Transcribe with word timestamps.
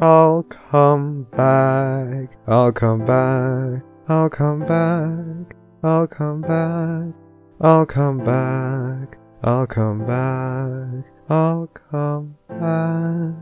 I'll 0.00 0.42
come 0.42 1.22
back. 1.30 2.36
I'll 2.48 2.72
come 2.72 3.04
back. 3.04 3.84
I'll 4.08 4.28
come 4.28 4.66
back. 4.66 5.54
I'll 5.84 6.08
come 6.08 6.40
back. 6.40 7.14
I'll 7.60 7.86
come 7.86 8.18
back. 8.24 9.18
I'll 9.44 9.66
come 9.68 10.04
back. 10.04 11.04
I'll 11.30 11.68
come 11.68 12.36
back. 12.48 13.34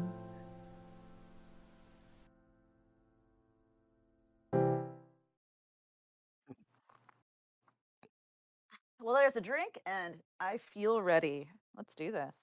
Well, 9.00 9.14
there's 9.14 9.36
a 9.36 9.40
drink, 9.40 9.78
and 9.86 10.16
I 10.38 10.58
feel 10.58 11.00
ready. 11.00 11.48
Let's 11.78 11.94
do 11.94 12.12
this. 12.12 12.36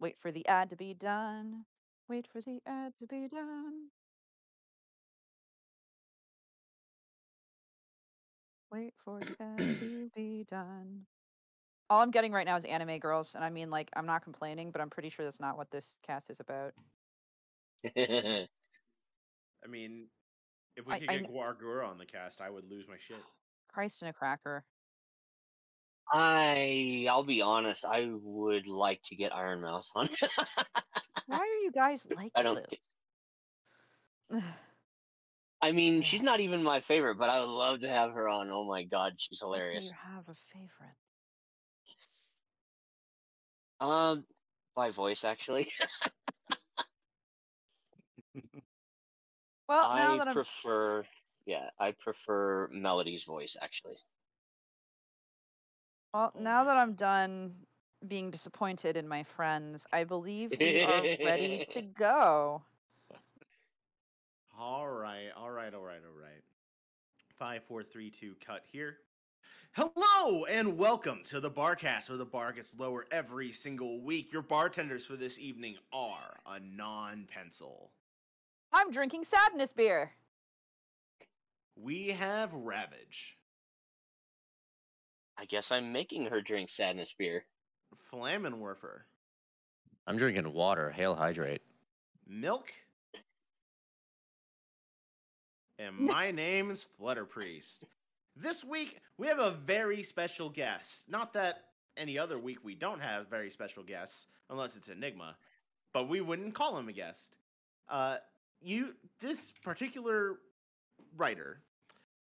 Wait 0.00 0.16
for 0.18 0.32
the 0.32 0.46
ad 0.48 0.70
to 0.70 0.76
be 0.76 0.94
done. 0.94 1.66
Wait 2.08 2.26
for 2.32 2.40
the 2.40 2.60
ad 2.66 2.92
to 2.98 3.06
be 3.06 3.28
done. 3.28 3.88
Wait 8.70 8.92
for 9.04 9.20
the 9.20 9.36
ad 9.40 9.58
to 9.80 10.10
be 10.14 10.44
done. 10.48 11.06
All 11.88 12.00
I'm 12.00 12.10
getting 12.10 12.32
right 12.32 12.46
now 12.46 12.56
is 12.56 12.64
anime 12.64 12.98
girls, 12.98 13.34
and 13.34 13.44
I 13.44 13.50
mean, 13.50 13.70
like, 13.70 13.90
I'm 13.94 14.06
not 14.06 14.22
complaining, 14.24 14.70
but 14.70 14.80
I'm 14.80 14.90
pretty 14.90 15.10
sure 15.10 15.24
that's 15.24 15.40
not 15.40 15.56
what 15.56 15.70
this 15.70 15.98
cast 16.06 16.30
is 16.30 16.40
about. 16.40 16.72
I 17.96 18.48
mean, 19.68 20.06
if 20.76 20.86
we 20.86 20.94
I- 20.94 20.98
could 20.98 21.10
I 21.10 21.18
get 21.18 21.26
kn- 21.26 21.32
Gawr 21.32 21.54
Gura 21.54 21.88
on 21.88 21.98
the 21.98 22.06
cast, 22.06 22.40
I 22.40 22.50
would 22.50 22.68
lose 22.70 22.88
my 22.88 22.96
shit. 22.98 23.16
Christ 23.72 24.02
in 24.02 24.08
a 24.08 24.12
cracker. 24.12 24.64
I 26.12 27.06
I'll 27.10 27.24
be 27.24 27.42
honest, 27.42 27.84
I 27.84 28.06
would 28.10 28.66
like 28.66 29.02
to 29.04 29.16
get 29.16 29.32
Ironmouse 29.34 29.90
on. 29.94 30.08
Why 31.26 31.38
are 31.40 31.46
you 31.62 31.70
guys 31.70 32.06
like 32.06 32.34
I 32.34 32.42
don't 32.42 32.60
this? 32.70 32.80
I 35.62 35.72
mean, 35.72 36.02
she's 36.02 36.22
not 36.22 36.40
even 36.40 36.62
my 36.62 36.80
favorite, 36.80 37.16
but 37.16 37.30
I 37.30 37.40
would 37.40 37.48
love 37.48 37.80
to 37.80 37.88
have 37.88 38.12
her 38.12 38.28
on. 38.28 38.50
Oh 38.50 38.64
my 38.64 38.84
god, 38.84 39.14
she's 39.18 39.40
Do 39.52 39.60
hilarious. 39.60 39.84
you 39.84 39.92
have 39.92 40.28
a 40.28 40.34
favorite? 40.34 40.96
Um 43.80 44.26
by 44.74 44.90
voice 44.90 45.24
actually. 45.24 45.72
Well, 49.68 49.90
now 49.92 50.16
I 50.16 50.18
that 50.18 50.28
I'm 50.28 50.34
prefer 50.34 51.04
yeah, 51.46 51.70
I 51.78 51.92
prefer 51.92 52.68
Melody's 52.72 53.24
voice 53.24 53.56
actually. 53.60 53.96
Well, 56.14 56.32
Oh 56.36 56.40
now 56.40 56.64
that 56.64 56.76
I'm 56.76 56.94
done 56.94 57.52
being 58.06 58.30
disappointed 58.30 58.96
in 58.96 59.08
my 59.08 59.24
friends, 59.24 59.86
I 59.92 60.04
believe 60.14 60.52
we 60.58 60.82
are 60.82 61.02
ready 61.24 61.66
to 61.70 61.82
go. 61.98 62.62
All 64.58 64.88
right, 64.88 65.30
all 65.36 65.50
right, 65.50 65.74
all 65.74 65.82
right, 65.82 66.00
all 66.06 66.20
right. 66.20 66.42
Five, 67.36 67.64
four, 67.64 67.82
three, 67.82 68.10
two, 68.10 68.36
cut 68.44 68.62
here. 68.70 68.98
Hello 69.72 70.44
and 70.44 70.78
welcome 70.78 71.20
to 71.24 71.40
the 71.40 71.50
Barcast, 71.50 72.08
where 72.08 72.16
the 72.16 72.24
bar 72.24 72.52
gets 72.52 72.78
lower 72.78 73.06
every 73.10 73.50
single 73.50 74.00
week. 74.00 74.32
Your 74.32 74.42
bartenders 74.42 75.04
for 75.04 75.16
this 75.16 75.40
evening 75.40 75.76
are 75.92 76.36
a 76.46 76.60
non-pencil. 76.60 77.90
I'm 78.72 78.92
drinking 78.92 79.24
sadness 79.24 79.72
beer. 79.72 80.12
We 81.74 82.10
have 82.10 82.54
Ravage, 82.54 83.36
I 85.36 85.44
guess 85.46 85.72
I'm 85.72 85.92
making 85.92 86.26
her 86.26 86.40
drink 86.40 86.70
sadness 86.70 87.14
beer. 87.16 87.44
Flammenwerfer, 88.12 89.00
I'm 90.06 90.16
drinking 90.16 90.52
water. 90.52 90.90
Hail 90.90 91.14
hydrate. 91.14 91.62
Milk, 92.26 92.72
and 95.78 95.98
my 95.98 96.30
name 96.30 96.70
is 96.70 96.82
Flutter 96.82 97.24
Priest. 97.24 97.84
This 98.36 98.64
week 98.64 99.00
we 99.18 99.26
have 99.26 99.38
a 99.38 99.52
very 99.64 100.02
special 100.02 100.50
guest. 100.50 101.04
Not 101.08 101.32
that 101.34 101.64
any 101.96 102.18
other 102.18 102.38
week 102.38 102.58
we 102.64 102.74
don't 102.74 103.00
have 103.00 103.28
very 103.28 103.50
special 103.50 103.82
guests, 103.82 104.26
unless 104.50 104.76
it's 104.76 104.88
Enigma, 104.88 105.36
but 105.92 106.08
we 106.08 106.20
wouldn't 106.20 106.54
call 106.54 106.76
him 106.76 106.88
a 106.88 106.92
guest. 106.92 107.36
Uh, 107.88 108.16
you, 108.60 108.94
this 109.20 109.52
particular 109.62 110.38
writer 111.16 111.60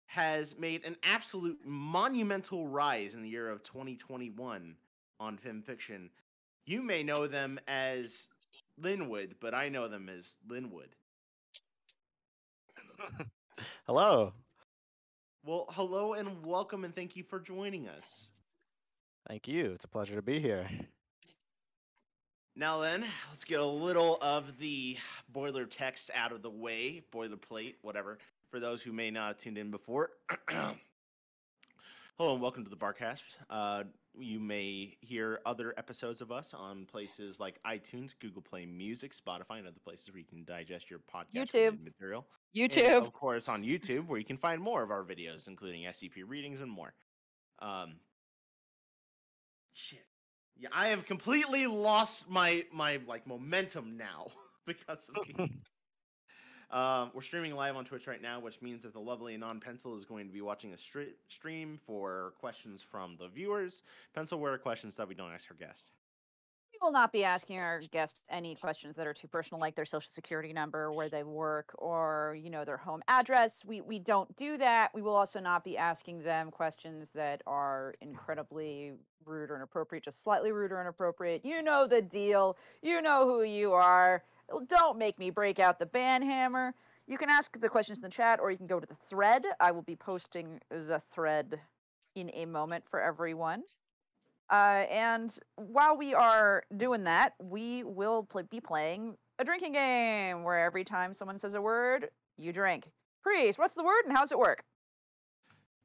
has 0.10 0.58
made 0.58 0.84
an 0.86 0.96
absolute 1.04 1.60
monumental 1.64 2.68
rise 2.68 3.14
in 3.14 3.22
the 3.22 3.30
year 3.30 3.48
of 3.48 3.62
2021 3.62 4.76
on 5.20 5.38
FimFiction. 5.38 6.10
You 6.66 6.82
may 6.82 7.04
know 7.04 7.28
them 7.28 7.60
as 7.68 8.28
Lynwood, 8.82 9.34
but 9.40 9.54
I 9.54 9.70
know 9.70 9.88
them 9.88 10.10
as 10.10 10.40
Lynwood. 10.48 10.90
Hello. 13.86 14.34
Well, 15.46 15.68
hello 15.70 16.14
and 16.14 16.44
welcome, 16.44 16.86
and 16.86 16.94
thank 16.94 17.16
you 17.16 17.24
for 17.24 17.40
joining 17.40 17.88
us. 17.88 18.32
Thank 19.28 19.48
you. 19.48 19.74
It's 19.74 19.86
a 19.86 19.90
pleasure 19.90 20.16
to 20.16 20.24
be 20.24 20.40
here. 20.40 20.68
Now 22.56 22.80
then, 22.82 23.02
let's 23.30 23.46
get 23.46 23.60
a 23.60 23.66
little 23.66 24.18
of 24.24 24.58
the 24.58 24.98
boiler 25.32 25.66
text 25.66 26.10
out 26.16 26.32
of 26.32 26.42
the 26.42 26.50
way, 26.50 27.04
boilerplate, 27.14 27.76
whatever, 27.84 28.18
for 28.50 28.60
those 28.60 28.82
who 28.82 28.92
may 28.92 29.12
not 29.12 29.28
have 29.28 29.38
tuned 29.38 29.58
in 29.58 29.72
before. 29.72 30.10
Hello 30.50 32.34
and 32.34 32.42
welcome 32.42 32.64
to 32.64 32.70
the 32.70 32.76
Barcast. 32.76 33.38
Uh, 33.50 33.84
you 34.18 34.40
may 34.40 34.98
hear 35.02 35.40
other 35.46 35.74
episodes 35.78 36.20
of 36.20 36.32
us 36.32 36.54
on 36.54 36.86
places 36.86 37.40
like 37.40 37.62
iTunes, 37.64 38.14
Google 38.20 38.42
Play 38.42 38.66
Music, 38.66 39.12
Spotify, 39.12 39.60
and 39.60 39.68
other 39.68 39.80
places 39.84 40.12
where 40.12 40.20
you 40.20 40.26
can 40.26 40.44
digest 40.44 40.90
your 40.90 41.00
podcast 41.00 41.52
YouTube. 41.54 41.84
material. 41.84 42.26
And, 42.56 42.72
YouTube. 42.72 42.98
of 42.98 43.14
course, 43.14 43.48
on 43.48 43.64
YouTube, 43.64 44.08
where 44.08 44.18
you 44.18 44.26
can 44.26 44.38
find 44.38 44.62
more 44.62 44.82
of 44.82 44.90
our 44.92 45.04
videos, 45.04 45.48
including 45.48 45.84
SCP 45.84 46.24
readings 46.28 46.62
and 46.62 46.72
more. 46.72 46.94
Um, 47.60 47.98
shit. 49.74 50.06
Yeah, 50.58 50.70
I 50.74 50.88
have 50.88 51.06
completely 51.06 51.68
lost 51.68 52.30
my 52.30 52.66
my 52.74 53.00
like 53.08 53.26
momentum 53.28 53.96
now 53.96 54.28
because 54.66 55.10
of. 55.16 55.50
um, 56.72 57.12
we're 57.14 57.22
streaming 57.22 57.56
live 57.56 57.76
on 57.76 57.86
Twitch 57.86 58.08
right 58.08 58.22
now, 58.22 58.40
which 58.40 58.62
means 58.62 58.84
that 58.84 58.94
the 58.94 59.00
lovely 59.00 59.36
non 59.38 59.60
pencil 59.60 59.98
is 59.98 60.06
going 60.06 60.28
to 60.28 60.34
be 60.34 60.42
watching 60.42 60.74
a 60.74 60.76
stre- 60.76 61.14
stream 61.28 61.80
for 61.86 62.34
questions 62.40 62.82
from 62.82 63.18
the 63.20 63.28
viewers. 63.28 63.82
Pencil, 64.14 64.40
where 64.40 64.54
are 64.54 64.58
questions 64.58 64.96
that 64.98 65.08
we 65.08 65.16
don't 65.16 65.32
ask 65.32 65.50
our 65.50 65.58
guest? 65.58 65.92
We 66.72 66.78
will 66.86 66.92
not 66.92 67.12
be 67.12 67.24
asking 67.24 67.58
our 67.58 67.82
guests 67.92 68.22
any 68.30 68.54
questions 68.54 68.96
that 68.96 69.08
are 69.08 69.14
too 69.14 69.28
personal, 69.28 69.60
like 69.60 69.76
their 69.76 69.86
social 69.86 70.12
security 70.12 70.54
number, 70.54 70.92
where 70.92 71.10
they 71.10 71.24
work, 71.24 71.74
or 71.80 72.38
you 72.40 72.52
know 72.52 72.64
their 72.64 72.78
home 72.78 73.02
address. 73.08 73.66
We 73.66 73.82
we 73.82 73.98
don't 73.98 74.34
do 74.38 74.58
that. 74.60 74.94
We 74.94 75.02
will 75.02 75.16
also 75.16 75.40
not 75.40 75.64
be 75.64 75.76
asking 75.76 76.22
them 76.22 76.52
questions 76.52 77.12
that 77.14 77.42
are 77.48 77.96
incredibly 78.00 78.94
rude 79.26 79.50
or 79.50 79.56
inappropriate, 79.56 80.04
just 80.04 80.22
slightly 80.22 80.52
rude 80.52 80.72
or 80.72 80.80
inappropriate. 80.80 81.44
You 81.44 81.64
know 81.64 81.88
the 81.88 82.04
deal. 82.04 82.58
You 82.84 83.02
know 83.02 83.26
who 83.26 83.42
you 83.44 83.74
are. 83.74 84.24
Don't 84.68 84.98
make 84.98 85.20
me 85.20 85.30
break 85.30 85.60
out 85.60 85.80
the 85.80 85.86
ban 85.86 86.22
hammer. 86.22 86.74
You 87.08 87.18
can 87.18 87.30
ask 87.30 87.60
the 87.60 87.70
questions 87.70 88.00
in 88.00 88.04
the 88.04 88.10
chat, 88.10 88.40
or 88.40 88.52
you 88.52 88.58
can 88.58 88.68
go 88.68 88.80
to 88.80 88.86
the 88.86 88.98
thread. 89.08 89.44
I 89.60 89.72
will 89.72 89.82
be 89.82 89.96
posting 89.96 90.60
the 90.70 91.02
thread 91.14 91.60
in 92.16 92.30
a 92.34 92.46
moment 92.46 92.84
for 92.90 93.02
everyone. 93.02 93.64
Uh, 94.52 94.86
and 94.90 95.38
while 95.56 95.96
we 95.96 96.14
are 96.14 96.64
doing 96.78 97.04
that, 97.04 97.34
we 97.42 97.84
will 97.84 98.28
be 98.50 98.60
playing 98.60 99.16
a 99.38 99.44
drinking 99.46 99.74
game 99.74 100.44
where 100.44 100.60
every 100.60 100.84
time 100.84 101.14
someone 101.14 101.40
says 101.40 101.54
a 101.54 101.62
word, 101.62 102.10
you 102.38 102.52
drink. 102.52 102.90
Priest, 103.22 103.60
what's 103.60 103.76
the 103.76 103.84
word 103.84 104.06
and 104.06 104.16
how 104.16 104.22
does 104.22 104.32
it 104.32 104.40
work? 104.40 104.64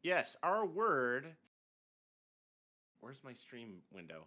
Yes, 0.03 0.37
our 0.43 0.67
word. 0.67 1.35
Where's 3.01 3.23
my 3.23 3.33
stream 3.33 3.83
window? 3.93 4.27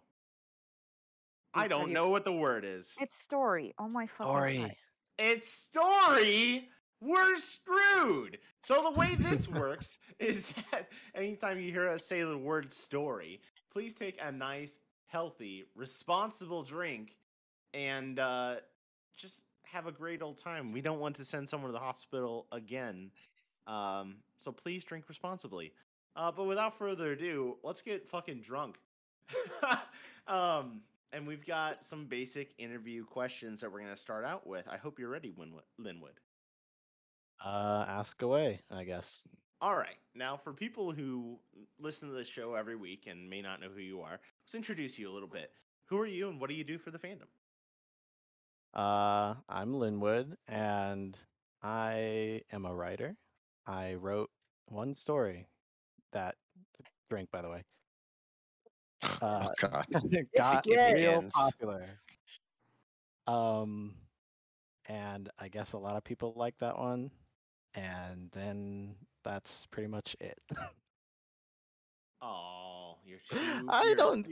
I 1.54 1.68
don't 1.68 1.92
know 1.92 2.10
what 2.10 2.24
the 2.24 2.32
word 2.32 2.64
is. 2.64 2.96
It's 3.00 3.16
story. 3.16 3.74
Oh 3.78 3.88
my 3.88 4.06
fucking 4.06 4.26
god. 4.26 4.32
Story. 4.32 4.76
It's 5.18 5.48
story. 5.48 6.68
We're 7.00 7.36
screwed. 7.36 8.38
So 8.62 8.82
the 8.82 8.98
way 8.98 9.14
this 9.18 9.48
works 9.48 9.98
is 10.18 10.50
that 10.70 10.88
anytime 11.14 11.58
you 11.58 11.72
hear 11.72 11.88
us 11.88 12.04
say 12.04 12.22
the 12.22 12.36
word 12.36 12.72
story, 12.72 13.40
please 13.72 13.94
take 13.94 14.18
a 14.20 14.32
nice, 14.32 14.80
healthy, 15.06 15.64
responsible 15.74 16.62
drink 16.62 17.16
and 17.72 18.18
uh, 18.18 18.56
just 19.16 19.44
have 19.64 19.86
a 19.86 19.92
great 19.92 20.22
old 20.22 20.38
time. 20.38 20.72
We 20.72 20.80
don't 20.80 21.00
want 21.00 21.16
to 21.16 21.24
send 21.24 21.48
someone 21.48 21.68
to 21.68 21.72
the 21.72 21.78
hospital 21.78 22.46
again. 22.52 23.10
Um, 23.66 24.16
so 24.38 24.50
please 24.50 24.84
drink 24.84 25.08
responsibly. 25.08 25.72
Uh, 26.16 26.32
but 26.32 26.44
without 26.44 26.76
further 26.76 27.12
ado, 27.12 27.56
let's 27.62 27.82
get 27.82 28.08
fucking 28.08 28.40
drunk. 28.40 28.76
um, 30.26 30.80
and 31.12 31.26
we've 31.26 31.46
got 31.46 31.84
some 31.84 32.06
basic 32.06 32.54
interview 32.58 33.04
questions 33.04 33.60
that 33.60 33.72
we're 33.72 33.80
going 33.80 33.94
to 33.94 33.96
start 33.96 34.24
out 34.24 34.46
with. 34.46 34.68
I 34.68 34.76
hope 34.76 34.98
you're 34.98 35.10
ready, 35.10 35.32
Winwood, 35.36 35.64
Lynwood. 35.80 36.18
Uh, 37.44 37.84
ask 37.88 38.20
away, 38.22 38.60
I 38.70 38.84
guess. 38.84 39.26
All 39.60 39.76
right. 39.76 39.96
Now, 40.14 40.36
for 40.36 40.52
people 40.52 40.92
who 40.92 41.38
listen 41.80 42.08
to 42.08 42.14
this 42.14 42.28
show 42.28 42.54
every 42.54 42.76
week 42.76 43.04
and 43.06 43.28
may 43.28 43.42
not 43.42 43.60
know 43.60 43.68
who 43.68 43.80
you 43.80 44.00
are, 44.00 44.20
let's 44.44 44.54
introduce 44.54 44.98
you 44.98 45.10
a 45.10 45.12
little 45.12 45.28
bit. 45.28 45.50
Who 45.86 45.98
are 45.98 46.06
you 46.06 46.28
and 46.28 46.40
what 46.40 46.50
do 46.50 46.56
you 46.56 46.64
do 46.64 46.78
for 46.78 46.90
the 46.90 46.98
fandom? 46.98 47.28
Uh, 48.74 49.34
I'm 49.48 49.72
Lynwood, 49.72 50.34
and 50.46 51.16
I 51.62 52.42
am 52.52 52.66
a 52.66 52.74
writer. 52.74 53.16
I 53.66 53.94
wrote 53.94 54.30
one 54.66 54.94
story 54.94 55.46
that 56.12 56.36
drink, 57.08 57.30
by 57.32 57.42
the 57.42 57.50
way, 57.50 57.64
Uh, 59.02 59.48
oh 59.48 59.52
God. 59.58 59.86
got 60.36 60.64
begins. 60.64 60.92
real 60.94 61.22
popular. 61.34 62.00
Um, 63.26 63.94
and 64.86 65.30
I 65.38 65.48
guess 65.48 65.72
a 65.72 65.78
lot 65.78 65.96
of 65.96 66.04
people 66.04 66.32
like 66.36 66.58
that 66.58 66.78
one, 66.78 67.10
and 67.74 68.30
then 68.32 68.96
that's 69.22 69.66
pretty 69.66 69.88
much 69.88 70.16
it. 70.20 70.40
Oh, 72.20 72.98
you're 73.04 73.20
too. 73.20 73.38
I 73.68 73.84
you're 73.86 73.94
don't- 73.96 74.26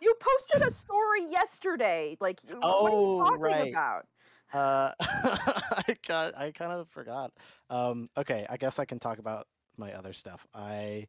You 0.00 0.14
posted 0.20 0.62
a 0.66 0.70
story 0.70 1.26
yesterday. 1.30 2.16
Like, 2.20 2.40
y- 2.44 2.54
what 2.54 2.92
are 2.92 2.96
Oh, 2.96 3.18
you 3.28 3.38
talking 3.38 3.40
right. 3.40 3.72
about? 3.72 4.06
Uh, 4.52 4.92
I 5.00 5.96
got, 6.06 6.36
I 6.36 6.50
kind 6.52 6.72
of 6.72 6.88
forgot. 6.90 7.32
Um, 7.70 8.08
okay, 8.16 8.46
I 8.50 8.56
guess 8.56 8.78
I 8.78 8.84
can 8.84 8.98
talk 8.98 9.18
about 9.18 9.46
my 9.76 9.92
other 9.94 10.12
stuff. 10.12 10.46
I 10.54 11.08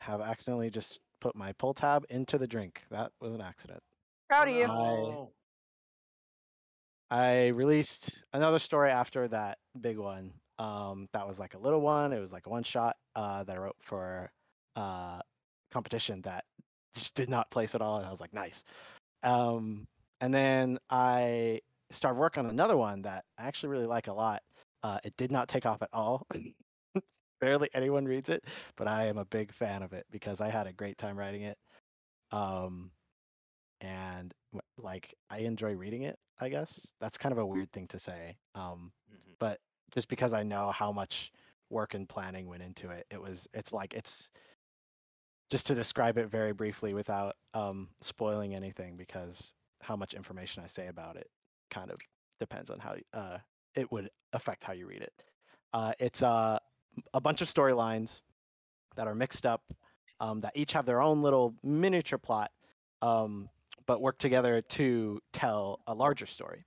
have 0.00 0.20
accidentally 0.20 0.70
just 0.70 1.00
put 1.24 1.34
my 1.34 1.52
pull 1.52 1.72
tab 1.72 2.04
into 2.10 2.36
the 2.36 2.46
drink. 2.46 2.82
That 2.90 3.10
was 3.18 3.32
an 3.32 3.40
accident. 3.40 3.80
Proud 4.28 4.48
of 4.48 4.54
you. 4.54 4.66
Oh, 4.68 5.32
I 7.10 7.46
released 7.48 8.22
another 8.34 8.58
story 8.58 8.90
after 8.90 9.26
that 9.28 9.56
big 9.80 9.96
one. 9.96 10.34
Um, 10.58 11.08
that 11.14 11.26
was 11.26 11.38
like 11.38 11.54
a 11.54 11.58
little 11.58 11.80
one. 11.80 12.12
It 12.12 12.20
was 12.20 12.30
like 12.30 12.44
a 12.44 12.50
one 12.50 12.62
shot 12.62 12.96
uh, 13.16 13.42
that 13.44 13.56
I 13.56 13.58
wrote 13.58 13.76
for 13.80 14.30
uh, 14.76 15.20
competition 15.72 16.20
that 16.22 16.44
just 16.94 17.14
did 17.14 17.30
not 17.30 17.50
place 17.50 17.74
at 17.74 17.80
all, 17.80 17.96
and 17.96 18.06
I 18.06 18.10
was 18.10 18.20
like, 18.20 18.34
nice. 18.34 18.62
Um, 19.22 19.86
and 20.20 20.32
then 20.32 20.78
I 20.90 21.60
started 21.90 22.18
work 22.18 22.36
on 22.36 22.46
another 22.46 22.76
one 22.76 23.00
that 23.02 23.24
I 23.38 23.46
actually 23.46 23.70
really 23.70 23.86
like 23.86 24.08
a 24.08 24.12
lot. 24.12 24.42
Uh, 24.82 24.98
it 25.04 25.14
did 25.16 25.32
not 25.32 25.48
take 25.48 25.64
off 25.64 25.80
at 25.80 25.88
all. 25.90 26.26
Barely 27.44 27.68
anyone 27.74 28.06
reads 28.06 28.30
it, 28.30 28.44
but 28.74 28.88
I 28.88 29.04
am 29.04 29.18
a 29.18 29.26
big 29.26 29.52
fan 29.52 29.82
of 29.82 29.92
it 29.92 30.06
because 30.10 30.40
I 30.40 30.48
had 30.48 30.66
a 30.66 30.72
great 30.72 30.96
time 30.96 31.18
writing 31.18 31.42
it. 31.42 31.58
Um, 32.32 32.90
and 33.82 34.32
like 34.78 35.14
I 35.28 35.40
enjoy 35.40 35.74
reading 35.74 36.04
it. 36.04 36.16
I 36.40 36.48
guess 36.48 36.90
that's 37.02 37.18
kind 37.18 37.32
of 37.32 37.38
a 37.38 37.44
weird 37.44 37.70
thing 37.70 37.86
to 37.88 37.98
say. 37.98 38.38
Um, 38.54 38.92
mhm. 39.12 39.34
but 39.38 39.58
just 39.92 40.08
because 40.08 40.32
I 40.32 40.42
know 40.42 40.70
how 40.70 40.90
much 40.90 41.32
work 41.68 41.92
and 41.92 42.08
planning 42.08 42.46
went 42.48 42.62
into 42.62 42.88
it, 42.88 43.04
it 43.10 43.20
was 43.20 43.46
it's 43.52 43.74
like 43.74 43.92
it's 43.92 44.30
just 45.50 45.66
to 45.66 45.74
describe 45.74 46.16
it 46.16 46.30
very 46.30 46.54
briefly 46.54 46.94
without 46.94 47.36
um, 47.52 47.90
spoiling 48.00 48.54
anything 48.54 48.96
because 48.96 49.54
how 49.82 49.96
much 49.96 50.14
information 50.14 50.62
I 50.64 50.66
say 50.66 50.86
about 50.86 51.16
it 51.16 51.28
kind 51.70 51.90
of 51.90 51.98
depends 52.40 52.70
on 52.70 52.78
how 52.78 52.96
uh, 53.12 53.36
it 53.74 53.92
would 53.92 54.08
affect 54.32 54.64
how 54.64 54.72
you 54.72 54.86
read 54.86 55.02
it. 55.02 55.12
Uh, 55.74 55.92
it's 55.98 56.22
uh, 56.22 56.58
a 57.12 57.20
bunch 57.20 57.40
of 57.42 57.48
storylines 57.48 58.20
that 58.96 59.06
are 59.06 59.14
mixed 59.14 59.46
up 59.46 59.62
um, 60.20 60.40
that 60.40 60.52
each 60.54 60.72
have 60.72 60.86
their 60.86 61.02
own 61.02 61.22
little 61.22 61.54
miniature 61.62 62.18
plot, 62.18 62.50
um, 63.02 63.48
but 63.86 64.00
work 64.00 64.18
together 64.18 64.62
to 64.62 65.20
tell 65.32 65.80
a 65.86 65.94
larger 65.94 66.26
story. 66.26 66.64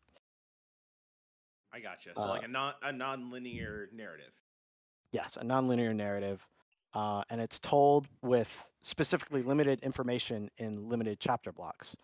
I 1.74 1.80
gotcha. 1.80 2.12
So 2.16 2.24
Uh, 2.24 2.28
like 2.28 2.44
a 2.44 2.48
non 2.48 2.74
a 2.84 2.92
non-linear 2.92 3.90
narrative. 3.94 4.32
Yes, 5.12 5.38
a 5.38 5.44
non-linear 5.44 5.94
narrative, 5.94 6.46
uh, 6.94 7.24
and 7.30 7.40
it's 7.40 7.60
told 7.60 8.08
with 8.22 8.70
specifically 8.82 9.42
limited 9.42 9.80
information 9.82 10.50
in 10.58 10.90
limited 10.90 11.20
chapter 11.20 11.52
blocks. 11.52 11.96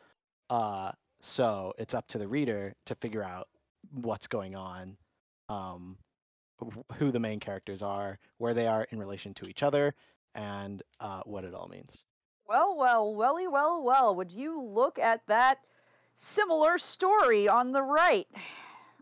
Uh, 0.49 0.91
so 1.19 1.73
it's 1.77 1.93
up 1.93 2.07
to 2.07 2.17
the 2.17 2.27
reader 2.27 2.73
to 2.85 2.95
figure 2.95 3.23
out 3.23 3.47
what's 3.91 4.27
going 4.27 4.55
on, 4.55 4.97
um, 5.49 5.97
who 6.97 7.11
the 7.11 7.19
main 7.19 7.39
characters 7.39 7.81
are, 7.81 8.19
where 8.37 8.53
they 8.53 8.67
are 8.67 8.87
in 8.91 8.99
relation 8.99 9.33
to 9.35 9.47
each 9.47 9.63
other, 9.63 9.93
and 10.35 10.81
uh, 10.99 11.21
what 11.25 11.43
it 11.43 11.53
all 11.53 11.67
means. 11.67 12.05
Well, 12.47 12.75
well, 12.77 13.13
welly, 13.15 13.47
well, 13.47 13.83
well. 13.83 14.15
Would 14.15 14.31
you 14.31 14.61
look 14.61 14.99
at 14.99 15.25
that 15.27 15.59
similar 16.15 16.77
story 16.77 17.47
on 17.47 17.71
the 17.71 17.81
right 17.81 18.27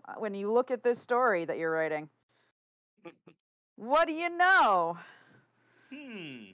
uh, 0.08 0.14
when 0.18 0.34
you 0.34 0.52
look 0.52 0.72
at 0.72 0.84
this 0.84 1.00
story 1.00 1.46
that 1.46 1.58
you're 1.58 1.72
writing? 1.72 2.10
What 3.78 4.08
do 4.08 4.14
you 4.14 4.30
know? 4.38 4.96
Hmm. 5.92 6.52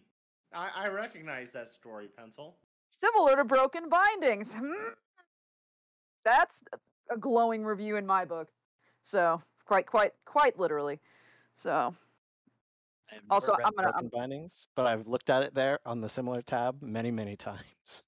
I, 0.54 0.70
I 0.86 0.88
recognize 0.88 1.52
that 1.52 1.70
story, 1.70 2.08
Pencil. 2.08 2.56
Similar 2.90 3.36
to 3.36 3.44
Broken 3.44 3.90
Bindings. 3.90 4.54
Hmm. 4.54 4.94
That's 6.24 6.64
a- 6.72 7.14
a 7.14 7.18
glowing 7.18 7.66
review 7.66 7.98
in 7.98 8.06
my 8.06 8.24
book. 8.24 8.50
So, 9.04 9.42
quite, 9.68 9.86
quite, 9.86 10.14
quite 10.26 10.58
literally. 10.58 11.00
So, 11.56 11.94
I've 13.12 13.22
Also, 13.30 13.54
I'm 13.54 13.74
gonna- 13.74 13.92
Broken 13.92 14.10
Bindings, 14.10 14.68
but 14.76 14.88
I've 14.88 15.08
looked 15.08 15.30
at 15.30 15.44
it 15.44 15.54
there 15.54 15.80
on 15.86 16.02
the 16.02 16.10
similar 16.10 16.42
tab 16.42 16.82
many, 16.82 17.12
many 17.12 17.36
times. 17.36 18.04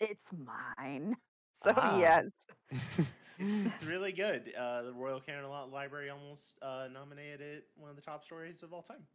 it's 0.00 0.32
mine. 0.32 1.16
So, 1.54 1.72
Ah. 1.76 1.98
yes. 1.98 2.24
It's, 3.38 3.84
really 3.84 4.12
good. 4.12 4.52
Uh, 4.56 4.82
the 4.82 4.92
Royal 4.92 5.20
Li- 5.26 5.70
Library 5.72 6.10
almost 6.10 6.58
uh, 6.62 6.88
nominated 6.92 7.40
it 7.40 7.64
one 7.76 7.90
of 7.90 7.96
the 7.96 8.02
top 8.02 8.24
stories 8.24 8.62
of 8.62 8.72
all 8.72 8.82
time. 8.82 9.06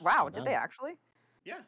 Wow, 0.00 0.28
did 0.28 0.44
they 0.44 0.54
actually? 0.54 0.92
Yeah. 1.44 1.60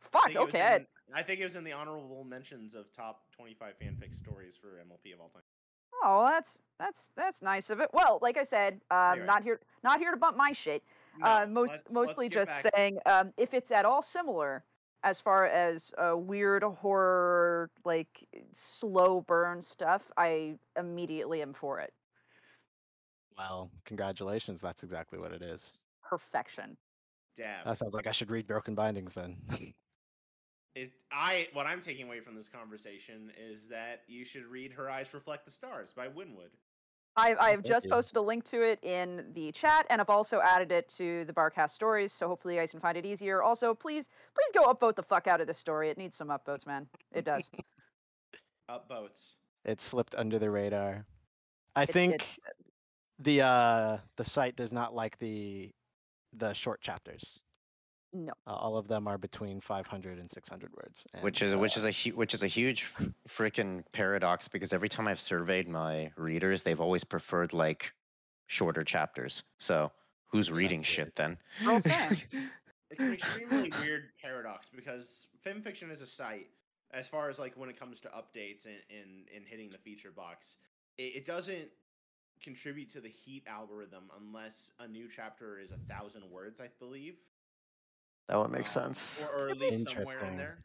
Fuck, 0.00 0.28
was 0.28 0.36
okay. 0.48 0.76
in- 0.76 0.86
I 1.14 1.22
think 1.22 1.40
it 1.40 1.44
was 1.44 1.56
in 1.56 1.64
the 1.64 1.72
honorable 1.72 2.24
mentions 2.24 2.74
of 2.74 2.92
top 2.92 3.30
25 3.32 3.74
fanfic 3.78 4.14
stories 4.14 4.56
for 4.56 4.78
MLP 4.78 5.12
of 5.14 5.20
all 5.20 5.28
time. 5.30 5.42
Oh, 6.04 6.26
that's 6.28 6.60
that's 6.78 7.10
that's 7.16 7.42
nice 7.42 7.70
of 7.70 7.80
it. 7.80 7.88
Well, 7.92 8.18
like 8.22 8.36
I 8.36 8.42
said, 8.42 8.80
um, 8.90 9.12
Anyway. 9.12 9.26
not 9.26 9.42
here 9.42 9.60
not 9.82 9.98
here 9.98 10.10
to 10.10 10.16
bump 10.16 10.36
my 10.36 10.52
shit. 10.52 10.82
No, 11.18 11.26
uh, 11.26 11.46
most 11.46 11.70
let's- 11.70 11.82
let's 11.92 11.94
mostly 11.94 12.28
just 12.28 12.52
saying 12.74 12.98
um, 13.06 13.32
if 13.36 13.54
it's 13.54 13.70
at 13.70 13.84
all 13.84 14.02
similar 14.02 14.64
as 15.02 15.20
far 15.20 15.46
as 15.46 15.92
uh, 15.98 16.16
weird 16.16 16.62
horror 16.62 17.70
like 17.84 18.26
slow 18.52 19.20
burn 19.22 19.62
stuff, 19.62 20.02
I 20.16 20.58
immediately 20.78 21.42
am 21.42 21.54
for 21.54 21.80
it. 21.80 21.92
Well, 23.38 23.70
congratulations. 23.84 24.60
That's 24.60 24.82
exactly 24.82 25.18
what 25.18 25.32
it 25.32 25.42
is. 25.42 25.74
Perfection. 26.02 26.76
Dab. 27.36 27.66
That 27.66 27.78
sounds 27.78 27.92
like 27.94 28.06
I 28.06 28.12
should 28.12 28.30
read 28.30 28.46
Broken 28.46 28.74
Bindings 28.74 29.12
then. 29.12 29.36
It, 30.76 30.92
I 31.10 31.48
what 31.54 31.66
I'm 31.66 31.80
taking 31.80 32.06
away 32.06 32.20
from 32.20 32.36
this 32.36 32.50
conversation 32.50 33.32
is 33.50 33.66
that 33.68 34.02
you 34.06 34.26
should 34.26 34.44
read 34.44 34.72
Her 34.72 34.90
Eyes 34.90 35.12
Reflect 35.14 35.46
the 35.46 35.50
Stars 35.50 35.94
by 35.94 36.06
Winwood. 36.06 36.50
I, 37.16 37.34
I 37.40 37.50
have 37.50 37.60
thank 37.60 37.66
just 37.66 37.86
you. 37.86 37.90
posted 37.90 38.18
a 38.18 38.20
link 38.20 38.44
to 38.50 38.60
it 38.60 38.78
in 38.84 39.24
the 39.32 39.50
chat, 39.52 39.86
and 39.88 40.02
I've 40.02 40.10
also 40.10 40.38
added 40.42 40.70
it 40.70 40.86
to 40.98 41.24
the 41.24 41.32
Barcast 41.32 41.70
stories, 41.70 42.12
so 42.12 42.28
hopefully 42.28 42.54
you 42.54 42.60
guys 42.60 42.72
can 42.72 42.80
find 42.80 42.98
it 42.98 43.06
easier. 43.06 43.42
Also, 43.42 43.74
please, 43.74 44.10
please 44.34 44.50
go 44.52 44.70
upvote 44.70 44.96
the 44.96 45.02
fuck 45.02 45.26
out 45.26 45.40
of 45.40 45.46
this 45.46 45.56
story. 45.56 45.88
It 45.88 45.96
needs 45.96 46.14
some 46.14 46.28
upvotes, 46.28 46.66
man. 46.66 46.86
It 47.10 47.24
does. 47.24 47.48
upvotes. 48.70 49.36
it 49.64 49.80
slipped 49.80 50.14
under 50.14 50.38
the 50.38 50.50
radar. 50.50 51.06
I 51.74 51.86
did. 51.86 51.92
think 51.94 52.38
the 53.18 53.40
uh 53.40 53.96
the 54.16 54.24
site 54.26 54.56
does 54.56 54.74
not 54.74 54.94
like 54.94 55.18
the 55.18 55.70
the 56.34 56.52
short 56.52 56.82
chapters. 56.82 57.40
No. 58.24 58.32
Uh, 58.46 58.54
all 58.54 58.76
of 58.76 58.88
them 58.88 59.06
are 59.06 59.18
between 59.18 59.60
500 59.60 60.18
and 60.18 60.30
600 60.30 60.72
words. 60.74 61.06
which 61.20 61.42
and, 61.42 61.48
is 61.48 61.56
which 61.56 61.76
uh, 61.76 61.80
is 61.80 61.86
a 61.86 61.90
hu- 61.92 62.16
which 62.16 62.34
is 62.34 62.42
a 62.42 62.46
huge 62.48 62.92
freaking 63.28 63.84
paradox 63.92 64.48
because 64.48 64.72
every 64.72 64.88
time 64.88 65.08
I've 65.08 65.20
surveyed 65.20 65.68
my 65.68 66.10
readers, 66.16 66.62
they've 66.62 66.80
always 66.80 67.04
preferred 67.04 67.52
like 67.52 67.92
shorter 68.46 68.82
chapters. 68.82 69.42
So 69.58 69.92
who's 70.26 70.50
reading 70.50 70.80
Exactly. 70.80 71.04
shit 71.04 71.16
then? 71.16 71.38
Well, 71.64 71.80
same. 71.80 72.16
It's 72.88 73.02
an 73.02 73.12
extremely 73.12 73.72
weird 73.82 74.10
paradox 74.22 74.68
because 74.74 75.26
FimFiction 75.44 75.90
is 75.90 76.02
a 76.02 76.06
site, 76.06 76.46
as 76.92 77.08
far 77.08 77.28
as 77.28 77.36
like 77.36 77.52
when 77.56 77.68
it 77.68 77.78
comes 77.78 78.00
to 78.02 78.08
updates 78.08 78.64
and 78.64 78.76
and, 78.90 79.26
and 79.34 79.44
hitting 79.44 79.70
the 79.70 79.78
feature 79.78 80.12
box, 80.12 80.56
it, 80.96 81.16
it 81.16 81.26
doesn't 81.26 81.68
contribute 82.42 82.88
to 82.90 83.00
the 83.00 83.08
heat 83.08 83.42
algorithm 83.48 84.04
unless 84.20 84.70
a 84.78 84.86
new 84.86 85.08
chapter 85.08 85.58
is 85.58 85.72
a 85.72 85.92
thousand 85.92 86.22
words, 86.30 86.60
I 86.60 86.68
believe. 86.78 87.16
That 88.28 88.38
would 88.38 88.50
make 88.50 88.66
sense. 88.66 89.24
Or, 89.24 89.46
or 89.46 89.50
at 89.50 89.58
least 89.58 89.84
somewhere 89.84 90.04
in 90.04 90.08
Interesting. 90.10 90.36
there. 90.36 90.58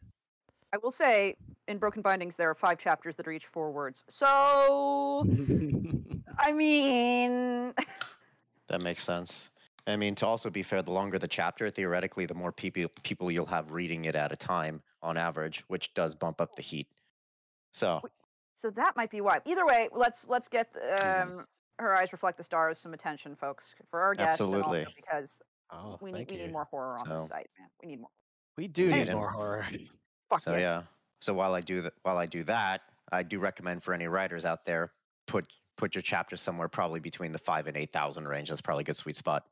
I 0.74 0.78
will 0.78 0.92
say, 0.92 1.36
in 1.68 1.78
Broken 1.78 2.02
Bindings, 2.02 2.36
there 2.36 2.50
are 2.50 2.56
five 2.56 2.80
chapters 2.80 3.16
that 3.18 3.28
are 3.28 3.32
each 3.32 3.46
four 3.46 3.72
words. 3.72 4.04
So, 4.10 5.28
I 6.40 6.52
mean, 6.54 7.74
That 8.68 8.82
makes 8.84 9.04
sense. 9.04 9.50
I 9.86 9.98
mean, 9.98 10.16
to 10.16 10.26
also 10.26 10.50
be 10.50 10.64
fair, 10.64 10.82
the 10.82 10.92
longer 10.92 11.20
the 11.20 11.28
chapter, 11.28 11.70
theoretically, 11.70 12.26
the 12.26 12.34
more 12.36 12.52
people 12.54 12.84
people 13.04 13.30
you'll 13.32 13.46
have 13.48 13.72
reading 13.72 14.06
it 14.06 14.16
at 14.16 14.32
a 14.32 14.36
time 14.38 14.82
on 15.02 15.18
average, 15.18 15.62
which 15.68 15.94
does 15.94 16.16
bump 16.16 16.40
up 16.40 16.56
the 16.56 16.62
heat. 16.62 16.88
So 17.74 18.02
so 18.56 18.70
that 18.70 18.96
might 18.96 19.10
be 19.10 19.20
why. 19.22 19.42
Either 19.46 19.66
way, 19.66 19.90
let's 19.92 20.28
let's 20.30 20.48
get 20.48 20.74
Mhm. 20.74 21.40
um, 21.40 21.48
her 21.80 21.94
eyes 21.96 22.14
reflect 22.14 22.38
the 22.38 22.44
stars. 22.44 22.78
Some 22.78 22.94
attention, 22.94 23.36
folks, 23.36 23.76
for 23.90 24.00
our 24.02 24.14
guests, 24.16 24.40
and 24.40 24.56
also 24.64 24.70
Absolutely. 24.70 24.94
because 24.96 25.42
oh, 25.72 25.98
we 26.02 26.12
need 26.12 26.18
thank 26.18 26.30
we 26.32 26.38
you. 26.38 26.44
need 26.44 26.52
more 26.54 26.66
horror 26.66 26.98
on 27.00 27.06
So- 27.06 27.14
this 27.20 27.28
site, 27.30 27.50
man. 27.60 27.70
We 27.82 27.88
need 27.90 28.00
more. 28.02 28.10
We 28.58 28.68
do 28.68 28.90
Need 28.90 29.08
need 29.08 29.14
more 29.14 29.30
horror. 29.30 29.66
Fuck 30.30 30.42
so 30.42 30.52
yes. 30.54 30.62
yeah. 30.62 30.84
So 31.22 31.34
while 31.34 31.54
I 31.56 31.62
do 31.62 31.82
that, 31.82 31.94
while 32.04 32.18
I 32.18 32.26
do 32.26 32.44
that, 32.44 32.82
I 33.12 33.24
do 33.24 33.40
recommend 33.40 33.84
for 33.84 33.94
any 33.94 34.08
writers 34.08 34.46
out 34.46 34.66
there, 34.66 34.92
put 35.28 35.46
put 35.78 35.96
your 35.96 36.02
chapter 36.02 36.36
somewhere 36.36 36.68
probably 36.68 37.00
between 37.00 37.32
the 37.32 37.40
five 37.40 37.68
and 37.68 37.78
eight 37.78 37.92
thousand 37.94 38.28
range. 38.28 38.50
That's 38.50 38.62
probably 38.62 38.82
a 38.82 38.86
good 38.86 38.98
sweet 38.98 39.16
spot. 39.16 39.46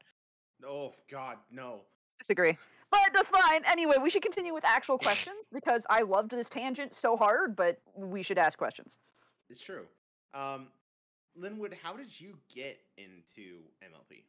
Oh 0.65 0.91
God, 1.09 1.37
no. 1.51 1.81
Disagree. 2.19 2.57
But 2.91 3.11
that's 3.13 3.29
fine. 3.29 3.61
Anyway, 3.65 3.95
we 4.01 4.09
should 4.09 4.21
continue 4.23 4.53
with 4.53 4.65
actual 4.65 4.97
questions 5.07 5.37
because 5.53 5.85
I 5.89 6.01
loved 6.01 6.31
this 6.31 6.49
tangent 6.49 6.93
so 6.93 7.15
hard, 7.15 7.55
but 7.55 7.79
we 7.95 8.23
should 8.23 8.37
ask 8.37 8.57
questions. 8.57 8.97
It's 9.49 9.61
true. 9.61 9.85
Um, 10.33 10.67
Lynwood, 11.39 11.73
how 11.81 11.93
did 11.93 12.19
you 12.19 12.37
get 12.53 12.79
into 12.97 13.59
MLP? 13.83 14.23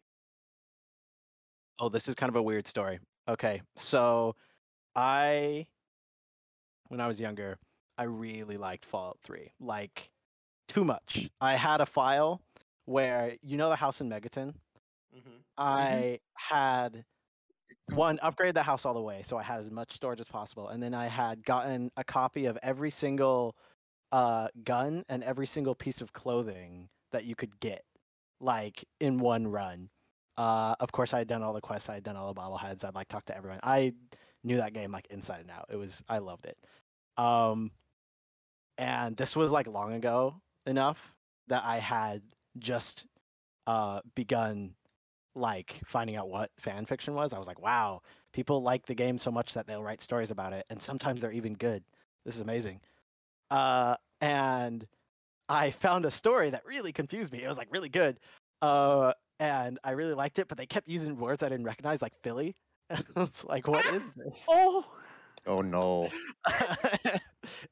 Oh, 1.81 1.89
this 1.89 2.09
is 2.09 2.15
kind 2.15 2.29
of 2.29 2.37
a 2.37 2.43
weird 2.43 2.67
story. 2.67 2.99
Okay, 3.27 3.63
so 3.75 4.37
I, 4.95 5.67
when 6.89 7.01
I 7.01 7.07
was 7.07 7.19
younger, 7.19 7.59
I 7.97 8.05
really 8.05 8.59
liked 8.59 8.85
Fallout 8.85 9.19
3. 9.23 9.51
Like, 9.61 10.11
too 10.69 10.85
much. 10.85 11.31
I 11.41 11.55
had 11.55 11.81
a 11.81 11.87
file 11.87 12.43
where, 12.85 13.35
you 13.43 13.57
know, 13.57 13.71
the 13.71 13.77
house 13.77 14.03
in 14.03 14.11
Megaton? 14.11 14.55
Mm-hmm. 15.17 15.39
I 15.57 16.21
had 16.35 17.05
one 17.95 18.19
upgrade 18.23 18.55
the 18.55 18.63
house 18.63 18.85
all 18.85 18.95
the 18.95 19.01
way, 19.01 19.23
so 19.25 19.39
I 19.39 19.43
had 19.43 19.61
as 19.61 19.71
much 19.71 19.93
storage 19.93 20.21
as 20.21 20.29
possible, 20.29 20.69
and 20.69 20.83
then 20.83 20.95
I 20.95 21.07
had 21.07 21.45
gotten 21.45 21.91
a 21.97 22.05
copy 22.05 22.47
of 22.47 22.59
every 22.63 22.91
single 22.91 23.57
uh, 24.13 24.49
gun 24.65 25.05
and 25.09 25.23
every 25.25 25.47
single 25.47 25.75
piece 25.75 26.01
of 26.01 26.13
clothing 26.13 26.89
that 27.13 27.25
you 27.25 27.35
could 27.35 27.59
get, 27.61 27.85
like 28.41 28.85
in 29.01 29.19
one 29.19 29.47
run. 29.47 29.89
Uh, 30.41 30.75
of 30.81 30.91
course, 30.91 31.13
I 31.13 31.19
had 31.19 31.29
done 31.29 31.43
all 31.43 31.53
the 31.53 31.61
quests. 31.61 31.91
I 31.91 31.95
had 31.95 32.03
done 32.03 32.17
all 32.17 32.33
the 32.33 32.41
bobbleheads. 32.41 32.83
I'd 32.83 32.95
like 32.95 33.09
talk 33.09 33.27
to 33.27 33.37
everyone. 33.37 33.61
I 33.63 33.93
knew 34.43 34.57
that 34.57 34.73
game 34.73 34.91
like 34.91 35.07
inside 35.11 35.41
and 35.41 35.51
out. 35.51 35.67
It 35.69 35.77
was 35.77 36.03
I 36.09 36.17
loved 36.17 36.47
it. 36.47 36.57
Um, 37.19 37.71
and 38.79 39.19
this 39.19 39.37
was 39.37 39.53
like 39.53 39.67
long 39.67 39.93
ago 39.93 40.41
enough 40.65 41.15
that 41.49 41.63
I 41.63 41.77
had 41.77 42.23
just 42.59 43.07
uh, 43.67 44.01
begun 44.15 44.73
like 45.35 45.79
finding 45.85 46.17
out 46.17 46.31
what 46.31 46.51
fan 46.59 46.87
fiction 46.87 47.13
was. 47.13 47.35
I 47.35 47.39
was 47.39 47.47
like, 47.47 47.61
wow, 47.61 48.01
people 48.33 48.63
like 48.63 48.87
the 48.87 48.95
game 48.95 49.19
so 49.19 49.31
much 49.31 49.53
that 49.53 49.67
they'll 49.67 49.83
write 49.83 50.01
stories 50.01 50.31
about 50.31 50.55
it, 50.55 50.65
and 50.71 50.81
sometimes 50.81 51.21
they're 51.21 51.33
even 51.33 51.53
good. 51.53 51.85
This 52.25 52.37
is 52.37 52.41
amazing. 52.41 52.81
Uh, 53.51 53.97
and 54.23 54.87
I 55.51 55.71
found 55.71 56.07
a 56.07 56.11
story 56.11 56.49
that 56.49 56.65
really 56.65 56.93
confused 56.93 57.31
me. 57.31 57.43
It 57.43 57.49
was 57.49 57.59
like 57.59 57.69
really 57.71 57.91
good. 57.91 58.19
Uh, 58.63 59.13
and 59.41 59.79
I 59.83 59.93
really 59.93 60.15
liked 60.15 60.39
it, 60.39 60.47
but 60.47 60.59
they 60.59 60.67
kept 60.67 60.87
using 60.87 61.17
words 61.17 61.43
I 61.43 61.49
didn't 61.49 61.65
recognize, 61.65 62.01
like 62.01 62.13
filly. 62.23 62.55
I 62.91 63.03
was 63.17 63.45
like, 63.45 63.67
what 63.67 63.85
is 63.93 64.13
this? 64.17 64.47
Oh, 64.49 64.87
Oh 65.47 65.63
no. 65.63 66.11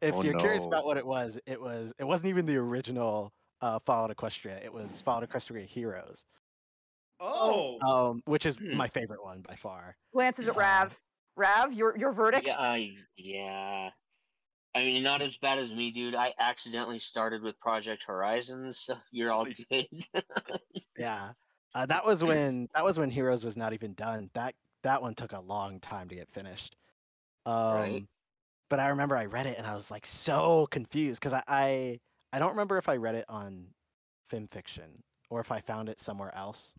if 0.00 0.14
Oh, 0.14 0.22
you're 0.22 0.34
curious 0.40 0.64
about 0.64 0.84
what 0.86 0.96
it 0.96 1.06
was, 1.06 1.38
it 1.46 1.60
was 1.60 1.92
it 1.98 2.04
wasn't 2.04 2.30
even 2.30 2.46
the 2.46 2.56
original 2.56 3.32
uh, 3.60 3.78
Fallout 3.84 4.16
Equestria. 4.16 4.64
It 4.64 4.72
was 4.72 5.02
Fallout 5.02 5.28
Equestria 5.28 5.66
Heroes, 5.66 6.24
Oh, 7.20 7.78
um, 7.80 8.22
which 8.24 8.46
is 8.46 8.56
Hmm. 8.58 8.76
my 8.76 8.88
favorite 8.88 9.22
one 9.22 9.42
by 9.42 9.54
far. 9.54 9.96
glances 10.12 10.48
at 10.48 10.56
Uh, 10.56 10.60
Rav. 10.60 11.00
Rav, 11.36 11.72
your 11.74 11.96
your 11.98 12.12
verdict? 12.12 12.46
Yeah, 12.46 12.56
I, 12.58 12.96
yeah. 13.16 13.90
I 14.74 14.80
mean, 14.84 15.02
not 15.02 15.22
as 15.22 15.36
bad 15.36 15.58
as 15.58 15.72
me, 15.72 15.90
dude. 15.90 16.14
I 16.14 16.34
accidentally 16.38 16.98
started 17.00 17.42
with 17.42 17.58
Project 17.60 18.02
Horizons, 18.06 18.78
so 18.80 18.96
you're 19.10 19.30
all 19.30 19.46
good. 19.70 19.88
Yeah, 20.96 21.32
uh, 21.74 21.86
that 21.86 22.04
was 22.04 22.24
when 22.24 22.68
that 22.74 22.84
was 22.84 22.98
when 22.98 23.10
Heroes 23.10 23.44
was 23.44 23.56
not 23.56 23.72
even 23.72 23.94
done. 23.94 24.30
That 24.34 24.54
that 24.82 25.02
one 25.02 25.14
took 25.14 25.32
a 25.32 25.40
long 25.40 25.80
time 25.80 26.08
to 26.08 26.14
get 26.14 26.28
finished. 26.30 26.76
Um, 27.46 27.74
Right. 27.74 28.04
But 28.70 28.80
I 28.80 28.88
remember 28.88 29.16
I 29.16 29.24
read 29.24 29.46
it 29.46 29.56
and 29.56 29.66
I 29.66 29.74
was 29.74 29.90
like 29.90 30.04
so 30.04 30.66
confused 30.70 31.20
because 31.20 31.32
I, 31.32 31.42
I 31.48 32.00
I 32.32 32.38
don't 32.38 32.50
remember 32.50 32.76
if 32.76 32.88
I 32.88 32.96
read 32.96 33.14
it 33.14 33.24
on 33.28 33.66
FimFiction 34.30 34.88
or 35.30 35.40
if 35.40 35.50
I 35.50 35.60
found 35.60 35.88
it 35.88 35.98
somewhere 35.98 36.34
else. 36.34 36.74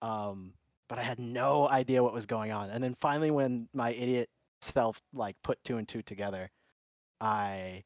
Um, 0.00 0.54
but 0.88 0.98
I 0.98 1.02
had 1.02 1.18
no 1.18 1.68
idea 1.68 2.02
what 2.02 2.12
was 2.14 2.26
going 2.26 2.50
on. 2.50 2.70
And 2.70 2.82
then 2.82 2.94
finally, 2.94 3.30
when 3.30 3.68
my 3.74 3.92
idiot 3.92 4.28
self 4.62 5.00
like 5.12 5.36
put 5.42 5.62
two 5.64 5.76
and 5.76 5.86
two 5.86 6.02
together, 6.02 6.50
I 7.20 7.84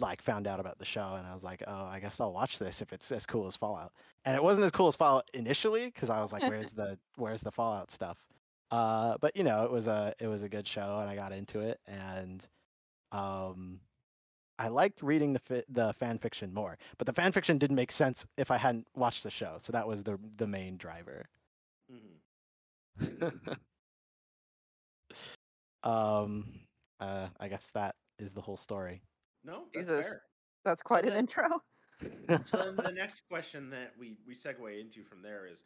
like 0.00 0.20
found 0.22 0.46
out 0.46 0.60
about 0.60 0.78
the 0.78 0.84
show 0.84 1.14
and 1.16 1.26
I 1.26 1.34
was 1.34 1.44
like, 1.44 1.62
oh, 1.66 1.86
I 1.86 2.00
guess 2.00 2.20
I'll 2.20 2.32
watch 2.32 2.58
this 2.58 2.82
if 2.82 2.92
it's 2.92 3.10
as 3.12 3.26
cool 3.26 3.46
as 3.46 3.56
Fallout. 3.56 3.92
And 4.24 4.34
it 4.34 4.42
wasn't 4.42 4.64
as 4.64 4.72
cool 4.72 4.88
as 4.88 4.96
Fallout 4.96 5.30
initially 5.34 5.86
because 5.86 6.10
I 6.10 6.20
was 6.20 6.32
like, 6.32 6.42
where's 6.42 6.72
the 6.72 6.98
where's 7.16 7.42
the 7.42 7.52
Fallout 7.52 7.90
stuff? 7.90 8.26
Uh, 8.70 9.16
but 9.20 9.36
you 9.36 9.44
know, 9.44 9.64
it 9.64 9.70
was 9.70 9.86
a 9.86 10.14
it 10.20 10.26
was 10.26 10.42
a 10.42 10.48
good 10.48 10.66
show 10.66 10.98
and 11.00 11.08
I 11.08 11.14
got 11.14 11.32
into 11.32 11.60
it 11.60 11.80
and 11.86 12.42
um, 13.12 13.80
I 14.58 14.68
liked 14.68 15.02
reading 15.02 15.32
the 15.32 15.40
fi- 15.40 15.64
the 15.68 15.92
fan 15.94 16.18
fiction 16.18 16.52
more. 16.52 16.78
But 16.98 17.06
the 17.06 17.12
fan 17.12 17.32
fiction 17.32 17.58
didn't 17.58 17.76
make 17.76 17.92
sense 17.92 18.26
if 18.36 18.50
I 18.50 18.56
hadn't 18.56 18.86
watched 18.94 19.22
the 19.22 19.30
show, 19.30 19.56
so 19.58 19.72
that 19.72 19.86
was 19.86 20.02
the 20.04 20.18
the 20.38 20.46
main 20.46 20.76
driver. 20.76 21.26
Mhm. 21.92 22.20
um, 25.82 26.60
uh, 27.00 27.28
I 27.38 27.48
guess 27.48 27.70
that 27.70 27.96
is 28.18 28.32
the 28.32 28.40
whole 28.40 28.56
story. 28.56 29.02
No, 29.46 29.64
that's 29.72 29.88
Jesus. 29.88 30.06
fair. 30.06 30.22
That's 30.64 30.82
quite 30.82 31.04
an 31.04 31.10
then- 31.10 31.20
intro. 31.20 31.44
So 32.44 32.58
then 32.58 32.76
the 32.76 32.92
next 32.94 33.22
question 33.30 33.70
that 33.70 33.92
we 33.98 34.18
we 34.26 34.34
segue 34.34 34.78
into 34.78 35.02
from 35.04 35.22
there 35.22 35.46
is, 35.46 35.62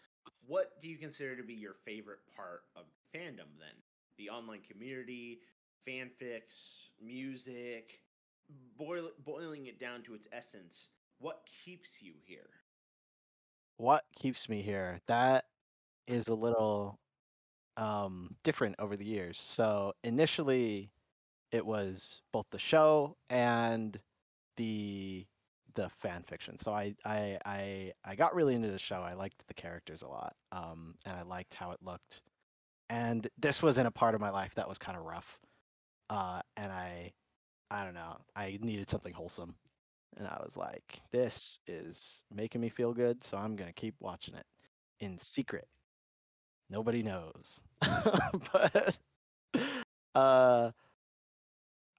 what 0.47 0.81
do 0.81 0.89
you 0.89 0.97
consider 0.97 1.35
to 1.37 1.43
be 1.43 1.55
your 1.55 1.75
favorite 1.85 2.21
part 2.37 2.63
of 2.77 2.85
fandom? 3.13 3.51
Then 3.59 3.75
the 4.17 4.31
online 4.31 4.61
community, 4.71 5.41
fanfics, 5.89 6.91
music, 7.03 8.03
boil, 8.79 9.11
boiling 9.25 9.67
it 9.67 9.81
down 9.81 10.03
to 10.03 10.15
its 10.15 10.29
essence. 10.31 10.89
What 11.19 11.41
keeps 11.65 12.01
you 12.03 12.13
here? 12.25 12.51
what 13.77 14.05
keeps 14.15 14.47
me 14.51 14.61
here 14.61 15.01
that 15.07 15.47
is 16.07 16.29
a 16.29 16.35
little 16.35 16.99
um 17.79 18.37
different 18.43 18.75
over 18.79 18.95
the 18.95 19.07
years 19.07 19.39
so 19.39 19.95
initially 20.05 20.91
it 21.53 21.65
was 21.65 22.23
both 22.33 22.47
the 22.51 22.59
show 22.59 23.17
and 23.29 23.99
the 24.57 25.27
the 25.75 25.89
fan 25.89 26.23
fiction 26.27 26.59
so 26.59 26.73
I, 26.73 26.95
I 27.05 27.39
i 27.47 27.93
i 28.05 28.15
got 28.17 28.35
really 28.35 28.55
into 28.55 28.71
the 28.71 28.79
show 28.79 29.01
i 29.03 29.15
liked 29.15 29.47
the 29.47 29.55
characters 29.55 30.03
a 30.03 30.09
lot 30.09 30.35
um 30.51 30.95
and 31.07 31.17
i 31.17 31.23
liked 31.23 31.55
how 31.55 31.71
it 31.71 31.79
looked 31.83 32.23
and 32.89 33.29
this 33.39 33.63
was 33.63 33.79
in 33.79 33.87
a 33.87 33.91
part 33.91 34.17
of 34.17 34.21
my 34.21 34.31
life 34.31 34.55
that 34.57 34.69
was 34.69 34.79
kind 34.79 34.99
of 34.99 35.05
rough 35.05 35.39
uh 36.11 36.41
and 36.57 36.73
i 36.73 37.13
i 37.71 37.85
don't 37.85 37.95
know 37.95 38.17
i 38.35 38.59
needed 38.61 38.91
something 38.91 39.13
wholesome 39.13 39.55
and 40.17 40.27
I 40.27 40.41
was 40.43 40.57
like, 40.57 41.01
this 41.13 41.61
is 41.67 42.25
making 42.35 42.61
me 42.61 42.69
feel 42.69 42.93
good, 42.93 43.25
so 43.25 43.37
I'm 43.37 43.57
to 43.57 43.73
keep 43.73 43.95
watching 44.01 44.35
it 44.35 44.47
in 45.01 45.19
secret. 45.19 45.67
Nobody 46.69 47.03
knows. 47.03 47.61
but 48.53 48.99
uh 50.15 50.71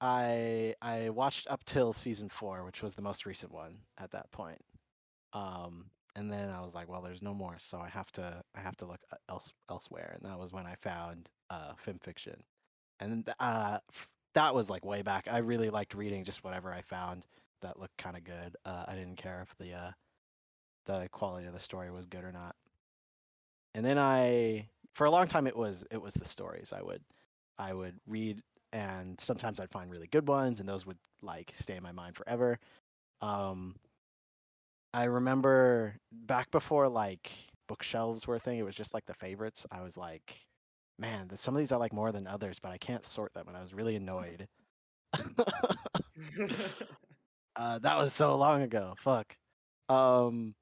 I 0.02 0.76
I 0.82 1.10
watched 1.12 1.48
up 1.50 1.64
till 1.66 1.94
season 1.94 2.30
4, 2.30 2.66
which 2.66 2.84
was 2.84 2.96
the 2.96 3.02
most 3.04 3.26
recent 3.26 3.54
one 3.54 3.78
at 4.00 4.12
that 4.12 4.32
point. 4.32 4.62
Um 5.34 5.92
and 6.16 6.32
then 6.32 6.50
I 6.50 6.62
was 6.62 6.76
like, 6.76 6.90
well, 6.90 7.02
there's 7.02 7.22
no 7.24 7.34
more, 7.36 7.58
so 7.60 7.80
I 7.80 7.90
have 7.90 8.12
to 8.14 8.44
I 8.56 8.62
have 8.62 8.78
to 8.80 8.88
look 8.88 9.02
uh, 9.14 9.18
else 9.30 9.54
elsewhere, 9.70 10.14
and 10.16 10.30
that 10.32 10.40
was 10.40 10.54
when 10.54 10.68
I 10.68 10.76
found 10.76 11.30
uh 11.52 11.74
FimFiction, 11.86 12.42
And 13.00 13.30
uh 13.40 13.80
that 14.36 14.56
was 14.56 14.70
like 14.70 14.86
way 14.86 15.02
back. 15.04 15.28
I 15.32 15.40
really 15.40 15.70
liked 15.72 15.96
reading 15.96 16.24
just 16.26 16.44
whatever 16.44 16.74
I 16.74 16.82
found 16.82 17.26
that 17.62 17.80
looked 17.80 17.98
kind 17.98 18.18
of 18.18 18.24
good. 18.26 18.56
Uh, 18.66 18.86
I 18.88 18.96
didn't 18.96 19.18
care 19.18 19.42
if 19.44 19.56
the 19.58 19.74
uh, 19.74 19.92
the 20.86 21.10
quality 21.12 21.48
of 21.48 21.54
the 21.54 21.60
story 21.60 21.92
was 21.92 22.06
good 22.08 22.24
or 22.24 22.32
not. 22.32 22.56
And 23.74 23.86
then 23.86 23.98
I, 23.98 24.68
for 24.94 25.06
a 25.06 25.12
long 25.12 25.28
time, 25.28 25.48
it 25.48 25.56
was 25.56 25.86
it 25.92 26.02
was 26.02 26.14
the 26.14 26.26
stories. 26.26 26.74
I 26.74 26.82
would 26.82 27.04
I 27.58 27.74
would 27.74 28.00
read, 28.08 28.42
and 28.74 29.20
sometimes 29.20 29.60
I'd 29.60 29.72
find 29.72 29.92
really 29.92 30.08
good 30.08 30.28
ones, 30.28 30.60
and 30.60 30.68
those 30.70 30.86
would 30.86 30.98
like 31.22 31.52
stay 31.56 31.76
in 31.78 31.84
my 31.84 31.92
mind 31.92 32.16
forever. 32.16 32.60
Um, 33.22 33.76
I 34.94 35.06
remember 35.06 35.96
back 36.12 36.52
before 36.52 36.90
like 36.90 37.32
bookshelves 37.68 38.28
were 38.28 38.36
a 38.36 38.40
thing. 38.40 38.60
It 38.60 38.66
was 38.66 38.76
just 38.76 38.94
like 38.94 39.06
the 39.06 39.14
favorites. 39.14 39.66
I 39.72 39.82
was 39.82 39.98
like, 39.98 40.46
man, 41.00 41.30
some 41.36 41.56
of 41.56 41.60
these 41.60 41.72
I 41.72 41.78
like 41.78 41.94
more 41.94 42.12
than 42.12 42.28
others, 42.28 42.60
but 42.60 42.72
I 42.72 42.78
can't 42.78 43.06
sort 43.06 43.34
them, 43.34 43.48
and 43.48 43.58
I 43.58 43.62
was 43.62 43.74
really 43.74 43.96
annoyed. 43.96 44.48
uh, 47.56 47.80
that 47.80 47.98
was 47.98 48.14
so 48.14 48.36
long 48.36 48.62
ago. 48.62 48.96
Fuck. 49.00 49.36
Um. 49.90 50.56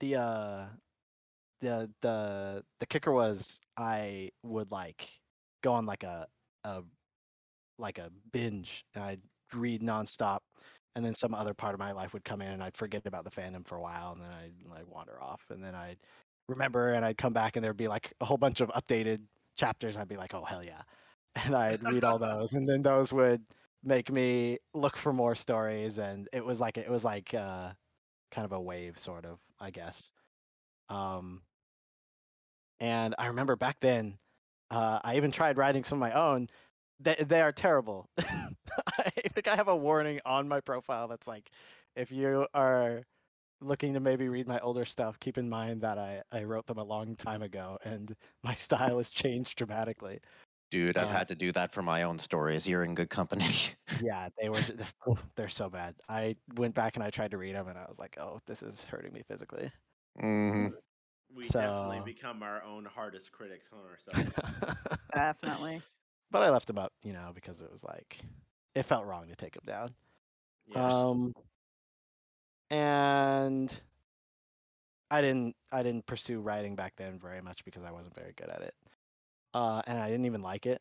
The 0.00 0.16
uh, 0.16 0.66
the 1.60 1.90
the 2.02 2.64
the 2.80 2.86
kicker 2.86 3.12
was 3.12 3.60
I 3.76 4.30
would 4.42 4.70
like 4.70 5.08
go 5.64 5.72
on 5.72 5.86
like 5.86 6.04
a 6.04 6.26
a 6.64 6.82
like 7.78 7.98
a 7.98 8.10
binge 8.32 8.84
and 8.94 9.02
I'd 9.02 9.22
read 9.52 9.82
nonstop, 9.82 10.38
and 10.94 11.04
then 11.04 11.14
some 11.14 11.34
other 11.34 11.54
part 11.54 11.74
of 11.74 11.80
my 11.80 11.92
life 11.92 12.12
would 12.12 12.24
come 12.24 12.40
in 12.42 12.52
and 12.52 12.62
I'd 12.62 12.76
forget 12.76 13.06
about 13.06 13.24
the 13.24 13.30
fandom 13.30 13.66
for 13.66 13.76
a 13.76 13.80
while, 13.80 14.12
and 14.12 14.20
then 14.20 14.30
I'd 14.30 14.70
like 14.70 14.86
wander 14.86 15.20
off, 15.20 15.42
and 15.50 15.62
then 15.64 15.74
I'd 15.74 15.98
remember 16.48 16.92
and 16.92 17.04
I'd 17.04 17.16
come 17.16 17.32
back 17.32 17.56
and 17.56 17.64
there'd 17.64 17.76
be 17.76 17.88
like 17.88 18.12
a 18.20 18.24
whole 18.26 18.36
bunch 18.36 18.60
of 18.60 18.68
updated 18.70 19.20
chapters. 19.56 19.94
and 19.94 20.02
I'd 20.02 20.08
be 20.08 20.16
like, 20.16 20.34
oh 20.34 20.44
hell 20.44 20.62
yeah, 20.62 20.82
and 21.44 21.56
I'd 21.56 21.82
read 21.82 22.04
all 22.04 22.18
those, 22.18 22.52
and 22.52 22.68
then 22.68 22.82
those 22.82 23.12
would 23.12 23.42
make 23.82 24.10
me 24.10 24.58
look 24.74 24.96
for 24.96 25.12
more 25.12 25.34
stories, 25.34 25.98
and 25.98 26.28
it 26.32 26.44
was 26.44 26.60
like 26.60 26.76
it 26.78 26.90
was 26.90 27.04
like 27.04 27.32
uh, 27.34 27.72
kind 28.30 28.44
of 28.44 28.52
a 28.52 28.60
wave, 28.60 28.98
sort 28.98 29.24
of, 29.24 29.38
I 29.60 29.70
guess. 29.70 30.12
Um, 30.90 31.42
and 32.80 33.14
I 33.18 33.26
remember 33.28 33.56
back 33.56 33.78
then, 33.80 34.18
uh, 34.70 35.00
I 35.04 35.16
even 35.16 35.30
tried 35.32 35.56
writing 35.58 35.84
some 35.84 35.98
of 35.98 36.00
my 36.00 36.12
own. 36.12 36.48
They 37.00 37.16
they 37.16 37.40
are 37.42 37.52
terrible. 37.52 38.08
I 38.18 39.10
think 39.34 39.48
I 39.48 39.56
have 39.56 39.68
a 39.68 39.76
warning 39.76 40.20
on 40.24 40.48
my 40.48 40.60
profile 40.60 41.08
that's 41.08 41.26
like, 41.26 41.50
if 41.96 42.10
you 42.12 42.46
are 42.54 43.04
looking 43.62 43.94
to 43.94 44.00
maybe 44.00 44.28
read 44.28 44.48
my 44.48 44.60
older 44.60 44.84
stuff, 44.86 45.20
keep 45.20 45.38
in 45.38 45.48
mind 45.50 45.82
that 45.82 45.98
I, 45.98 46.22
I 46.32 46.44
wrote 46.44 46.66
them 46.66 46.78
a 46.78 46.84
long 46.84 47.16
time 47.16 47.42
ago 47.42 47.78
and 47.84 48.14
my 48.44 48.54
style 48.54 48.98
has 48.98 49.10
changed 49.10 49.56
dramatically. 49.58 50.20
Dude, 50.70 50.98
I've 50.98 51.08
Yes. 51.08 51.10
had 51.10 51.28
to 51.28 51.34
do 51.34 51.52
that 51.52 51.72
for 51.72 51.80
my 51.82 52.02
own 52.02 52.18
stories. 52.18 52.68
You're 52.68 52.84
in 52.84 52.94
good 52.94 53.08
company. 53.10 53.46
Yeah, 53.96 54.28
they 54.40 54.48
were 54.50 54.62
they're 55.36 55.48
so 55.48 55.70
bad. 55.70 55.96
I 56.08 56.36
went 56.54 56.74
back 56.74 56.96
and 56.96 57.04
I 57.04 57.10
tried 57.10 57.30
to 57.32 57.38
read 57.38 57.54
them 57.54 57.68
and 57.68 57.78
I 57.78 57.86
was 57.88 57.98
like, 57.98 58.16
oh, 58.18 58.40
this 58.46 58.62
is 58.62 58.84
hurting 58.84 59.12
me 59.12 59.22
physically. 59.22 59.72
hmm 60.18 60.74
We 61.34 61.44
definitely 61.48 62.00
become 62.04 62.42
our 62.42 62.62
own 62.62 62.84
hardest 62.84 63.32
critics 63.32 63.70
on 63.72 63.80
ourselves. 63.90 64.30
Definitely. 65.14 65.82
but 66.30 66.42
I 66.42 66.50
left 66.50 66.66
them 66.66 66.78
up, 66.78 66.92
you 67.02 67.12
know, 67.12 67.30
because 67.34 67.62
it 67.62 67.70
was 67.70 67.84
like 67.84 68.18
it 68.74 68.84
felt 68.84 69.04
wrong 69.06 69.28
to 69.28 69.36
take 69.36 69.54
them 69.54 69.64
down. 69.66 69.90
Yes. 70.66 70.92
Um, 70.92 71.32
and 72.70 73.80
I 75.10 75.20
didn't 75.20 75.54
I 75.72 75.82
didn't 75.82 76.06
pursue 76.06 76.40
writing 76.40 76.74
back 76.74 76.94
then 76.96 77.18
very 77.18 77.40
much 77.40 77.64
because 77.64 77.84
I 77.84 77.90
wasn't 77.90 78.14
very 78.14 78.32
good 78.36 78.48
at 78.48 78.62
it. 78.62 78.74
Uh, 79.54 79.82
and 79.86 79.98
I 79.98 80.08
didn't 80.10 80.26
even 80.26 80.42
like 80.42 80.66
it. 80.66 80.80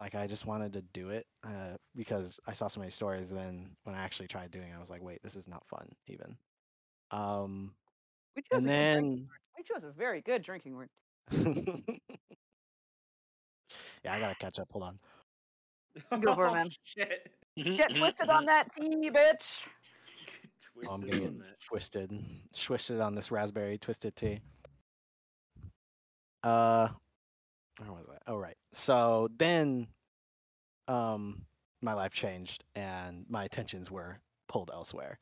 Like 0.00 0.14
I 0.14 0.26
just 0.26 0.46
wanted 0.46 0.72
to 0.74 0.82
do 0.92 1.10
it 1.10 1.26
uh, 1.44 1.76
because 1.94 2.40
I 2.46 2.52
saw 2.52 2.68
so 2.68 2.80
many 2.80 2.90
stories. 2.90 3.30
And 3.30 3.38
then 3.40 3.70
when 3.84 3.94
I 3.94 4.02
actually 4.02 4.28
tried 4.28 4.50
doing 4.50 4.68
it, 4.68 4.74
I 4.76 4.80
was 4.80 4.90
like, 4.90 5.02
wait, 5.02 5.22
this 5.22 5.36
is 5.36 5.46
not 5.48 5.66
fun 5.66 5.88
even. 6.06 6.36
Um, 7.10 7.74
We 8.36 8.42
and 8.52 8.66
a 8.66 8.70
good 8.70 8.70
drink- 8.70 8.90
then 9.00 9.28
we 9.56 9.62
chose 9.64 9.84
a 9.84 9.92
very 9.92 10.20
good 10.20 10.42
drinking 10.42 10.76
word. 10.76 10.88
yeah, 14.04 14.14
I 14.14 14.20
gotta 14.20 14.34
catch 14.40 14.58
up. 14.58 14.68
Hold 14.72 14.84
on. 14.84 14.98
Go 16.20 16.34
for 16.34 16.46
it, 16.46 16.50
Oh, 16.50 16.54
man. 16.54 16.68
Shit. 16.82 17.30
Get 17.56 17.94
twisted 17.94 18.28
on 18.28 18.44
that 18.46 18.72
tea, 18.72 19.10
bitch. 19.10 19.64
Twisted 20.72 21.14
I'm 21.14 21.24
on 21.26 21.38
that. 21.38 21.60
twisted, 21.60 22.10
twisted 22.58 23.00
on 23.00 23.14
this 23.14 23.30
raspberry 23.30 23.76
twisted 23.76 24.16
tea. 24.16 24.40
Uh, 26.42 26.88
where 27.78 27.92
was 27.92 28.08
I? 28.08 28.16
Oh, 28.30 28.36
right. 28.36 28.56
So 28.72 29.28
then, 29.36 29.86
um, 30.88 31.42
my 31.82 31.92
life 31.92 32.12
changed 32.12 32.64
and 32.74 33.26
my 33.28 33.44
attentions 33.44 33.90
were 33.90 34.18
pulled 34.48 34.70
elsewhere 34.72 35.18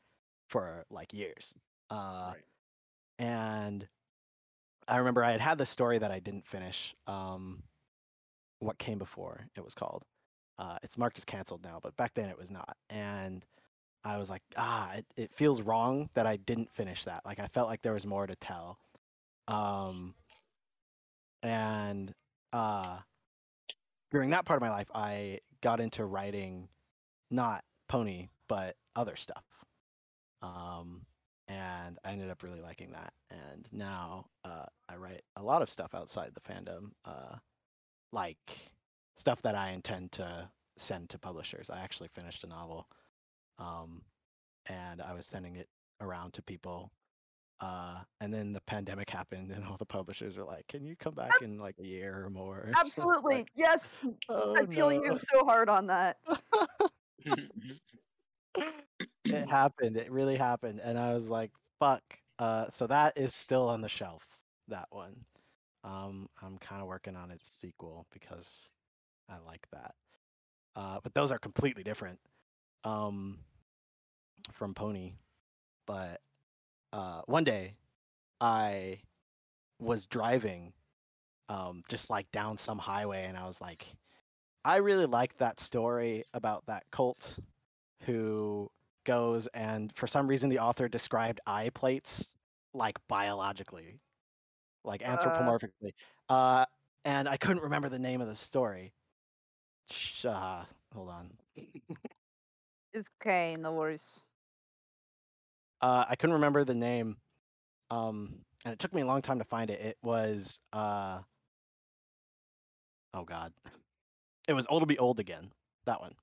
for 0.47 0.85
like 0.89 1.13
years. 1.13 1.53
Uh, 1.89 2.31
right. 2.33 2.43
and 3.19 3.87
I 4.87 4.97
remember 4.97 5.23
I 5.23 5.31
had 5.31 5.41
had 5.41 5.57
the 5.57 5.65
story 5.65 5.97
that 5.99 6.11
I 6.11 6.19
didn't 6.19 6.47
finish. 6.47 6.95
Um, 7.07 7.63
what 8.59 8.77
came 8.77 8.97
before 8.97 9.45
it 9.55 9.63
was 9.63 9.75
called. 9.75 10.03
Uh, 10.57 10.77
it's 10.83 10.97
marked 10.97 11.17
as 11.17 11.25
canceled 11.25 11.63
now, 11.63 11.79
but 11.81 11.95
back 11.97 12.13
then 12.13 12.29
it 12.29 12.37
was 12.37 12.51
not. 12.51 12.77
And 12.89 13.45
I 14.03 14.17
was 14.17 14.29
like, 14.29 14.41
ah, 14.57 14.93
it, 14.95 15.05
it 15.17 15.33
feels 15.33 15.61
wrong 15.61 16.09
that 16.13 16.25
I 16.25 16.37
didn't 16.37 16.71
finish 16.71 17.03
that. 17.05 17.25
Like 17.25 17.39
I 17.39 17.47
felt 17.47 17.67
like 17.67 17.81
there 17.81 17.93
was 17.93 18.05
more 18.05 18.27
to 18.27 18.35
tell. 18.35 18.77
Um, 19.47 20.13
and 21.41 22.13
uh, 22.53 22.99
during 24.11 24.29
that 24.31 24.45
part 24.45 24.57
of 24.57 24.61
my 24.61 24.69
life, 24.69 24.89
I 24.93 25.39
got 25.61 25.79
into 25.79 26.05
writing 26.05 26.69
not 27.31 27.63
pony, 27.89 28.29
but 28.47 28.75
other 28.95 29.15
stuff. 29.15 29.43
Um, 30.41 31.05
and 31.47 31.97
I 32.03 32.11
ended 32.11 32.29
up 32.29 32.43
really 32.43 32.61
liking 32.61 32.91
that. 32.91 33.13
And 33.29 33.67
now 33.71 34.27
uh, 34.45 34.65
I 34.89 34.95
write 34.95 35.23
a 35.35 35.43
lot 35.43 35.61
of 35.61 35.69
stuff 35.69 35.93
outside 35.93 36.31
the 36.33 36.41
fandom, 36.41 36.91
uh, 37.05 37.35
like 38.11 38.71
stuff 39.15 39.41
that 39.41 39.55
I 39.55 39.71
intend 39.71 40.11
to 40.13 40.49
send 40.77 41.09
to 41.09 41.19
publishers. 41.19 41.69
I 41.69 41.81
actually 41.81 42.09
finished 42.09 42.43
a 42.43 42.47
novel, 42.47 42.87
um, 43.59 44.01
and 44.67 45.01
I 45.01 45.13
was 45.13 45.25
sending 45.25 45.55
it 45.55 45.67
around 46.01 46.33
to 46.33 46.41
people. 46.41 46.91
Uh, 47.59 47.99
and 48.19 48.33
then 48.33 48.51
the 48.51 48.61
pandemic 48.61 49.09
happened, 49.09 49.51
and 49.51 49.63
all 49.65 49.77
the 49.77 49.85
publishers 49.85 50.37
were 50.37 50.43
like, 50.45 50.67
"Can 50.67 50.85
you 50.85 50.95
come 50.95 51.13
back 51.13 51.41
in 51.41 51.59
like 51.59 51.75
a 51.79 51.85
year 51.85 52.23
or 52.25 52.29
more?" 52.29 52.71
Absolutely. 52.77 53.35
like, 53.37 53.49
yes. 53.55 53.99
oh, 54.29 54.55
I 54.55 54.65
feel 54.65 54.89
no. 54.89 55.03
you 55.03 55.19
so 55.33 55.45
hard 55.45 55.69
on 55.69 55.87
that. 55.87 56.17
it 59.29 59.45
happened. 59.49 59.97
It 59.97 60.11
really 60.11 60.35
happened, 60.35 60.79
and 60.83 60.97
I 60.97 61.13
was 61.13 61.29
like, 61.29 61.51
"Fuck." 61.79 62.03
Uh, 62.39 62.67
so 62.69 62.87
that 62.87 63.17
is 63.17 63.33
still 63.33 63.69
on 63.69 63.81
the 63.81 63.89
shelf. 63.89 64.25
That 64.67 64.87
one. 64.91 65.15
Um, 65.83 66.29
I'm 66.41 66.57
kind 66.59 66.81
of 66.81 66.87
working 66.87 67.15
on 67.15 67.31
its 67.31 67.49
sequel 67.49 68.07
because 68.11 68.69
I 69.29 69.37
like 69.47 69.65
that. 69.71 69.95
Uh, 70.75 70.99
but 71.03 71.13
those 71.13 71.31
are 71.31 71.39
completely 71.39 71.83
different 71.83 72.19
um, 72.83 73.39
from 74.51 74.73
Pony. 74.73 75.13
But 75.87 76.21
uh, 76.93 77.21
one 77.27 77.43
day, 77.43 77.75
I 78.41 79.01
was 79.79 80.05
driving 80.05 80.73
um, 81.49 81.83
just 81.89 82.09
like 82.09 82.31
down 82.31 82.57
some 82.57 82.79
highway, 82.79 83.25
and 83.25 83.37
I 83.37 83.45
was 83.47 83.61
like, 83.61 83.85
I 84.65 84.77
really 84.77 85.05
like 85.05 85.37
that 85.37 85.59
story 85.59 86.23
about 86.33 86.65
that 86.67 86.83
cult 86.91 87.37
who 88.05 88.69
goes 89.03 89.47
and 89.47 89.93
for 89.95 90.07
some 90.07 90.27
reason 90.27 90.49
the 90.49 90.59
author 90.59 90.87
described 90.87 91.39
eye 91.45 91.69
plates 91.73 92.35
like 92.73 92.97
biologically 93.07 93.99
like 94.83 95.01
Uh. 95.05 95.53
anthropomorphically 95.59 95.91
uh 96.29 96.65
and 97.05 97.27
i 97.27 97.37
couldn't 97.37 97.63
remember 97.63 97.89
the 97.89 97.99
name 97.99 98.21
of 98.21 98.27
the 98.27 98.35
story. 98.35 98.93
Sh- 99.89 100.25
uh, 100.25 100.65
hold 100.93 101.09
on. 101.09 101.37
It's 102.93 103.09
okay, 103.21 103.55
no 103.57 103.73
worries. 103.73 104.21
uh 105.81 106.05
i 106.09 106.15
couldn't 106.15 106.33
remember 106.33 106.63
the 106.63 106.73
name 106.75 107.17
um 107.91 108.43
and 108.65 108.73
it 108.73 108.79
took 108.79 108.93
me 108.93 109.01
a 109.01 109.05
long 109.05 109.21
time 109.21 109.39
to 109.39 109.45
find 109.45 109.69
it. 109.69 109.79
It 109.79 109.97
was 110.01 110.59
uh 110.73 111.21
oh 113.13 113.23
god. 113.23 113.53
It 114.47 114.53
was 114.53 114.65
old 114.69 114.81
to 114.81 114.85
be 114.87 114.97
old 114.97 115.19
again 115.19 115.51
that 115.85 115.99
one 116.01 116.15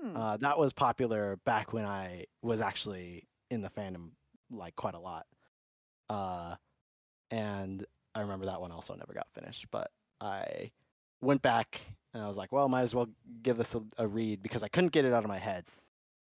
Hmm. 0.00 0.16
Uh, 0.16 0.36
that 0.38 0.58
was 0.58 0.72
popular 0.72 1.38
back 1.44 1.72
when 1.72 1.84
I 1.84 2.24
was 2.42 2.60
actually 2.60 3.26
in 3.50 3.62
the 3.62 3.70
fandom 3.70 4.10
like 4.50 4.76
quite 4.76 4.94
a 4.94 5.00
lot. 5.00 5.26
Uh, 6.08 6.54
and 7.30 7.84
I 8.14 8.20
remember 8.22 8.46
that 8.46 8.60
one 8.60 8.72
also 8.72 8.94
never 8.94 9.12
got 9.12 9.28
finished, 9.32 9.66
but 9.70 9.90
I 10.20 10.70
went 11.20 11.42
back 11.42 11.80
and 12.14 12.22
I 12.22 12.26
was 12.26 12.36
like, 12.36 12.50
well, 12.50 12.68
might 12.68 12.82
as 12.82 12.94
well 12.94 13.08
give 13.42 13.56
this 13.56 13.74
a, 13.74 13.82
a 13.98 14.06
read 14.06 14.42
because 14.42 14.62
I 14.62 14.68
couldn't 14.68 14.92
get 14.92 15.04
it 15.04 15.12
out 15.12 15.24
of 15.24 15.28
my 15.28 15.38
head. 15.38 15.64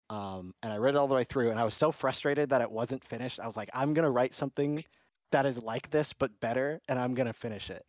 Um, 0.10 0.54
and 0.64 0.72
I 0.72 0.78
read 0.78 0.96
it 0.96 0.98
all 0.98 1.08
the 1.08 1.16
way 1.16 1.24
through 1.24 1.50
and 1.52 1.60
I 1.60 1.64
was 1.64 1.74
so 1.74 1.92
frustrated 1.92 2.50
that 2.50 2.62
it 2.62 2.72
wasn't 2.72 3.04
finished. 3.04 3.40
I 3.40 3.46
was 3.46 3.58
like, 3.58 3.70
I'm 3.74 3.94
to 4.06 4.12
write 4.12 4.34
something 4.34 4.84
that 5.32 5.46
is 5.46 5.62
like 5.62 5.90
this, 5.90 6.14
but 6.14 6.40
better, 6.40 6.80
and 6.88 6.98
I'm 6.98 7.14
to 7.28 7.34
finish 7.34 7.70
it. 7.70 7.86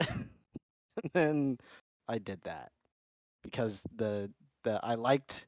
and 0.08 1.10
then 1.12 1.58
I 2.08 2.18
did 2.18 2.40
that 2.42 2.70
because 3.42 3.82
the 3.94 4.30
the 4.62 4.80
I 4.82 4.94
liked 4.94 5.46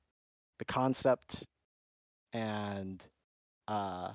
the 0.59 0.65
concept 0.65 1.47
and 2.33 3.07
uh 3.69 4.13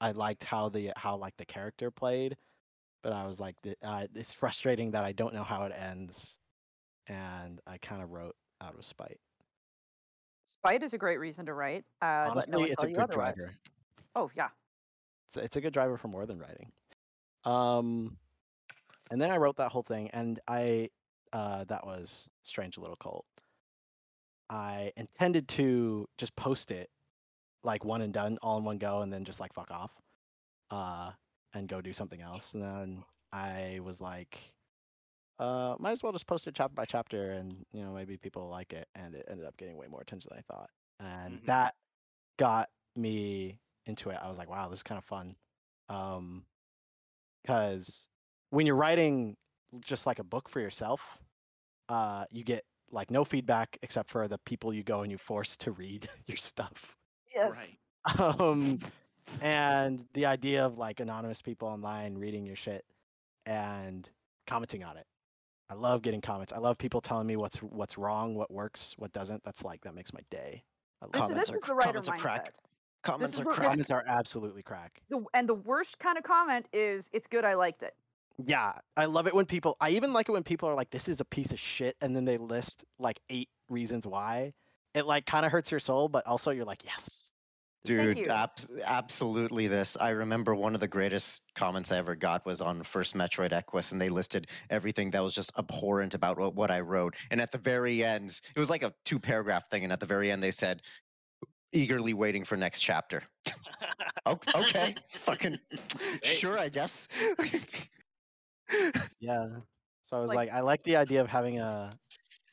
I 0.00 0.10
liked 0.10 0.42
how 0.42 0.68
the 0.68 0.92
how 0.96 1.16
like 1.16 1.36
the 1.36 1.44
character 1.44 1.90
played, 1.90 2.36
but 3.02 3.12
I 3.12 3.24
was 3.24 3.38
like 3.38 3.54
uh, 3.84 4.06
it's 4.16 4.34
frustrating 4.34 4.90
that 4.90 5.04
I 5.04 5.12
don't 5.12 5.32
know 5.32 5.44
how 5.44 5.62
it 5.62 5.72
ends, 5.78 6.38
and 7.06 7.60
I 7.68 7.78
kind 7.78 8.02
of 8.02 8.10
wrote 8.10 8.34
out 8.60 8.74
of 8.74 8.84
spite. 8.84 9.20
Spite 10.46 10.82
is 10.82 10.92
a 10.92 10.98
great 10.98 11.20
reason 11.20 11.46
to 11.46 11.54
write. 11.54 11.84
Uh, 12.02 12.28
Honestly, 12.30 12.52
no 12.52 12.64
it's 12.64 12.82
a 12.82 12.88
good 12.88 12.98
otherwise. 12.98 13.34
driver. 13.36 13.52
Oh 14.16 14.28
yeah. 14.34 14.48
It's 15.28 15.36
it's 15.36 15.56
a 15.56 15.60
good 15.60 15.72
driver 15.72 15.96
for 15.96 16.08
more 16.08 16.26
than 16.26 16.40
writing. 16.40 16.72
Um, 17.44 18.16
and 19.12 19.20
then 19.20 19.30
I 19.30 19.36
wrote 19.36 19.56
that 19.58 19.70
whole 19.70 19.82
thing, 19.82 20.10
and 20.10 20.40
I 20.48 20.90
uh, 21.32 21.64
that 21.64 21.86
was 21.86 22.28
Strange 22.42 22.76
Little 22.76 22.96
Cult. 22.96 23.24
I 24.50 24.92
intended 24.96 25.48
to 25.48 26.08
just 26.18 26.34
post 26.36 26.70
it 26.70 26.90
like 27.64 27.84
one 27.84 28.02
and 28.02 28.12
done, 28.12 28.38
all 28.42 28.58
in 28.58 28.64
one 28.64 28.78
go, 28.78 29.02
and 29.02 29.12
then 29.12 29.24
just 29.24 29.40
like 29.40 29.52
fuck 29.54 29.70
off, 29.70 29.92
uh, 30.70 31.12
and 31.54 31.68
go 31.68 31.80
do 31.80 31.92
something 31.92 32.20
else. 32.20 32.54
And 32.54 32.62
then 32.62 33.04
I 33.32 33.80
was 33.82 34.00
like, 34.00 34.38
uh, 35.38 35.76
might 35.78 35.92
as 35.92 36.02
well 36.02 36.12
just 36.12 36.26
post 36.26 36.46
it 36.46 36.54
chapter 36.54 36.74
by 36.74 36.84
chapter, 36.84 37.32
and 37.32 37.64
you 37.72 37.82
know 37.82 37.92
maybe 37.92 38.16
people 38.16 38.48
like 38.48 38.72
it. 38.72 38.88
And 38.94 39.14
it 39.14 39.26
ended 39.28 39.46
up 39.46 39.56
getting 39.56 39.76
way 39.76 39.86
more 39.86 40.00
attention 40.00 40.30
than 40.30 40.38
I 40.38 40.42
thought, 40.54 40.70
and 41.00 41.40
Mhm. 41.40 41.46
that 41.46 41.74
got 42.38 42.70
me 42.96 43.58
into 43.86 44.10
it. 44.10 44.18
I 44.22 44.28
was 44.28 44.38
like, 44.38 44.50
wow, 44.50 44.68
this 44.68 44.80
is 44.80 44.82
kind 44.82 44.98
of 44.98 45.04
fun. 45.04 45.36
Um, 45.88 46.46
because 47.42 48.08
when 48.50 48.66
you're 48.66 48.76
writing 48.76 49.36
just 49.80 50.06
like 50.06 50.18
a 50.18 50.24
book 50.24 50.48
for 50.48 50.60
yourself, 50.60 51.18
uh, 51.88 52.26
you 52.30 52.44
get 52.44 52.64
like 52.92 53.10
no 53.10 53.24
feedback 53.24 53.78
except 53.82 54.10
for 54.10 54.28
the 54.28 54.38
people 54.38 54.72
you 54.72 54.84
go 54.84 55.00
and 55.02 55.10
you 55.10 55.18
force 55.18 55.56
to 55.58 55.72
read 55.72 56.08
your 56.26 56.36
stuff. 56.36 56.96
Yes. 57.34 57.56
Right. 57.56 57.78
Um, 58.18 58.80
and 59.40 60.04
the 60.12 60.26
idea 60.26 60.66
of 60.66 60.76
like 60.76 60.98
anonymous 61.00 61.40
people 61.40 61.68
online 61.68 62.16
reading 62.16 62.44
your 62.44 62.56
shit 62.56 62.84
and 63.46 64.10
commenting 64.46 64.82
on 64.82 64.96
it. 64.96 65.06
I 65.70 65.74
love 65.74 66.02
getting 66.02 66.20
comments. 66.20 66.52
I 66.52 66.58
love 66.58 66.76
people 66.76 67.00
telling 67.00 67.26
me 67.26 67.36
what's 67.36 67.56
what's 67.62 67.96
wrong, 67.96 68.34
what 68.34 68.50
works, 68.50 68.94
what 68.98 69.12
doesn't. 69.12 69.42
That's 69.44 69.64
like 69.64 69.80
that 69.82 69.94
makes 69.94 70.12
my 70.12 70.20
day. 70.30 70.64
I 71.00 71.04
love 71.06 71.12
This, 71.12 71.20
Comments 71.22 71.40
this 71.40 71.50
are 71.50 71.58
is 71.58 71.64
the 71.64 71.74
writer 71.74 71.88
comments 72.00 72.08
are 72.08 72.14
mindset. 72.14 72.18
crack. 72.20 72.54
Comments 73.04 73.32
is 73.34 73.40
are 73.40 73.44
crack. 73.44 73.68
Comments 73.68 73.90
are 73.90 74.04
absolutely 74.06 74.62
crack. 74.62 75.00
The, 75.08 75.24
and 75.32 75.48
the 75.48 75.54
worst 75.54 75.98
kind 75.98 76.18
of 76.18 76.24
comment 76.24 76.66
is, 76.72 77.08
"It's 77.12 77.26
good. 77.26 77.44
I 77.44 77.54
liked 77.54 77.82
it." 77.82 77.94
Yeah, 78.38 78.72
I 78.96 79.06
love 79.06 79.26
it 79.26 79.34
when 79.34 79.46
people. 79.46 79.76
I 79.80 79.90
even 79.90 80.12
like 80.12 80.28
it 80.28 80.32
when 80.32 80.42
people 80.42 80.68
are 80.68 80.74
like, 80.74 80.90
"This 80.90 81.08
is 81.08 81.20
a 81.20 81.24
piece 81.24 81.52
of 81.52 81.58
shit," 81.60 81.96
and 82.00 82.14
then 82.14 82.24
they 82.24 82.38
list 82.38 82.84
like 82.98 83.20
eight 83.28 83.48
reasons 83.68 84.06
why. 84.06 84.52
It 84.94 85.06
like 85.06 85.26
kind 85.26 85.46
of 85.46 85.52
hurts 85.52 85.70
your 85.70 85.80
soul, 85.80 86.08
but 86.08 86.26
also 86.26 86.50
you're 86.50 86.64
like, 86.64 86.84
"Yes." 86.84 87.32
Dude, 87.84 88.18
you. 88.18 88.26
abs- 88.28 88.70
absolutely 88.84 89.66
this. 89.66 89.96
I 90.00 90.10
remember 90.10 90.54
one 90.54 90.74
of 90.74 90.80
the 90.80 90.86
greatest 90.86 91.42
comments 91.56 91.90
I 91.90 91.96
ever 91.96 92.14
got 92.14 92.46
was 92.46 92.60
on 92.60 92.84
first 92.84 93.16
Metroid 93.16 93.52
Equus, 93.52 93.90
and 93.90 94.00
they 94.00 94.08
listed 94.08 94.46
everything 94.70 95.10
that 95.10 95.22
was 95.22 95.34
just 95.34 95.50
abhorrent 95.58 96.14
about 96.14 96.38
what, 96.38 96.54
what 96.54 96.70
I 96.70 96.78
wrote. 96.78 97.16
And 97.32 97.40
at 97.40 97.50
the 97.50 97.58
very 97.58 98.04
end, 98.04 98.40
it 98.54 98.58
was 98.58 98.70
like 98.70 98.84
a 98.84 98.94
two 99.04 99.18
paragraph 99.18 99.68
thing, 99.68 99.82
and 99.82 99.92
at 99.92 99.98
the 99.98 100.06
very 100.06 100.30
end, 100.30 100.40
they 100.40 100.52
said, 100.52 100.82
eagerly 101.72 102.14
waiting 102.14 102.44
for 102.44 102.56
next 102.56 102.80
chapter. 102.80 103.22
Okay, 104.54 104.94
fucking 105.08 105.58
sure, 106.22 106.56
I 106.56 106.68
guess. 106.68 107.08
Yeah. 109.20 109.60
So 110.02 110.16
I 110.16 110.20
was 110.20 110.28
Like- 110.28 110.36
like, 110.36 110.50
I 110.50 110.60
like 110.60 110.82
the 110.82 110.96
idea 110.96 111.20
of 111.20 111.28
having 111.28 111.58
a 111.60 111.90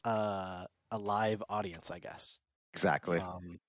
a 0.06 0.68
a 0.92 0.98
live 0.98 1.44
audience, 1.50 1.92
I 1.92 2.00
guess. 2.00 2.40
exactly. 2.74 3.20
Um, 3.20 3.60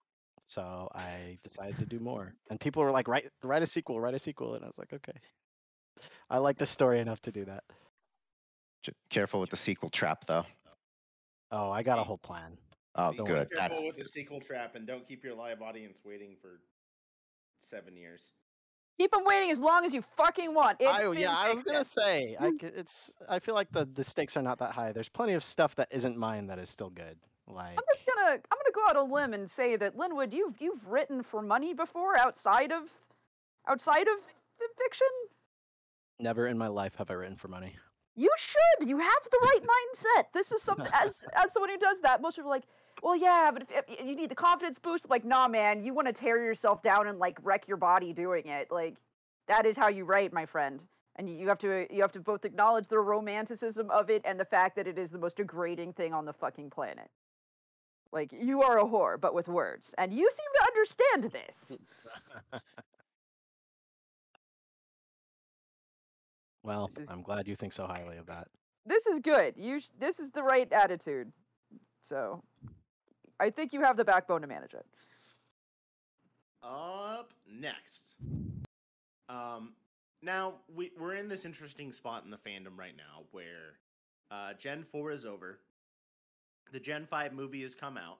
so 0.46 0.88
I 0.94 1.38
decided 1.42 1.78
to 1.78 1.86
do 1.86 1.98
more, 2.00 2.34
and 2.50 2.60
people 2.60 2.82
were 2.82 2.90
like, 2.90 3.08
"Write, 3.08 3.30
write 3.42 3.62
a 3.62 3.66
sequel, 3.66 4.00
write 4.00 4.14
a 4.14 4.18
sequel," 4.18 4.54
and 4.54 4.64
I 4.64 4.68
was 4.68 4.78
like, 4.78 4.92
"Okay." 4.92 5.12
I 6.30 6.38
like 6.38 6.56
the 6.58 6.66
story 6.66 6.98
enough 7.00 7.20
to 7.22 7.32
do 7.32 7.44
that. 7.46 7.64
J- 8.82 8.92
Careful 9.10 9.40
with 9.40 9.50
the 9.50 9.56
sequel 9.56 9.90
trap, 9.90 10.24
though. 10.26 10.46
Oh, 11.50 11.70
I 11.70 11.82
got 11.82 11.98
a 11.98 12.04
whole 12.04 12.18
plan. 12.18 12.56
Oh, 12.94 13.10
Be 13.12 13.18
good. 13.18 13.50
careful 13.50 13.56
That's 13.56 13.82
with 13.84 13.96
the 13.96 14.04
sequel 14.04 14.40
trap 14.40 14.74
and 14.76 14.86
don't 14.86 15.06
keep 15.06 15.22
your 15.24 15.34
live 15.34 15.62
audience 15.62 16.04
waiting 16.04 16.36
for 16.36 16.62
seven 17.60 17.96
years. 17.96 18.32
Keep 19.00 19.12
them 19.12 19.24
waiting 19.24 19.50
as 19.50 19.58
long 19.60 19.86
as 19.86 19.94
you 19.94 20.02
fucking 20.02 20.52
want. 20.52 20.76
It's 20.78 20.86
I, 20.86 21.10
yeah, 21.12 21.34
I 21.34 21.54
was 21.54 21.62
gonna 21.62 21.82
say, 21.82 22.36
I, 22.38 22.52
it's. 22.60 23.16
I 23.30 23.38
feel 23.38 23.54
like 23.54 23.72
the 23.72 23.86
the 23.86 24.04
stakes 24.04 24.36
are 24.36 24.42
not 24.42 24.58
that 24.58 24.72
high. 24.72 24.92
There's 24.92 25.08
plenty 25.08 25.32
of 25.32 25.42
stuff 25.42 25.74
that 25.76 25.88
isn't 25.90 26.18
mine 26.18 26.46
that 26.48 26.58
is 26.58 26.68
still 26.68 26.90
good. 26.90 27.16
Like, 27.46 27.78
I'm 27.78 27.84
just 27.94 28.04
gonna 28.04 28.32
I'm 28.32 28.58
gonna 28.58 28.74
go 28.74 28.82
out 28.90 28.96
on 28.96 29.08
a 29.08 29.14
limb 29.14 29.32
and 29.32 29.48
say 29.48 29.76
that 29.76 29.96
Lynwood, 29.96 30.34
you've 30.34 30.60
you've 30.60 30.86
written 30.86 31.22
for 31.22 31.40
money 31.40 31.72
before 31.72 32.18
outside 32.18 32.72
of 32.72 32.90
outside 33.66 34.06
of 34.06 34.18
fiction. 34.76 35.08
never 36.18 36.46
in 36.46 36.58
my 36.58 36.68
life 36.68 36.94
have 36.96 37.10
I 37.10 37.14
written 37.14 37.36
for 37.36 37.48
money. 37.48 37.74
You 38.16 38.30
should. 38.36 38.86
You 38.86 38.98
have 38.98 39.22
the 39.30 39.38
right 39.40 39.62
mindset. 39.94 40.24
This 40.34 40.52
is 40.52 40.60
something 40.60 40.88
as 40.92 41.24
as 41.42 41.54
someone 41.54 41.70
who 41.70 41.78
does 41.78 42.02
that. 42.02 42.20
Most 42.20 42.36
people 42.36 42.50
are 42.50 42.54
like, 42.54 42.66
well, 43.02 43.16
yeah, 43.16 43.50
but 43.52 43.62
if, 43.62 43.70
if 43.88 44.06
you 44.06 44.14
need 44.14 44.30
the 44.30 44.34
confidence 44.34 44.78
boost, 44.78 45.08
like, 45.10 45.24
nah, 45.24 45.48
man, 45.48 45.82
you 45.82 45.94
want 45.94 46.06
to 46.08 46.12
tear 46.12 46.42
yourself 46.42 46.82
down 46.82 47.06
and 47.06 47.18
like 47.18 47.38
wreck 47.42 47.68
your 47.68 47.76
body 47.76 48.12
doing 48.12 48.46
it. 48.46 48.70
Like, 48.70 48.98
that 49.48 49.66
is 49.66 49.76
how 49.76 49.88
you 49.88 50.04
write, 50.04 50.32
my 50.32 50.46
friend. 50.46 50.84
And 51.16 51.28
you 51.28 51.48
have 51.48 51.58
to 51.58 51.86
you 51.94 52.02
have 52.02 52.12
to 52.12 52.20
both 52.20 52.44
acknowledge 52.44 52.88
the 52.88 52.98
romanticism 52.98 53.90
of 53.90 54.10
it 54.10 54.22
and 54.24 54.38
the 54.38 54.44
fact 54.44 54.76
that 54.76 54.86
it 54.86 54.98
is 54.98 55.10
the 55.10 55.18
most 55.18 55.36
degrading 55.36 55.92
thing 55.92 56.14
on 56.14 56.24
the 56.24 56.32
fucking 56.32 56.70
planet. 56.70 57.10
Like, 58.12 58.32
you 58.32 58.62
are 58.62 58.78
a 58.78 58.84
whore, 58.84 59.20
but 59.20 59.34
with 59.34 59.48
words, 59.48 59.94
and 59.98 60.12
you 60.12 60.28
seem 60.32 60.46
to 60.60 60.66
understand 60.66 61.24
this. 61.32 61.78
Well, 66.62 66.90
is- 66.98 67.08
I'm 67.10 67.22
glad 67.22 67.48
you 67.48 67.56
think 67.56 67.72
so 67.72 67.86
highly 67.86 68.18
of 68.18 68.26
that. 68.26 68.48
This 68.86 69.06
is 69.06 69.20
good. 69.20 69.54
You 69.56 69.80
this 69.98 70.20
is 70.20 70.30
the 70.30 70.42
right 70.42 70.70
attitude. 70.72 71.32
So, 72.02 72.42
I 73.40 73.48
think 73.48 73.72
you 73.72 73.80
have 73.80 73.96
the 73.96 74.04
backbone 74.04 74.42
to 74.42 74.46
manage 74.46 74.74
it. 74.74 74.84
Up 76.62 77.32
next. 77.50 78.16
Um, 79.30 79.72
now 80.22 80.54
we 80.74 80.90
we're 80.98 81.14
in 81.14 81.28
this 81.28 81.46
interesting 81.46 81.90
spot 81.90 82.24
in 82.24 82.30
the 82.30 82.36
fandom 82.36 82.76
right 82.76 82.96
now 82.96 83.24
where 83.32 83.78
uh, 84.30 84.52
Gen 84.58 84.84
Four 84.92 85.12
is 85.12 85.24
over. 85.24 85.58
The 86.70 86.80
Gen 86.80 87.06
Five 87.06 87.32
movie 87.32 87.62
has 87.62 87.74
come 87.74 87.96
out, 87.96 88.18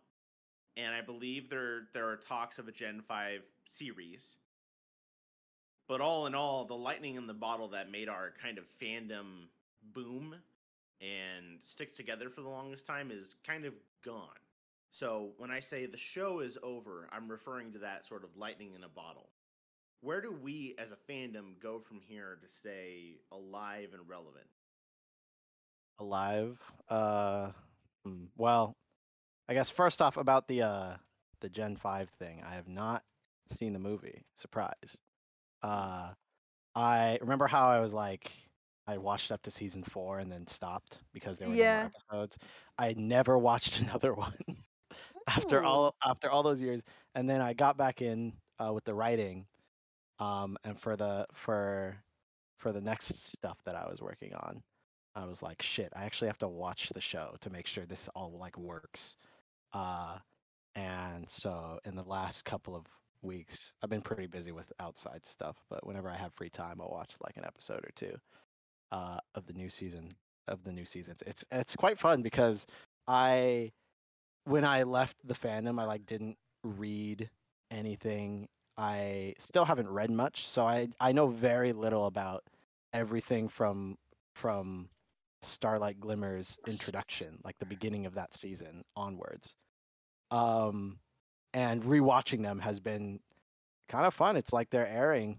and 0.79 0.95
I 0.95 1.03
believe 1.03 1.51
there 1.51 1.83
there 1.93 2.09
are 2.09 2.17
talks 2.17 2.59
of 2.59 2.67
a 2.67 2.73
Gen 2.73 3.03
Five 3.07 3.43
series. 3.67 4.37
But 5.87 6.01
all 6.01 6.27
in 6.27 6.35
all, 6.35 6.65
the 6.65 6.75
lightning 6.75 7.17
in 7.17 7.27
the 7.27 7.35
bottle 7.35 7.69
that 7.69 7.91
made 7.91 8.09
our 8.09 8.33
kind 8.41 8.59
of 8.59 8.65
fandom 8.81 9.49
boom 9.93 10.37
and 11.01 11.59
stick 11.63 11.95
together 11.95 12.31
for 12.31 12.43
the 12.43 12.49
longest 12.49 12.87
time 12.87 13.11
is 13.11 13.37
kind 13.45 13.65
of 13.65 13.75
gone. 14.05 14.29
So 14.93 15.35
when 15.39 15.51
I 15.51 15.61
say 15.61 15.87
the 15.87 15.97
show 15.99 16.41
is 16.41 16.59
over, 16.63 17.09
I'm 17.13 17.29
referring 17.31 17.73
to 17.73 17.81
that 17.81 18.07
sort 18.07 18.25
of 18.25 18.37
lightning 18.37 18.75
in 18.75 18.85
a 18.85 18.89
bottle. 18.89 19.31
Where 20.01 20.21
do 20.21 20.33
we 20.33 20.75
as 20.79 20.93
a 20.93 20.97
fandom 20.97 21.59
go 21.61 21.81
from 21.81 22.01
here 22.01 22.39
to 22.43 22.49
stay 22.49 23.21
alive 23.33 23.95
and 23.95 24.09
relevant? 24.09 24.49
alive. 25.99 26.61
Uh, 26.89 27.53
hmm, 28.05 28.27
well, 28.37 28.77
I 29.49 29.55
guess 29.55 29.71
first 29.71 30.03
off 30.03 30.17
about 30.17 30.49
the 30.49 30.63
uh 30.63 30.97
the 31.41 31.51
Gen 31.51 31.77
Five 31.77 32.11
thing, 32.11 32.43
I 32.45 32.55
have 32.55 32.69
not 32.69 33.05
seen 33.51 33.73
the 33.73 33.79
movie. 33.79 34.23
Surprise. 34.35 35.01
Uh, 35.63 36.13
I 36.75 37.19
remember 37.21 37.47
how 37.49 37.69
I 37.69 37.81
was 37.81 37.95
like, 37.95 38.33
I 38.87 38.99
watched 38.99 39.33
up 39.33 39.43
to 39.43 39.51
season 39.51 39.85
four 39.85 40.19
and 40.21 40.33
then 40.33 40.47
stopped 40.47 41.03
because 41.13 41.39
there 41.39 41.49
were 41.51 41.57
no 41.57 41.69
more 41.69 41.83
episodes. 41.85 42.39
I 42.79 42.95
never 42.97 43.39
watched 43.41 43.81
another 43.81 44.15
one 44.15 44.35
after 45.37 45.63
Ooh. 45.63 45.67
all 45.67 45.95
after 46.05 46.31
all 46.31 46.43
those 46.43 46.61
years, 46.61 46.83
and 47.15 47.29
then 47.29 47.41
I 47.41 47.53
got 47.53 47.77
back 47.77 48.03
in 48.03 48.33
uh, 48.59 48.73
with 48.73 48.85
the 48.85 48.95
writing, 48.95 49.47
um, 50.19 50.57
and 50.65 50.79
for 50.79 50.97
the 50.97 51.27
for 51.33 51.97
for 52.59 52.73
the 52.73 52.81
next 52.81 53.27
stuff 53.27 53.59
that 53.65 53.75
I 53.75 53.89
was 53.89 54.03
working 54.03 54.35
on, 54.35 54.63
I 55.15 55.25
was 55.27 55.43
like, 55.43 55.63
shit, 55.63 55.93
I 55.97 56.05
actually 56.05 56.29
have 56.29 56.39
to 56.39 56.49
watch 56.49 56.91
the 56.91 57.01
show 57.01 57.37
to 57.41 57.51
make 57.51 57.67
sure 57.67 57.87
this 57.87 58.09
all 58.15 58.37
like 58.39 58.59
works. 58.59 59.17
Uh, 59.73 60.19
and 60.75 61.29
so 61.29 61.79
in 61.85 61.97
the 61.97 62.05
last 62.05 62.45
couple 62.45 62.77
of 62.77 62.87
weeks, 63.23 63.75
I've 63.83 63.91
been 63.91 64.03
pretty 64.03 64.27
busy 64.27 64.53
with 64.53 64.73
outside 64.79 65.25
stuff, 65.25 65.57
but 65.71 65.87
whenever 65.87 66.11
I 66.11 66.17
have 66.17 66.35
free 66.35 66.51
time, 66.51 66.81
I'll 66.81 66.91
watch 66.91 67.15
like 67.25 67.37
an 67.37 67.45
episode 67.45 67.85
or 67.85 67.91
two 67.95 68.15
uh, 68.93 69.19
of 69.35 69.47
the 69.47 69.53
new 69.53 69.69
season 69.69 70.13
of 70.49 70.65
the 70.65 70.73
new 70.73 70.85
seasons. 70.85 71.23
It's 71.27 71.45
it's 71.51 71.77
quite 71.77 71.99
fun 71.99 72.23
because 72.23 72.67
I 73.07 73.73
when 74.45 74.65
I 74.65 74.83
left 74.85 75.17
the 75.25 75.35
fandom, 75.35 75.81
I 75.81 75.85
like 75.85 76.07
didn't 76.07 76.37
read 76.65 77.31
anything. 77.71 78.49
I 78.77 79.35
still 79.39 79.65
haven't 79.65 79.89
read 79.91 80.11
much, 80.11 80.47
so 80.47 80.65
I 80.65 80.89
I 81.01 81.13
know 81.13 81.29
very 81.29 81.73
little 81.73 82.07
about 82.07 82.45
everything 82.93 83.49
from 83.49 83.97
from 84.35 84.89
Starlight 85.43 86.01
Glimmer's 86.01 86.59
introduction, 86.67 87.39
like 87.45 87.59
the 87.59 87.67
beginning 87.67 88.07
of 88.07 88.15
that 88.15 88.35
season 88.35 88.83
onwards. 88.97 89.57
Um, 90.31 90.99
and 91.55 91.83
rewatching 91.83 92.43
them 92.43 92.59
has 92.61 92.79
been 92.81 93.21
kind 93.89 94.07
of 94.07 94.15
fun. 94.15 94.37
It's 94.37 94.53
like 94.53 94.71
they're 94.71 94.89
airing, 94.89 95.39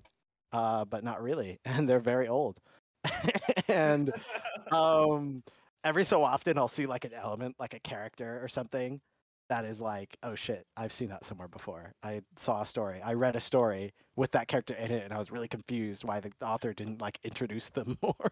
uh, 0.52 0.86
but 0.86 1.04
not 1.04 1.22
really, 1.22 1.60
and 1.66 1.88
they're 1.88 2.00
very 2.00 2.28
old. 2.28 2.60
and 3.68 4.12
um, 4.72 5.44
every 5.84 6.04
so 6.06 6.24
often, 6.24 6.58
I'll 6.58 6.68
see 6.68 6.86
like 6.86 7.06
an 7.06 7.14
element, 7.14 7.56
like 7.60 7.74
a 7.74 7.80
character 7.80 8.40
or 8.44 8.48
something, 8.48 9.02
that 9.50 9.66
is 9.66 9.82
like, 9.82 10.16
oh 10.24 10.36
shit, 10.36 10.66
I've 10.78 10.94
seen 10.94 11.10
that 11.10 11.26
somewhere 11.26 11.48
before. 11.50 11.94
I 12.04 12.22
saw 12.38 12.62
a 12.62 12.66
story, 12.66 13.02
I 13.02 13.14
read 13.14 13.36
a 13.36 13.42
story 13.42 13.94
with 14.16 14.32
that 14.32 14.48
character 14.48 14.74
in 14.76 14.92
it, 14.92 15.04
and 15.04 15.14
I 15.14 15.18
was 15.18 15.32
really 15.32 15.48
confused 15.48 16.04
why 16.04 16.20
the 16.20 16.32
author 16.42 16.74
didn't 16.74 17.02
like 17.02 17.20
introduce 17.24 17.70
them 17.70 17.98
more. 18.02 18.32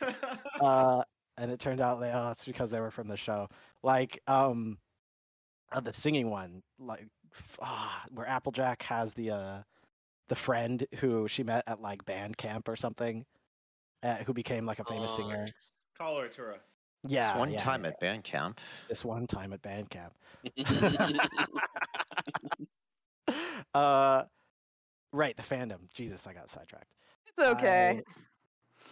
uh, 0.60 1.02
and 1.38 1.50
it 1.50 1.60
turned 1.60 1.80
out 1.80 2.00
they 2.00 2.12
oh, 2.12 2.30
it's 2.30 2.44
because 2.44 2.70
they 2.70 2.80
were 2.80 2.90
from 2.90 3.08
the 3.08 3.16
show. 3.16 3.48
Like 3.82 4.20
um, 4.26 4.78
uh, 5.72 5.80
the 5.80 5.92
singing 5.92 6.30
one, 6.30 6.62
like 6.78 7.06
ah, 7.60 8.04
where 8.12 8.28
Applejack 8.28 8.82
has 8.82 9.14
the 9.14 9.30
uh, 9.30 9.58
the 10.28 10.36
friend 10.36 10.86
who 10.96 11.28
she 11.28 11.42
met 11.42 11.64
at 11.66 11.80
like 11.80 12.04
band 12.04 12.36
camp 12.36 12.68
or 12.68 12.76
something, 12.76 13.24
uh, 14.02 14.16
who 14.16 14.32
became 14.32 14.66
like 14.66 14.78
a 14.78 14.84
famous 14.84 15.12
Uh, 15.12 15.16
singer. 15.16 15.46
Coloratura. 15.98 16.58
Yeah, 17.06 17.38
one 17.38 17.50
yeah, 17.50 17.58
time 17.58 17.84
yeah, 17.84 17.90
at 17.90 18.00
band 18.00 18.24
camp. 18.24 18.60
this 18.88 19.04
one 19.04 19.26
time 19.26 19.52
at 19.52 19.62
band 19.62 19.88
camp. 19.90 20.12
uh, 23.74 24.24
right, 25.12 25.36
the 25.36 25.42
fandom. 25.42 25.78
Jesus, 25.94 26.26
I 26.26 26.32
got 26.32 26.50
sidetracked. 26.50 26.92
It's 27.26 27.38
okay. 27.38 28.02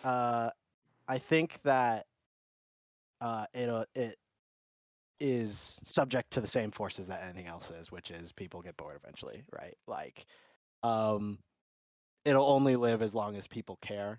I, 0.04 0.08
uh, 0.08 0.50
I 1.08 1.18
think 1.18 1.60
that 1.62 2.06
uh, 3.20 3.46
it'll 3.54 3.84
it 3.94 4.16
is 5.18 5.80
subject 5.84 6.30
to 6.32 6.40
the 6.40 6.46
same 6.46 6.70
forces 6.70 7.06
that 7.08 7.22
anything 7.24 7.46
else 7.46 7.70
is, 7.70 7.90
which 7.90 8.10
is 8.10 8.32
people 8.32 8.60
get 8.60 8.76
bored 8.76 8.98
eventually, 9.02 9.42
right? 9.50 9.74
Like, 9.86 10.26
um, 10.82 11.38
it'll 12.24 12.46
only 12.46 12.76
live 12.76 13.02
as 13.02 13.14
long 13.14 13.36
as 13.36 13.46
people 13.46 13.78
care, 13.80 14.18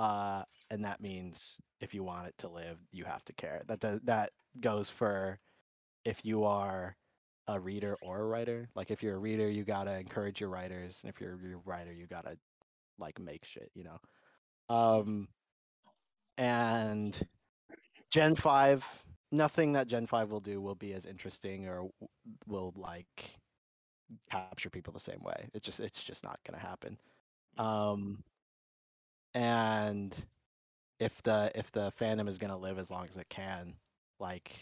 uh, 0.00 0.42
and 0.70 0.84
that 0.84 1.00
means 1.00 1.58
if 1.80 1.94
you 1.94 2.02
want 2.02 2.26
it 2.26 2.34
to 2.38 2.48
live, 2.48 2.78
you 2.90 3.04
have 3.04 3.24
to 3.26 3.32
care. 3.34 3.62
That 3.68 3.80
does, 3.80 4.00
that 4.04 4.30
goes 4.60 4.88
for 4.88 5.38
if 6.04 6.24
you 6.24 6.44
are 6.44 6.96
a 7.48 7.60
reader 7.60 7.96
or 8.02 8.20
a 8.22 8.26
writer. 8.26 8.70
Like, 8.74 8.90
if 8.90 9.02
you're 9.02 9.16
a 9.16 9.20
reader, 9.20 9.50
you 9.50 9.64
gotta 9.64 9.98
encourage 9.98 10.40
your 10.40 10.48
writers, 10.48 11.00
and 11.02 11.12
if 11.12 11.20
you're 11.20 11.34
a 11.34 11.60
writer, 11.66 11.92
you 11.92 12.06
gotta 12.06 12.38
like 12.98 13.20
make 13.20 13.44
shit, 13.44 13.70
you 13.74 13.84
know. 13.84 13.98
Um, 14.74 15.28
and 16.38 17.20
Gen 18.10 18.34
five 18.34 18.84
nothing 19.32 19.72
that 19.74 19.86
Gen 19.86 20.06
5 20.06 20.30
will 20.30 20.40
do 20.40 20.60
will 20.60 20.74
be 20.74 20.92
as 20.92 21.06
interesting 21.06 21.68
or 21.68 21.88
will 22.46 22.72
like 22.76 23.38
capture 24.30 24.70
people 24.70 24.92
the 24.92 25.00
same 25.00 25.22
way. 25.22 25.48
It's 25.54 25.66
just 25.66 25.80
it's 25.80 26.02
just 26.02 26.24
not 26.24 26.40
going 26.46 26.58
to 26.58 26.66
happen. 26.66 26.98
Um 27.58 28.24
and 29.34 30.14
if 30.98 31.22
the 31.22 31.50
if 31.54 31.70
the 31.72 31.92
fandom 31.98 32.28
is 32.28 32.38
going 32.38 32.50
to 32.52 32.56
live 32.56 32.78
as 32.78 32.90
long 32.90 33.06
as 33.08 33.16
it 33.16 33.28
can, 33.28 33.74
like 34.20 34.52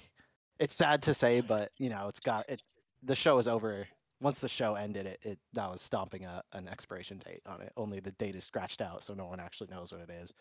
it's 0.59 0.75
sad 0.75 1.03
to 1.05 1.15
say 1.15 1.41
but 1.41 1.73
you 1.79 1.91
know, 1.91 2.09
it's 2.09 2.21
got 2.21 2.49
it 2.49 2.63
the 3.03 3.17
show 3.17 3.39
is 3.39 3.49
over 3.49 3.87
once 4.21 4.41
the 4.41 4.49
show 4.49 4.75
ended 4.75 5.07
it, 5.07 5.19
it 5.23 5.39
that 5.53 5.71
was 5.71 5.81
stomping 5.81 6.25
a, 6.25 6.43
an 6.53 6.69
expiration 6.69 7.19
date 7.19 7.43
on 7.47 7.61
it. 7.63 7.73
Only 7.77 8.01
the 8.01 8.13
date 8.13 8.37
is 8.37 8.45
scratched 8.45 8.81
out 8.81 9.03
so 9.05 9.15
no 9.15 9.27
one 9.27 9.41
actually 9.41 9.69
knows 9.71 9.93
what 9.93 10.01
it 10.03 10.11
is. 10.11 10.33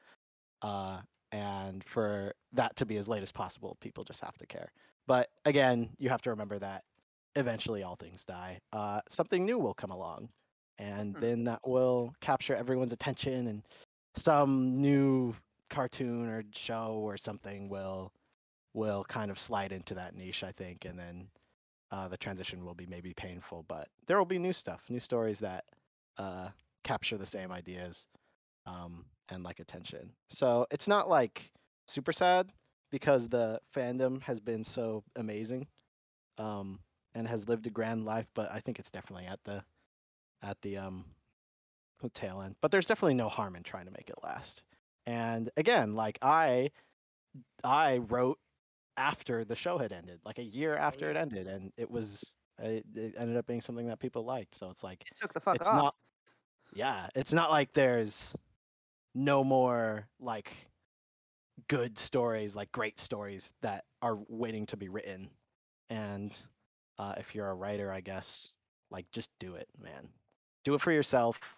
Uh 0.62 1.02
and 1.32 1.84
for 1.84 2.34
that 2.54 2.76
to 2.78 2.86
be 2.86 2.98
as 2.98 3.08
late 3.08 3.22
as 3.24 3.32
possible 3.32 3.78
people 3.82 4.04
just 4.06 4.24
have 4.24 4.38
to 4.38 4.46
care 4.48 4.72
but 5.08 5.30
again 5.46 5.90
you 6.00 6.10
have 6.10 6.22
to 6.22 6.30
remember 6.30 6.58
that 6.58 6.84
eventually 7.36 7.84
all 7.84 7.96
things 7.98 8.24
die 8.24 8.60
uh, 8.72 9.02
something 9.10 9.46
new 9.46 9.58
will 9.60 9.74
come 9.74 9.92
along 9.92 10.30
and 10.78 11.16
Mhm. 11.16 11.20
then 11.20 11.44
that 11.44 11.60
will 11.68 12.14
capture 12.22 12.56
everyone's 12.56 12.94
attention 12.94 13.48
and 13.48 13.64
some 14.18 14.82
new 14.82 15.34
cartoon 15.70 16.28
or 16.28 16.44
show 16.54 17.00
or 17.04 17.18
something 17.18 17.70
will 17.70 18.12
will 18.74 19.04
kind 19.06 19.32
of 19.32 19.40
slide 19.40 19.72
into 19.72 19.94
that 19.94 20.16
niche 20.16 20.44
i 20.44 20.52
think 20.52 20.86
and 20.86 20.98
then 20.98 21.28
uh, 21.92 22.08
the 22.08 22.18
transition 22.18 22.66
will 22.66 22.74
be 22.74 22.86
maybe 22.86 23.14
painful 23.14 23.64
but 23.68 23.88
there 24.08 24.18
will 24.18 24.26
be 24.26 24.38
new 24.40 24.52
stuff 24.54 24.84
new 24.90 25.00
stories 25.00 25.40
that 25.40 25.64
uh, 26.18 26.50
capture 26.84 27.18
the 27.18 27.26
same 27.26 27.52
ideas 27.52 28.08
um, 28.66 29.06
and 29.30 29.44
like 29.44 29.60
attention. 29.60 30.12
So 30.30 30.66
it's 30.72 30.88
not 30.88 31.10
like 31.10 31.52
super 31.88 32.12
sad 32.12 32.52
because 32.92 33.30
the 33.30 33.60
fandom 33.76 34.22
has 34.24 34.40
been 34.40 34.64
so 34.64 35.04
amazing 35.16 35.68
um, 36.38 36.80
and 37.16 37.28
has 37.28 37.48
lived 37.50 37.68
a 37.68 37.72
grand 37.72 38.06
life. 38.06 38.28
But 38.34 38.52
I 38.52 38.60
think 38.60 38.80
it's 38.80 38.92
definitely 38.92 39.26
at 39.26 39.44
the 39.44 39.64
at 40.44 40.62
the 40.62 40.78
um 40.78 41.06
tail 42.14 42.42
end. 42.42 42.56
But 42.62 42.72
there's 42.72 42.88
definitely 42.88 43.16
no 43.16 43.30
harm 43.30 43.56
in 43.56 43.64
trying 43.64 43.86
to 43.86 43.92
make 43.92 44.10
it 44.10 44.16
last. 44.24 44.64
And 45.06 45.50
again, 45.58 45.96
like 45.96 46.18
I 46.22 46.72
I 47.64 47.98
wrote 48.00 48.40
after 48.98 49.46
the 49.46 49.56
show 49.56 49.78
had 49.78 49.92
ended, 49.92 50.22
like 50.26 50.40
a 50.40 50.44
year 50.44 50.76
after 50.76 51.10
it 51.10 51.16
yeah. 51.16 51.22
ended, 51.22 51.48
and 51.48 51.72
it 51.78 51.90
was 51.90 52.36
it, 52.60 52.86
it 52.96 53.16
ended 53.18 53.38
up 53.38 53.48
being 53.48 53.62
something 53.62 53.88
that 53.88 54.00
people 54.00 54.24
liked. 54.26 54.56
So 54.56 54.70
it's 54.70 54.84
like 54.84 55.06
It 55.12 55.18
took 55.18 55.34
the 55.34 55.40
fuck 55.40 55.62
it's 55.62 55.68
off. 55.68 55.76
not 55.76 55.96
yeah 56.74 57.08
it's 57.16 57.34
not 57.34 57.50
like 57.50 57.74
there's 57.74 58.36
no 59.16 59.44
more 59.44 60.08
like 60.20 60.70
good 61.68 61.98
stories 61.98 62.56
like 62.56 62.72
great 62.72 63.00
stories 63.00 63.54
that 63.62 63.86
are 64.02 64.18
waiting 64.30 64.66
to 64.66 64.78
be 64.78 64.90
written 64.90 65.30
and 65.90 66.38
uh, 67.00 67.14
if 67.18 67.34
you're 67.36 67.50
a 67.50 67.56
writer 67.56 67.92
i 67.92 68.02
guess 68.02 68.56
like 68.92 69.10
just 69.12 69.32
do 69.40 69.56
it 69.56 69.68
man 69.80 70.10
do 70.64 70.74
it 70.74 70.82
for 70.82 70.92
yourself 70.92 71.57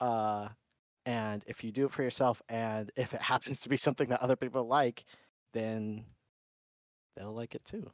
uh, 0.00 0.48
and 1.04 1.44
if 1.46 1.62
you 1.62 1.70
do 1.72 1.86
it 1.86 1.92
for 1.92 2.02
yourself 2.02 2.42
and 2.48 2.90
if 2.96 3.14
it 3.14 3.22
happens 3.22 3.60
to 3.60 3.68
be 3.68 3.76
something 3.76 4.08
that 4.08 4.20
other 4.22 4.36
people 4.36 4.66
like 4.66 5.04
then 5.52 6.04
they'll 7.16 7.32
like 7.32 7.54
it 7.54 7.64
too. 7.64 7.90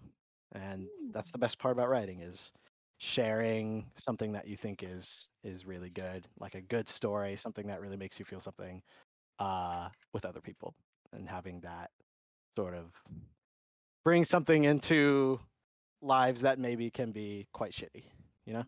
And 0.52 0.88
that's 1.12 1.30
the 1.30 1.38
best 1.38 1.58
part 1.58 1.72
about 1.72 1.88
writing 1.88 2.20
is 2.20 2.52
sharing 3.02 3.84
something 3.94 4.32
that 4.32 4.46
you 4.46 4.56
think 4.56 4.84
is 4.84 5.28
is 5.42 5.66
really 5.66 5.90
good 5.90 6.28
like 6.38 6.54
a 6.54 6.60
good 6.60 6.88
story 6.88 7.34
something 7.34 7.66
that 7.66 7.80
really 7.80 7.96
makes 7.96 8.16
you 8.16 8.24
feel 8.24 8.38
something 8.38 8.80
uh 9.40 9.88
with 10.14 10.24
other 10.24 10.40
people 10.40 10.72
and 11.12 11.28
having 11.28 11.58
that 11.58 11.90
sort 12.56 12.74
of 12.74 12.92
bring 14.04 14.24
something 14.24 14.66
into 14.66 15.40
lives 16.00 16.40
that 16.40 16.60
maybe 16.60 16.88
can 16.90 17.10
be 17.10 17.44
quite 17.52 17.72
shitty 17.72 18.04
you 18.46 18.52
know 18.52 18.64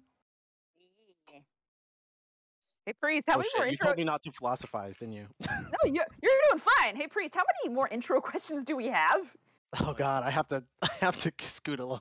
Hey 2.87 2.93
Priest, 3.01 3.25
how 3.27 3.37
oh 3.37 3.39
many 3.39 3.49
shit 3.49 3.59
more 3.59 3.67
you 3.67 3.77
told 3.79 3.97
me 3.97 4.05
not 4.05 4.23
to 4.25 4.33
philosophize 4.33 4.97
didn't 4.97 5.15
you 5.15 5.27
No, 5.49 5.79
you're 5.85 6.05
you're 6.23 6.33
doing 6.51 6.63
fine. 6.79 6.97
Hey 6.97 7.07
Priest, 7.07 7.35
how 7.35 7.43
many 7.63 7.75
more 7.75 7.89
intro 7.89 8.21
questions 8.21 8.65
do 8.65 8.77
we 8.77 8.89
have? 8.89 9.35
oh 9.81 9.93
god 9.93 10.23
i 10.23 10.31
have 10.31 10.47
to 10.47 10.63
i 10.83 10.89
have 11.01 11.19
to 11.21 11.33
scoot 11.41 11.81
along 11.81 12.01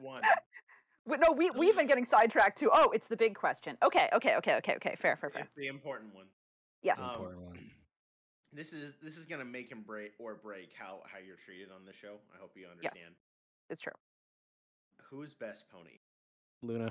One. 0.00 0.22
Wait, 1.06 1.20
no, 1.20 1.32
we 1.32 1.50
we've 1.50 1.76
been 1.76 1.86
getting 1.86 2.04
sidetracked 2.04 2.58
too. 2.58 2.70
Oh, 2.72 2.90
it's 2.92 3.06
the 3.06 3.16
big 3.16 3.34
question. 3.34 3.76
Okay, 3.82 4.08
okay, 4.12 4.36
okay, 4.36 4.56
okay, 4.56 4.76
okay. 4.76 4.94
Fair, 5.00 5.16
fair, 5.16 5.30
fair. 5.30 5.40
It's 5.40 5.50
the 5.56 5.66
important 5.66 6.14
one. 6.14 6.26
Yes. 6.82 7.00
Um, 7.00 7.10
Important 7.14 7.42
one. 7.42 7.58
This 8.50 8.72
is 8.72 8.94
this 9.02 9.18
is 9.18 9.26
gonna 9.26 9.44
make 9.44 9.72
and 9.72 9.86
break 9.86 10.12
or 10.18 10.34
break 10.34 10.72
how 10.72 11.00
how 11.04 11.18
you're 11.18 11.36
treated 11.36 11.68
on 11.70 11.84
the 11.84 11.92
show. 11.92 12.14
I 12.34 12.38
hope 12.40 12.52
you 12.54 12.66
understand. 12.66 13.14
It's 13.68 13.82
true. 13.82 13.92
Who's 15.02 15.34
best 15.34 15.68
pony? 15.68 15.98
luna 16.62 16.90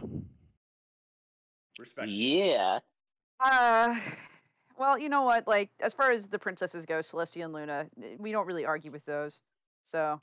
Respect. 1.79 2.09
Yeah. 2.09 2.79
Uh, 3.39 3.95
well, 4.77 4.97
you 4.97 5.09
know 5.09 5.23
what? 5.23 5.47
Like, 5.47 5.69
as 5.79 5.93
far 5.93 6.11
as 6.11 6.25
the 6.27 6.39
princesses 6.39 6.85
go, 6.85 6.99
Celestia 6.99 7.43
and 7.43 7.53
Luna, 7.53 7.87
eh, 8.03 8.15
we 8.17 8.31
don't 8.31 8.47
really 8.47 8.65
argue 8.65 8.91
with 8.91 9.05
those. 9.05 9.41
So, 9.83 10.19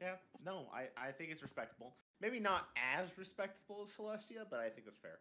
Yeah. 0.00 0.14
No, 0.44 0.68
I 0.72 0.88
I 0.96 1.12
think 1.12 1.30
it's 1.30 1.42
respectable. 1.42 1.94
Maybe 2.20 2.40
not 2.40 2.68
as 2.96 3.18
respectable 3.18 3.82
as 3.82 3.90
Celestia, 3.90 4.44
but 4.50 4.60
I 4.60 4.68
think 4.70 4.86
it's 4.86 4.96
fair. 4.96 5.18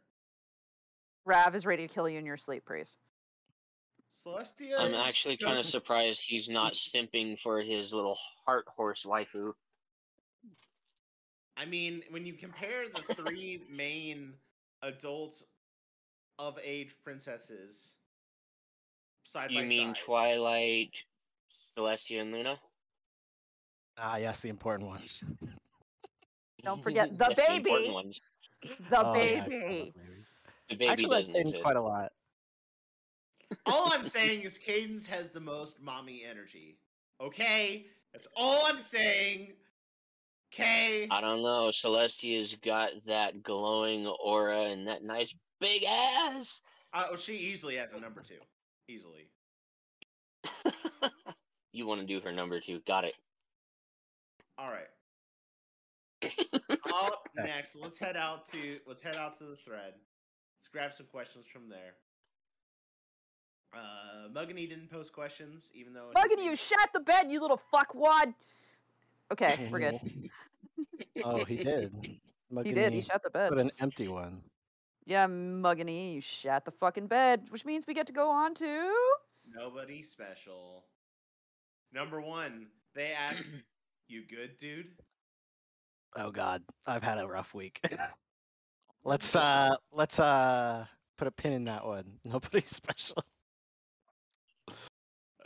Rav 1.25 1.53
is 1.55 1.65
ready 1.65 1.87
to 1.87 1.93
kill 1.93 2.07
you 2.09 2.17
in 2.17 2.25
your 2.25 2.37
sleep, 2.37 2.65
Priest. 2.65 2.97
Celestia. 4.13 4.79
I'm 4.79 4.93
is 4.93 4.99
actually 4.99 5.37
kind 5.37 5.59
of 5.59 5.65
surprised 5.65 6.21
he's 6.25 6.49
not 6.49 6.73
simping 6.73 7.39
for 7.39 7.61
his 7.61 7.93
little 7.93 8.17
heart 8.45 8.65
horse 8.67 9.03
waifu. 9.05 9.53
I 11.55 11.65
mean, 11.65 12.03
when 12.09 12.25
you 12.25 12.33
compare 12.33 12.85
the 12.87 13.13
three 13.15 13.61
main 13.69 14.33
adult 14.81 15.43
of 16.39 16.57
age 16.63 16.95
princesses 17.03 17.97
side 19.25 19.51
You 19.51 19.59
by 19.59 19.65
mean 19.65 19.93
side, 19.93 20.03
Twilight, 20.03 20.95
Celestia, 21.77 22.21
and 22.21 22.31
Luna? 22.31 22.57
ah 23.97 24.15
yes 24.17 24.39
the 24.41 24.49
important 24.49 24.87
ones 24.89 25.23
Don't 26.63 26.81
forget 26.83 27.17
the 27.17 27.27
Yes, 27.29 27.37
the 27.37 27.55
important 27.55 27.83
baby. 27.85 27.93
ones. 27.93 28.21
The 28.89 28.97
Oh, 28.99 29.13
yeah, 29.13 29.43
I 29.43 29.43
forgot 29.45 29.51
baby. 29.53 29.93
about 29.95 29.95
the 30.69 30.75
baby. 30.75 30.85
I 30.87 30.91
actually 30.91 31.09
like 31.09 31.19
doesn't 31.19 31.33
Cadance 31.35 31.41
exist. 31.47 31.63
quite 31.63 31.75
a 31.77 31.81
lot 31.81 32.11
all 33.65 33.91
I'm 33.93 34.03
saying 34.17 34.41
is 34.41 34.57
Cadance 34.57 35.07
has 35.07 35.29
the 35.31 35.39
most 35.39 35.81
mommy 35.81 36.23
energy. 36.29 36.77
Okay, 37.21 37.85
that's 38.13 38.27
all 38.35 38.63
I'm 38.65 38.79
saying. 38.79 39.53
Okay. 40.53 41.07
I 41.11 41.21
don't 41.21 41.41
know. 41.43 41.69
Celestia's 41.69 42.55
got 42.55 42.89
that 43.05 43.43
glowing 43.43 44.07
aura 44.07 44.63
and 44.71 44.87
that 44.87 45.03
nice 45.03 45.33
big 45.59 45.83
ass. 45.83 46.61
Uh, 46.93 47.05
oh, 47.11 47.15
she 47.15 47.35
easily 47.35 47.75
has 47.75 47.93
a 47.93 47.99
number 47.99 48.21
two. 48.21 48.35
Easily. 48.87 49.29
you 51.73 51.85
want 51.85 52.01
to 52.01 52.07
do 52.07 52.19
her 52.21 52.31
number 52.31 52.59
two? 52.59 52.79
Got 52.87 53.05
it. 53.05 53.15
All 54.57 54.69
right. 54.69 54.87
Up 56.93 57.29
next, 57.35 57.77
let's 57.81 57.97
head 57.97 58.17
out 58.17 58.45
to 58.49 58.77
let's 58.85 59.01
head 59.01 59.15
out 59.15 59.37
to 59.37 59.45
the 59.45 59.55
thread. 59.55 59.93
Let's 60.57 60.67
grab 60.67 60.93
some 60.93 61.05
questions 61.05 61.45
from 61.47 61.69
there. 61.69 61.93
Uh, 63.73 64.27
Muggany 64.33 64.67
didn't 64.67 64.91
post 64.91 65.13
questions, 65.13 65.71
even 65.73 65.93
though. 65.93 66.07
his 66.07 66.15
Mugging 66.15 66.43
you, 66.43 66.55
shat 66.57 66.89
the 66.93 66.99
bed, 66.99 67.27
you 67.29 67.39
little 67.39 67.61
fuckwad. 67.73 68.33
Okay, 69.31 69.69
we're 69.71 69.79
good. 69.79 69.99
oh 71.23 71.45
he 71.45 71.63
did 71.63 71.93
He 72.63 72.73
did. 72.73 72.93
He 72.93 73.01
shot 73.01 73.23
the 73.23 73.29
bed. 73.29 73.49
put 73.49 73.59
an 73.59 73.71
empty 73.79 74.09
one 74.09 74.41
Yeah, 75.09 75.25
Muggany, 75.25 76.13
you 76.13 76.21
shat 76.21 76.65
the 76.65 76.71
fucking 76.71 77.07
bed, 77.07 77.47
which 77.49 77.65
means 77.65 77.87
we 77.87 77.95
get 77.95 78.05
to 78.05 78.13
go 78.13 78.29
on 78.29 78.53
to. 78.53 78.93
Nobody 79.51 80.03
special. 80.03 80.85
Number 81.91 82.21
one, 82.21 82.67
they 82.93 83.11
ask, 83.13 83.43
"You 84.07 84.21
good, 84.27 84.55
dude?" 84.57 84.91
Oh 86.15 86.29
God, 86.29 86.61
I've 86.85 87.01
had 87.01 87.17
a 87.17 87.27
rough 87.27 87.55
week. 87.55 87.81
let's 89.03 89.35
uh 89.35 89.75
let's 89.91 90.19
uh 90.19 90.85
put 91.17 91.27
a 91.27 91.31
pin 91.31 91.53
in 91.53 91.63
that 91.63 91.87
one. 91.87 92.19
Nobody 92.23 92.61
special. 92.61 93.23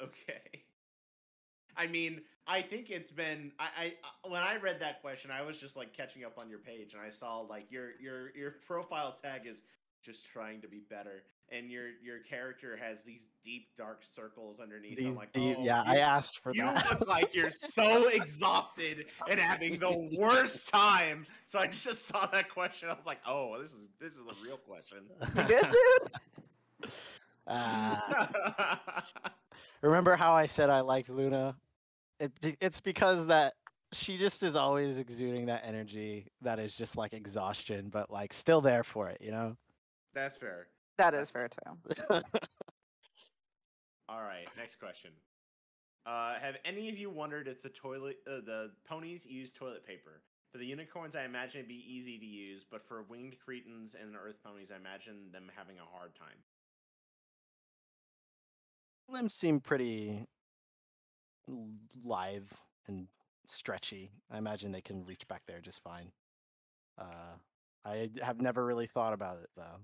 Okay. 0.03 0.65
I 1.77 1.87
mean, 1.87 2.19
I 2.47 2.61
think 2.61 2.89
it's 2.89 3.11
been. 3.11 3.51
I, 3.59 3.67
I 3.77 3.85
uh, 4.03 4.29
when 4.29 4.41
I 4.41 4.57
read 4.57 4.79
that 4.81 5.01
question, 5.01 5.31
I 5.31 5.41
was 5.41 5.59
just 5.59 5.77
like 5.77 5.93
catching 5.93 6.25
up 6.25 6.37
on 6.37 6.49
your 6.49 6.59
page, 6.59 6.93
and 6.93 7.01
I 7.01 7.09
saw 7.09 7.39
like 7.39 7.71
your 7.71 7.91
your 8.01 8.35
your 8.35 8.51
profile 8.67 9.11
tag 9.11 9.41
is 9.45 9.63
just 10.03 10.27
trying 10.29 10.59
to 10.61 10.67
be 10.67 10.81
better, 10.89 11.23
and 11.49 11.71
your 11.71 11.87
your 12.03 12.19
character 12.19 12.75
has 12.75 13.05
these 13.05 13.29
deep 13.45 13.67
dark 13.77 14.03
circles 14.03 14.59
underneath. 14.59 14.97
These, 14.97 15.07
I'm 15.07 15.15
like, 15.15 15.31
the- 15.31 15.55
oh, 15.57 15.63
yeah, 15.63 15.83
you, 15.85 15.93
I 15.93 15.97
asked 15.99 16.39
for 16.39 16.51
you 16.53 16.63
that. 16.63 16.99
look 16.99 17.07
like 17.07 17.33
you're 17.33 17.49
so 17.49 18.07
exhausted 18.13 19.05
and 19.29 19.39
having 19.39 19.79
the 19.79 20.09
worst 20.17 20.69
time. 20.69 21.25
So 21.45 21.59
I 21.59 21.67
just 21.67 22.05
saw 22.07 22.25
that 22.27 22.49
question. 22.49 22.89
I 22.89 22.93
was 22.93 23.05
like, 23.05 23.19
oh, 23.25 23.57
this 23.57 23.71
is 23.71 23.87
this 23.99 24.17
is 24.17 24.23
a 24.23 24.45
real 24.45 24.57
question. 24.57 24.99
You 25.35 25.43
good, 25.43 25.65
dude? 26.81 26.91
Ah, 27.45 29.03
remember 29.81 30.15
how 30.15 30.33
I 30.33 30.45
said 30.45 30.69
I 30.69 30.79
liked 30.79 31.09
Luna? 31.09 31.57
It, 32.23 32.57
it's 32.61 32.79
because 32.79 33.27
that 33.27 33.53
she 33.91 34.15
just 34.15 34.43
is 34.43 34.55
always 34.55 34.97
exuding 34.97 35.45
that 35.47 35.61
energy 35.65 36.27
that 36.41 36.57
is 36.57 36.73
just 36.73 36.95
like 36.95 37.13
exhaustion, 37.13 37.89
but 37.89 38.09
like 38.09 38.31
still 38.31 38.61
there 38.61 38.83
for 38.83 39.09
it, 39.09 39.17
you 39.19 39.31
know? 39.31 39.57
That's 40.13 40.37
fair. 40.37 40.67
That 40.97 41.13
is 41.13 41.29
fair 41.29 41.49
too. 41.49 41.77
All 44.07 44.21
right, 44.21 44.47
next 44.57 44.75
question. 44.75 45.11
Uh, 46.05 46.35
have 46.35 46.55
any 46.63 46.87
of 46.87 46.97
you 46.97 47.09
wondered 47.09 47.47
if 47.49 47.61
the 47.61 47.69
toilet, 47.69 48.17
uh, 48.25 48.41
the 48.45 48.71
ponies 48.87 49.25
use 49.25 49.51
toilet 49.51 49.85
paper? 49.85 50.21
For 50.53 50.59
the 50.59 50.65
unicorns, 50.65 51.15
I 51.15 51.25
imagine 51.25 51.59
it'd 51.59 51.67
be 51.67 51.83
easy 51.87 52.17
to 52.19 52.25
use, 52.25 52.63
but 52.63 52.87
for 52.87 53.03
winged 53.03 53.35
cretins 53.43 53.95
and 53.99 54.15
earth 54.15 54.37
ponies, 54.43 54.71
I 54.71 54.77
imagine 54.77 55.31
them 55.33 55.51
having 55.55 55.77
a 55.77 55.97
hard 55.97 56.15
time. 56.15 56.37
Limbs 59.09 59.33
seem 59.33 59.59
pretty 59.59 60.09
l- 60.19 60.27
lithe 62.03 62.49
and 62.87 63.07
stretchy. 63.45 64.09
I 64.31 64.37
imagine 64.37 64.71
they 64.71 64.81
can 64.81 65.05
reach 65.05 65.27
back 65.27 65.43
there 65.47 65.59
just 65.61 65.81
fine. 65.83 66.11
Uh, 66.97 67.33
I 67.85 68.09
have 68.21 68.39
never 68.41 68.65
really 68.65 68.87
thought 68.87 69.13
about 69.13 69.37
it 69.37 69.49
though. 69.57 69.79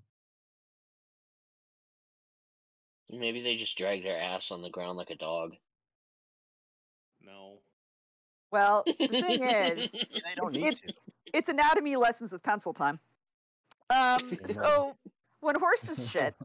Maybe 3.11 3.41
they 3.41 3.55
just 3.57 3.77
drag 3.77 4.03
their 4.03 4.19
ass 4.19 4.51
on 4.51 4.61
the 4.61 4.69
ground 4.69 4.97
like 4.97 5.09
a 5.09 5.15
dog. 5.15 5.55
No. 7.21 7.57
Well, 8.51 8.83
the 8.99 9.07
thing 9.07 9.43
is, 9.43 9.91
They 9.93 10.35
don't 10.35 10.49
It's- 10.49 10.55
need 10.55 10.65
it's- 10.67 10.81
to. 10.83 10.93
it's 11.33 11.49
anatomy 11.49 11.95
lessons 11.95 12.31
with 12.31 12.43
pencil 12.43 12.73
time. 12.73 12.99
Um, 13.89 14.37
so 14.45 14.95
when 15.41 15.55
horses 15.55 16.09
shit, 16.09 16.35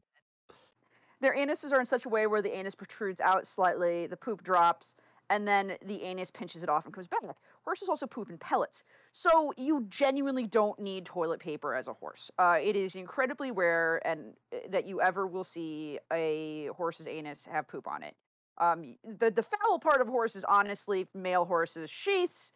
their 1.25 1.35
anuses 1.35 1.73
are 1.73 1.81
in 1.81 1.87
such 1.87 2.05
a 2.05 2.09
way 2.09 2.27
where 2.27 2.43
the 2.43 2.55
anus 2.55 2.75
protrudes 2.75 3.19
out 3.21 3.47
slightly, 3.47 4.07
the 4.07 4.17
poop 4.17 4.45
drops, 4.45 4.95
and 5.31 5.49
then 5.49 5.77
the 5.87 6.03
anus 6.03 6.31
pinches 6.31 6.63
it 6.63 6.69
off 6.69 6.85
and 6.85 6.93
comes 6.93 7.07
back. 7.07 7.23
Horses 7.65 7.89
also 7.89 8.07
poop 8.07 8.29
in 8.29 8.37
pellets. 8.37 8.85
So 9.13 9.55
you 9.57 9.87
genuinely 9.89 10.47
don't 10.47 10.79
need 10.79 11.07
toilet 11.07 11.41
paper 11.41 11.75
as 11.75 11.89
a 11.89 11.95
horse. 11.95 12.31
Uh, 12.39 12.59
it 12.63 12.77
is 12.77 12.95
incredibly 12.95 13.51
rare 13.51 14.07
and 14.07 14.35
uh, 14.53 14.59
that 14.69 14.87
you 14.87 15.01
ever 15.01 15.27
will 15.27 15.45
see 15.45 15.99
a 16.13 16.67
horse's 16.77 17.07
anus 17.07 17.47
have 17.47 17.67
poop 17.69 17.89
on 17.89 18.03
it. 18.03 18.15
Um, 18.59 18.97
the 19.19 19.31
the 19.31 19.43
foul 19.43 19.79
part 19.81 20.01
of 20.01 20.07
horses, 20.07 20.45
honestly, 20.47 21.09
male 21.15 21.45
horses, 21.45 21.91
sheaths, 21.91 22.53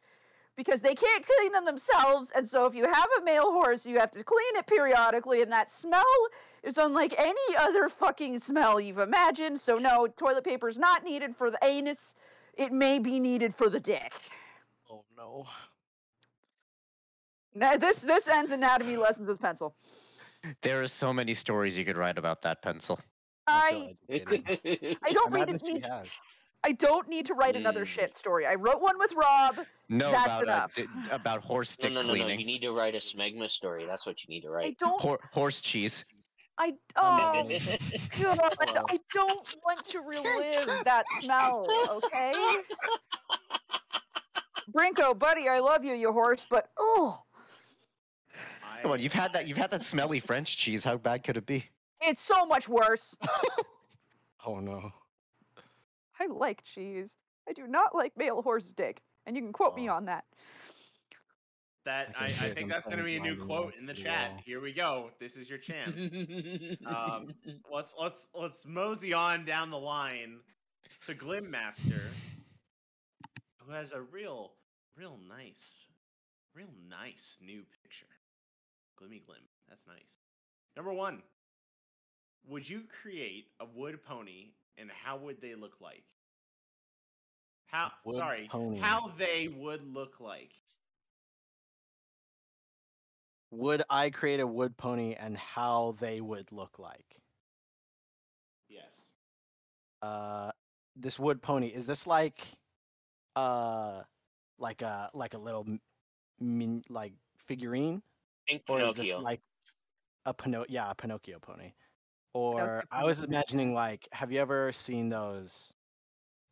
because 0.58 0.80
they 0.80 0.94
can't 0.94 1.24
clean 1.24 1.52
them 1.52 1.64
themselves. 1.64 2.32
And 2.34 2.46
so 2.46 2.66
if 2.66 2.74
you 2.74 2.84
have 2.84 3.08
a 3.18 3.24
male 3.24 3.52
horse, 3.52 3.86
you 3.86 3.96
have 4.00 4.10
to 4.10 4.24
clean 4.24 4.56
it 4.56 4.66
periodically, 4.66 5.40
and 5.40 5.52
that 5.52 5.70
smell 5.70 6.02
is 6.64 6.76
unlike 6.78 7.14
any 7.16 7.56
other 7.56 7.88
fucking 7.88 8.40
smell 8.40 8.80
you've 8.80 8.98
imagined. 8.98 9.60
So 9.60 9.78
no, 9.78 10.08
toilet 10.08 10.42
paper 10.42 10.68
is 10.68 10.76
not 10.76 11.04
needed 11.04 11.36
for 11.36 11.52
the 11.52 11.58
anus. 11.62 12.16
It 12.54 12.72
may 12.72 12.98
be 12.98 13.20
needed 13.20 13.54
for 13.54 13.70
the 13.70 13.78
dick. 13.78 14.12
Oh 14.90 15.04
no. 15.16 15.46
Now, 17.54 17.76
this 17.76 18.00
this 18.00 18.26
ends 18.26 18.50
anatomy 18.50 18.96
lessons 18.96 19.28
with 19.28 19.40
pencil. 19.40 19.76
There 20.62 20.82
are 20.82 20.88
so 20.88 21.12
many 21.12 21.34
stories 21.34 21.78
you 21.78 21.84
could 21.84 21.96
write 21.96 22.18
about 22.18 22.42
that 22.42 22.62
pencil. 22.62 22.98
I 23.46 23.94
I, 24.10 24.22
I 25.04 25.12
don't 25.12 25.32
read 25.32 25.50
imagine 25.50 25.76
it. 25.76 25.84
She 26.64 26.70
Need, 26.72 26.80
has. 26.80 26.88
I 26.88 26.90
don't 26.90 27.08
need 27.08 27.26
to 27.26 27.34
write 27.34 27.56
another 27.56 27.84
Mm. 27.84 27.88
shit 27.88 28.14
story. 28.14 28.46
I 28.46 28.54
wrote 28.54 28.80
one 28.80 28.98
with 28.98 29.12
Rob. 29.14 29.58
No, 29.88 30.10
That's 30.10 30.26
about 30.26 30.40
uh, 30.40 30.42
enough. 30.42 30.74
di- 30.74 30.86
about 31.10 31.42
horse 31.42 31.76
no, 31.80 31.82
dick 31.88 31.94
no, 31.94 32.00
no, 32.00 32.06
no. 32.06 32.12
cleaning, 32.12 32.40
You 32.40 32.46
need 32.46 32.62
to 32.62 32.72
write 32.72 32.94
a 32.94 32.98
smegma 32.98 33.48
story. 33.50 33.84
That's 33.86 34.06
what 34.06 34.22
you 34.22 34.28
need 34.28 34.42
to 34.42 34.50
write. 34.50 34.66
I 34.66 34.76
don't. 34.78 35.00
Hor- 35.00 35.20
horse 35.32 35.60
cheese. 35.60 36.04
I 36.60 36.72
oh 36.96 37.00
god. 37.00 37.46
Wow. 37.46 38.84
I 38.90 38.98
don't 39.12 39.56
want 39.64 39.84
to 39.86 40.00
relive 40.00 40.66
that 40.84 41.04
smell. 41.20 41.66
Okay. 41.90 42.34
Brinko, 44.72 45.16
buddy, 45.18 45.48
I 45.48 45.60
love 45.60 45.84
you, 45.84 45.94
you 45.94 46.12
horse, 46.12 46.44
but 46.48 46.68
oh, 46.78 47.22
Come 48.82 48.92
on, 48.92 49.00
you've 49.00 49.12
had 49.12 49.32
that. 49.32 49.46
You've 49.48 49.56
had 49.56 49.70
that 49.72 49.82
smelly 49.82 50.20
French 50.20 50.56
cheese. 50.56 50.84
How 50.84 50.96
bad 50.98 51.24
could 51.24 51.36
it 51.36 51.46
be? 51.46 51.64
it's 52.00 52.22
so 52.22 52.44
much 52.46 52.68
worse. 52.68 53.16
Oh 54.46 54.60
no. 54.60 54.92
I 56.20 56.26
like 56.26 56.62
cheese. 56.64 57.16
I 57.48 57.52
do 57.52 57.66
not 57.66 57.94
like 57.94 58.12
male 58.16 58.42
horse 58.42 58.70
dick, 58.70 59.00
and 59.26 59.36
you 59.36 59.42
can 59.42 59.52
quote 59.52 59.74
me 59.76 59.88
Oh. 59.88 59.94
on 59.94 60.04
that. 60.06 60.24
that 61.84 62.12
I 62.18 62.24
I, 62.24 62.26
I 62.26 62.50
think 62.50 62.68
that's 62.68 62.86
gonna 62.86 63.04
be 63.04 63.16
a 63.16 63.20
new 63.20 63.36
quote 63.36 63.74
in 63.80 63.86
the 63.86 63.94
chat. 63.94 64.32
wall. 64.32 64.40
Here 64.44 64.60
we 64.60 64.72
go. 64.72 65.10
This 65.18 65.36
is 65.36 65.48
your 65.48 65.58
chance. 65.58 66.12
um, 66.86 67.34
let's 67.72 67.94
let's 68.00 68.28
let's 68.34 68.66
mosey 68.66 69.14
on 69.14 69.44
down 69.44 69.70
the 69.70 69.78
line 69.78 70.40
to 71.06 71.14
Glim 71.14 71.50
Master, 71.50 72.02
who 73.58 73.72
has 73.72 73.92
a 73.92 74.00
real, 74.02 74.52
real 74.96 75.18
nice, 75.28 75.86
real 76.54 76.70
nice 76.88 77.38
new 77.40 77.62
picture. 77.82 78.06
Glimmy 79.00 79.24
Glim. 79.24 79.40
That's 79.68 79.86
nice. 79.86 80.18
Number 80.76 80.92
one. 80.92 81.22
Would 82.46 82.68
you 82.68 82.84
create 83.02 83.48
a 83.60 83.66
wood 83.66 84.02
pony, 84.02 84.52
and 84.78 84.90
how 84.90 85.16
would 85.18 85.40
they 85.40 85.54
look 85.54 85.80
like? 85.80 86.04
How? 87.66 87.92
wood 88.04 88.16
sorry. 88.16 88.48
pony. 88.48 88.78
How 88.78 89.08
they 89.08 89.48
would 89.48 89.82
look 89.82 90.20
like? 90.20 90.52
Would 93.50 93.82
I 93.90 94.10
create 94.10 94.40
a 94.40 94.46
wood 94.46 94.76
pony 94.76 95.14
and 95.14 95.36
how 95.36 95.92
they 96.00 96.20
would 96.20 96.52
look 96.52 96.78
like? 96.78 97.20
Yes. 98.68 99.10
Uh 100.02 100.52
this 100.96 101.18
wood 101.18 101.42
pony, 101.42 101.68
is 101.68 101.86
this 101.86 102.06
like 102.06 102.44
uh 103.36 104.02
like 104.58 104.82
a 104.82 105.10
like 105.14 105.34
a 105.34 105.38
little 105.38 105.64
m- 105.66 105.80
min, 106.40 106.82
like 106.88 107.14
figurine? 107.38 108.02
Think 108.48 108.62
Or 108.68 108.80
is 108.80 108.94
this 108.96 109.08
Pinocchio. 109.08 109.20
like 109.20 109.40
a 110.26 110.34
Pino 110.34 110.64
yeah, 110.68 110.90
a 110.90 110.94
Pinocchio 110.94 111.38
pony? 111.38 111.72
Or 112.38 112.84
I 112.92 113.04
was 113.04 113.24
imagining 113.24 113.74
like 113.74 114.06
have 114.12 114.30
you 114.30 114.38
ever 114.38 114.72
seen 114.72 115.08
those 115.08 115.74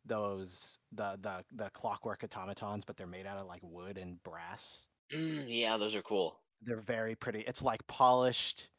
those 0.05 0.79
the 0.91 1.17
the 1.21 1.43
the 1.55 1.69
clockwork 1.69 2.23
automatons 2.23 2.83
but 2.83 2.97
they're 2.97 3.07
made 3.07 3.25
out 3.25 3.37
of 3.37 3.47
like 3.47 3.61
wood 3.63 3.97
and 3.97 4.21
brass? 4.23 4.87
Mm, 5.13 5.45
yeah, 5.47 5.77
those 5.77 5.95
are 5.95 6.01
cool. 6.01 6.41
they're 6.61 6.81
very 6.81 7.15
pretty. 7.15 7.41
It's 7.41 7.61
like 7.61 7.85
polished, 7.87 8.69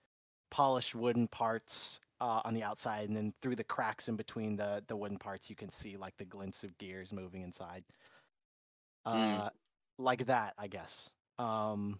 polished 0.50 0.94
wooden 0.94 1.28
parts 1.28 2.00
uh, 2.20 2.42
on 2.44 2.54
the 2.54 2.62
outside, 2.62 3.08
and 3.08 3.16
then 3.16 3.32
through 3.40 3.56
the 3.56 3.64
cracks 3.64 4.08
in 4.08 4.16
between 4.16 4.56
the 4.56 4.82
the 4.88 4.96
wooden 4.96 5.18
parts, 5.18 5.48
you 5.48 5.56
can 5.56 5.70
see 5.70 5.96
like 5.96 6.16
the 6.18 6.26
glints 6.26 6.64
of 6.64 6.76
gears 6.78 7.12
moving 7.12 7.42
inside. 7.42 7.84
Mm. 9.06 9.40
Uh, 9.40 9.50
like 9.98 10.26
that, 10.26 10.54
I 10.58 10.66
guess. 10.66 11.10
Um, 11.38 11.98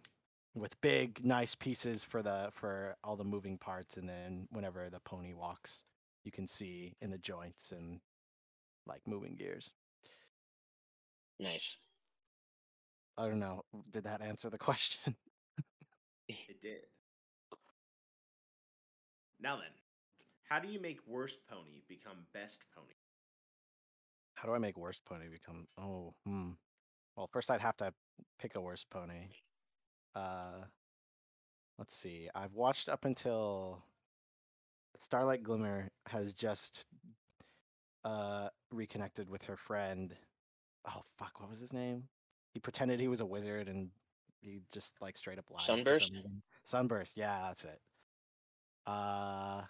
with 0.59 0.81
big, 0.81 1.25
nice 1.25 1.54
pieces 1.54 2.04
for 2.04 2.23
the 2.23 2.50
for 2.52 2.96
all 3.04 3.17
the 3.17 3.25
moving 3.25 3.59
parts, 3.59 3.96
and 3.96 4.09
then 4.09 4.46
whenever 4.50 4.88
the 4.90 5.00
pony 5.00 5.33
walks, 5.35 5.85
you 6.25 6.33
can 6.33 6.46
see 6.46 6.96
in 7.00 7.11
the 7.11 7.19
joints 7.19 7.73
and 7.73 8.00
like 8.87 9.00
moving 9.06 9.37
gears. 9.37 9.73
Nice. 11.38 11.77
I 13.17 13.27
don't 13.29 13.40
know. 13.40 13.63
Did 13.90 14.04
that 14.04 14.23
answer 14.23 14.50
the 14.50 14.59
question? 14.69 15.15
It 16.29 16.61
did. 16.61 16.83
Now 19.40 19.56
then, 19.56 19.71
how 20.48 20.59
do 20.59 20.69
you 20.69 20.81
make 20.81 20.98
worst 21.06 21.38
pony 21.48 21.83
become 21.88 22.27
best 22.35 22.61
pony? 22.75 22.94
How 24.35 24.48
do 24.48 24.54
I 24.54 24.59
make 24.59 24.77
worst 24.77 25.04
pony 25.04 25.29
become? 25.29 25.67
Oh, 25.79 26.15
hmm. 26.25 26.50
Well, 27.17 27.29
first 27.33 27.50
I'd 27.50 27.61
have 27.61 27.77
to 27.79 27.92
pick 28.38 28.54
a 28.54 28.61
worst 28.61 28.88
pony. 28.90 29.29
Uh, 30.19 30.64
let's 31.79 31.94
see. 31.94 32.29
I've 32.35 32.54
watched 32.54 32.88
up 32.88 33.04
until 33.04 33.85
Starlight 34.98 35.42
Glimmer 35.42 35.88
has 36.06 36.33
just 36.35 36.87
uh 38.04 38.48
reconnected 38.73 39.29
with 39.29 39.42
her 39.44 39.56
friend. 39.56 40.14
Oh 40.87 41.02
fuck, 41.19 41.40
what 41.40 41.48
was 41.48 41.60
his 41.60 41.73
name? 41.73 42.04
He 42.52 42.58
pretended 42.60 42.98
he 42.98 43.08
was 43.08 43.21
a 43.21 43.27
wizard 43.27 43.69
and 43.69 43.90
he 44.40 44.62
just 44.73 45.00
like 45.00 45.16
straight 45.16 45.38
up 45.38 45.50
lied. 45.50 45.62
Sunburst? 45.62 46.12
Sunburst, 46.64 47.16
yeah, 47.16 47.42
that's 47.46 47.64
it. 47.64 47.81
Uh, 48.87 49.62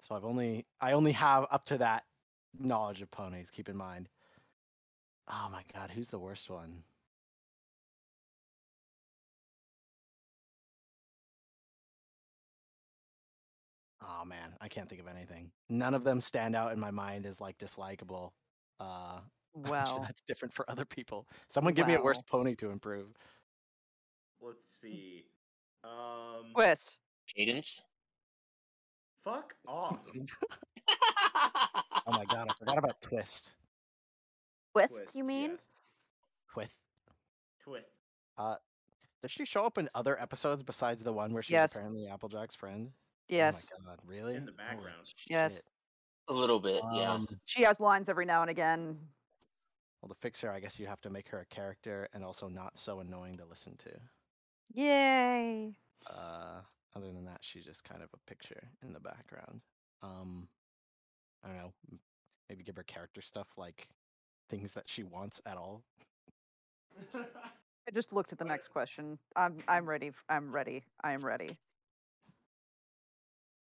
so 0.00 0.14
I've 0.14 0.24
only 0.24 0.66
I 0.80 0.92
only 0.92 1.12
have 1.12 1.46
up 1.50 1.64
to 1.66 1.78
that 1.78 2.04
knowledge 2.58 3.02
of 3.02 3.10
ponies. 3.10 3.50
Keep 3.50 3.68
in 3.68 3.76
mind. 3.76 4.08
Oh 5.28 5.48
my 5.52 5.62
god, 5.74 5.90
who's 5.90 6.08
the 6.08 6.18
worst 6.18 6.48
one? 6.48 6.82
Man, 14.26 14.54
I 14.60 14.68
can't 14.68 14.88
think 14.88 15.00
of 15.00 15.06
anything. 15.06 15.50
None 15.68 15.94
of 15.94 16.02
them 16.04 16.20
stand 16.20 16.56
out 16.56 16.72
in 16.72 16.80
my 16.80 16.90
mind 16.90 17.26
as 17.26 17.40
like 17.40 17.56
dislikable. 17.58 18.32
Uh, 18.80 19.20
I'm 19.64 19.86
sure 19.86 20.00
that's 20.00 20.20
different 20.22 20.52
for 20.52 20.68
other 20.70 20.84
people. 20.84 21.26
Someone 21.48 21.74
give 21.74 21.86
me 21.86 21.94
a 21.94 22.02
worst 22.02 22.26
pony 22.26 22.54
to 22.56 22.70
improve. 22.70 23.14
Let's 24.40 24.68
see. 24.80 25.24
Um, 25.84 26.52
twist. 26.54 26.98
Cadance. 27.36 27.80
fuck 29.24 29.54
off. 29.66 29.98
Oh 32.08 32.12
my 32.12 32.24
god, 32.26 32.46
I 32.48 32.52
forgot 32.56 32.78
about 32.78 33.00
Twist. 33.00 33.56
Twist, 34.72 34.92
Twist, 34.92 35.14
you 35.16 35.24
mean? 35.24 35.50
yes. 35.52 35.60
Twist. 36.52 36.78
Twist. 37.64 37.86
Uh, 38.38 38.54
does 39.22 39.32
she 39.32 39.44
show 39.44 39.64
up 39.64 39.76
in 39.76 39.88
other 39.96 40.20
episodes 40.22 40.62
besides 40.62 41.02
the 41.02 41.12
one 41.12 41.32
where 41.32 41.42
she's 41.42 41.50
Yes. 41.50 41.74
apparently 41.74 42.06
Applejack's 42.06 42.54
friend? 42.54 42.92
Yes. 43.28 43.68
Oh 43.72 43.78
my 43.84 43.90
god, 43.90 43.98
really? 44.04 44.34
In 44.34 44.44
the 44.46 44.52
Holy 44.52 44.76
background. 44.76 45.12
Yes. 45.28 45.56
shit. 45.56 45.64
A 46.28 46.32
little 46.32 46.58
bit, 46.58 46.82
yeah. 46.92 47.12
Um, 47.12 47.28
She 47.44 47.62
has 47.62 47.78
lines 47.78 48.08
every 48.08 48.24
now 48.26 48.40
and 48.42 48.50
again. 48.50 48.98
Well, 50.02 50.08
to 50.08 50.14
fix 50.16 50.40
her, 50.42 50.50
I 50.50 50.60
guess 50.60 50.78
you 50.78 50.86
have 50.86 51.00
to 51.02 51.10
make 51.10 51.28
her 51.28 51.40
a 51.40 51.46
character 51.46 52.08
and 52.12 52.24
also 52.24 52.48
not 52.48 52.76
so 52.78 53.00
annoying 53.00 53.34
to 53.36 53.44
listen 53.44 53.76
to. 53.78 53.90
Yay. 54.74 55.72
Uh, 56.08 56.60
other 56.94 57.12
than 57.12 57.24
that, 57.24 57.38
she's 57.44 57.64
just 57.64 57.84
kind 57.84 58.02
of 58.02 58.08
a 58.12 58.18
picture 58.28 58.68
in 58.82 58.92
the 58.92 59.00
background. 59.00 59.60
Um, 60.02 60.48
I 61.44 61.48
don't 61.48 61.56
know. 61.58 61.72
m- 61.92 62.00
Maybe 62.48 62.62
give 62.62 62.76
her 62.76 62.84
character 62.84 63.20
stuff 63.20 63.48
like 63.56 63.88
things 64.48 64.72
that 64.72 64.88
she 64.88 65.02
wants 65.02 65.42
at 65.46 65.56
all. 65.56 65.82
I 67.14 67.90
just 67.92 68.12
looked 68.12 68.32
at 68.32 68.38
the 68.38 68.44
next 68.44 68.68
question. 68.68 69.18
I'm 69.34 69.58
I'm 69.66 69.84
ready. 69.88 70.08
f- 70.08 70.24
I'm 70.28 70.52
ready. 70.54 70.84
I 71.02 71.12
am 71.12 71.20
ready. 71.24 71.58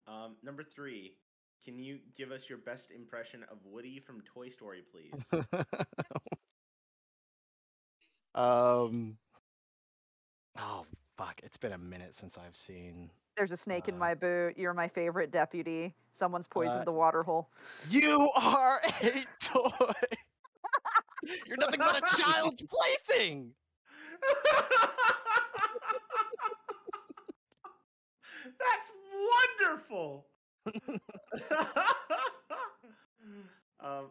Um, 0.07 0.36
number 0.42 0.62
three. 0.62 1.16
Can 1.64 1.78
you 1.78 1.98
give 2.16 2.30
us 2.30 2.48
your 2.48 2.59
best 2.59 2.90
impression 2.90 3.42
of 3.50 3.59
Woody 3.64 3.98
from 3.98 4.20
Toy 4.22 4.50
Story, 4.50 4.82
please? 4.92 5.30
um. 8.34 9.16
Oh 10.59 10.84
fuck! 11.16 11.40
It's 11.42 11.57
been 11.57 11.72
a 11.72 11.78
minute 11.78 12.14
since 12.14 12.36
I've 12.38 12.57
seen. 12.57 13.11
There's 13.36 13.50
a 13.52 13.57
snake 13.57 13.88
in 13.88 13.94
Uh, 13.96 13.98
my 13.98 14.14
boot. 14.14 14.57
You're 14.59 14.74
my 14.74 14.88
favorite 14.88 15.30
deputy. 15.32 15.94
Someone's 16.12 16.46
poisoned 16.46 16.82
Uh, 16.82 16.84
the 16.84 16.92
water 16.92 17.22
hole. 17.22 17.50
You 17.90 18.30
are 18.36 18.80
a 19.02 19.24
toy. 19.40 19.70
You're 21.46 21.57
nothing 21.57 21.80
but 21.80 21.96
a 21.96 22.16
child's 22.22 22.62
plaything. 22.62 23.55
That's 28.70 28.92
wonderful. 29.60 30.26
um, 33.80 34.10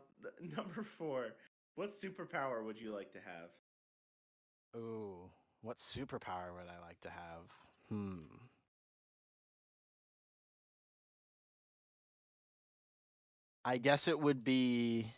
number 0.56 0.84
four. 0.84 1.34
What 1.76 1.90
superpower 1.90 2.64
would 2.64 2.80
you 2.80 2.94
like 2.94 3.12
to 3.14 3.20
have? 3.20 3.50
Ooh, 4.76 5.30
what 5.62 5.78
superpower 5.78 6.54
would 6.54 6.70
I 6.70 6.86
like 6.86 7.00
to 7.02 7.10
have? 7.10 7.52
Hmm. 7.90 8.20
I 13.66 13.78
guess 13.78 14.08
it 14.08 14.20
would 14.20 14.44
be 14.44 15.12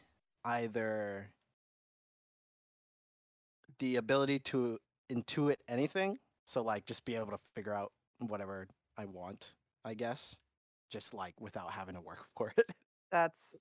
either 0.43 1.29
the 3.79 3.95
ability 3.95 4.39
to 4.39 4.77
intuit 5.11 5.57
anything, 5.67 6.19
so 6.45 6.61
like 6.61 6.85
just 6.85 7.05
be 7.05 7.15
able 7.15 7.31
to 7.31 7.39
figure 7.55 7.73
out 7.73 7.91
whatever 8.19 8.67
I 8.97 9.05
want, 9.05 9.53
I 9.83 9.93
guess, 9.93 10.35
just 10.89 11.13
like 11.13 11.39
without 11.39 11.71
having 11.71 11.95
to 11.95 12.01
work 12.01 12.25
for 12.37 12.53
it. 12.57 12.69
That's 13.11 13.55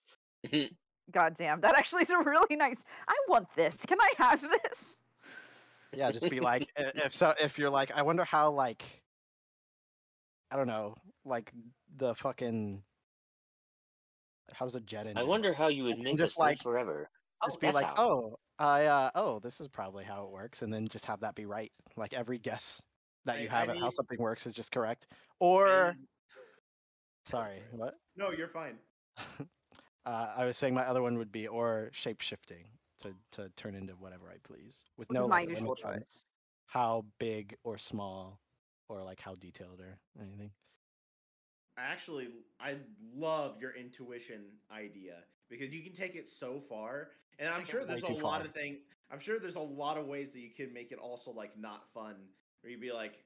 goddamn. 1.10 1.60
That 1.60 1.76
actually 1.76 2.02
is 2.02 2.10
a 2.10 2.18
really 2.18 2.56
nice. 2.56 2.84
I 3.08 3.16
want 3.28 3.48
this. 3.56 3.84
Can 3.86 3.98
I 4.00 4.10
have 4.18 4.40
this? 4.40 4.98
yeah, 5.96 6.10
just 6.10 6.28
be 6.30 6.40
like 6.40 6.68
if 6.76 7.14
so 7.14 7.34
if 7.40 7.58
you're 7.58 7.70
like 7.70 7.92
I 7.94 8.02
wonder 8.02 8.24
how 8.24 8.50
like 8.50 8.82
I 10.50 10.56
don't 10.56 10.66
know, 10.66 10.94
like 11.24 11.52
the 11.96 12.14
fucking 12.14 12.82
how 14.52 14.66
does 14.66 14.76
a 14.76 14.80
jet 14.80 15.06
engine 15.06 15.18
I 15.18 15.24
wonder 15.24 15.50
work? 15.50 15.58
how 15.58 15.68
you 15.68 15.84
would 15.84 15.98
make 15.98 16.16
just 16.16 16.34
us 16.34 16.38
like- 16.38 16.62
forever. 16.62 17.08
just 17.44 17.56
oh, 17.56 17.60
be 17.60 17.72
like, 17.72 17.86
how. 17.86 17.94
oh, 17.96 18.38
I 18.58 18.84
uh, 18.86 19.10
oh, 19.14 19.38
this 19.40 19.60
is 19.60 19.68
probably 19.68 20.04
how 20.04 20.24
it 20.24 20.30
works, 20.30 20.62
and 20.62 20.72
then 20.72 20.86
just 20.88 21.06
have 21.06 21.20
that 21.20 21.34
be 21.34 21.46
right. 21.46 21.72
Like 21.96 22.12
every 22.12 22.38
guess 22.38 22.82
that 23.24 23.36
I- 23.36 23.40
you 23.40 23.48
I 23.50 23.58
have 23.60 23.68
at 23.70 23.78
how 23.78 23.90
something 23.90 24.18
works 24.18 24.46
is 24.46 24.54
just 24.54 24.72
correct. 24.72 25.06
Or 25.40 25.88
And- 25.88 26.08
sorry, 27.24 27.62
what? 27.72 27.94
No, 28.16 28.30
you're 28.30 28.48
fine. 28.48 28.78
uh, 30.06 30.34
I 30.36 30.44
was 30.44 30.56
saying 30.56 30.74
my 30.74 30.84
other 30.84 31.02
one 31.02 31.18
would 31.18 31.32
be 31.32 31.46
or 31.46 31.90
shape 31.92 32.20
shifting 32.20 32.66
to 33.00 33.14
to 33.32 33.48
turn 33.56 33.74
into 33.74 33.94
whatever 33.94 34.28
I 34.30 34.36
please 34.44 34.84
with 34.96 35.10
no 35.10 35.26
like, 35.26 35.48
choice. 35.76 36.26
how 36.66 37.04
big 37.18 37.56
or 37.64 37.78
small 37.78 38.40
or 38.88 39.02
like 39.02 39.20
how 39.20 39.34
detailed 39.34 39.80
or 39.80 39.98
anything. 40.20 40.50
I 41.76 41.82
actually, 41.82 42.28
I 42.60 42.76
love 43.16 43.60
your 43.60 43.72
intuition 43.74 44.44
idea 44.72 45.24
because 45.50 45.74
you 45.74 45.82
can 45.82 45.92
take 45.92 46.14
it 46.14 46.28
so 46.28 46.60
far, 46.60 47.10
and 47.40 47.48
I'm 47.48 47.64
sure 47.64 47.84
there's 47.84 48.04
a 48.04 48.12
lot 48.12 48.38
far. 48.38 48.46
of 48.46 48.54
thing. 48.54 48.78
I'm 49.10 49.18
sure 49.18 49.40
there's 49.40 49.56
a 49.56 49.60
lot 49.60 49.98
of 49.98 50.06
ways 50.06 50.32
that 50.34 50.40
you 50.40 50.50
can 50.50 50.72
make 50.72 50.92
it 50.92 50.98
also 50.98 51.32
like 51.32 51.58
not 51.58 51.88
fun, 51.92 52.14
where 52.64 52.70
you'd 52.70 52.80
be 52.80 52.92
like, 52.92 53.22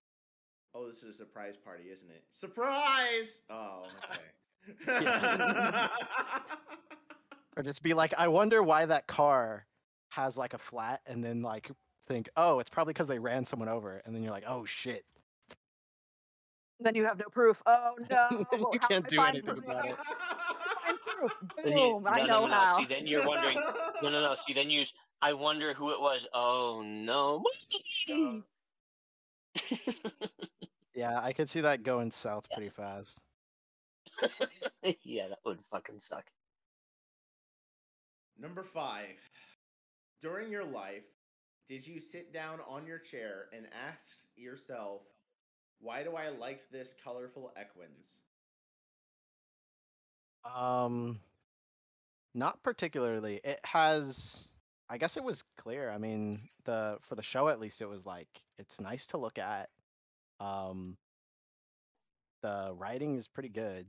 "Oh, 0.74 0.86
this 0.88 1.04
is 1.04 1.10
a 1.10 1.12
surprise 1.12 1.56
party, 1.56 1.84
isn't 1.92 2.10
it? 2.10 2.24
Surprise! 2.32 3.44
Oh, 3.48 3.84
okay." 4.84 5.88
Or 7.56 7.62
just 7.64 7.82
be 7.82 7.92
like, 7.92 8.14
I 8.16 8.28
wonder 8.28 8.62
why 8.62 8.86
that 8.86 9.08
car 9.08 9.66
has 10.10 10.36
like 10.38 10.54
a 10.54 10.58
flat, 10.58 11.00
and 11.08 11.24
then 11.24 11.42
like 11.42 11.68
think, 12.06 12.28
oh, 12.36 12.60
it's 12.60 12.70
probably 12.70 12.92
because 12.92 13.08
they 13.08 13.18
ran 13.18 13.44
someone 13.44 13.68
over, 13.68 14.00
and 14.04 14.14
then 14.14 14.22
you're 14.22 14.30
like, 14.32 14.44
oh 14.46 14.64
shit. 14.64 15.04
Then 16.78 16.94
you 16.94 17.04
have 17.04 17.18
no 17.18 17.24
proof. 17.32 17.60
Oh 17.66 17.96
no! 18.10 18.28
You 18.52 18.78
how 18.80 18.86
can't 18.88 19.08
do 19.08 19.20
anything 19.22 19.56
proof? 19.56 19.64
about 19.64 19.86
it. 19.86 19.96
Find 19.96 20.98
proof. 21.04 21.34
Then 21.56 21.72
you- 21.72 21.78
Boom! 21.94 22.06
I 22.06 22.18
no, 22.20 22.26
know 22.26 22.40
no, 22.42 22.46
no, 22.46 22.54
how. 22.54 22.76
See, 22.78 22.86
then 22.86 23.06
you're 23.08 23.26
wondering. 23.26 23.60
No, 24.04 24.08
no, 24.10 24.20
no. 24.20 24.36
See, 24.46 24.52
then 24.52 24.70
you. 24.70 24.84
I 25.20 25.32
wonder 25.32 25.74
who 25.74 25.90
it 25.90 26.00
was. 26.00 26.28
Oh 26.32 26.80
no. 26.86 27.42
No. 29.70 29.76
Yeah, 30.98 31.20
I 31.22 31.32
could 31.32 31.48
see 31.48 31.60
that 31.60 31.84
going 31.84 32.10
south 32.10 32.50
pretty 32.50 32.70
fast. 32.70 33.20
yeah, 35.04 35.28
that 35.28 35.38
would 35.44 35.60
fucking 35.70 36.00
suck. 36.00 36.24
Number 38.36 38.64
five. 38.64 39.14
During 40.20 40.50
your 40.50 40.64
life, 40.64 41.04
did 41.68 41.86
you 41.86 42.00
sit 42.00 42.32
down 42.32 42.58
on 42.66 42.84
your 42.84 42.98
chair 42.98 43.44
and 43.52 43.66
ask 43.86 44.18
yourself, 44.34 45.02
why 45.78 46.02
do 46.02 46.16
I 46.16 46.30
like 46.30 46.62
this 46.72 46.96
colorful 47.04 47.52
Equines? 47.56 48.22
Um, 50.56 51.20
not 52.34 52.60
particularly. 52.64 53.40
It 53.44 53.60
has. 53.62 54.48
I 54.90 54.98
guess 54.98 55.16
it 55.16 55.24
was 55.24 55.44
clear. 55.56 55.90
I 55.90 55.98
mean, 55.98 56.40
the 56.64 56.98
for 57.02 57.14
the 57.14 57.22
show 57.22 57.48
at 57.48 57.60
least, 57.60 57.80
it 57.80 57.88
was 57.88 58.06
like 58.06 58.28
it's 58.58 58.80
nice 58.80 59.06
to 59.08 59.18
look 59.18 59.38
at. 59.38 59.68
Um, 60.40 60.96
the 62.42 62.72
writing 62.76 63.14
is 63.16 63.28
pretty 63.28 63.48
good, 63.50 63.86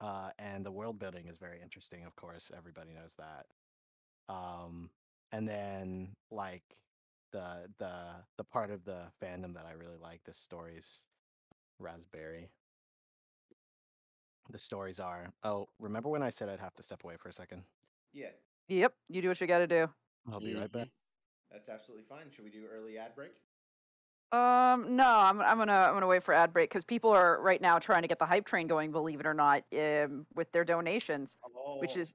uh, 0.00 0.30
and 0.38 0.64
the 0.64 0.72
world 0.72 0.98
building 0.98 1.26
is 1.28 1.36
very 1.36 1.60
interesting. 1.62 2.04
Of 2.04 2.16
course, 2.16 2.50
everybody 2.56 2.92
knows 2.92 3.16
that. 3.18 3.46
Um, 4.28 4.90
and 5.32 5.48
then 5.48 6.14
like 6.30 6.62
the 7.32 7.68
the 7.78 7.92
the 8.36 8.44
part 8.44 8.70
of 8.70 8.84
the 8.84 9.02
fandom 9.22 9.54
that 9.54 9.66
I 9.66 9.72
really 9.72 9.98
like, 10.02 10.22
the 10.24 10.32
stories, 10.32 11.02
Raspberry. 11.78 12.48
The 14.50 14.58
stories 14.58 14.98
are. 14.98 15.32
Oh, 15.44 15.68
remember 15.78 16.08
when 16.08 16.22
I 16.24 16.30
said 16.30 16.48
I'd 16.48 16.58
have 16.58 16.74
to 16.74 16.82
step 16.82 17.04
away 17.04 17.16
for 17.16 17.28
a 17.28 17.32
second? 17.32 17.62
Yeah, 18.12 18.30
Yep. 18.70 18.94
You 19.08 19.20
do 19.22 19.28
what 19.28 19.40
you 19.40 19.46
got 19.46 19.58
to 19.58 19.66
do. 19.66 19.88
I'll 20.32 20.40
be 20.40 20.54
right 20.54 20.70
back. 20.70 20.86
Mhm. 20.86 20.90
that's 21.50 21.68
absolutely 21.68 22.04
fine. 22.04 22.30
Should 22.30 22.44
we 22.44 22.50
do 22.50 22.66
early 22.66 22.96
ad 22.98 23.14
break? 23.14 23.32
Um, 24.32 24.94
no, 24.94 25.06
I'm 25.08 25.40
I'm 25.40 25.58
gonna 25.58 25.72
I'm 25.72 25.94
gonna 25.94 26.06
wait 26.06 26.22
for 26.22 26.32
ad 26.32 26.52
break 26.52 26.70
because 26.70 26.84
people 26.84 27.10
are 27.10 27.42
right 27.42 27.60
now 27.60 27.80
trying 27.80 28.02
to 28.02 28.08
get 28.08 28.20
the 28.20 28.26
hype 28.26 28.46
train 28.46 28.68
going. 28.68 28.92
Believe 28.92 29.18
it 29.18 29.26
or 29.26 29.34
not, 29.34 29.64
um, 29.76 30.24
with 30.36 30.52
their 30.52 30.64
donations, 30.64 31.36
which 31.80 31.96
Oh, 31.96 32.00
is 32.00 32.14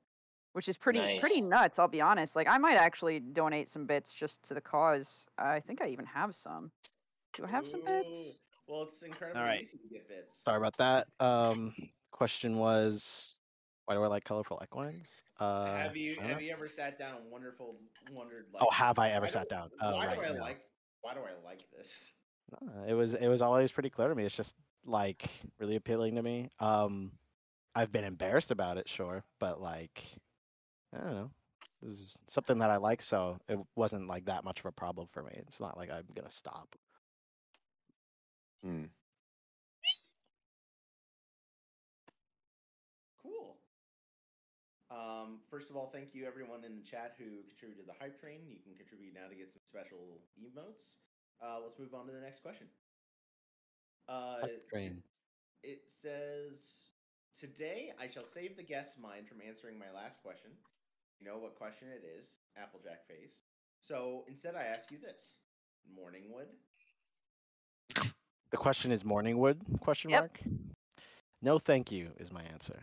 which 0.54 0.70
is 0.70 0.78
pretty 0.78 1.20
pretty 1.20 1.42
nuts. 1.42 1.78
I'll 1.78 1.90
be 1.90 2.00
honest. 2.00 2.38
Like 2.38 2.48
I 2.48 2.58
might 2.58 2.78
actually 2.78 3.20
donate 3.20 3.68
some 3.68 3.86
bits 3.86 4.14
just 4.14 4.44
to 4.44 4.54
the 4.54 4.62
cause. 4.62 5.28
I 5.38 5.60
think 5.60 5.82
I 5.82 5.88
even 5.88 6.06
have 6.06 6.34
some. 6.36 6.72
Do 7.34 7.44
I 7.44 7.50
have 7.50 7.68
some 7.68 7.84
bits? 7.84 8.40
Well, 8.68 8.84
it's 8.84 9.04
incredibly 9.04 9.42
right. 9.42 9.62
easy 9.62 9.78
to 9.78 9.88
get 9.90 10.08
bits. 10.08 10.38
Sorry 10.44 10.58
about 10.58 10.78
that. 10.78 11.08
Um, 11.20 11.76
question 12.12 12.58
was 12.58 13.38
Why 13.86 13.94
do 13.94 14.04
I 14.04 14.08
like 14.08 14.24
colorful 14.24 14.60
equines? 14.64 15.24
Uh, 15.40 15.76
have 15.76 15.96
you 15.96 16.16
have 16.20 16.42
you 16.42 16.52
ever 16.52 16.68
sat 16.68 16.98
down 16.98 17.18
and 17.22 17.32
wonderful 17.32 17.76
wondered 18.12 18.48
like 18.52 18.64
Oh, 18.64 18.72
have 18.72 18.98
I 18.98 19.10
ever 19.12 19.28
sat 19.28 19.48
down? 19.48 19.70
Oh, 19.82 19.94
why 19.94 20.08
right. 20.08 20.16
do 20.16 20.24
I 20.24 20.34
no. 20.34 20.42
like 20.42 20.60
why 21.02 21.14
do 21.14 21.20
I 21.20 21.34
like 21.46 21.70
this? 21.72 22.14
No, 22.62 22.84
it 22.88 22.94
was 22.94 23.14
it 23.14 23.28
was 23.28 23.42
always 23.42 23.72
pretty 23.72 23.90
clear 23.90 24.08
to 24.08 24.16
me. 24.16 24.26
It's 24.26 24.36
just 24.36 24.56
like 24.86 25.30
really 25.60 25.76
appealing 25.76 26.16
to 26.16 26.24
me. 26.24 26.50
Um, 26.60 27.12
I've 27.76 27.92
been 27.92 28.04
embarrassed 28.06 28.52
about 28.52 28.78
it, 28.78 28.88
sure, 28.88 29.24
but 29.40 29.62
like, 29.62 30.04
I 30.94 30.98
don't 31.00 31.16
know. 31.16 31.32
This 31.82 31.94
is 31.94 32.20
something 32.28 32.60
that 32.60 32.70
I 32.72 32.78
like, 32.78 33.02
so 33.02 33.38
it 33.50 33.60
wasn't 33.76 34.08
like 34.08 34.26
that 34.26 34.44
much 34.44 34.60
of 34.60 34.66
a 34.66 34.72
problem 34.72 35.08
for 35.12 35.24
me. 35.24 35.34
It's 35.48 35.60
not 35.60 35.78
like 35.78 35.92
I'm 35.92 36.08
gonna 36.16 36.32
stop. 36.32 36.76
Hmm. 38.64 38.86
Um, 44.96 45.40
first 45.50 45.70
of 45.70 45.76
all, 45.76 45.88
thank 45.92 46.16
you 46.16 46.26
everyone 46.26 46.64
in 46.64 46.78
the 46.78 46.82
chat 46.82 47.16
who 47.18 47.44
contributed 47.50 47.84
to 47.84 47.88
the 47.92 47.98
hype 48.00 48.20
train. 48.20 48.40
You 48.48 48.56
can 48.64 48.76
contribute 48.76 49.14
now 49.14 49.28
to 49.30 49.36
get 49.36 49.52
some 49.52 49.62
special 49.66 50.22
emotes. 50.40 50.96
Uh, 51.44 51.60
let's 51.62 51.78
move 51.78 51.94
on 51.94 52.06
to 52.08 52.14
the 52.14 52.22
next 52.22 52.40
question. 52.42 52.68
Uh, 54.08 54.38
Hype 54.42 54.70
train. 54.70 55.04
it 55.64 55.82
says, 55.88 56.92
Today 57.38 57.92
I 58.00 58.08
shall 58.08 58.26
save 58.26 58.56
the 58.56 58.64
guest's 58.64 58.98
mind 58.98 59.28
from 59.28 59.40
answering 59.46 59.78
my 59.78 59.92
last 59.94 60.24
question. 60.24 60.52
You 61.20 61.28
know 61.28 61.38
what 61.38 61.56
question 61.56 61.90
it 61.90 62.06
is 62.18 62.38
Applejack 62.56 63.06
face. 63.08 63.42
So 63.82 64.24
instead, 64.30 64.56
I 64.56 64.64
ask 64.64 64.92
you 64.92 64.98
this 64.98 65.36
Morningwood? 65.92 66.48
The 68.52 68.58
question 68.58 68.92
is 68.92 69.04
Morningwood? 69.04 69.58
Question 69.82 70.12
Yep. 70.12 70.22
mark. 70.22 70.40
No, 71.42 71.60
thank 71.60 71.92
you 71.92 72.12
is 72.18 72.32
my 72.32 72.44
answer. 72.44 72.80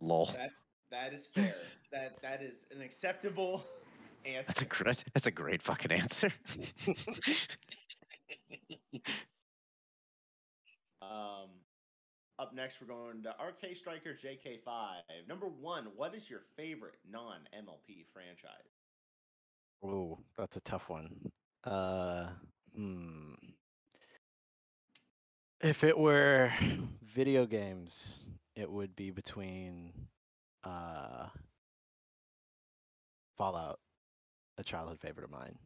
Lol. 0.00 0.30
That's 0.36 0.62
that 0.90 1.12
is 1.12 1.26
fair. 1.26 1.54
that 1.92 2.20
that 2.22 2.42
is 2.42 2.66
an 2.74 2.82
acceptable 2.82 3.64
answer. 4.24 4.44
That's 4.46 4.62
a 4.62 4.64
great. 4.64 5.04
That's 5.14 5.26
a 5.26 5.30
great 5.30 5.62
fucking 5.62 5.92
answer. 5.92 6.30
Um, 11.02 11.48
up 12.38 12.54
next, 12.54 12.80
we're 12.80 12.86
going 12.86 13.22
to 13.22 13.30
RK 13.30 13.76
Striker 13.76 14.10
JK5. 14.10 15.26
Number 15.28 15.46
one, 15.46 15.88
what 15.96 16.14
is 16.14 16.30
your 16.30 16.42
favorite 16.56 16.98
non 17.10 17.40
MLP 17.54 18.04
franchise? 18.12 18.50
Oh, 19.82 20.18
that's 20.36 20.56
a 20.56 20.60
tough 20.60 20.88
one. 20.88 21.08
Uh, 21.64 22.28
hmm. 22.74 23.34
If 25.62 25.84
it 25.84 25.98
were 25.98 26.52
video 27.02 27.44
games, 27.44 28.30
it 28.56 28.70
would 28.70 28.94
be 28.96 29.10
between 29.10 29.92
uh, 30.64 31.26
Fallout, 33.36 33.78
a 34.58 34.62
childhood 34.62 35.00
favorite 35.00 35.24
of 35.24 35.30
mine, 35.30 35.58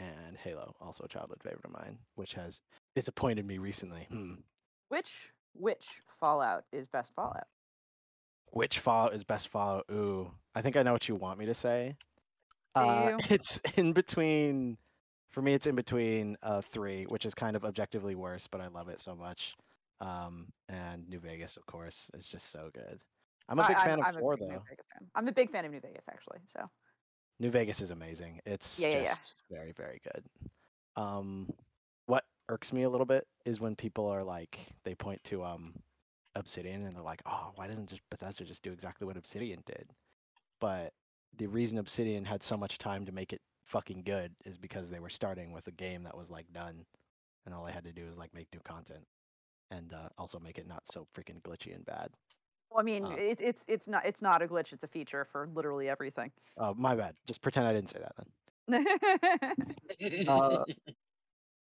and 0.00 0.36
Halo, 0.36 0.74
also 0.80 1.04
a 1.04 1.08
childhood 1.08 1.42
favorite 1.42 1.64
of 1.64 1.72
mine, 1.72 1.98
which 2.14 2.34
has 2.34 2.60
disappointed 2.94 3.46
me 3.46 3.58
recently. 3.58 4.06
Hmm. 4.10 4.34
Which 4.88 5.32
which 5.54 6.02
Fallout 6.20 6.64
is 6.72 6.86
best 6.86 7.12
Fallout? 7.14 7.46
Which 8.52 8.78
Fallout 8.78 9.12
is 9.12 9.24
best 9.24 9.48
Fallout? 9.48 9.84
Ooh, 9.90 10.30
I 10.54 10.62
think 10.62 10.76
I 10.76 10.82
know 10.82 10.92
what 10.92 11.08
you 11.08 11.14
want 11.14 11.38
me 11.38 11.46
to 11.46 11.54
say. 11.54 11.96
Uh, 12.74 13.18
it's 13.30 13.60
in 13.76 13.92
between. 13.92 14.78
For 15.30 15.42
me, 15.42 15.52
it's 15.52 15.66
in 15.66 15.74
between 15.74 16.38
uh, 16.42 16.62
three, 16.62 17.04
which 17.04 17.26
is 17.26 17.34
kind 17.34 17.54
of 17.54 17.64
objectively 17.64 18.14
worse, 18.14 18.46
but 18.46 18.62
I 18.62 18.68
love 18.68 18.88
it 18.88 18.98
so 18.98 19.14
much. 19.14 19.56
Um, 20.00 20.48
and 20.68 21.08
New 21.08 21.18
Vegas, 21.18 21.56
of 21.56 21.66
course, 21.66 22.10
is 22.14 22.26
just 22.26 22.52
so 22.52 22.70
good. 22.72 23.00
I'm 23.48 23.58
a 23.58 23.66
big 23.66 23.78
fan 23.78 24.00
I'm 24.00 24.10
of 24.10 24.16
a 24.16 24.20
four, 24.20 24.36
though. 24.36 24.62
I'm 25.14 25.26
a 25.26 25.32
big 25.32 25.50
fan 25.50 25.64
of 25.64 25.72
New 25.72 25.80
Vegas, 25.80 26.06
actually. 26.08 26.38
So 26.46 26.68
New 27.40 27.50
Vegas 27.50 27.80
is 27.80 27.90
amazing. 27.90 28.40
It's 28.44 28.78
Yeah, 28.78 28.88
yeah, 28.88 28.98
yeah. 28.98 29.04
just 29.04 29.42
very, 29.50 29.72
very 29.72 30.00
good. 30.04 30.24
Um, 30.96 31.48
what 32.06 32.24
irks 32.48 32.72
me 32.72 32.82
a 32.82 32.90
little 32.90 33.06
bit 33.06 33.26
is 33.44 33.60
when 33.60 33.74
people 33.74 34.06
are 34.06 34.22
like, 34.22 34.58
they 34.84 34.94
point 34.94 35.22
to 35.24 35.44
um, 35.44 35.74
Obsidian 36.34 36.84
and 36.84 36.94
they're 36.94 37.02
like, 37.02 37.22
oh, 37.26 37.52
why 37.54 37.66
doesn't 37.66 37.88
just 37.88 38.02
Bethesda 38.10 38.44
just 38.44 38.62
do 38.62 38.72
exactly 38.72 39.06
what 39.06 39.16
Obsidian 39.16 39.62
did? 39.66 39.92
But 40.60 40.92
the 41.36 41.46
reason 41.46 41.78
Obsidian 41.78 42.24
had 42.24 42.42
so 42.42 42.56
much 42.56 42.78
time 42.78 43.04
to 43.06 43.12
make 43.12 43.32
it 43.32 43.40
fucking 43.66 44.02
good 44.04 44.32
is 44.44 44.58
because 44.58 44.90
they 44.90 45.00
were 45.00 45.08
starting 45.08 45.52
with 45.52 45.66
a 45.68 45.72
game 45.72 46.02
that 46.02 46.16
was 46.16 46.30
like 46.30 46.52
done, 46.52 46.84
and 47.46 47.54
all 47.54 47.64
they 47.64 47.72
had 47.72 47.84
to 47.84 47.92
do 47.92 48.06
was 48.06 48.18
like 48.18 48.34
make 48.34 48.48
new 48.52 48.60
content, 48.60 49.06
and 49.70 49.92
uh, 49.92 50.08
also 50.18 50.38
make 50.38 50.58
it 50.58 50.66
not 50.66 50.86
so 50.86 51.06
freaking 51.14 51.40
glitchy 51.42 51.74
and 51.74 51.84
bad. 51.84 52.10
well, 52.70 52.80
I 52.80 52.82
mean, 52.82 53.04
Uh, 53.04 53.10
it, 53.18 53.40
it's 53.40 53.64
it's 53.68 53.88
not 53.88 54.04
it's 54.06 54.22
not 54.22 54.42
a 54.42 54.46
glitch. 54.48 54.72
It's 54.72 54.84
a 54.84 54.88
feature 54.88 55.24
for 55.24 55.48
literally 55.54 55.88
everything. 55.88 56.30
Uh, 56.56 56.74
my 56.76 56.94
bad. 56.94 57.14
Just 57.26 57.42
pretend 57.42 57.66
I 57.66 57.72
didn't 57.72 57.90
say 57.90 58.00
that 58.00 58.14
then. 58.16 58.28
Uh, 60.28 60.64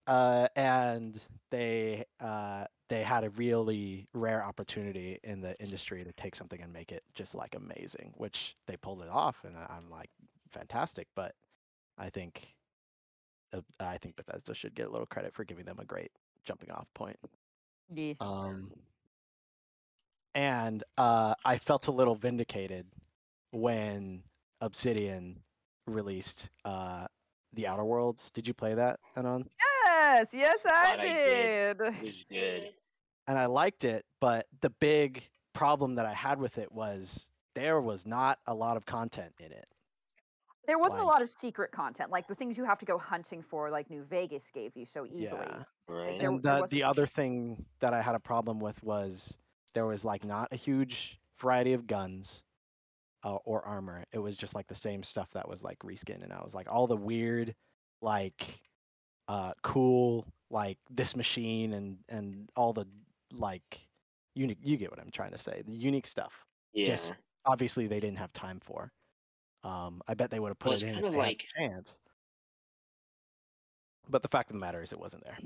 uh, 0.07 0.47
and 0.55 1.21
they 1.51 2.05
uh, 2.19 2.65
they 2.89 3.01
had 3.01 3.23
a 3.23 3.29
really 3.31 4.07
rare 4.13 4.43
opportunity 4.43 5.19
in 5.23 5.41
the 5.41 5.59
industry 5.59 6.03
to 6.03 6.13
take 6.13 6.35
something 6.35 6.61
and 6.61 6.71
make 6.71 6.91
it 6.91 7.03
just 7.13 7.33
like 7.35 7.55
amazing, 7.55 8.13
which 8.17 8.55
they 8.67 8.77
pulled 8.77 9.01
it 9.01 9.09
off, 9.09 9.43
and 9.43 9.57
I- 9.57 9.65
I'm 9.77 9.89
like 9.89 10.09
fantastic. 10.49 11.07
But 11.15 11.35
I 11.97 12.09
think 12.09 12.55
uh, 13.53 13.61
I 13.79 13.97
think 13.97 14.15
Bethesda 14.15 14.53
should 14.53 14.75
get 14.75 14.87
a 14.87 14.91
little 14.91 15.07
credit 15.07 15.33
for 15.33 15.43
giving 15.43 15.65
them 15.65 15.79
a 15.79 15.85
great 15.85 16.11
jumping 16.43 16.71
off 16.71 16.87
point. 16.93 17.17
Yeah. 17.93 18.13
Um, 18.19 18.71
and 20.33 20.83
uh, 20.97 21.33
I 21.45 21.57
felt 21.57 21.87
a 21.87 21.91
little 21.91 22.15
vindicated 22.15 22.85
when 23.51 24.23
Obsidian 24.61 25.41
released 25.87 26.49
uh, 26.65 27.07
the 27.53 27.67
Outer 27.67 27.85
Worlds. 27.85 28.31
Did 28.31 28.47
you 28.47 28.53
play 28.53 28.73
that, 28.73 28.99
Anon? 29.15 29.49
Yes, 29.85 30.27
yes, 30.33 30.65
I 30.65 30.93
I 30.93 30.97
did. 30.97 31.77
did. 31.77 31.87
It 31.87 32.03
was 32.03 32.25
good. 32.29 32.69
and 33.27 33.37
I 33.39 33.45
liked 33.45 33.85
it, 33.85 34.05
but 34.19 34.47
the 34.61 34.69
big 34.69 35.27
problem 35.53 35.95
that 35.95 36.05
I 36.05 36.13
had 36.13 36.39
with 36.39 36.57
it 36.57 36.71
was 36.71 37.29
there 37.53 37.79
was 37.79 38.05
not 38.05 38.39
a 38.47 38.53
lot 38.53 38.75
of 38.77 38.85
content 38.85 39.33
in 39.39 39.51
it. 39.51 39.65
There 40.67 40.79
wasn't 40.79 41.01
a 41.03 41.05
lot 41.05 41.21
of 41.21 41.29
secret 41.29 41.71
content, 41.71 42.09
like 42.09 42.27
the 42.27 42.33
things 42.35 42.57
you 42.57 42.65
have 42.65 42.79
to 42.79 42.85
go 42.85 42.97
hunting 42.97 43.41
for, 43.41 43.69
like 43.69 43.89
New 43.89 44.03
Vegas 44.03 44.49
gave 44.49 44.75
you 44.75 44.85
so 44.85 45.05
easily. 45.05 45.45
Yeah. 45.47 45.63
Right. 45.87 46.19
And 46.21 46.41
the, 46.41 46.65
the 46.69 46.83
other 46.83 47.05
thing 47.05 47.65
that 47.79 47.93
I 47.93 48.01
had 48.01 48.15
a 48.15 48.19
problem 48.19 48.59
with 48.59 48.81
was 48.83 49.37
there 49.73 49.85
was 49.85 50.03
like 50.03 50.23
not 50.23 50.51
a 50.51 50.55
huge 50.55 51.19
variety 51.37 51.73
of 51.73 51.85
guns 51.85 52.43
uh, 53.23 53.35
or 53.45 53.63
armor. 53.63 54.03
It 54.11 54.19
was 54.19 54.35
just 54.35 54.55
like 54.55 54.67
the 54.67 54.75
same 54.75 55.03
stuff 55.03 55.29
that 55.33 55.47
was 55.47 55.63
like 55.63 55.79
reskin, 55.79 56.23
and 56.23 56.33
I 56.33 56.41
was 56.43 56.53
like 56.55 56.67
all 56.71 56.87
the 56.87 56.97
weird, 56.97 57.53
like, 58.01 58.59
uh, 59.27 59.53
cool 59.61 60.25
like 60.51 60.77
this 60.91 61.15
machine 61.15 61.73
and 61.73 61.97
and 62.09 62.49
all 62.55 62.71
the 62.73 62.85
like 63.33 63.79
unique. 64.35 64.59
You 64.63 64.77
get 64.77 64.89
what 64.91 64.99
I'm 64.99 65.11
trying 65.11 65.31
to 65.31 65.37
say. 65.37 65.61
The 65.65 65.73
unique 65.73 66.07
stuff. 66.07 66.45
yeah. 66.73 66.85
just 66.85 67.13
obviously 67.45 67.85
they 67.87 67.99
didn't 67.99 68.17
have 68.17 68.33
time 68.33 68.59
for. 68.59 68.91
Um, 69.63 70.01
I 70.07 70.13
bet 70.13 70.29
they 70.31 70.39
would 70.39 70.49
have 70.49 70.59
put 70.59 70.69
Well, 70.69 70.77
it 70.77 70.83
in 70.83 70.89
if 70.89 70.95
kinda 70.95 71.09
had 71.11 71.17
like- 71.17 71.45
a 71.57 71.59
chance. 71.59 71.97
But 74.07 74.21
the 74.21 74.27
fact 74.27 74.49
of 74.51 74.53
the 74.53 74.59
matter 74.59 74.81
is, 74.83 74.91
it 74.91 74.99
wasn't 74.99 75.25
there. 75.25 75.37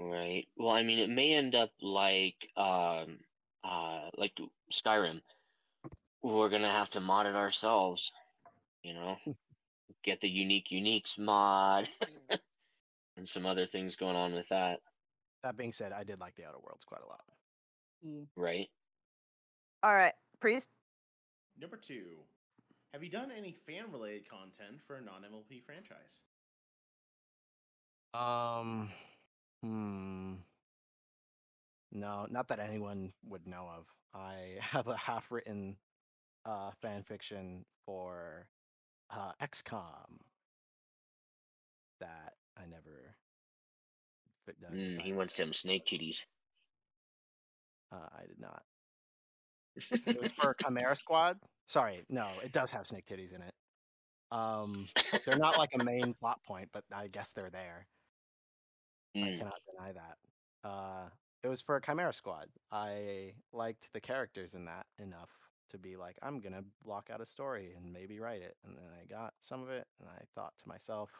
Right. 0.00 0.46
Well, 0.56 0.70
I 0.70 0.82
mean, 0.82 0.98
it 0.98 1.10
may 1.10 1.34
end 1.34 1.54
up 1.54 1.70
like 1.82 2.48
um 2.56 3.18
uh 3.62 4.08
like 4.16 4.32
Skyrim. 4.72 5.20
We're 6.22 6.48
gonna 6.48 6.70
have 6.70 6.90
to 6.90 7.00
mod 7.00 7.26
it 7.26 7.36
ourselves. 7.36 8.12
You 8.82 8.94
know, 8.94 9.16
get 10.02 10.22
the 10.22 10.28
unique 10.28 10.68
uniques 10.72 11.18
mod 11.18 11.86
and 13.18 13.28
some 13.28 13.44
other 13.44 13.66
things 13.66 13.96
going 13.96 14.16
on 14.16 14.32
with 14.32 14.48
that. 14.48 14.80
That 15.42 15.56
being 15.56 15.72
said, 15.72 15.92
I 15.92 16.04
did 16.04 16.18
like 16.18 16.34
the 16.34 16.46
Outer 16.46 16.58
Worlds 16.62 16.84
quite 16.84 17.02
a 17.02 17.06
lot. 17.06 17.20
Right. 18.36 18.68
All 19.82 19.94
right, 19.94 20.14
priest. 20.40 20.70
Number 21.58 21.76
two, 21.76 22.20
have 22.94 23.02
you 23.02 23.10
done 23.10 23.30
any 23.36 23.54
fan 23.66 23.92
related 23.92 24.28
content 24.28 24.80
for 24.86 24.96
a 24.96 25.02
non 25.02 25.22
MLP 25.22 25.62
franchise? 25.64 26.22
Um, 28.12 28.90
hmm. 29.62 30.34
No, 31.92 32.26
not 32.30 32.48
that 32.48 32.58
anyone 32.60 33.12
would 33.24 33.46
know 33.46 33.68
of. 33.68 33.86
I 34.14 34.58
have 34.60 34.86
a 34.88 34.96
half-written 34.96 35.76
uh, 36.44 36.70
fan 36.80 37.02
fiction 37.02 37.64
for 37.86 38.46
uh, 39.10 39.32
XCOM 39.40 40.18
that 42.00 42.34
I 42.56 42.66
never. 42.66 43.16
uh, 44.48 44.74
Mm, 44.74 45.00
he 45.00 45.12
decided 45.12 45.14
wants 45.14 45.36
them 45.36 45.52
snake 45.52 45.86
titties. 45.86 46.24
Uh, 47.92 48.08
I 48.18 48.26
did 48.26 48.38
not. 48.40 48.62
It 50.06 50.20
was 50.20 50.32
for 50.32 50.54
Chimera 50.62 50.96
Squad. 50.96 51.38
Sorry, 51.66 52.04
no, 52.08 52.40
it 52.42 52.52
does 52.52 52.70
have 52.72 52.86
snake 52.86 53.06
titties 53.06 53.34
in 53.34 53.42
it. 53.42 53.54
Um, 54.30 54.88
they're 55.24 55.36
not 55.38 55.58
like 55.58 55.70
a 55.74 55.78
main 55.78 56.14
plot 56.14 56.42
point, 56.44 56.68
but 56.72 56.84
I 56.94 57.08
guess 57.08 57.32
they're 57.32 57.50
there. 57.50 57.86
I 59.16 59.18
Mm, 59.18 59.38
cannot 59.38 59.60
deny 59.66 59.92
that. 59.92 60.18
Uh, 60.64 61.10
it 61.42 61.48
was 61.48 61.60
for 61.60 61.80
Chimera 61.80 62.12
Squad. 62.12 62.48
I 62.70 63.34
liked 63.52 63.92
the 63.92 64.00
characters 64.00 64.54
in 64.54 64.64
that 64.66 64.86
enough 64.98 65.30
to 65.70 65.78
be 65.78 65.96
like, 65.96 66.18
I'm 66.22 66.40
gonna 66.40 66.64
block 66.82 67.10
out 67.10 67.20
a 67.20 67.26
story 67.26 67.74
and 67.74 67.92
maybe 67.92 68.20
write 68.20 68.42
it. 68.42 68.56
And 68.64 68.76
then 68.76 68.90
I 69.00 69.04
got 69.06 69.34
some 69.40 69.62
of 69.62 69.70
it, 69.70 69.86
and 70.00 70.08
I 70.08 70.22
thought 70.34 70.56
to 70.58 70.68
myself, 70.68 71.10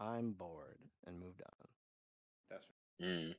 I'm 0.00 0.32
bored, 0.32 0.78
and 1.06 1.18
moved 1.18 1.42
on. 1.42 1.68
That's 2.50 2.66
right. 3.00 3.08
Mm. 3.08 3.34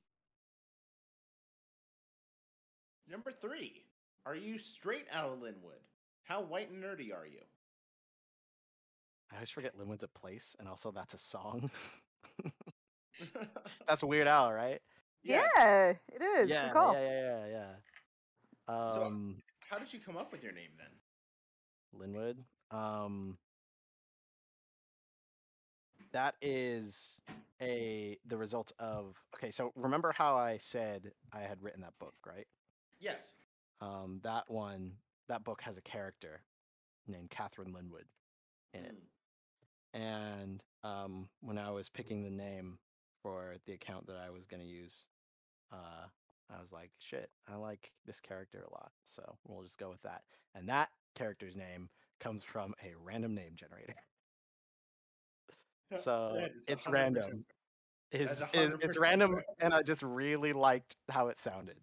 number 3.08 3.32
three. 3.32 3.86
Are 4.26 4.36
you 4.36 4.58
straight 4.58 5.08
out 5.12 5.32
of 5.32 5.40
Lynwood? 5.40 5.82
How 6.24 6.42
white 6.42 6.70
and 6.70 6.84
nerdy 6.84 7.14
are 7.14 7.26
you? 7.26 7.42
I 9.32 9.36
always 9.36 9.50
forget 9.50 9.76
Lynwood's 9.78 10.04
a 10.04 10.08
place, 10.08 10.56
and 10.60 10.68
also 10.68 10.92
that's 10.92 11.14
a 11.14 11.18
song. 11.18 11.70
that's 13.88 14.04
a 14.04 14.08
Weird 14.08 14.28
Al, 14.28 14.52
right? 14.52 14.82
Yes. 15.24 15.50
Yeah, 15.58 15.90
it 15.90 16.22
is. 16.22 16.48
Good 16.48 16.50
yeah, 16.50 16.70
call. 16.72 16.94
yeah, 16.94 17.02
yeah, 17.02 17.46
yeah, 17.46 17.48
yeah. 17.52 17.72
So- 18.68 19.04
Um, 19.06 19.42
How 19.70 19.78
did 19.78 19.92
you 19.94 20.00
come 20.00 20.18
up 20.18 20.32
with 20.32 20.44
your 20.44 20.54
name 20.54 20.72
then? 20.78 20.90
Lynwood. 21.96 22.38
Um, 22.76 23.38
that 26.12 26.36
is 26.42 27.22
a 27.62 28.18
the 28.26 28.38
result 28.38 28.72
of 28.80 29.16
okay. 29.36 29.52
So 29.52 29.72
remember 29.76 30.12
how 30.16 30.36
I 30.36 30.58
said 30.58 31.12
I 31.34 31.42
had 31.42 31.62
written 31.62 31.82
that 31.82 31.98
book, 32.00 32.14
right? 32.26 32.48
Yes. 33.00 33.34
Um, 33.82 34.20
that 34.24 34.44
one, 34.50 34.94
that 35.28 35.44
book 35.44 35.62
has 35.62 35.78
a 35.78 35.82
character 35.82 36.42
named 37.08 37.30
Catherine 37.30 37.74
Lynwood 37.74 38.06
in 38.74 38.86
it. 38.86 38.96
Mm. 39.96 40.00
And 40.02 40.64
um, 40.84 41.30
when 41.42 41.58
I 41.58 41.72
was 41.72 41.90
picking 41.90 42.24
the 42.24 42.30
name 42.30 42.78
for 43.22 43.56
the 43.66 43.74
account 43.74 44.08
that 44.08 44.18
I 44.18 44.30
was 44.30 44.46
going 44.46 44.62
to 44.62 44.68
use, 44.68 45.08
uh, 45.72 46.06
I 46.56 46.60
was 46.60 46.74
like, 46.74 46.92
shit, 47.00 47.30
I 47.48 47.56
like 47.56 47.92
this 48.06 48.20
character 48.20 48.64
a 48.68 48.74
lot. 48.74 48.92
So 49.04 49.38
we'll 49.48 49.64
just 49.64 49.78
go 49.78 49.90
with 49.90 50.02
that. 50.04 50.24
And 50.56 50.68
that 50.70 50.90
character's 51.16 51.56
name 51.56 51.90
comes 52.20 52.44
from 52.44 52.74
a 52.84 52.94
random 53.04 53.36
name 53.36 53.52
generator. 53.56 53.96
So 55.96 56.48
it's 56.68 56.88
random. 56.88 57.46
Is, 58.12 58.44
is 58.54 58.76
it's 58.82 59.00
random, 59.00 59.34
fair. 59.34 59.44
and 59.60 59.74
I 59.74 59.82
just 59.82 60.04
really 60.04 60.54
liked 60.54 60.98
how 61.10 61.28
it 61.28 61.40
sounded. 61.40 61.78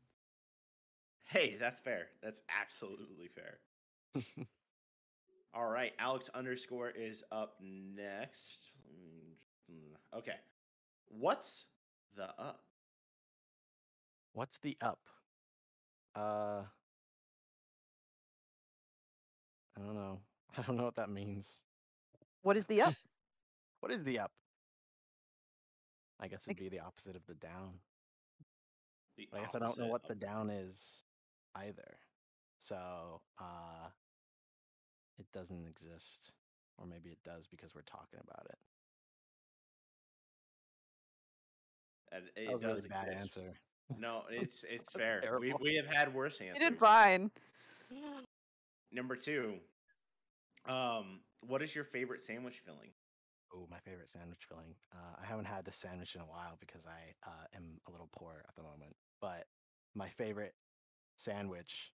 Hey, 1.24 1.57
that's 1.59 1.80
fair. 1.80 2.09
That's 2.22 2.43
absolutely 2.61 3.28
fair. 3.28 3.59
All 5.55 5.68
right, 5.68 5.93
Alex 5.99 6.30
underscore 6.34 6.91
is 6.91 7.24
up 7.32 7.57
next. 7.61 8.72
Okay. 10.16 10.37
What's 11.09 11.66
the 12.14 12.24
up? 12.38 12.61
What's 14.32 14.59
the 14.59 14.76
up? 14.80 15.00
Uh, 16.14 16.62
I 19.76 19.80
don't 19.80 19.94
know. 19.94 20.20
I 20.59 20.62
don't 20.62 20.76
know 20.76 20.84
what 20.84 20.96
that 20.96 21.11
means. 21.11 21.62
What 22.42 22.57
is 22.57 22.66
the 22.66 22.82
up? 22.82 22.94
What 23.80 23.92
is 23.92 24.02
the 24.04 24.18
up? 24.18 24.32
I 26.18 26.28
guess 26.28 26.48
it'd 26.48 26.57
be 26.57 26.70
the 26.70 26.80
opposite 26.80 27.14
of 27.14 27.24
the 27.26 27.34
down. 27.34 27.74
The 29.16 29.28
I 29.34 29.40
guess 29.40 29.54
I 29.54 29.59
don't 29.59 29.78
know 29.78 29.86
what 29.86 30.09
the 30.09 30.14
down 30.14 30.50
is 30.50 31.04
either. 31.54 31.98
So, 32.59 33.20
uh, 33.40 33.88
it 35.18 35.26
doesn't 35.32 35.66
exist. 35.66 36.32
Or 36.78 36.86
maybe 36.86 37.11
it 37.11 37.18
does 37.24 37.46
because 37.46 37.74
we're 37.74 37.82
talking 37.82 38.18
about 38.26 38.46
it. 38.46 38.59
And 42.12 42.24
That 42.36 42.52
was 42.52 42.62
a 42.62 42.66
really 42.66 42.80
bad 42.88 43.09
exist. 43.09 43.38
answer. 43.38 43.54
No, 43.98 44.22
it's 44.30 44.64
it's 44.64 44.92
fair. 44.92 45.20
We 45.20 45.26
terrible. 45.26 45.59
we 45.61 45.74
have 45.76 45.86
had 45.86 46.14
worse 46.14 46.40
You 46.40 46.48
answers. 46.48 46.70
did 46.70 46.78
fine. 46.78 47.30
Number 48.92 49.16
two. 49.16 49.54
Um, 50.66 51.20
what 51.46 51.62
is 51.62 51.74
your 51.74 51.84
favorite 51.84 52.22
sandwich 52.22 52.59
filling? 52.59 52.90
Oh, 53.54 53.66
my 53.70 53.78
favorite 53.78 54.09
sandwich 54.09 54.44
filling. 54.48 54.74
Uh, 54.92 55.14
I 55.22 55.24
haven't 55.26 55.44
had 55.44 55.64
this 55.64 55.76
sandwich 55.76 56.14
in 56.16 56.20
a 56.20 56.24
while 56.24 56.57
because 56.61 56.86
I 56.86 57.14
uh, 57.28 57.44
am 57.54 57.78
a 57.86 57.90
little 57.92 58.09
poor 58.12 58.44
at 58.48 58.54
the 58.57 58.62
moment. 58.62 58.94
But 59.20 59.44
my 59.94 60.09
favorite 60.09 60.54
sandwich 61.16 61.92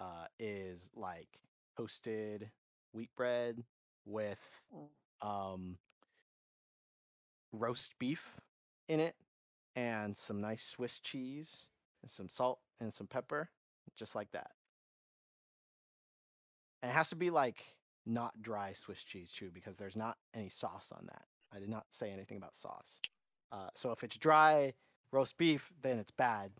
uh, 0.00 0.26
is 0.38 0.90
like 0.94 1.28
toasted 1.76 2.50
wheat 2.92 3.10
bread 3.16 3.62
with 4.06 4.40
um, 5.22 5.76
roast 7.52 7.98
beef 7.98 8.40
in 8.88 9.00
it 9.00 9.14
and 9.76 10.16
some 10.16 10.40
nice 10.40 10.64
Swiss 10.64 10.98
cheese 11.00 11.68
and 12.02 12.10
some 12.10 12.28
salt 12.28 12.60
and 12.80 12.92
some 12.92 13.06
pepper, 13.06 13.50
just 13.96 14.14
like 14.14 14.30
that. 14.32 14.50
And 16.82 16.90
it 16.90 16.94
has 16.94 17.10
to 17.10 17.16
be 17.16 17.30
like 17.30 17.62
not 18.06 18.40
dry 18.42 18.72
Swiss 18.72 19.02
cheese 19.02 19.30
too, 19.30 19.50
because 19.52 19.76
there's 19.76 19.96
not 19.96 20.16
any 20.34 20.48
sauce 20.48 20.92
on 20.96 21.06
that. 21.06 21.24
I 21.54 21.58
did 21.58 21.68
not 21.68 21.86
say 21.90 22.10
anything 22.10 22.36
about 22.36 22.56
sauce. 22.56 23.00
Uh, 23.52 23.68
so 23.74 23.90
if 23.90 24.04
it's 24.04 24.16
dry 24.16 24.72
roast 25.12 25.36
beef, 25.38 25.70
then 25.82 25.98
it's 25.98 26.10
bad 26.12 26.50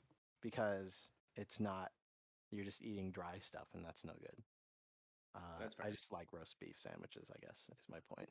because 0.42 1.10
it's 1.36 1.60
not. 1.60 1.90
You're 2.50 2.64
just 2.64 2.82
eating 2.82 3.12
dry 3.12 3.38
stuff, 3.38 3.68
and 3.74 3.84
that's 3.84 4.04
no 4.04 4.12
good. 4.20 4.42
Uh, 5.36 5.60
That's 5.60 5.76
I 5.80 5.90
just 5.90 6.12
like 6.12 6.32
roast 6.32 6.58
beef 6.58 6.74
sandwiches. 6.76 7.30
I 7.32 7.38
guess 7.46 7.70
is 7.70 7.88
my 7.88 7.98
point. 8.12 8.28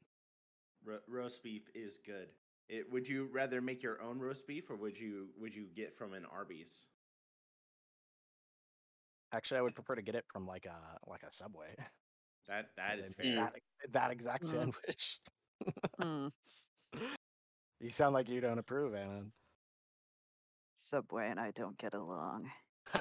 Ro- 0.84 1.00
roast 1.08 1.42
beef 1.44 1.70
is 1.74 1.98
good. 2.06 2.28
It, 2.70 2.90
would 2.92 3.08
you 3.08 3.26
rather 3.26 3.62
make 3.62 3.82
your 3.82 4.00
own 4.02 4.20
roast 4.20 4.46
beef 4.46 4.70
or 4.70 4.76
would 4.76 4.98
you 4.98 5.30
would 5.40 5.56
you 5.56 5.66
get 5.76 5.96
from 5.96 6.14
an 6.14 6.24
Arby's? 6.26 6.86
Actually, 9.32 9.60
I 9.60 9.62
would 9.62 9.76
prefer 9.76 9.96
to 9.96 10.02
get 10.02 10.16
it 10.16 10.26
from 10.32 10.46
like 10.46 10.66
a 10.66 11.00
like 11.08 11.24
a 11.24 11.32
Subway. 11.32 11.76
That 12.48 12.76
that 12.78 12.94
and 12.94 13.06
is 13.06 13.16
then 13.16 13.36
fair. 13.36 13.36
That, 13.36 13.92
that 13.94 14.12
exact 14.12 14.44
Mm. 14.44 14.48
sandwich. 14.48 15.20
Hmm. 16.02 16.28
You 17.82 17.90
sound 17.92 18.14
like 18.14 18.28
you 18.28 18.42
don't 18.42 18.60
approve, 18.60 18.94
Anna. 18.94 19.32
Subway 20.76 21.30
and 21.30 21.40
I 21.40 21.52
don't 21.52 21.78
get 21.78 21.94
along. 21.94 22.52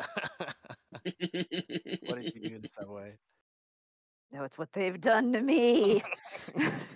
what 2.00 2.16
did 2.16 2.34
you 2.34 2.40
do 2.40 2.54
in 2.56 2.66
Subway? 2.66 3.18
No, 4.31 4.45
it's 4.45 4.59
what 4.59 4.72
they've 4.72 5.01
done 5.01 5.33
to 5.33 5.41
me. 5.41 6.03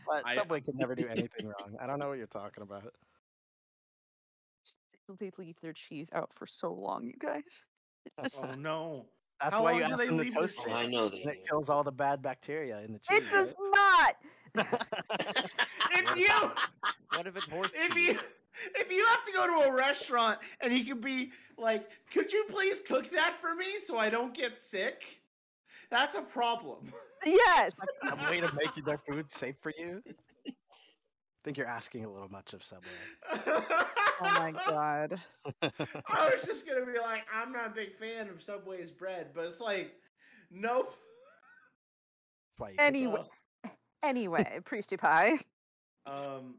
But 0.07 0.23
I- 0.27 0.35
Subway 0.35 0.61
could 0.61 0.75
never 0.77 0.95
do 0.95 1.07
anything 1.11 1.47
wrong. 1.47 1.77
I 1.81 1.87
don't 1.87 1.99
know 1.99 2.09
what 2.09 2.19
you're 2.19 2.27
talking 2.27 2.63
about. 2.63 2.93
they 5.19 5.31
leave 5.39 5.57
their 5.61 5.73
cheese 5.73 6.11
out 6.13 6.33
for 6.33 6.47
so 6.47 6.73
long, 6.73 7.07
you 7.07 7.15
guys. 7.19 7.65
It 8.07 8.13
just, 8.23 8.43
Oh 8.43 8.55
no! 8.55 9.07
That's 9.41 9.55
How 9.55 9.63
why 9.63 9.73
you 9.73 9.81
long 9.81 9.89
do 9.89 9.93
ask 9.95 10.03
they 10.03 10.07
them 10.09 10.17
to 10.19 10.23
leave 10.25 10.35
toast 10.35 10.59
cheese 10.59 10.67
it, 10.67 10.73
Oh, 10.73 10.77
I 10.77 10.87
know 10.87 11.09
they 11.09 11.21
and 11.23 11.31
it 11.31 11.45
do. 11.45 11.49
kills 11.51 11.69
all 11.71 11.85
the 11.85 11.93
bad 11.93 12.21
bacteria 12.23 12.81
in 12.81 12.93
the 12.93 12.99
cheese. 12.99 13.19
it 13.19 13.21
cheese. 13.23 13.31
does 13.31 13.55
right? 13.59 14.15
not. 14.55 14.91
If 15.91 16.17
you 16.19 16.51
What 17.15 17.27
if 17.27 17.37
it's 17.37 17.49
horse 17.49 17.73
if 17.75 17.95
cheese? 17.95 18.15
you 18.15 18.21
if 18.75 18.91
you 18.91 19.05
have 19.07 19.23
to 19.25 19.33
go 19.33 19.47
to 19.47 19.69
a 19.71 19.75
restaurant 19.75 20.39
and 20.61 20.73
you 20.73 20.85
can 20.85 21.01
be 21.01 21.33
like, 21.57 21.91
could 22.11 22.33
you 22.33 22.45
please 22.49 22.81
cook 22.81 23.09
that 23.11 23.33
for 23.35 23.55
me 23.55 23.79
so 23.79 23.99
I 23.99 24.11
don't 24.11 24.35
get 24.35 24.59
sick? 24.59 25.23
That's 25.91 26.15
a 26.17 26.23
problem. 26.23 26.93
Yes. 27.25 27.73
a 28.11 28.31
way 28.31 28.41
to 28.41 28.53
make 28.55 28.75
their 28.85 28.99
food 28.99 29.31
safe 29.31 29.57
for 29.61 29.73
you. 29.79 30.03
I 30.47 30.53
think 31.45 31.57
you're 31.57 31.67
asking 31.67 32.05
a 32.05 32.11
little 32.11 32.29
much 32.29 32.53
of 32.55 32.65
Subway. 32.65 32.89
Oh 34.25 34.35
my 34.39 34.53
god. 34.67 35.19
I 35.63 36.31
was 36.31 36.45
just 36.47 36.67
gonna 36.69 36.87
be 36.87 36.99
like, 36.99 37.25
I'm 37.35 37.53
not 37.53 37.69
a 37.69 37.71
big 37.71 37.95
fan 37.95 38.29
of 38.29 38.41
Subway's 38.43 38.91
bread, 38.91 39.29
but 39.35 39.45
it's 39.47 39.61
like, 39.61 39.95
nope. 40.51 40.95
That's 40.95 42.59
why 42.59 42.69
you. 42.71 42.77
Anyway, 42.79 43.25
anyway, 44.03 44.61
Priesty 44.65 44.97
Pie. 44.99 45.39
Um, 46.07 46.57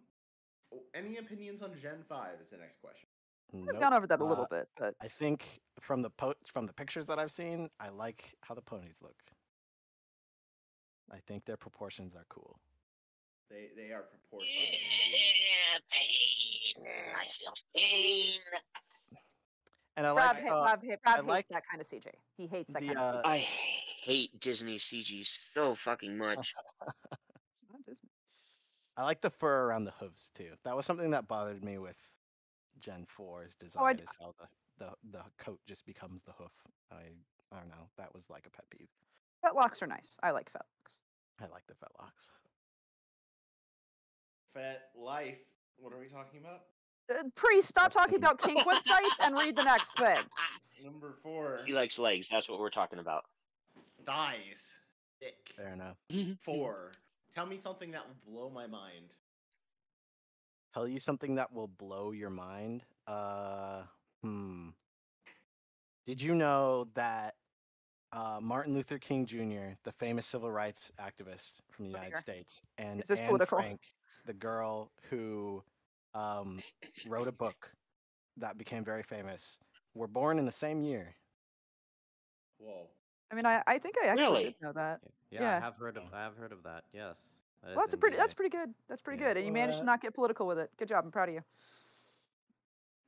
any 0.93 1.17
opinions 1.17 1.61
on 1.61 1.71
Gen 1.81 2.03
Five? 2.07 2.39
Is 2.41 2.47
the 2.49 2.57
next 2.57 2.81
question. 2.81 3.07
We've 3.51 3.65
Nope. 3.65 3.79
gone 3.79 3.93
over 3.93 4.07
that 4.07 4.19
a 4.19 4.23
little 4.25 4.45
Uh, 4.45 4.47
bit, 4.49 4.67
but 4.77 4.95
I 5.01 5.07
think 5.07 5.59
from 5.79 6.01
the 6.01 6.09
po- 6.09 6.33
from 6.51 6.65
the 6.65 6.73
pictures 6.73 7.05
that 7.07 7.19
I've 7.19 7.31
seen, 7.31 7.69
I 7.79 7.89
like 7.89 8.33
how 8.41 8.55
the 8.55 8.61
ponies 8.63 8.97
look. 9.01 9.15
I 11.13 11.17
think 11.27 11.45
their 11.45 11.57
proportions 11.57 12.15
are 12.15 12.25
cool. 12.29 12.59
They 13.49 13.69
they 13.75 13.91
are 13.91 14.01
proportional. 14.03 14.51
Yeah, 14.51 15.79
pain. 15.91 16.87
I 17.15 17.25
feel 17.25 17.53
pain. 17.75 18.39
And 19.95 20.07
I 20.07 20.09
Rob, 20.09 20.35
like 20.37 20.47
ha- 20.47 20.49
uh, 20.49 20.65
Rob, 20.65 20.83
ha- 20.83 20.89
Rob 20.89 20.99
I 21.05 21.13
hates 21.17 21.27
like 21.27 21.47
that 21.49 21.63
kind 21.69 21.79
of 21.81 21.87
CG. 21.87 22.07
He 22.35 22.47
hates 22.47 22.73
that 22.73 22.81
the, 22.81 22.87
kind 22.87 22.97
of 22.97 23.15
uh, 23.15 23.21
I 23.25 23.37
hate 23.37 24.39
Disney 24.39 24.77
CG 24.77 25.23
so 25.53 25.75
fucking 25.75 26.17
much. 26.17 26.55
It's 27.53 27.63
not 27.69 27.85
Disney. 27.85 28.09
I 28.97 29.03
like 29.03 29.21
the 29.21 29.29
fur 29.29 29.67
around 29.67 29.83
the 29.83 29.91
hooves 29.91 30.31
too. 30.33 30.53
That 30.63 30.75
was 30.75 30.87
something 30.87 31.11
that 31.11 31.27
bothered 31.27 31.63
me 31.63 31.77
with 31.77 31.97
Gen 32.79 33.05
4's 33.05 33.53
design 33.53 33.83
Oh, 33.83 33.85
I 33.85 33.93
d- 33.93 34.01
is 34.03 34.09
how 34.19 34.33
the, 34.39 34.47
the 34.85 34.93
the 35.11 35.23
coat 35.37 35.59
just 35.67 35.85
becomes 35.85 36.23
the 36.23 36.31
hoof. 36.31 36.51
I 36.91 36.95
I 37.51 37.59
don't 37.59 37.69
know. 37.69 37.87
That 37.97 38.11
was 38.15 38.31
like 38.31 38.47
a 38.47 38.49
pet 38.49 38.65
peeve. 38.71 38.89
Fetlocks 39.43 39.81
are 39.81 39.87
nice. 39.87 40.17
I 40.23 40.31
like 40.31 40.49
fetlocks. 40.51 40.99
I 41.41 41.45
like 41.51 41.63
the 41.67 41.73
fetlocks. 41.73 42.29
FetLife. 44.55 45.37
What 45.77 45.93
are 45.93 45.99
we 45.99 46.07
talking 46.07 46.39
about? 46.39 46.61
Uh, 47.13 47.23
Priest, 47.35 47.67
stop 47.67 47.91
talking 47.91 48.15
about 48.15 48.39
kink 48.41 48.59
websites 48.65 49.17
and 49.19 49.35
read 49.35 49.55
the 49.55 49.63
next 49.63 49.97
thing. 49.97 50.19
Number 50.83 51.13
four, 51.21 51.61
He 51.65 51.73
likes 51.73 51.97
legs. 51.99 52.27
That's 52.31 52.49
what 52.49 52.59
we're 52.59 52.69
talking 52.69 52.99
about. 52.99 53.25
thighs. 54.05 54.79
Dick. 55.21 55.53
Fair 55.55 55.69
enough. 55.73 55.97
Four, 56.41 56.91
tell 57.33 57.45
me 57.45 57.55
something 57.55 57.91
that 57.91 58.03
will 58.05 58.33
blow 58.33 58.49
my 58.49 58.67
mind. 58.67 59.13
Tell 60.73 60.85
you 60.87 60.99
something 60.99 61.35
that 61.35 61.53
will 61.53 61.69
blow 61.69 62.11
your 62.11 62.29
mind. 62.29 62.83
Uh, 63.07 63.83
hmm. 64.21 64.69
Did 66.05 66.21
you 66.21 66.35
know 66.35 66.87
that 66.95 67.35
uh, 68.13 68.39
Martin 68.41 68.73
Luther 68.73 68.97
King 68.99 69.25
Jr., 69.25 69.75
the 69.83 69.91
famous 69.91 70.25
civil 70.27 70.51
rights 70.51 70.91
activist 70.99 71.61
from 71.71 71.85
the 71.85 71.91
United 71.91 72.11
Lawyer. 72.13 72.19
States, 72.19 72.61
and 72.77 73.01
Is 73.01 73.07
this 73.07 73.19
Anne 73.19 73.27
political? 73.27 73.57
Frank, 73.57 73.81
the 74.25 74.33
girl 74.33 74.91
who 75.09 75.63
um, 76.13 76.61
wrote 77.07 77.27
a 77.27 77.31
book 77.31 77.71
that 78.37 78.57
became 78.57 78.83
very 78.83 79.03
famous, 79.03 79.59
were 79.95 80.07
born 80.07 80.37
in 80.39 80.45
the 80.45 80.51
same 80.51 80.81
year? 80.83 81.15
Whoa. 82.59 82.87
I 83.31 83.35
mean, 83.35 83.45
I, 83.45 83.63
I 83.65 83.79
think 83.79 83.95
I 84.01 84.07
actually 84.07 84.23
Really? 84.23 84.43
did 84.45 84.55
know 84.61 84.73
that. 84.73 85.01
Yeah, 85.31 85.41
Yeah. 85.41 85.57
I 85.57 85.59
have 85.59 85.75
heard 85.75 85.97
of 85.97 86.03
I 86.13 86.21
have 86.23 86.35
heard 86.37 86.51
of 86.51 86.63
that. 86.63 86.83
Yes. 86.93 87.41
that 87.63 87.75
Well, 87.75 87.85
that's 87.85 87.93
a 87.95 87.97
pretty. 87.97 88.15
That's 88.17 88.33
pretty 88.33 88.49
good. 88.55 88.73
That's 88.87 89.01
pretty 89.01 89.21
Yeah. 89.21 89.29
good, 89.29 89.37
and 89.37 89.45
you 89.47 89.51
managed 89.51 89.79
to 89.79 89.85
not 89.85 90.01
get 90.01 90.13
political 90.13 90.45
with 90.45 90.59
it. 90.59 90.69
Good 90.77 90.87
job. 90.87 91.03
I'm 91.05 91.11
proud 91.11 91.29
of 91.29 91.35
you. 91.35 91.43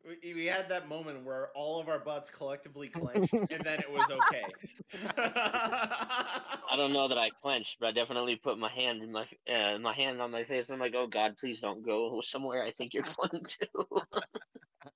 We, 0.06 0.34
we 0.34 0.46
had 0.46 0.70
that 0.70 0.88
moment 0.88 1.24
where 1.26 1.50
all 1.56 1.80
of 1.80 1.90
our 1.90 1.98
butts 1.98 2.30
collectively 2.30 2.90
clenched, 2.90 3.34
and 3.34 3.64
then 3.64 3.80
it 3.80 3.92
was 3.92 4.12
okay. 4.12 4.54
I 5.18 6.76
don't 6.76 6.94
know 6.94 7.08
that 7.08 7.18
I 7.18 7.32
clenched, 7.42 7.78
but 7.80 7.88
I 7.88 7.92
definitely 7.92 8.36
put 8.36 8.60
my 8.60 8.70
hand 8.70 9.02
in 9.02 9.12
my 9.12 9.26
uh, 9.52 9.80
my 9.80 9.94
hand 9.94 10.22
on 10.22 10.30
my 10.30 10.44
face. 10.44 10.70
I'm 10.70 10.80
like, 10.80 10.94
oh 10.96 11.08
God, 11.08 11.38
please 11.38 11.60
don't 11.60 11.84
go 11.84 12.22
somewhere 12.22 12.64
I 12.64 12.72
think 12.72 12.94
you're 12.94 13.04
going 13.04 13.44
to. 13.44 13.68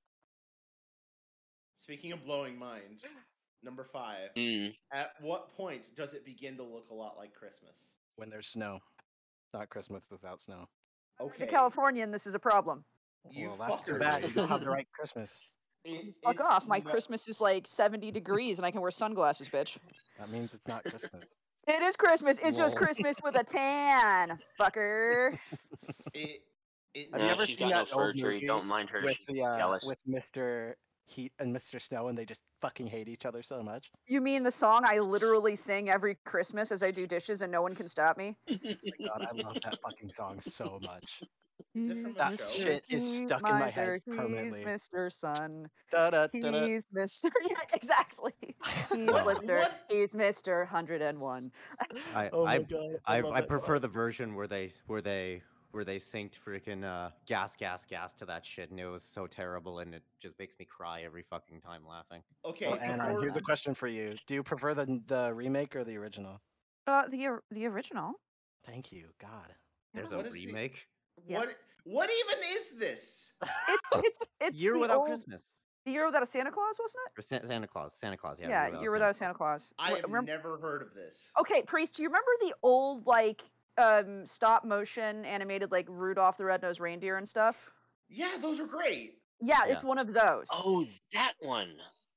Speaking 1.78 2.12
of 2.12 2.24
blowing 2.24 2.58
minds, 2.60 3.04
number 3.64 3.84
five. 3.84 4.30
Mm. 4.38 4.76
At 4.94 5.14
what 5.22 5.50
point 5.50 5.90
does 5.96 6.14
it 6.14 6.24
begin 6.24 6.56
to 6.58 6.64
look 6.64 6.92
a 6.92 6.94
lot 6.94 7.18
like 7.18 7.34
Christmas? 7.34 7.96
When 8.18 8.30
there's 8.30 8.48
snow. 8.48 8.80
Not 9.56 9.70
Christmas 9.70 10.06
without 10.12 10.40
snow. 10.40 10.68
As 11.20 11.28
Okay. 11.28 11.46
a 11.46 11.48
Californian, 11.48 12.12
this 12.12 12.28
is 12.28 12.36
a 12.36 12.40
problem. 12.40 12.86
You 13.32 13.50
well, 13.50 13.58
that's 13.70 13.84
too 13.84 13.94
fuckers. 13.94 14.00
bad. 14.00 14.24
You 14.24 14.30
don't 14.30 14.48
have 14.50 14.62
the 14.62 14.70
right 14.70 14.88
Christmas. 14.94 15.52
It- 15.86 16.14
Fuck 16.24 16.42
off. 16.42 16.68
My 16.68 16.80
not- 16.80 16.92
Christmas 16.92 17.28
is 17.28 17.40
like 17.42 17.66
70 17.68 18.12
degrees, 18.12 18.60
and 18.60 18.66
I 18.66 18.72
can 18.72 18.82
wear 18.82 18.92
sunglasses, 18.92 19.48
bitch. 19.50 19.78
That 20.20 20.30
means 20.30 20.54
it's 20.54 20.68
not 20.68 20.84
Christmas. 20.84 21.36
It 21.68 21.84
is 21.84 21.96
Christmas. 21.96 22.40
It's 22.42 22.58
just 22.58 22.76
Christmas 22.76 23.18
with 23.24 23.36
a 23.36 23.44
tan, 23.44 24.40
fucker. 24.60 25.38
It, 26.14 26.42
it, 26.96 27.10
Have 27.14 27.22
you 27.22 27.28
ever 27.28 27.46
seen 27.46 27.60
got 27.60 27.70
that 27.70 27.88
no 27.96 28.02
old 28.06 28.16
tree. 28.16 28.34
movie 28.36 28.48
Don't 28.48 28.66
mind 28.66 28.90
her. 28.90 29.02
with 29.04 29.24
the 29.28 29.44
uh, 29.44 29.58
jealous. 29.58 29.86
with 29.86 30.00
Mr. 30.10 30.74
Heat 31.06 31.32
and 31.38 31.56
Mr. 31.56 31.80
Snow, 31.80 32.08
and 32.08 32.18
they 32.18 32.26
just 32.26 32.42
fucking 32.62 32.88
hate 32.88 33.08
each 33.08 33.28
other 33.28 33.44
so 33.44 33.62
much. 33.62 33.92
You 34.08 34.22
mean 34.22 34.42
the 34.42 34.52
song 34.52 34.82
I 34.86 34.98
literally 34.98 35.56
sing 35.56 35.90
every 35.92 36.18
Christmas 36.26 36.72
as 36.72 36.82
I 36.82 36.90
do 36.90 37.06
dishes, 37.06 37.44
and 37.44 37.52
no 37.52 37.62
one 37.62 37.76
can 37.76 37.88
stop 37.88 38.18
me? 38.18 38.36
God, 38.50 38.58
I 39.22 39.32
love 39.36 39.58
that 39.64 39.78
fucking 39.84 40.10
song 40.10 40.42
so 40.42 40.80
much. 40.82 41.22
Is 41.76 41.90
it 41.90 42.02
from 42.02 42.14
That 42.14 42.40
show? 42.40 42.46
shit 42.64 42.86
is 42.90 43.04
He's 43.08 43.18
stuck 43.26 43.42
in 43.48 43.54
my 43.54 43.60
miser, 43.60 43.72
head 43.94 44.02
permanently. 44.06 44.60
He's 44.60 44.68
Mr. 44.90 45.12
Sun. 45.12 45.70
Da 45.92 46.10
da 46.10 46.28
da 46.28 46.52
da. 46.52 46.66
He's 46.68 46.86
Mr. 46.96 47.30
Yeah, 47.50 47.56
exactly. 47.74 48.34
He's 48.92 49.08
What- 49.08 49.42
Mr. 49.42 49.60
what- 49.60 49.86
He's 49.90 50.14
Mr. 50.16 50.60
101. 50.72 51.52
I 52.16 52.30
Oh 52.34 52.46
my 52.46 52.56
I, 52.56 52.58
god. 52.64 52.90
I, 53.06 53.20
love 53.22 53.34
I 53.34 53.40
it. 53.40 53.48
prefer 53.48 53.80
the 53.80 53.88
version 53.88 54.36
where 54.36 54.48
they 54.48 54.70
where 54.88 55.02
they 55.02 55.42
where 55.72 55.84
they 55.86 55.98
synced 55.98 56.34
freaking 56.44 56.84
uh, 56.84 57.12
gas 57.28 57.56
gas 57.56 57.86
gas 57.86 58.14
to 58.16 58.26
that 58.26 58.44
shit 58.44 58.72
and 58.72 58.80
it 58.80 58.88
was 58.88 59.04
so 59.04 59.28
terrible 59.28 59.80
and 59.80 59.94
it 59.94 60.02
just 60.20 60.38
makes 60.40 60.58
me 60.58 60.66
cry 60.66 61.04
every 61.04 61.22
fucking 61.22 61.62
time 61.62 61.82
laughing. 61.88 62.24
Okay. 62.44 62.68
Well, 62.68 62.80
Anna, 62.82 63.06
before- 63.08 63.22
here's 63.22 63.38
a 63.38 63.42
question 63.42 63.76
for 63.76 63.88
you. 63.88 64.16
Do 64.26 64.34
you 64.34 64.44
prefer 64.44 64.74
the 64.74 65.02
the 65.08 65.32
remake 65.34 65.76
or 65.76 65.84
the 65.84 65.98
original? 65.98 66.42
Uh, 66.88 67.08
the 67.08 67.28
or- 67.28 67.44
the 67.52 67.68
original. 67.68 68.14
Thank 68.66 68.92
you. 68.92 69.06
God. 69.22 69.54
There's 69.94 70.12
What 70.12 70.26
a 70.26 70.30
is 70.30 70.34
the- 70.36 70.48
remake. 70.48 70.88
What? 71.28 71.48
Yes. 71.48 71.64
What 71.84 72.10
even 72.10 72.44
is 72.56 72.76
this? 72.78 73.34
It's 73.42 73.82
it's 74.06 74.20
it's 74.42 74.58
Year 74.62 74.78
without 74.78 74.98
old, 74.98 75.08
Christmas. 75.08 75.56
The 75.86 75.92
year 75.92 76.06
without 76.06 76.22
a 76.24 76.26
Santa 76.26 76.52
Claus, 76.52 76.78
wasn't 76.80 77.02
it? 77.18 77.26
Sa- 77.26 77.48
Santa 77.48 77.68
Claus. 77.68 77.94
Santa 77.98 78.18
Claus. 78.18 78.38
Yeah. 78.40 78.50
Yeah, 78.70 78.82
year 78.82 78.92
without 78.92 79.12
a 79.12 79.14
Santa 79.14 79.34
Claus. 79.34 79.74
I 79.80 79.92
have 79.92 80.02
remem- 80.04 80.26
never 80.28 80.58
heard 80.58 80.82
of 80.82 80.94
this. 80.94 81.32
Okay, 81.40 81.62
priest, 81.64 81.96
do 81.96 82.04
you 82.04 82.10
remember 82.10 82.32
the 82.42 82.54
old 82.64 83.08
like 83.08 83.42
um 83.78 84.26
stop 84.26 84.66
motion 84.66 85.26
animated 85.26 85.72
like 85.72 85.86
Rudolph 85.90 86.38
the 86.38 86.46
Red-Nosed 86.46 86.80
Reindeer 86.80 87.18
and 87.18 87.28
stuff? 87.28 87.72
Yeah, 88.10 88.36
those 88.42 88.60
are 88.60 88.68
great. 88.68 89.20
Yeah, 89.42 89.60
Yeah. 89.66 89.74
it's 89.74 89.84
one 89.84 89.98
of 89.98 90.14
those. 90.14 90.48
Oh, 90.52 90.86
that 91.14 91.34
one. 91.40 91.76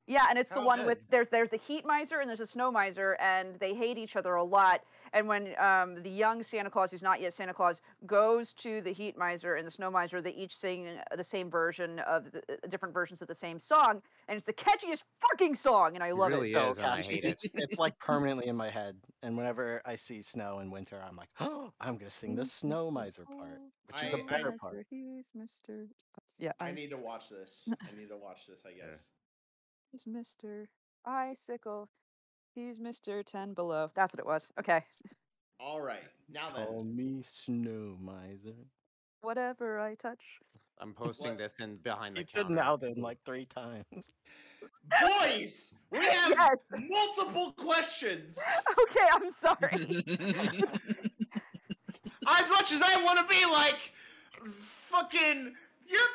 Yeah, 0.08 0.26
and 0.28 0.36
it's 0.38 0.50
the 0.50 0.60
one 0.60 0.80
good? 0.80 0.86
with 0.88 0.98
there's 1.10 1.28
there's 1.28 1.48
the 1.50 1.56
heat 1.56 1.86
miser 1.86 2.18
and 2.18 2.28
there's 2.28 2.40
a 2.40 2.46
snow 2.46 2.72
miser, 2.72 3.16
and 3.20 3.54
they 3.56 3.72
hate 3.74 3.96
each 3.96 4.16
other 4.16 4.34
a 4.34 4.42
lot. 4.42 4.82
And 5.14 5.28
when 5.28 5.54
um, 5.58 6.02
the 6.02 6.10
young 6.10 6.42
Santa 6.42 6.70
Claus, 6.70 6.90
who's 6.90 7.02
not 7.02 7.20
yet 7.20 7.34
Santa 7.34 7.52
Claus, 7.52 7.80
goes 8.06 8.54
to 8.54 8.80
the 8.80 8.92
heat 8.92 9.16
miser 9.18 9.56
and 9.56 9.66
the 9.66 9.70
snow 9.70 9.90
miser, 9.90 10.22
they 10.22 10.32
each 10.32 10.56
sing 10.56 10.88
uh, 10.88 11.16
the 11.16 11.24
same 11.24 11.50
version 11.50 11.98
of 12.00 12.32
the 12.32 12.38
uh, 12.50 12.66
different 12.70 12.94
versions 12.94 13.20
of 13.20 13.28
the 13.28 13.34
same 13.34 13.58
song, 13.58 14.00
and 14.28 14.36
it's 14.36 14.44
the 14.44 14.52
catchiest 14.54 15.02
fucking 15.20 15.54
song, 15.54 15.94
and 15.96 16.02
I 16.02 16.12
love 16.12 16.30
really 16.30 16.50
it. 16.50 16.54
So 16.54 16.70
is, 16.70 16.76
and 16.78 16.86
I 16.86 17.00
hate 17.02 17.24
it. 17.24 17.28
It's 17.28 17.44
it's 17.54 17.78
like 17.78 17.98
permanently 18.00 18.46
in 18.48 18.56
my 18.56 18.70
head. 18.70 18.96
And 19.22 19.36
whenever 19.36 19.82
I 19.84 19.96
see 19.96 20.22
snow 20.22 20.60
in 20.60 20.70
winter, 20.70 21.00
I'm 21.06 21.16
like, 21.16 21.28
oh, 21.40 21.72
I'm 21.80 21.98
gonna 21.98 22.10
sing 22.10 22.34
the 22.34 22.44
snow 22.44 22.90
miser 22.90 23.24
part, 23.24 23.60
which 23.86 24.02
is 24.02 24.12
the 24.12 24.24
better 24.24 24.52
I- 24.52 24.56
part. 24.56 24.86
He's 24.88 25.30
Mr. 25.36 25.88
Yeah, 26.38 26.52
I 26.58 26.70
ice- 26.70 26.74
need 26.76 26.90
to 26.90 26.96
watch 26.96 27.28
this. 27.28 27.68
I 27.70 27.96
need 27.98 28.08
to 28.08 28.16
watch 28.16 28.46
this. 28.46 28.60
I 28.66 28.70
Yeah. 28.70 28.86
guess. 28.90 29.08
He's 29.90 30.04
Mr. 30.04 30.66
Icicle. 31.04 31.88
He's 32.54 32.78
Mr. 32.78 33.24
Ten 33.24 33.54
Below. 33.54 33.90
That's 33.94 34.12
what 34.14 34.20
it 34.20 34.26
was. 34.26 34.52
Okay. 34.58 34.84
All 35.58 35.80
right. 35.80 36.02
Now 36.32 36.48
Call 36.54 36.82
then, 36.84 36.96
me 36.96 37.22
snow 37.22 37.96
miser. 38.00 38.54
Whatever 39.22 39.78
I 39.80 39.94
touch. 39.94 40.20
I'm 40.80 40.92
posting 40.92 41.28
What? 41.28 41.38
this 41.38 41.60
in 41.60 41.76
behind 41.76 42.16
the 42.16 42.20
He 42.20 42.24
said 42.26 42.42
counter. 42.42 42.54
now 42.56 42.76
then 42.76 42.94
like 42.96 43.18
three 43.24 43.44
times. 43.46 44.10
boys, 45.00 45.74
we 45.90 45.98
have 46.06 46.30
Yes. 46.30 46.58
multiple 46.90 47.52
questions. 47.52 48.38
Okay, 48.82 49.06
I'm 49.12 49.32
sorry. 49.38 50.04
As 52.28 52.50
much 52.50 52.72
as 52.72 52.82
I 52.82 53.02
want 53.02 53.18
to 53.20 53.26
be 53.34 53.44
like, 53.46 53.92
fucking, 54.50 55.54
you're, 55.86 56.10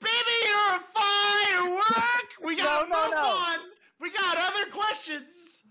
baby, 0.00 0.36
you're 0.46 0.76
a 0.76 0.80
firework. 0.80 2.28
We 2.44 2.56
gotta 2.56 2.88
No, 2.88 2.96
no, 2.96 3.02
move 3.04 3.12
no. 3.14 3.18
on. 3.20 3.58
We 4.00 4.10
got 4.10 4.36
other 4.38 4.70
questions. 4.70 5.63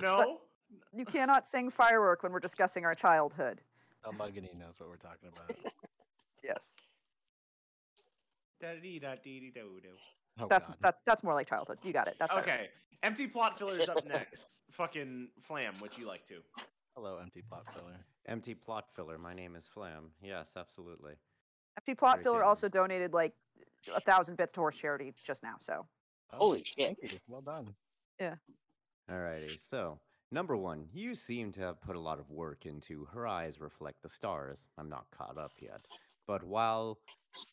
No. 0.00 0.40
You 0.92 1.04
cannot 1.04 1.46
sing 1.46 1.70
firework 1.70 2.22
when 2.22 2.32
we're 2.32 2.40
discussing 2.40 2.84
our 2.84 2.94
childhood. 2.94 3.60
El 4.04 4.12
Muggany 4.12 4.54
knows 4.58 4.78
what 4.78 4.88
we're 4.88 4.96
talking 4.96 5.28
about. 5.34 5.56
Yes. 6.42 6.74
Oh 10.38 10.46
That's 10.48 10.66
god. 10.66 10.76
that, 10.82 10.96
that's 11.06 11.22
more 11.22 11.32
like 11.34 11.48
childhood. 11.48 11.78
You 11.82 11.92
got 11.92 12.08
it. 12.08 12.16
That's 12.18 12.32
better. 12.34 12.42
Okay. 12.42 12.68
Empty 13.02 13.26
plot 13.28 13.58
filler 13.58 13.78
is 13.78 13.88
up 13.88 14.04
next. 14.08 14.62
Fucking 14.70 15.28
Flam, 15.40 15.74
what 15.78 15.96
you 15.98 16.06
like 16.06 16.26
to? 16.28 16.36
Hello, 16.96 17.18
empty 17.18 17.42
plot 17.42 17.64
filler. 17.74 17.96
Empty 18.26 18.54
plot 18.54 18.86
filler. 18.94 19.16
My 19.18 19.32
name 19.34 19.56
is 19.56 19.66
Flam. 19.66 20.10
Yes, 20.22 20.52
absolutely. 20.56 21.14
Empty 21.78 21.94
Plot 21.94 22.22
Filler 22.22 22.40
Freaking- 22.40 22.46
also 22.46 22.68
donated 22.68 23.12
like 23.12 23.32
a 23.94 24.00
thousand 24.00 24.36
bits 24.36 24.52
to 24.52 24.60
horse 24.60 24.76
charity 24.76 25.12
just 25.24 25.42
now. 25.42 25.56
So 25.58 25.86
Oh, 26.32 26.36
Holy 26.38 26.62
shit. 26.64 26.96
Thank 27.00 27.12
you. 27.12 27.18
Well 27.28 27.40
done. 27.42 27.74
Alrighty, 29.10 29.60
so 29.60 29.98
number 30.32 30.56
one, 30.56 30.88
you 30.92 31.14
seem 31.14 31.52
to 31.52 31.60
have 31.60 31.80
put 31.80 31.96
a 31.96 32.00
lot 32.00 32.18
of 32.18 32.30
work 32.30 32.66
into 32.66 33.04
Her 33.06 33.26
Eyes 33.26 33.60
Reflect 33.60 34.02
the 34.02 34.08
Stars. 34.08 34.66
I'm 34.78 34.88
not 34.88 35.10
caught 35.10 35.38
up 35.38 35.52
yet. 35.60 35.86
But 36.26 36.42
while 36.42 36.98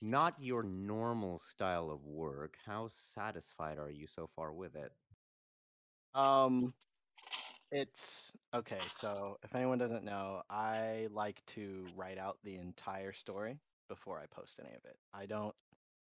not 0.02 0.36
your 0.40 0.64
normal 0.64 1.40
style 1.40 1.90
of 1.92 2.06
work, 2.06 2.56
how 2.66 2.88
satisfied 2.90 3.78
are 3.78 3.92
you 3.92 4.08
so 4.08 4.30
far 4.34 4.54
with 4.54 4.76
it? 4.76 4.92
Um, 6.14 6.74
it's 7.72 8.34
okay. 8.54 8.80
So, 8.90 9.38
if 9.44 9.54
anyone 9.56 9.78
doesn't 9.78 10.04
know, 10.06 10.42
I 10.50 11.08
like 11.12 11.42
to 11.48 11.86
write 11.96 12.18
out 12.18 12.38
the 12.44 12.56
entire 12.56 13.14
story 13.14 13.60
before 13.90 14.20
I 14.20 14.26
post 14.28 14.60
any 14.64 14.74
of 14.74 14.86
it. 14.86 14.98
I 15.14 15.26
don't 15.26 15.56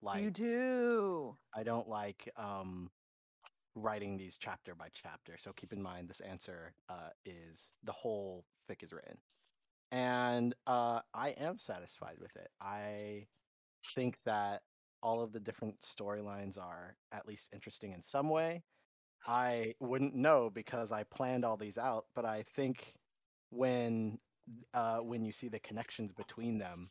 like. 0.03 0.23
you 0.23 0.31
do. 0.31 1.37
I 1.55 1.63
don't 1.65 1.89
like 1.89 2.31
um 2.37 2.91
writing 3.75 4.17
these 4.17 4.37
chapter 4.39 4.75
by 4.75 4.89
chapter. 4.93 5.37
So 5.39 5.53
keep 5.55 5.73
in 5.73 5.83
mind 5.83 6.09
this 6.09 6.21
answer 6.21 6.75
uh, 6.89 7.11
is 7.25 7.73
the 7.85 7.93
whole 7.93 8.45
fic 8.71 8.83
is 8.83 8.93
written, 8.93 9.19
and 9.93 10.55
uh, 10.67 11.01
I 11.15 11.31
am 11.31 11.59
satisfied 11.59 12.17
with 12.21 12.37
it. 12.37 12.49
I 12.61 13.27
think 13.95 14.19
that 14.25 14.63
all 15.03 15.23
of 15.23 15.33
the 15.33 15.41
different 15.41 15.81
storylines 15.83 16.59
are 16.59 16.97
at 17.13 17.27
least 17.29 17.51
interesting 17.53 17.93
in 17.93 18.03
some 18.03 18.29
way. 18.29 18.63
I 19.27 19.75
wouldn't 19.81 20.15
know 20.15 20.51
because 20.51 20.93
I 20.93 21.05
planned 21.05 21.45
all 21.45 21.57
these 21.57 21.79
out, 21.79 22.07
but 22.15 22.25
I 22.25 22.43
think 22.43 22.95
when 23.51 24.19
uh, 24.75 24.99
when 24.99 25.25
you 25.25 25.33
see 25.33 25.49
the 25.49 25.61
connections 25.61 26.13
between 26.13 26.59
them, 26.59 26.91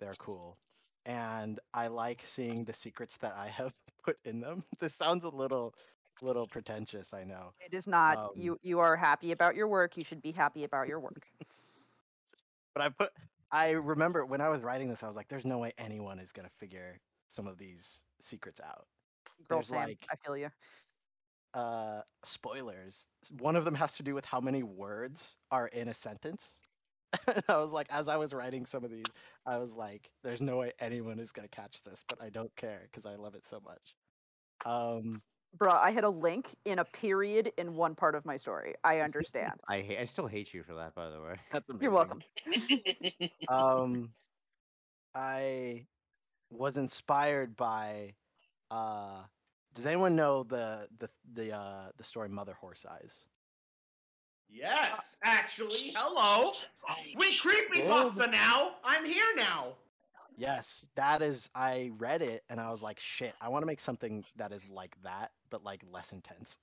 they're 0.00 0.16
cool. 0.16 0.58
and 1.06 1.60
I 1.74 1.88
like 1.88 2.22
seeing 2.24 2.64
the 2.64 2.72
secrets 2.72 3.18
that 3.18 3.34
I 3.36 3.48
have 3.48 3.74
put 4.04 4.18
in 4.24 4.40
them. 4.40 4.64
This 4.80 4.94
sounds 4.94 5.24
a 5.24 5.30
little 5.30 5.74
little 6.22 6.46
pretentious, 6.46 7.14
I 7.14 7.24
know. 7.24 7.54
It 7.60 7.74
is 7.74 7.86
not. 7.88 8.18
Um, 8.18 8.30
you 8.34 8.58
you 8.62 8.78
are 8.80 8.96
happy 8.96 9.32
about 9.32 9.54
your 9.56 9.68
work. 9.68 9.96
You 9.96 10.04
should 10.04 10.22
be 10.22 10.32
happy 10.32 10.64
about 10.64 10.88
your 10.88 11.00
work. 11.00 11.28
But 12.74 12.82
I 12.82 12.88
put 12.90 13.10
I 13.50 13.70
remember 13.72 14.24
when 14.26 14.40
I 14.40 14.48
was 14.48 14.62
writing 14.62 14.88
this, 14.88 15.02
I 15.02 15.08
was 15.08 15.16
like, 15.16 15.28
there's 15.28 15.46
no 15.46 15.58
way 15.58 15.72
anyone 15.78 16.18
is 16.18 16.32
gonna 16.32 16.50
figure 16.58 17.00
some 17.28 17.46
of 17.46 17.58
these 17.58 18.04
secrets 18.20 18.60
out. 18.60 18.86
Girl 19.48 19.62
There's 19.62 19.68
Sam, 19.68 19.96
like 19.96 20.10
I 20.10 20.16
feel 20.16 20.36
you. 20.36 20.50
uh 21.54 22.02
spoilers. 22.24 23.08
One 23.40 23.56
of 23.56 23.64
them 23.64 23.74
has 23.74 23.96
to 23.96 24.02
do 24.02 24.14
with 24.14 24.24
how 24.24 24.40
many 24.40 24.62
words 24.62 25.36
are 25.50 25.68
in 25.68 25.88
a 25.88 25.94
sentence. 25.94 26.60
I 27.48 27.58
was 27.58 27.72
like, 27.72 27.88
as 27.90 28.08
I 28.08 28.16
was 28.16 28.34
writing 28.34 28.66
some 28.66 28.84
of 28.84 28.90
these, 28.90 29.12
I 29.46 29.58
was 29.58 29.74
like, 29.74 30.10
there's 30.22 30.42
no 30.42 30.58
way 30.58 30.72
anyone 30.80 31.18
is 31.20 31.32
gonna 31.32 31.48
catch 31.48 31.82
this, 31.82 32.02
but 32.08 32.22
I 32.22 32.30
don't 32.30 32.54
care 32.56 32.82
because 32.90 33.06
I 33.06 33.16
love 33.16 33.34
it 33.34 33.44
so 33.46 33.60
much. 33.60 33.96
Um 34.64 35.22
Bruh, 35.58 35.78
I 35.78 35.90
had 35.90 36.04
a 36.04 36.10
link 36.10 36.54
in 36.64 36.78
a 36.78 36.84
period 36.84 37.52
in 37.58 37.76
one 37.76 37.94
part 37.94 38.14
of 38.14 38.24
my 38.24 38.36
story. 38.36 38.74
I 38.84 39.00
understand. 39.00 39.52
I 39.68 39.80
hate. 39.80 39.98
I 39.98 40.04
still 40.04 40.26
hate 40.26 40.54
you 40.54 40.62
for 40.62 40.74
that, 40.74 40.94
by 40.94 41.10
the 41.10 41.20
way. 41.20 41.34
that's 41.52 41.68
amazing. 41.68 41.84
You're 41.84 41.92
welcome. 41.92 42.22
um 43.48 44.10
i 45.14 45.84
was 46.50 46.78
inspired 46.78 47.54
by 47.56 48.14
uh 48.70 49.20
does 49.74 49.84
anyone 49.84 50.16
know 50.16 50.42
the 50.42 50.88
the 50.98 51.10
the 51.34 51.52
uh 51.54 51.90
the 51.98 52.04
story 52.04 52.30
mother 52.30 52.54
horse 52.54 52.86
eyes 52.90 53.26
Yes, 54.52 55.16
actually. 55.22 55.94
Hello. 55.96 56.52
We 57.16 57.38
creepy 57.38 57.88
pasta 57.88 58.26
now. 58.26 58.72
I'm 58.84 59.04
here 59.04 59.24
now. 59.34 59.76
Yes 60.36 60.88
that 60.96 61.22
is 61.22 61.48
i 61.54 61.90
read 61.98 62.22
it 62.22 62.44
and 62.48 62.60
i 62.60 62.70
was 62.70 62.82
like 62.82 62.98
shit 62.98 63.34
i 63.40 63.48
want 63.48 63.62
to 63.62 63.66
make 63.66 63.80
something 63.80 64.24
that 64.36 64.52
is 64.52 64.68
like 64.68 65.00
that 65.02 65.32
but 65.50 65.64
like 65.64 65.82
less 65.90 66.12
intense 66.12 66.58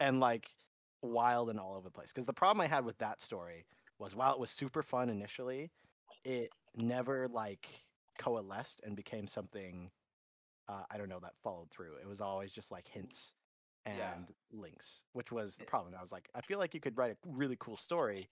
and 0.00 0.20
like 0.20 0.54
wild 1.02 1.50
and 1.50 1.60
all 1.60 1.74
over 1.74 1.84
the 1.84 1.90
place 1.90 2.12
because 2.12 2.26
the 2.26 2.32
problem 2.32 2.60
i 2.62 2.66
had 2.66 2.84
with 2.84 2.98
that 2.98 3.20
story 3.20 3.66
was 3.98 4.14
while 4.14 4.32
it 4.32 4.40
was 4.40 4.50
super 4.50 4.82
fun 4.82 5.08
initially 5.10 5.70
it 6.24 6.54
never 6.76 7.28
like 7.28 7.68
coalesced 8.18 8.80
and 8.84 8.96
became 8.96 9.26
something 9.26 9.90
uh, 10.68 10.84
I 10.90 10.98
don't 10.98 11.08
know 11.08 11.20
that 11.20 11.34
followed 11.42 11.70
through. 11.70 11.96
It 11.96 12.06
was 12.06 12.20
always 12.20 12.52
just 12.52 12.70
like 12.70 12.88
hints 12.88 13.34
and 13.86 13.98
Yeah. 13.98 14.60
links, 14.60 15.04
which 15.12 15.32
was 15.32 15.56
the 15.56 15.64
problem. 15.64 15.94
I 15.96 16.00
was 16.00 16.12
like, 16.12 16.28
I 16.34 16.40
feel 16.42 16.58
like 16.58 16.74
you 16.74 16.80
could 16.80 16.98
write 16.98 17.12
a 17.12 17.16
really 17.26 17.56
cool 17.58 17.76
story 17.76 18.28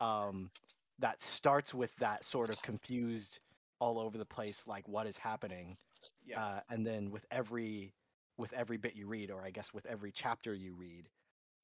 um, 0.00 0.50
that 0.98 1.22
starts 1.22 1.74
with 1.74 1.96
that 1.96 2.24
sort 2.24 2.50
of 2.50 2.60
confused, 2.62 3.40
all 3.80 3.98
over 3.98 4.18
the 4.18 4.26
place, 4.26 4.66
like 4.66 4.86
what 4.88 5.06
is 5.06 5.18
happening, 5.18 5.76
Yes. 6.24 6.38
uh, 6.38 6.60
and 6.70 6.86
then 6.86 7.10
with 7.10 7.26
every 7.30 7.92
with 8.38 8.52
every 8.54 8.76
bit 8.78 8.96
you 8.96 9.06
read, 9.06 9.30
or 9.30 9.42
I 9.42 9.50
guess 9.50 9.74
with 9.74 9.86
every 9.86 10.12
chapter 10.12 10.54
you 10.54 10.74
read, 10.74 11.08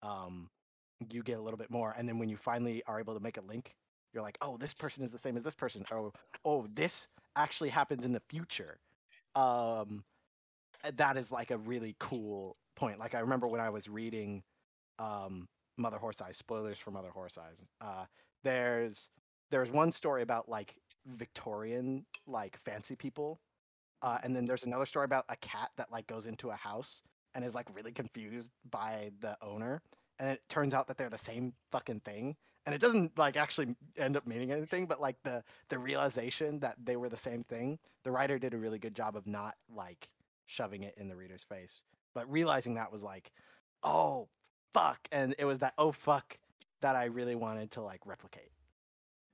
um, 0.02 0.50
you 1.10 1.22
get 1.22 1.38
a 1.38 1.42
little 1.42 1.58
bit 1.58 1.70
more. 1.70 1.94
And 1.96 2.08
then 2.08 2.18
when 2.18 2.28
you 2.28 2.36
finally 2.36 2.82
are 2.86 3.00
able 3.00 3.14
to 3.14 3.20
make 3.20 3.38
a 3.38 3.42
link, 3.42 3.74
you're 4.12 4.22
like, 4.22 4.38
oh, 4.42 4.56
this 4.58 4.74
person 4.74 5.02
is 5.04 5.10
the 5.10 5.18
same 5.18 5.36
as 5.36 5.42
this 5.42 5.54
person. 5.54 5.84
Oh, 5.90 6.12
oh, 6.44 6.66
this 6.74 7.08
actually 7.36 7.70
happens 7.70 8.04
in 8.04 8.12
the 8.12 8.22
future. 8.28 8.78
Um, 9.34 10.04
uh, 10.84 10.90
that 10.96 11.16
is 11.16 11.32
like 11.32 11.50
a 11.50 11.58
really 11.58 11.96
cool 11.98 12.56
point. 12.76 12.98
Like 12.98 13.14
I 13.14 13.20
remember 13.20 13.46
when 13.48 13.60
I 13.60 13.70
was 13.70 13.88
reading 13.88 14.42
um, 14.98 15.48
Mother 15.78 15.98
Horse 15.98 16.20
Eyes. 16.22 16.36
Spoilers 16.36 16.78
for 16.78 16.90
Mother 16.90 17.10
Horse 17.10 17.38
Eyes. 17.38 17.66
Uh, 17.80 18.04
there's 18.44 19.10
there's 19.50 19.70
one 19.70 19.92
story 19.92 20.22
about 20.22 20.48
like 20.48 20.74
Victorian 21.06 22.04
like 22.26 22.56
fancy 22.58 22.96
people, 22.96 23.40
uh, 24.02 24.18
and 24.22 24.34
then 24.34 24.44
there's 24.44 24.64
another 24.64 24.86
story 24.86 25.04
about 25.04 25.24
a 25.28 25.36
cat 25.36 25.70
that 25.76 25.90
like 25.90 26.06
goes 26.06 26.26
into 26.26 26.50
a 26.50 26.56
house 26.56 27.02
and 27.34 27.44
is 27.44 27.54
like 27.54 27.74
really 27.74 27.92
confused 27.92 28.50
by 28.70 29.10
the 29.20 29.36
owner, 29.42 29.82
and 30.18 30.30
it 30.30 30.42
turns 30.48 30.74
out 30.74 30.86
that 30.88 30.96
they're 30.96 31.10
the 31.10 31.18
same 31.18 31.52
fucking 31.70 32.00
thing. 32.00 32.36
And 32.64 32.74
it 32.74 32.80
doesn't 32.80 33.16
like 33.16 33.36
actually 33.36 33.76
end 33.96 34.16
up 34.16 34.26
meaning 34.26 34.50
anything, 34.50 34.86
but 34.86 35.00
like 35.00 35.16
the 35.22 35.44
the 35.68 35.78
realization 35.78 36.58
that 36.60 36.76
they 36.82 36.96
were 36.96 37.08
the 37.08 37.16
same 37.16 37.44
thing, 37.44 37.78
the 38.02 38.10
writer 38.10 38.38
did 38.38 38.54
a 38.54 38.58
really 38.58 38.78
good 38.78 38.94
job 38.94 39.16
of 39.16 39.26
not 39.26 39.54
like 39.72 40.08
shoving 40.46 40.82
it 40.82 40.94
in 40.96 41.08
the 41.08 41.16
reader's 41.16 41.44
face, 41.44 41.82
but 42.14 42.30
realizing 42.30 42.74
that 42.74 42.90
was 42.90 43.02
like, 43.02 43.30
oh 43.82 44.28
fuck, 44.72 44.98
and 45.12 45.34
it 45.38 45.44
was 45.44 45.60
that 45.60 45.74
oh 45.78 45.92
fuck 45.92 46.38
that 46.80 46.96
I 46.96 47.04
really 47.04 47.34
wanted 47.34 47.70
to 47.72 47.82
like 47.82 48.00
replicate. 48.04 48.50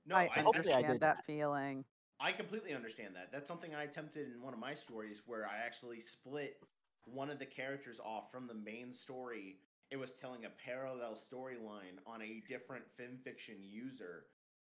No, 0.05 0.15
I 0.15 0.29
I, 0.35 0.39
hopefully 0.39 0.73
I 0.73 0.77
understand 0.77 0.93
did 0.93 1.01
that 1.01 1.25
feeling. 1.25 1.85
I 2.19 2.31
completely 2.31 2.73
understand 2.73 3.15
that. 3.15 3.31
That's 3.31 3.47
something 3.47 3.75
I 3.75 3.83
attempted 3.83 4.31
in 4.33 4.41
one 4.41 4.53
of 4.53 4.59
my 4.59 4.73
stories 4.73 5.23
where 5.25 5.45
I 5.45 5.57
actually 5.57 5.99
split 5.99 6.57
one 7.05 7.29
of 7.29 7.39
the 7.39 7.45
characters 7.45 7.99
off 7.99 8.31
from 8.31 8.47
the 8.47 8.53
main 8.53 8.93
story. 8.93 9.57
It 9.91 9.97
was 9.97 10.13
telling 10.13 10.45
a 10.45 10.49
parallel 10.49 11.13
storyline 11.13 11.99
on 12.07 12.21
a 12.21 12.41
different 12.47 12.85
fiction 13.23 13.55
user, 13.59 14.25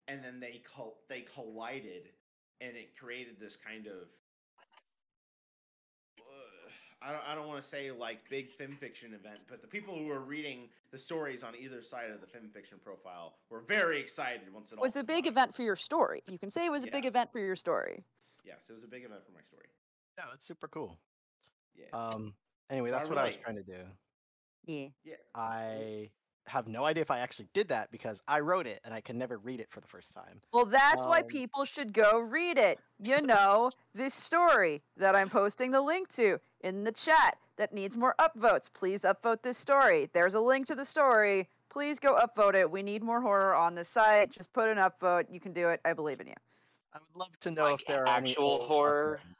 and 0.08 0.24
then 0.24 0.40
they 0.40 0.62
col- 0.64 0.98
they 1.08 1.22
collided, 1.22 2.10
and 2.60 2.76
it 2.76 2.98
created 2.98 3.38
this 3.38 3.56
kind 3.56 3.86
of. 3.86 4.08
I 7.04 7.12
don't, 7.12 7.22
I 7.28 7.34
don't 7.34 7.48
want 7.48 7.60
to 7.60 7.66
say 7.66 7.90
like 7.90 8.28
big 8.30 8.50
fiction 8.52 9.14
event, 9.14 9.40
but 9.48 9.60
the 9.60 9.68
people 9.68 9.94
who 9.96 10.06
were 10.06 10.20
reading 10.20 10.68
the 10.90 10.98
stories 10.98 11.42
on 11.42 11.54
either 11.58 11.82
side 11.82 12.10
of 12.10 12.20
the 12.20 12.26
fiction 12.26 12.78
profile 12.84 13.34
were 13.50 13.60
very 13.60 13.98
excited 13.98 14.42
once 14.52 14.72
it 14.72 14.78
all 14.78 14.82
was 14.82 14.96
a 14.96 15.02
big 15.02 15.24
combined. 15.24 15.26
event 15.26 15.54
for 15.56 15.62
your 15.62 15.76
story. 15.76 16.22
You 16.28 16.38
can 16.38 16.50
say 16.50 16.64
it 16.64 16.72
was 16.72 16.84
a 16.84 16.90
big 16.90 17.06
event 17.06 17.32
for 17.32 17.38
your 17.40 17.56
story. 17.56 18.04
Yes, 18.44 18.70
it 18.70 18.72
was 18.72 18.84
a 18.84 18.88
big 18.88 19.04
event 19.04 19.24
for 19.24 19.32
my 19.32 19.42
story. 19.42 19.66
Yeah, 20.18 20.24
that's 20.30 20.46
super 20.46 20.68
cool. 20.68 20.98
Yeah. 21.74 21.86
Um. 21.92 22.34
Anyway, 22.70 22.90
So 22.90 22.96
I 22.96 22.98
that's 22.98 23.08
what 23.08 23.18
I 23.18 23.26
was 23.26 23.36
trying 23.36 23.56
to 23.56 23.62
do. 23.62 23.78
Yeah. 24.66 24.88
yeah. 25.04 25.14
I 25.34 26.10
have 26.46 26.66
no 26.66 26.84
idea 26.84 27.02
if 27.02 27.10
I 27.10 27.18
actually 27.20 27.48
did 27.52 27.68
that 27.68 27.90
because 27.90 28.22
I 28.26 28.40
wrote 28.40 28.66
it 28.66 28.80
and 28.84 28.92
I 28.92 29.00
can 29.00 29.16
never 29.18 29.38
read 29.38 29.60
it 29.60 29.70
for 29.70 29.80
the 29.80 29.86
first 29.86 30.12
time. 30.12 30.40
Well, 30.52 30.64
that's 30.66 31.04
why 31.06 31.20
Um, 31.20 31.26
people 31.26 31.64
should 31.64 31.92
go 31.92 32.18
read 32.18 32.58
it. 32.58 32.78
You 32.98 33.20
know, 33.22 33.70
this 33.94 34.14
story 34.14 34.82
that 34.96 35.14
I'm 35.14 35.30
posting 35.30 35.70
the 35.70 35.80
link 35.80 36.08
to 36.14 36.38
in 36.60 36.84
the 36.84 36.92
chat 36.92 37.38
that 37.56 37.72
needs 37.72 37.96
more 37.96 38.14
upvotes. 38.18 38.72
Please 38.72 39.02
upvote 39.02 39.42
this 39.42 39.58
story. 39.58 40.08
There's 40.12 40.34
a 40.34 40.40
link 40.40 40.66
to 40.68 40.74
the 40.74 40.84
story. 40.84 41.48
Please 41.70 41.98
go 41.98 42.16
upvote 42.16 42.54
it. 42.54 42.70
We 42.70 42.82
need 42.82 43.02
more 43.02 43.20
horror 43.20 43.54
on 43.54 43.74
this 43.74 43.88
site. 43.88 44.30
Just 44.30 44.52
put 44.52 44.68
an 44.68 44.78
upvote. 44.78 45.26
You 45.30 45.40
can 45.40 45.52
do 45.52 45.68
it. 45.68 45.80
I 45.84 45.92
believe 45.92 46.20
in 46.20 46.26
you. 46.26 46.34
I 46.92 46.98
would 46.98 47.18
love 47.18 47.38
to 47.40 47.50
know 47.50 47.64
Like 47.70 47.80
if 47.80 47.86
there 47.86 48.02
are 48.02 48.08
actual 48.08 48.44
old 48.44 48.68
horror? 48.68 49.20
upvotes. 49.22 49.34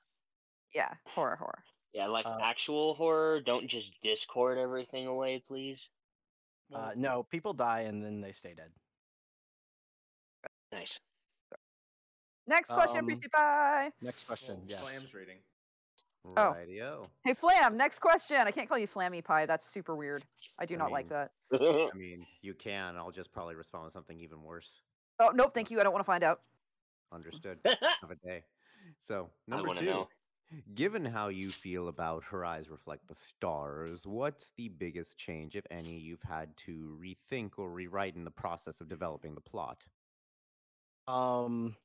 Yeah, 0.75 0.95
horror, 1.05 1.37
horror. 1.37 1.63
Yeah, 1.93 2.07
like 2.07 2.25
Uh, 2.25 2.39
actual 2.41 2.95
horror. 2.95 3.41
Don't 3.43 3.67
just 3.67 3.93
Discord 4.01 4.57
everything 4.57 5.07
away, 5.07 5.41
please. 5.47 5.91
Uh, 6.75 6.93
no, 6.97 7.23
people 7.23 7.53
die 7.53 7.81
and 7.83 8.03
then 8.05 8.21
they 8.21 8.33
stay 8.33 8.55
dead. 8.55 8.71
Nice. 10.73 10.99
Next 12.47 12.71
question, 12.71 12.99
Um, 12.99 13.07
Priesty 13.07 13.31
Pie. 13.31 13.93
Next 14.01 14.25
question. 14.27 14.57
well, 14.57 14.65
yes. 14.67 14.81
Flam's 14.81 15.15
reading. 15.15 15.37
Oh. 16.25 16.55
Rightio. 16.57 17.07
Hey, 17.25 17.35
Flam, 17.35 17.77
next 17.77 17.99
question. 17.99 18.37
I 18.37 18.51
can't 18.51 18.69
call 18.69 18.79
you 18.79 18.89
Flammy 18.89 19.23
Pie. 19.25 19.47
That's 19.47 19.67
super 19.67 19.95
weird. 19.97 20.25
I 20.59 20.67
do 20.67 20.75
I 20.75 20.79
not 20.79 20.93
like 20.93 21.09
that. 21.09 21.33
I 21.53 21.91
mean, 21.95 22.27
you 22.43 22.55
can. 22.55 22.97
I'll 22.97 23.11
just 23.11 23.33
probably 23.33 23.55
respond 23.55 23.85
with 23.85 23.93
something 23.93 24.19
even 24.19 24.43
worse. 24.43 24.81
Oh, 25.21 25.31
no, 25.35 25.49
thank 25.49 25.71
you. 25.71 25.81
I 25.81 25.83
don't 25.83 25.93
want 25.93 26.05
to 26.05 26.11
find 26.11 26.25
out. 26.25 26.41
Understood. 27.13 27.59
Have 27.65 28.11
a 28.11 28.17
day. 28.27 28.45
So, 28.99 29.31
number 29.47 29.69
wanna 29.69 29.81
two. 29.81 29.87
know. 29.87 30.09
Given 30.75 31.07
how 31.07 31.29
you 31.29 31.51
feel 31.51 31.89
about 31.89 32.25
Her 32.25 32.45
Eyes 32.45 32.69
Reflect 32.69 33.07
the 33.09 33.15
Stars, 33.15 34.07
what's 34.07 34.51
the 34.53 34.69
biggest 34.69 35.17
change, 35.17 35.57
if 35.57 35.67
any, 35.71 35.99
you've 35.99 36.23
had 36.25 36.57
to 36.59 36.99
rethink 37.01 37.59
or 37.59 37.71
rewrite 37.73 38.17
in 38.17 38.25
the 38.25 38.31
process 38.31 38.81
of 38.81 38.89
developing 38.89 39.35
the 39.35 39.41
plot? 39.41 39.87
Um, 41.07 41.77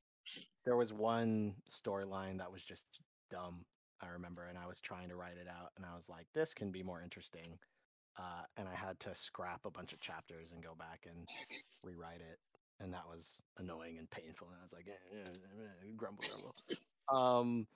there 0.65 0.77
was 0.77 0.93
one 0.93 1.61
storyline 1.69 2.37
that 2.39 2.51
was 2.51 2.65
just 2.65 3.01
dumb. 3.29 3.65
I 4.01 4.09
remember, 4.09 4.45
and 4.45 4.57
I 4.57 4.67
was 4.67 4.81
trying 4.81 5.09
to 5.09 5.17
write 5.17 5.37
it 5.37 5.47
out, 5.47 5.71
and 5.77 5.85
I 5.85 5.95
was 5.95 6.09
like, 6.09 6.27
"This 6.33 6.53
can 6.53 6.71
be 6.71 6.83
more 6.83 7.01
interesting," 7.01 7.59
uh, 8.17 8.45
and 8.57 8.67
I 8.69 8.75
had 8.75 8.99
to 9.01 9.15
scrap 9.15 9.65
a 9.65 9.71
bunch 9.71 9.93
of 9.93 10.01
chapters 10.01 10.51
and 10.53 10.63
go 10.63 10.75
back 10.75 11.05
and 11.07 11.29
rewrite 11.83 12.21
it, 12.21 12.39
and 12.79 12.93
that 12.93 13.07
was 13.07 13.43
annoying 13.57 13.99
and 13.99 14.09
painful. 14.11 14.49
And 14.51 14.59
I 14.59 14.63
was 14.63 14.73
like, 14.73 14.87
eh, 14.89 14.97
eh, 15.11 15.17
eh, 15.19 15.87
eh, 15.87 15.91
"Grumble, 15.97 16.25
grumble." 16.25 16.55
Um, 17.09 17.67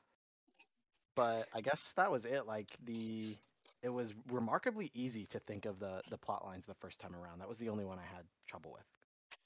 but 1.21 1.47
I 1.53 1.61
guess 1.61 1.93
that 1.93 2.11
was 2.11 2.25
it. 2.25 2.47
Like 2.47 2.69
the, 2.83 3.37
it 3.83 3.89
was 3.89 4.15
remarkably 4.31 4.89
easy 4.95 5.27
to 5.27 5.37
think 5.37 5.67
of 5.67 5.77
the 5.77 6.01
the 6.09 6.17
plot 6.17 6.43
lines 6.45 6.65
the 6.65 6.73
first 6.73 6.99
time 6.99 7.15
around. 7.15 7.37
That 7.37 7.47
was 7.47 7.59
the 7.59 7.69
only 7.69 7.85
one 7.85 7.99
I 7.99 8.15
had 8.15 8.25
trouble 8.47 8.71
with 8.71 8.87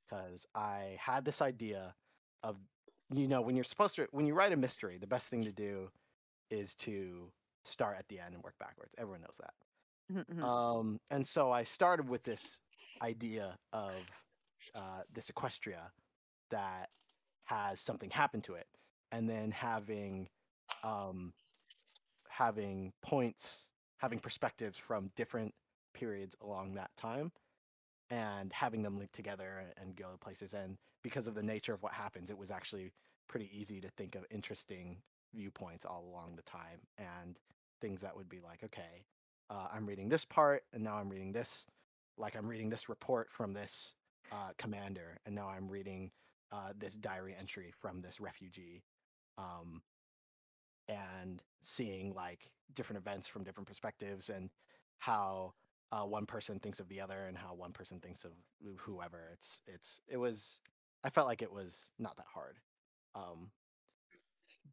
because 0.08 0.48
I 0.56 0.96
had 1.02 1.26
this 1.26 1.42
idea 1.42 1.94
of 2.44 2.56
you 3.14 3.28
know 3.28 3.42
when 3.42 3.56
you're 3.56 3.66
supposed 3.66 3.98
to 3.98 4.08
when 4.12 4.26
you 4.26 4.34
write 4.34 4.54
a 4.54 4.56
mystery, 4.56 4.98
the 4.98 5.08
best 5.08 5.30
thing 5.30 5.44
to 5.44 5.52
do 5.52 5.92
is 6.50 6.76
to 6.76 7.30
start 7.66 7.98
at 7.98 8.08
the 8.08 8.20
end 8.22 8.36
and 8.36 8.44
work 8.44 8.58
backwards. 8.58 8.96
Everyone 8.98 9.22
knows 9.22 9.42
that. 9.42 9.54
Mhm, 10.14 10.26
mhm. 10.28 10.44
Um, 10.44 11.02
and 11.12 11.28
so 11.28 11.52
I 11.52 11.64
started 11.64 12.08
with 12.08 12.24
this 12.24 12.62
idea 13.02 13.58
of 13.74 13.94
uh, 14.76 15.02
this 15.12 15.30
Equestria 15.30 15.92
that 16.52 16.90
has 17.46 17.82
something 17.82 18.12
happen 18.12 18.42
to 18.44 18.54
it, 18.54 18.68
and 19.12 19.30
then 19.30 19.52
having 19.52 20.30
um, 20.84 21.34
having 22.38 22.92
points, 23.02 23.72
having 23.98 24.20
perspectives 24.20 24.78
from 24.78 25.10
different 25.16 25.54
periods 25.94 26.36
along 26.42 26.74
that 26.74 26.92
time, 26.98 27.32
and 28.10 28.52
having 28.52 28.84
them 28.84 28.98
link 28.98 29.12
together 29.12 29.64
and 29.82 29.96
go 29.96 30.12
to 30.12 30.18
places. 30.18 30.54
And 30.54 30.78
because 31.02 31.28
of 31.28 31.36
the 31.36 31.44
nature 31.44 31.74
of 31.74 31.82
what 31.82 31.94
happens, 31.94 32.30
it 32.30 32.38
was 32.38 32.52
actually 32.52 32.92
pretty 33.28 33.50
easy 33.54 33.80
to 33.80 33.90
think 33.90 34.16
of 34.16 34.26
interesting 34.30 34.98
viewpoints 35.34 35.86
all 35.86 36.06
along 36.12 36.36
the 36.36 36.44
time 36.44 36.80
and 36.98 37.40
things 37.82 38.02
that 38.02 38.16
would 38.16 38.30
be 38.30 38.40
like, 38.40 38.64
okay, 38.64 39.06
uh, 39.50 39.68
I'm 39.74 39.86
reading 39.86 40.10
this 40.10 40.26
part, 40.26 40.64
and 40.74 40.84
now 40.84 40.96
I'm 40.96 41.10
reading 41.10 41.32
this. 41.32 41.68
Like 42.18 42.36
I'm 42.36 42.48
reading 42.48 42.70
this 42.70 42.90
report 42.90 43.32
from 43.32 43.54
this 43.54 43.96
uh, 44.32 44.50
commander, 44.58 45.20
and 45.26 45.36
now 45.36 45.48
I'm 45.48 45.70
reading 45.70 46.12
uh, 46.52 46.74
this 46.78 46.96
diary 46.96 47.36
entry 47.38 47.72
from 47.78 48.02
this 48.02 48.20
refugee, 48.20 48.84
um, 49.38 49.82
and 50.88 51.42
seeing 51.62 52.14
like 52.14 52.52
different 52.74 52.98
events 52.98 53.28
from 53.28 53.44
different 53.44 53.68
perspectives 53.68 54.30
and 54.30 54.50
how 55.00 55.54
uh, 55.92 56.04
one 56.04 56.26
person 56.26 56.60
thinks 56.60 56.80
of 56.80 56.90
the 56.90 57.00
other 57.00 57.26
and 57.28 57.38
how 57.38 57.54
one 57.54 57.72
person 57.72 58.00
thinks 58.00 58.26
of 58.26 58.32
whoever. 58.78 59.30
It's 59.34 59.62
it's 59.68 60.02
it 60.08 60.18
was. 60.18 60.62
I 61.04 61.10
felt 61.10 61.28
like 61.28 61.42
it 61.42 61.52
was 61.52 61.92
not 62.00 62.18
that 62.18 62.26
hard. 62.34 62.58
Um, 63.14 63.52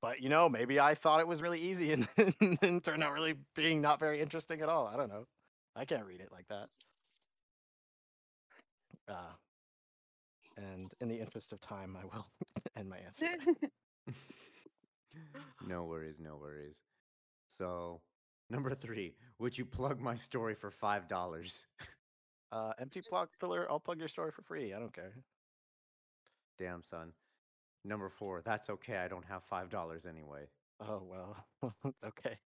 but 0.01 0.21
you 0.21 0.29
know, 0.29 0.49
maybe 0.49 0.81
I 0.81 0.95
thought 0.95 1.21
it 1.21 1.29
was 1.29 1.43
really 1.43 1.61
easy 1.61 1.93
and 1.93 2.09
then 2.17 2.59
it 2.77 2.83
turned 2.83 3.03
out 3.03 3.13
really 3.13 3.35
being 3.55 3.81
not 3.81 4.01
very 4.01 4.21
interesting 4.21 4.61
at 4.63 4.69
all. 4.69 4.87
I 4.87 4.97
don't 4.97 5.09
know. 5.09 5.27
I 5.77 5.85
can't 5.85 6.05
read 6.05 6.21
it 6.21 6.33
like 6.33 6.49
that. 6.49 6.69
Uh, 9.09 9.33
and 10.57 10.93
in 11.01 11.09
the 11.09 11.19
interest 11.19 11.53
of 11.53 11.61
time, 11.61 11.97
I 12.01 12.05
will 12.05 12.27
end 12.77 12.89
my 12.89 12.99
answer. 12.99 13.27
no 15.67 15.85
worries, 15.85 16.17
no 16.21 16.37
worries. 16.37 16.77
So, 17.49 18.01
number 18.51 18.75
three, 18.75 19.15
would 19.39 19.57
you 19.57 19.65
plug 19.65 20.01
my 20.01 20.17
story 20.17 20.55
for 20.55 20.71
five 20.71 21.09
dollars? 21.09 21.67
Uh, 22.53 22.75
empty 22.79 23.01
plug 23.01 23.31
filler. 23.33 23.67
I'll 23.71 23.81
plug 23.81 23.99
your 23.99 24.09
story 24.09 24.31
for 24.31 24.43
free. 24.43 24.75
I 24.75 24.79
don't 24.79 24.93
care. 24.93 25.15
Damn, 26.59 26.83
son. 26.83 27.15
Number 27.83 28.11
four, 28.11 28.43
that's 28.45 28.69
okay. 28.69 28.99
I 28.99 29.09
don't 29.09 29.25
have 29.25 29.43
five 29.45 29.71
dollars 29.71 30.05
anyway. 30.05 30.49
Oh 30.79 31.03
well. 31.03 31.47
okay. 32.07 32.37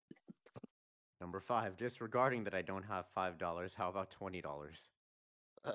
Number 1.20 1.40
five, 1.40 1.76
disregarding 1.76 2.44
that 2.44 2.54
I 2.54 2.62
don't 2.62 2.84
have 2.84 3.06
five 3.16 3.36
dollars, 3.36 3.74
how 3.74 3.88
about 3.88 4.12
twenty 4.12 4.40
dollars? 4.40 4.90
Uh, 5.64 5.72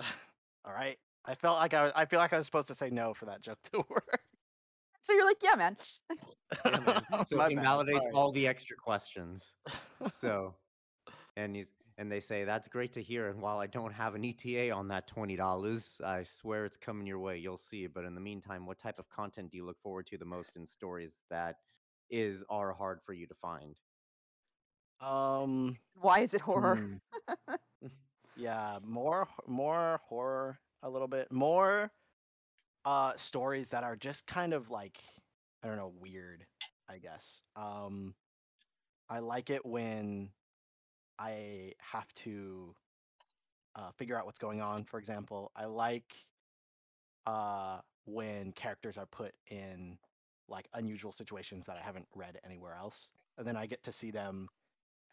all 0.64 0.74
right. 0.74 0.96
I 1.26 1.36
felt 1.36 1.60
like 1.60 1.74
I. 1.74 1.84
was- 1.84 1.94
I 1.94 2.06
feel 2.06 2.20
like 2.20 2.32
I 2.32 2.38
was 2.38 2.46
supposed 2.46 2.70
to 2.70 2.76
say 2.76 2.90
no 2.90 3.14
for 3.14 3.26
that 3.26 3.42
joke 3.42 3.60
to 3.74 3.80
work. 3.90 4.22
So 5.02 5.14
you're 5.14 5.26
like, 5.26 5.42
yeah, 5.44 5.56
man. 5.56 5.78
Yeah, 6.66 6.80
man. 6.80 7.02
So 7.28 7.36
My 7.38 7.48
it 7.48 7.56
bad, 7.56 7.58
invalidates 7.58 8.06
sorry. 8.06 8.14
all 8.14 8.32
the 8.32 8.48
extra 8.48 8.76
questions. 8.78 9.56
So, 10.14 10.56
and 11.38 11.56
he's 11.56 11.70
and 12.00 12.12
they 12.12 12.20
say 12.20 12.44
that's 12.44 12.68
great 12.68 12.92
to 12.94 13.04
hear. 13.04 13.30
And 13.30 13.40
while 13.42 13.60
I 13.60 13.68
don't 13.68 13.94
have 13.94 14.16
an 14.16 14.26
ETA 14.26 14.72
on 14.72 14.88
that 14.88 15.08
twenty 15.08 15.36
dollars, 15.36 16.02
I 16.04 16.24
swear 16.24 16.66
it's 16.66 16.78
coming 16.78 17.06
your 17.06 17.20
way. 17.20 17.38
You'll 17.38 17.58
see. 17.58 17.86
But 17.88 18.06
in 18.06 18.16
the 18.16 18.22
meantime, 18.22 18.66
what 18.66 18.80
type 18.80 18.98
of 18.98 19.08
content 19.10 19.52
do 19.52 19.58
you 19.58 19.66
look 19.66 19.80
forward 19.80 20.08
to 20.08 20.18
the 20.18 20.26
most 20.26 20.56
in 20.56 20.66
stories 20.66 21.20
that 21.30 21.58
is 22.10 22.44
are 22.50 22.74
hard 22.74 23.00
for 23.06 23.14
you 23.14 23.28
to 23.28 23.36
find? 23.36 23.76
Um. 25.00 25.78
Why 25.96 26.20
is 26.22 26.34
it 26.34 26.42
horror? 26.42 26.78
hmm. 26.78 26.96
yeah, 28.36 28.80
more 28.84 29.28
more 29.48 30.00
horror 30.08 30.60
a 30.84 30.90
little 30.90 31.08
bit. 31.08 31.32
More 31.32 31.92
uh 32.86 33.14
stories 33.16 33.70
that 33.70 33.84
are 33.84 33.96
just 33.96 34.26
kind 34.28 34.54
of 34.54 34.70
like 34.70 35.00
I 35.64 35.68
don't 35.68 35.78
know, 35.78 35.94
weird, 36.00 36.46
I 36.90 36.98
guess. 36.98 37.44
Um 37.56 38.16
I 39.10 39.20
like 39.20 39.50
it 39.50 39.66
when 39.66 40.30
I 41.20 41.74
have 41.80 42.12
to 42.16 42.74
uh, 43.76 43.92
figure 43.98 44.18
out 44.18 44.26
what's 44.26 44.40
going 44.40 44.62
on. 44.62 44.84
For 44.86 44.98
example, 45.00 45.52
I 45.56 45.66
like 45.66 46.16
uh, 47.26 47.80
when 48.06 48.52
characters 48.54 48.98
are 48.98 49.06
put 49.06 49.34
in 49.50 49.98
like 50.48 50.68
unusual 50.74 51.12
situations 51.12 51.66
that 51.66 51.78
I 51.78 51.82
haven't 51.82 52.08
read 52.16 52.40
anywhere 52.46 52.76
else, 52.76 53.14
and 53.38 53.46
then 53.46 53.56
I 53.56 53.66
get 53.66 53.84
to 53.84 53.92
see 53.92 54.12
them. 54.12 54.48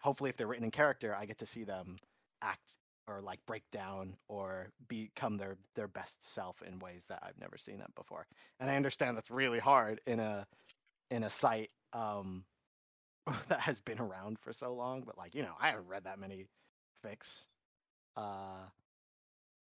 Hopefully, 0.00 0.30
if 0.30 0.36
they're 0.36 0.46
written 0.46 0.64
in 0.64 0.70
character, 0.70 1.14
I 1.14 1.26
get 1.26 1.38
to 1.38 1.46
see 1.46 1.64
them 1.64 1.96
act 2.42 2.78
or 3.08 3.22
like 3.22 3.44
break 3.46 3.64
down 3.72 4.18
or 4.28 4.72
become 4.88 5.38
their 5.38 5.58
their 5.74 5.88
best 5.88 6.24
self 6.24 6.62
in 6.62 6.78
ways 6.80 7.06
that 7.08 7.20
I've 7.24 7.38
never 7.38 7.58
seen 7.58 7.78
them 7.80 7.92
before. 7.96 8.26
And 8.60 8.70
I 8.70 8.76
understand 8.76 9.16
that's 9.16 9.30
really 9.30 9.60
hard 9.60 10.00
in 10.06 10.20
a 10.20 10.46
in 11.10 11.24
a 11.24 11.30
site 11.30 11.72
um, 11.94 12.46
that 13.48 13.60
has 13.60 13.80
been 13.80 14.00
around 14.00 14.38
for 14.40 14.52
so 14.52 14.74
long, 14.74 15.02
but 15.04 15.18
like 15.18 15.34
you 15.34 15.42
know, 15.42 15.56
I 15.60 15.70
haven't 15.70 15.88
read 15.88 16.04
that 16.04 16.18
many 16.18 16.46
fics, 17.04 17.48
uh, 18.16 18.68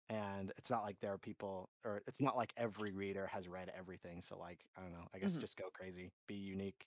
and 0.10 0.52
it's 0.58 0.70
not 0.70 0.84
like 0.84 1.00
there 1.00 1.14
are 1.14 1.18
people, 1.18 1.70
or 1.86 2.02
it's 2.08 2.22
not 2.22 2.36
like 2.36 2.54
every 2.58 2.92
reader 2.92 3.28
has 3.28 3.48
read 3.48 3.70
everything. 3.70 4.22
So 4.22 4.38
like, 4.38 4.66
I 4.76 4.82
don't 4.82 4.92
know. 4.92 5.08
I 5.14 5.20
guess 5.20 5.36
Mhm. 5.36 5.38
just 5.38 5.56
go 5.58 5.70
crazy, 5.74 6.12
be 6.28 6.36
unique, 6.36 6.86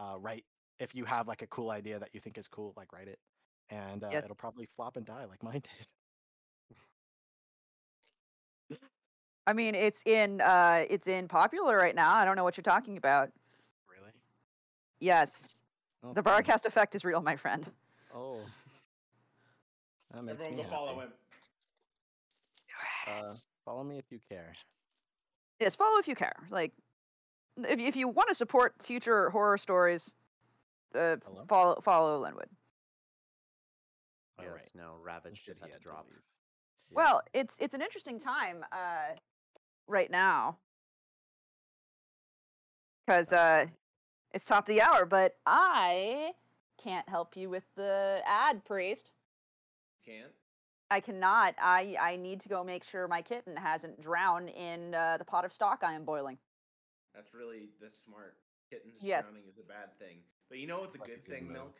uh, 0.00 0.16
write. 0.20 0.46
If 0.80 0.94
you 0.94 1.04
have 1.06 1.28
like 1.28 1.42
a 1.42 1.48
cool 1.48 1.70
idea 1.70 1.98
that 2.00 2.10
you 2.14 2.20
think 2.20 2.38
is 2.38 2.48
cool, 2.48 2.74
like 2.76 2.92
write 2.92 3.08
it, 3.08 3.20
and 3.72 4.04
uh, 4.04 4.08
Yes. 4.12 4.24
it'll 4.24 4.36
probably 4.36 4.66
flop 4.66 4.96
and 4.96 5.06
die 5.06 5.24
like 5.24 5.42
mine 5.42 5.62
did. 8.70 8.78
I 9.46 9.52
mean, 9.54 9.74
it's 9.74 10.02
in 10.06 10.40
uh, 10.40 10.84
it's 10.88 11.08
in 11.08 11.26
popular 11.26 11.76
right 11.76 11.94
now. 11.96 12.14
I 12.14 12.24
don't 12.24 12.36
know 12.36 12.44
what 12.44 12.56
you're 12.56 12.62
talking 12.62 12.96
about. 12.96 13.30
Really? 13.88 14.10
Yes, 15.00 15.54
Oh, 16.04 16.08
the 16.08 16.14
damn. 16.14 16.24
broadcast 16.24 16.66
effect 16.66 16.94
is 16.94 17.04
real, 17.04 17.20
my 17.22 17.34
friend. 17.36 17.68
Oh, 18.14 18.38
that 20.14 20.22
makes 20.22 20.44
Everyone 20.44 20.58
me 20.58 20.62
go 20.64 20.70
follow 20.70 20.94
happy. 20.94 21.06
him. 21.06 21.12
Uh, 23.08 23.34
follow 23.64 23.82
me 23.84 23.98
if 23.98 24.04
you 24.10 24.20
care. 24.28 24.52
Yes, 25.60 25.74
follow 25.76 25.98
if 25.98 26.06
you 26.06 26.14
care. 26.14 26.36
Like, 26.50 26.72
if 27.56 27.80
if 27.80 27.96
you 27.96 28.06
want 28.08 28.28
to 28.28 28.34
support 28.34 28.74
future 28.82 29.30
horror 29.30 29.58
stories, 29.58 30.14
uh, 30.94 31.16
Hello? 31.24 31.42
follow 31.48 31.80
follow 31.80 32.22
Lynwood. 32.24 32.46
All 34.42 34.54
yes. 34.54 34.70
right. 34.74 34.82
No, 34.82 34.94
Ravage 35.02 35.44
just 35.44 35.60
had 35.60 35.70
had 35.70 35.78
to 35.78 35.82
to 35.82 35.88
drop. 35.88 36.06
leave. 36.08 36.18
Yeah. 36.90 36.96
Well, 36.96 37.22
it's 37.32 37.56
it's 37.60 37.74
an 37.74 37.82
interesting 37.82 38.18
time 38.18 38.64
uh, 38.72 39.14
right 39.86 40.10
now 40.10 40.58
because 43.06 43.32
uh, 43.32 43.66
it's 44.32 44.44
top 44.44 44.68
of 44.68 44.74
the 44.74 44.82
hour, 44.82 45.04
but 45.06 45.36
I 45.46 46.32
can't 46.78 47.08
help 47.08 47.36
you 47.36 47.48
with 47.50 47.64
the 47.76 48.20
ad, 48.26 48.64
priest. 48.64 49.12
Can't. 50.04 50.32
I 50.90 51.00
cannot. 51.00 51.54
I 51.60 51.96
I 52.00 52.16
need 52.16 52.40
to 52.40 52.48
go 52.48 52.62
make 52.62 52.84
sure 52.84 53.08
my 53.08 53.22
kitten 53.22 53.56
hasn't 53.56 54.00
drowned 54.00 54.50
in 54.50 54.94
uh, 54.94 55.16
the 55.16 55.24
pot 55.24 55.44
of 55.44 55.52
stock 55.52 55.82
I 55.82 55.94
am 55.94 56.04
boiling. 56.04 56.38
That's 57.14 57.32
really 57.34 57.70
that's 57.80 57.98
smart. 57.98 58.36
Kittens 58.70 59.02
Yes. 59.02 59.24
drowning 59.24 59.44
is 59.48 59.58
a 59.58 59.62
bad 59.66 59.96
thing. 59.98 60.18
But 60.48 60.58
you 60.58 60.66
know 60.66 60.80
what's 60.80 60.94
It's 60.94 61.00
a 61.00 61.02
like 61.02 61.10
a 61.10 61.14
good 61.16 61.24
good 61.24 61.34
thing, 61.34 61.44
move. 61.44 61.52
Milk? 61.54 61.74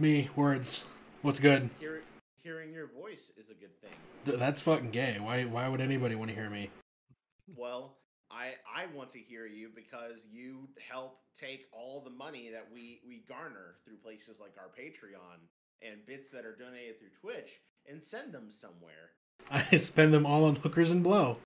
Me, 0.00 0.30
words. 0.36 0.84
What's 1.22 1.40
good? 1.40 1.70
Hear, 1.80 2.02
hearing 2.40 2.72
your 2.72 2.86
voice 2.86 3.32
is 3.36 3.50
a 3.50 3.54
good 3.54 3.76
thing. 3.80 3.90
Th- 4.24 4.38
that's 4.38 4.60
fucking 4.60 4.90
gay. 4.90 5.18
Why 5.20 5.44
why 5.44 5.68
would 5.68 5.80
anybody 5.80 6.14
want 6.14 6.30
to 6.30 6.36
hear 6.36 6.48
me? 6.48 6.70
Well, 7.56 7.96
I 8.30 8.52
I 8.72 8.86
want 8.94 9.10
to 9.10 9.18
hear 9.18 9.46
you 9.46 9.70
because 9.74 10.28
you 10.30 10.68
help 10.88 11.18
take 11.34 11.66
all 11.72 12.00
the 12.00 12.10
money 12.10 12.48
that 12.52 12.68
we 12.72 13.00
we 13.08 13.24
garner 13.28 13.74
through 13.84 13.96
places 13.96 14.38
like 14.38 14.52
our 14.56 14.68
Patreon 14.68 15.40
and 15.82 16.06
bits 16.06 16.30
that 16.30 16.44
are 16.44 16.54
donated 16.54 17.00
through 17.00 17.10
Twitch 17.20 17.58
and 17.90 18.02
send 18.02 18.32
them 18.32 18.52
somewhere. 18.52 19.10
I 19.50 19.76
spend 19.76 20.14
them 20.14 20.26
all 20.26 20.44
on 20.44 20.54
hookers 20.54 20.92
and 20.92 21.02
blow. 21.02 21.38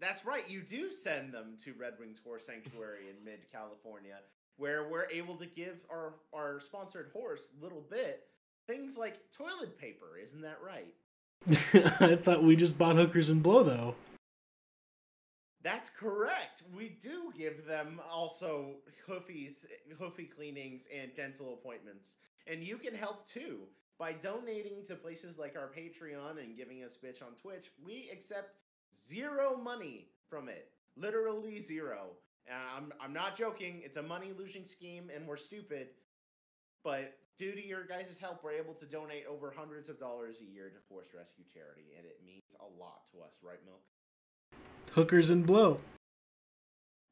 That's 0.00 0.24
right, 0.24 0.48
you 0.48 0.62
do 0.62 0.90
send 0.90 1.32
them 1.32 1.56
to 1.64 1.74
Red 1.78 1.94
Wings 2.00 2.18
Horse 2.24 2.46
Sanctuary 2.46 3.10
in 3.10 3.24
mid 3.24 3.40
California, 3.52 4.16
where 4.56 4.88
we're 4.88 5.10
able 5.10 5.36
to 5.36 5.46
give 5.46 5.80
our, 5.90 6.14
our 6.32 6.60
sponsored 6.60 7.10
horse 7.12 7.52
little 7.60 7.84
bit 7.90 8.24
things 8.66 8.96
like 8.96 9.18
toilet 9.36 9.78
paper, 9.78 10.18
isn't 10.22 10.42
that 10.42 10.58
right? 10.64 10.94
I 12.00 12.16
thought 12.16 12.42
we 12.42 12.56
just 12.56 12.78
bought 12.78 12.96
hookers 12.96 13.30
and 13.30 13.42
blow 13.42 13.62
though. 13.62 13.94
That's 15.62 15.90
correct. 15.90 16.64
We 16.76 16.96
do 17.00 17.32
give 17.36 17.66
them 17.66 18.00
also 18.10 18.76
hoofies, 19.08 19.64
hoofy 19.98 20.24
cleanings, 20.24 20.88
and 20.96 21.14
dental 21.14 21.54
appointments. 21.54 22.16
And 22.48 22.62
you 22.62 22.76
can 22.76 22.94
help 22.94 23.26
too. 23.26 23.60
By 23.98 24.12
donating 24.14 24.84
to 24.86 24.96
places 24.96 25.38
like 25.38 25.54
our 25.56 25.70
Patreon 25.70 26.42
and 26.42 26.56
giving 26.56 26.82
us 26.82 26.98
bitch 27.02 27.22
on 27.22 27.34
Twitch, 27.40 27.70
we 27.84 28.08
accept 28.12 28.56
zero 28.92 29.56
money 29.56 30.08
from 30.28 30.48
it. 30.48 30.70
Literally 30.96 31.60
zero. 31.60 32.10
Uh, 32.50 32.76
I'm, 32.76 32.92
I'm 33.00 33.12
not 33.12 33.36
joking. 33.36 33.82
It's 33.84 33.96
a 33.96 34.02
money 34.02 34.32
losing 34.36 34.64
scheme 34.64 35.10
and 35.14 35.26
we're 35.26 35.36
stupid. 35.36 35.88
But 36.84 37.14
due 37.38 37.52
to 37.52 37.64
your 37.64 37.84
guys' 37.84 38.18
help, 38.20 38.42
we're 38.42 38.52
able 38.52 38.74
to 38.74 38.86
donate 38.86 39.24
over 39.28 39.52
hundreds 39.56 39.88
of 39.88 39.98
dollars 39.98 40.40
a 40.40 40.44
year 40.44 40.68
to 40.68 40.80
Force 40.88 41.08
Rescue 41.16 41.44
Charity. 41.52 41.92
And 41.96 42.06
it 42.06 42.18
means 42.26 42.42
a 42.60 42.80
lot 42.80 43.02
to 43.12 43.20
us, 43.22 43.34
right, 43.42 43.58
Milk? 43.64 43.82
Hookers 44.92 45.30
and 45.30 45.46
blow. 45.46 45.78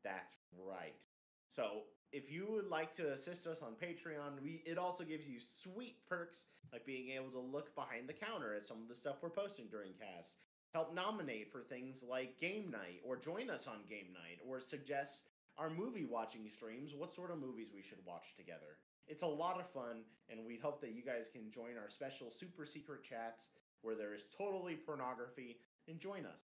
That's 0.04 0.34
right. 0.66 1.06
So 1.48 1.82
if 2.12 2.30
you 2.30 2.46
would 2.50 2.68
like 2.68 2.92
to 2.94 3.12
assist 3.12 3.46
us 3.46 3.62
on 3.62 3.72
Patreon, 3.72 4.42
we 4.42 4.62
it 4.66 4.78
also 4.78 5.04
gives 5.04 5.28
you 5.28 5.38
sweet 5.38 5.96
perks 6.08 6.46
like 6.72 6.84
being 6.86 7.10
able 7.10 7.30
to 7.30 7.40
look 7.40 7.74
behind 7.74 8.08
the 8.08 8.12
counter 8.12 8.54
at 8.54 8.66
some 8.66 8.82
of 8.82 8.88
the 8.88 8.94
stuff 8.94 9.16
we're 9.22 9.30
posting 9.30 9.66
during 9.70 9.92
cast. 9.92 10.34
Help 10.74 10.94
nominate 10.94 11.50
for 11.50 11.60
things 11.60 12.04
like 12.08 12.38
game 12.40 12.70
night, 12.70 13.00
or 13.04 13.16
join 13.16 13.50
us 13.50 13.66
on 13.66 13.78
game 13.88 14.12
night, 14.12 14.38
or 14.48 14.60
suggest 14.60 15.22
our 15.58 15.68
movie 15.68 16.06
watching 16.08 16.48
streams, 16.48 16.94
what 16.94 17.12
sort 17.12 17.30
of 17.30 17.40
movies 17.40 17.68
we 17.74 17.82
should 17.82 17.98
watch 18.06 18.34
together. 18.36 18.78
It's 19.08 19.22
a 19.22 19.26
lot 19.26 19.58
of 19.58 19.68
fun, 19.68 20.02
and 20.28 20.46
we 20.46 20.56
hope 20.56 20.80
that 20.80 20.92
you 20.92 21.02
guys 21.02 21.28
can 21.32 21.50
join 21.50 21.76
our 21.76 21.90
special 21.90 22.30
super 22.30 22.64
secret 22.64 23.02
chats 23.02 23.48
where 23.82 23.96
there 23.96 24.14
is 24.14 24.24
totally 24.36 24.74
pornography 24.74 25.58
and 25.88 25.98
join 25.98 26.24
us. 26.24 26.44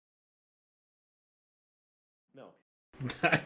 Milk. 2.35 2.57
I 3.23 3.41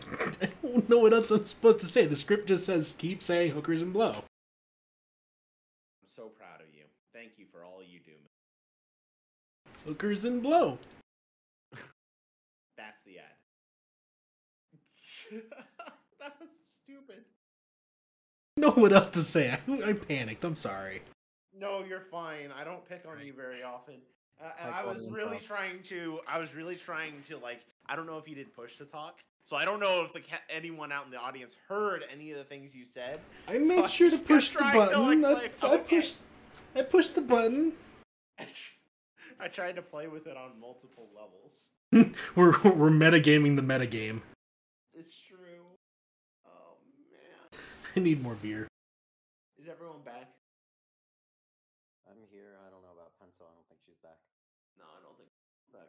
don't 0.62 0.88
know 0.88 0.98
what 0.98 1.12
else 1.12 1.30
I'm 1.30 1.44
supposed 1.44 1.80
to 1.80 1.86
say. 1.86 2.06
The 2.06 2.16
script 2.16 2.46
just 2.46 2.64
says 2.64 2.94
keep 2.96 3.22
saying 3.22 3.52
hookers 3.52 3.82
and 3.82 3.92
blow. 3.92 4.10
I'm 4.10 4.22
so 6.06 6.28
proud 6.28 6.60
of 6.60 6.72
you. 6.72 6.84
Thank 7.12 7.32
you 7.38 7.46
for 7.50 7.64
all 7.64 7.82
you 7.82 7.98
do. 7.98 8.12
Milk. 9.66 9.69
Hookers 9.86 10.24
and 10.24 10.42
blow. 10.42 10.78
That's 12.76 13.02
the 13.02 13.18
ad. 13.18 13.24
that 16.20 16.34
was 16.40 16.48
stupid. 16.60 17.24
Know 18.56 18.70
what 18.70 18.92
else 18.92 19.08
to 19.10 19.22
say? 19.22 19.50
I, 19.68 19.72
I 19.90 19.92
panicked. 19.92 20.44
I'm 20.44 20.56
sorry. 20.56 21.02
No, 21.56 21.84
you're 21.84 22.00
fine. 22.00 22.50
I 22.58 22.64
don't 22.64 22.84
pick 22.88 23.04
on 23.08 23.24
you 23.24 23.32
very 23.32 23.62
often. 23.62 23.96
Uh, 24.42 24.48
and 24.62 24.70
Like 24.70 24.80
I 24.84 24.84
was 24.92 25.06
really 25.08 25.30
Glove. 25.38 25.42
trying 25.46 25.82
to. 25.84 26.20
I 26.26 26.38
was 26.38 26.54
really 26.54 26.74
trying 26.76 27.20
to 27.28 27.36
like. 27.38 27.60
I 27.86 27.96
don't 27.96 28.06
know 28.06 28.18
if 28.18 28.28
you 28.28 28.34
did 28.34 28.52
push 28.54 28.76
to 28.76 28.84
talk, 28.84 29.20
so 29.44 29.56
I 29.56 29.64
don't 29.64 29.80
know 29.80 30.02
if 30.04 30.12
the 30.12 30.20
ca- 30.20 30.40
anyone 30.48 30.90
out 30.92 31.04
in 31.04 31.10
the 31.10 31.18
audience 31.18 31.56
heard 31.68 32.04
any 32.12 32.30
of 32.32 32.38
the 32.38 32.44
things 32.44 32.74
you 32.74 32.84
said. 32.84 33.20
I 33.48 33.54
So 33.54 33.60
made 33.64 33.84
I 33.84 33.88
sure 33.88 34.10
to 34.10 34.18
push 34.18 34.50
the 34.50 34.58
trying 34.58 34.72
to, 34.72 34.78
button. 34.96 35.20
like, 35.22 35.32
That's- 35.34 35.58
play- 35.60 35.70
I 35.70 35.74
okay. 35.74 35.96
pushed. 35.96 36.16
I 36.76 36.82
pushed 36.82 37.14
the 37.14 37.20
button. 37.20 37.72
I 39.40 39.48
tried 39.48 39.76
to 39.76 39.82
play 39.82 40.06
with 40.06 40.26
it 40.26 40.36
on 40.36 40.60
multiple 40.60 41.08
levels. 41.14 41.70
we're 42.36 42.52
we're 42.72 42.90
metagaming 42.90 43.56
the 43.56 43.62
metagame. 43.62 44.20
It's 44.92 45.18
true. 45.18 45.64
Oh 46.46 46.76
man, 47.10 47.60
I 47.96 48.00
need 48.00 48.22
more 48.22 48.34
beer. 48.34 48.68
is 49.58 49.68
everyone 49.68 50.02
back? 50.04 50.28
I'm 52.08 52.18
here. 52.30 52.58
I 52.66 52.70
don't 52.70 52.82
know 52.82 52.92
about 52.94 53.12
Pencil. 53.20 53.46
I 53.48 53.54
don't 53.54 53.66
think 53.68 53.80
she's 53.86 53.98
back. 54.02 54.18
No, 54.78 54.84
I 54.84 55.00
don't 55.02 55.16
think 55.16 55.30
she's 55.30 55.72
back. 55.72 55.88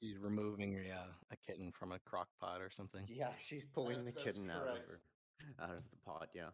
She's 0.00 0.18
removing 0.18 0.76
a, 0.76 0.92
uh, 0.94 1.12
a 1.32 1.36
kitten 1.36 1.72
from 1.72 1.92
a 1.92 1.98
crock 2.00 2.28
pot 2.40 2.60
or 2.60 2.70
something. 2.70 3.04
Yeah, 3.08 3.28
she's 3.44 3.64
pulling 3.64 3.98
That's- 4.04 4.14
the 4.14 4.20
that's 4.24 4.36
kitten 4.38 4.50
out 4.50 4.68
of 4.68 4.76
her. 4.76 5.00
Out 5.60 5.70
of 5.70 5.82
the 5.90 5.96
pot, 6.04 6.28
yeah. 6.34 6.50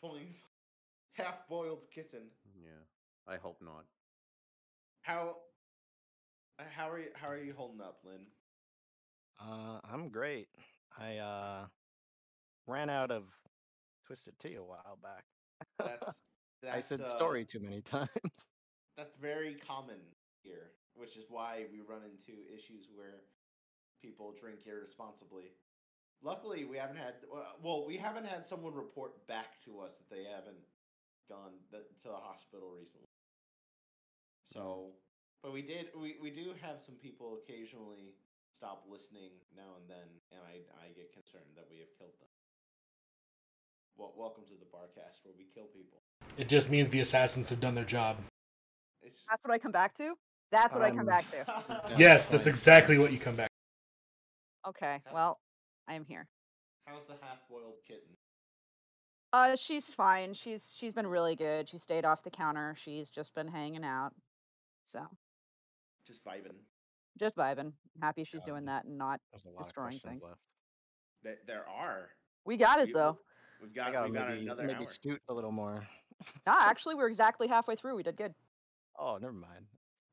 Pulling 0.00 0.34
half-boiled 1.14 1.84
kitten. 1.94 2.22
Yeah. 2.56 2.82
I 3.26 3.36
hope 3.36 3.58
not. 3.60 3.84
How? 5.04 5.36
uh, 6.58 6.62
How 6.74 6.90
are 6.90 6.98
you? 6.98 7.08
How 7.14 7.28
are 7.28 7.38
you 7.38 7.52
holding 7.54 7.80
up, 7.82 7.98
Lynn? 8.04 8.26
Uh, 9.38 9.78
I'm 9.92 10.08
great. 10.08 10.48
I 10.98 11.18
uh, 11.18 11.66
ran 12.66 12.88
out 12.88 13.10
of 13.10 13.24
Twisted 14.06 14.38
Tea 14.38 14.54
a 14.54 14.62
while 14.62 14.98
back. 15.02 15.24
That's, 15.78 16.22
that's 16.62 16.76
I 16.76 16.80
said 16.80 17.02
uh, 17.02 17.06
story 17.06 17.44
too 17.44 17.60
many 17.60 17.80
times. 17.82 18.08
That's 18.96 19.16
very 19.16 19.56
common 19.56 19.98
here, 20.42 20.70
which 20.94 21.18
is 21.18 21.26
why 21.28 21.66
we 21.70 21.80
run 21.80 22.00
into 22.04 22.40
issues 22.54 22.88
where 22.94 23.24
people 24.02 24.32
drink 24.40 24.60
irresponsibly. 24.66 25.52
Luckily, 26.22 26.64
we 26.64 26.78
haven't 26.78 26.96
had 26.96 27.14
well- 27.30 27.58
well, 27.62 27.86
we 27.86 27.98
haven't 27.98 28.26
had 28.26 28.46
someone 28.46 28.72
report 28.72 29.26
back 29.26 29.62
to 29.66 29.80
us 29.80 29.98
that 29.98 30.08
they 30.08 30.24
haven't 30.24 30.64
gone 31.28 31.52
to 31.72 32.08
the 32.08 32.14
hospital 32.16 32.72
recently. 32.78 33.08
So, 34.44 34.90
but 35.42 35.52
we 35.52 35.62
did 35.62 35.86
we, 36.00 36.16
we 36.22 36.30
do 36.30 36.52
have 36.60 36.80
some 36.80 36.94
people 36.96 37.38
occasionally 37.42 38.14
stop 38.52 38.84
listening 38.88 39.30
now 39.56 39.76
and 39.80 39.88
then, 39.88 40.06
and 40.32 40.40
I 40.46 40.60
I 40.84 40.88
get 40.92 41.12
concerned 41.12 41.56
that 41.56 41.66
we 41.70 41.78
have 41.78 41.88
killed 41.98 42.12
them. 42.20 42.28
Well, 43.96 44.12
welcome 44.16 44.44
to 44.44 44.54
the 44.54 44.66
Barcast 44.66 45.24
where 45.24 45.34
we 45.36 45.46
kill 45.54 45.66
people. 45.66 46.02
It 46.36 46.48
just 46.48 46.70
means 46.70 46.88
the 46.88 47.00
assassins 47.00 47.48
have 47.50 47.60
done 47.60 47.74
their 47.74 47.84
job. 47.84 48.16
It's 49.02 49.24
That's 49.28 49.42
what 49.44 49.52
I 49.52 49.58
come 49.58 49.72
back 49.72 49.94
to. 49.94 50.14
That's 50.50 50.74
what 50.74 50.82
I 50.82 50.90
come 50.90 51.00
Um, 51.00 51.06
back 51.06 51.24
to. 51.30 51.94
Yes, 51.98 52.26
that's 52.26 52.46
exactly 52.46 52.98
what 52.98 53.12
you 53.12 53.18
come 53.18 53.36
back. 53.36 53.48
To. 54.64 54.70
Okay, 54.70 55.00
well, 55.12 55.38
I 55.88 55.94
am 55.94 56.04
here. 56.04 56.26
How's 56.86 57.06
the 57.06 57.14
half-boiled 57.20 57.76
kitten? 57.86 58.16
Uh, 59.32 59.56
she's 59.56 59.92
fine. 59.92 60.32
She's 60.32 60.74
she's 60.78 60.92
been 60.92 61.06
really 61.06 61.34
good. 61.34 61.68
She 61.68 61.76
stayed 61.78 62.04
off 62.04 62.22
the 62.22 62.30
counter. 62.30 62.74
She's 62.76 63.10
just 63.10 63.34
been 63.34 63.48
hanging 63.48 63.84
out. 63.84 64.12
So 64.86 65.00
Just 66.06 66.24
vibing. 66.24 66.56
just 67.18 67.36
vibing. 67.36 67.72
Happy 68.00 68.24
she's 68.24 68.44
doing 68.44 68.64
that 68.66 68.84
and 68.84 68.98
not. 68.98 69.20
There's 69.32 69.46
a 69.46 69.50
lot 69.50 69.60
of 69.60 69.64
destroying 69.64 69.98
things. 69.98 70.22
left. 70.22 70.40
There, 71.22 71.36
there 71.46 71.68
are. 71.68 72.10
We 72.44 72.56
got 72.56 72.80
it 72.80 72.88
We- 72.88 72.92
though. 72.92 73.18
We've 73.62 73.72
got, 73.72 73.92
gotta 73.92 74.08
we 74.08 74.14
got 74.14 74.28
maybe, 74.28 74.42
another 74.42 74.64
maybe 74.64 74.80
hour. 74.80 74.86
scoot 74.86 75.22
a 75.28 75.34
little 75.34 75.52
more. 75.52 75.86
Ah, 76.46 76.70
actually, 76.70 76.94
we're 76.94 77.08
exactly 77.08 77.48
halfway 77.48 77.74
through. 77.76 77.96
We 77.96 78.02
did 78.02 78.16
good. 78.16 78.34
Oh, 78.98 79.16
never 79.20 79.32
mind. 79.32 79.66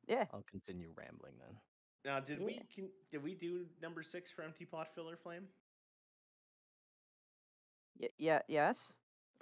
Yeah. 0.07 0.25
I'll 0.33 0.43
continue 0.49 0.91
rambling 0.95 1.33
then. 1.39 1.55
Now, 2.03 2.19
did 2.19 2.41
we 2.43 2.59
can, 2.73 2.89
did 3.11 3.21
we 3.21 3.35
do 3.35 3.65
number 3.81 4.01
six 4.03 4.31
for 4.31 4.41
empty 4.43 4.65
pot 4.65 4.87
filler 4.95 5.15
flame? 5.15 5.47
Y- 7.99 8.09
yeah. 8.17 8.39
Yes. 8.47 8.93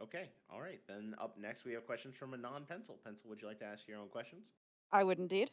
Okay, 0.02 0.30
all 0.52 0.62
right. 0.62 0.80
Then 0.88 1.16
up 1.20 1.38
next 1.40 1.66
we 1.66 1.74
have 1.74 1.86
questions 1.86 2.16
from 2.16 2.34
a 2.34 2.38
non-pencil. 2.38 3.00
Pencil, 3.06 3.30
would 3.30 3.42
you 3.42 3.48
like 3.48 3.60
to 3.60 3.66
ask 3.66 3.88
your 3.88 3.98
own 4.00 4.08
questions? 4.10 4.52
I 4.92 5.04
would 5.04 5.20
indeed. 5.20 5.52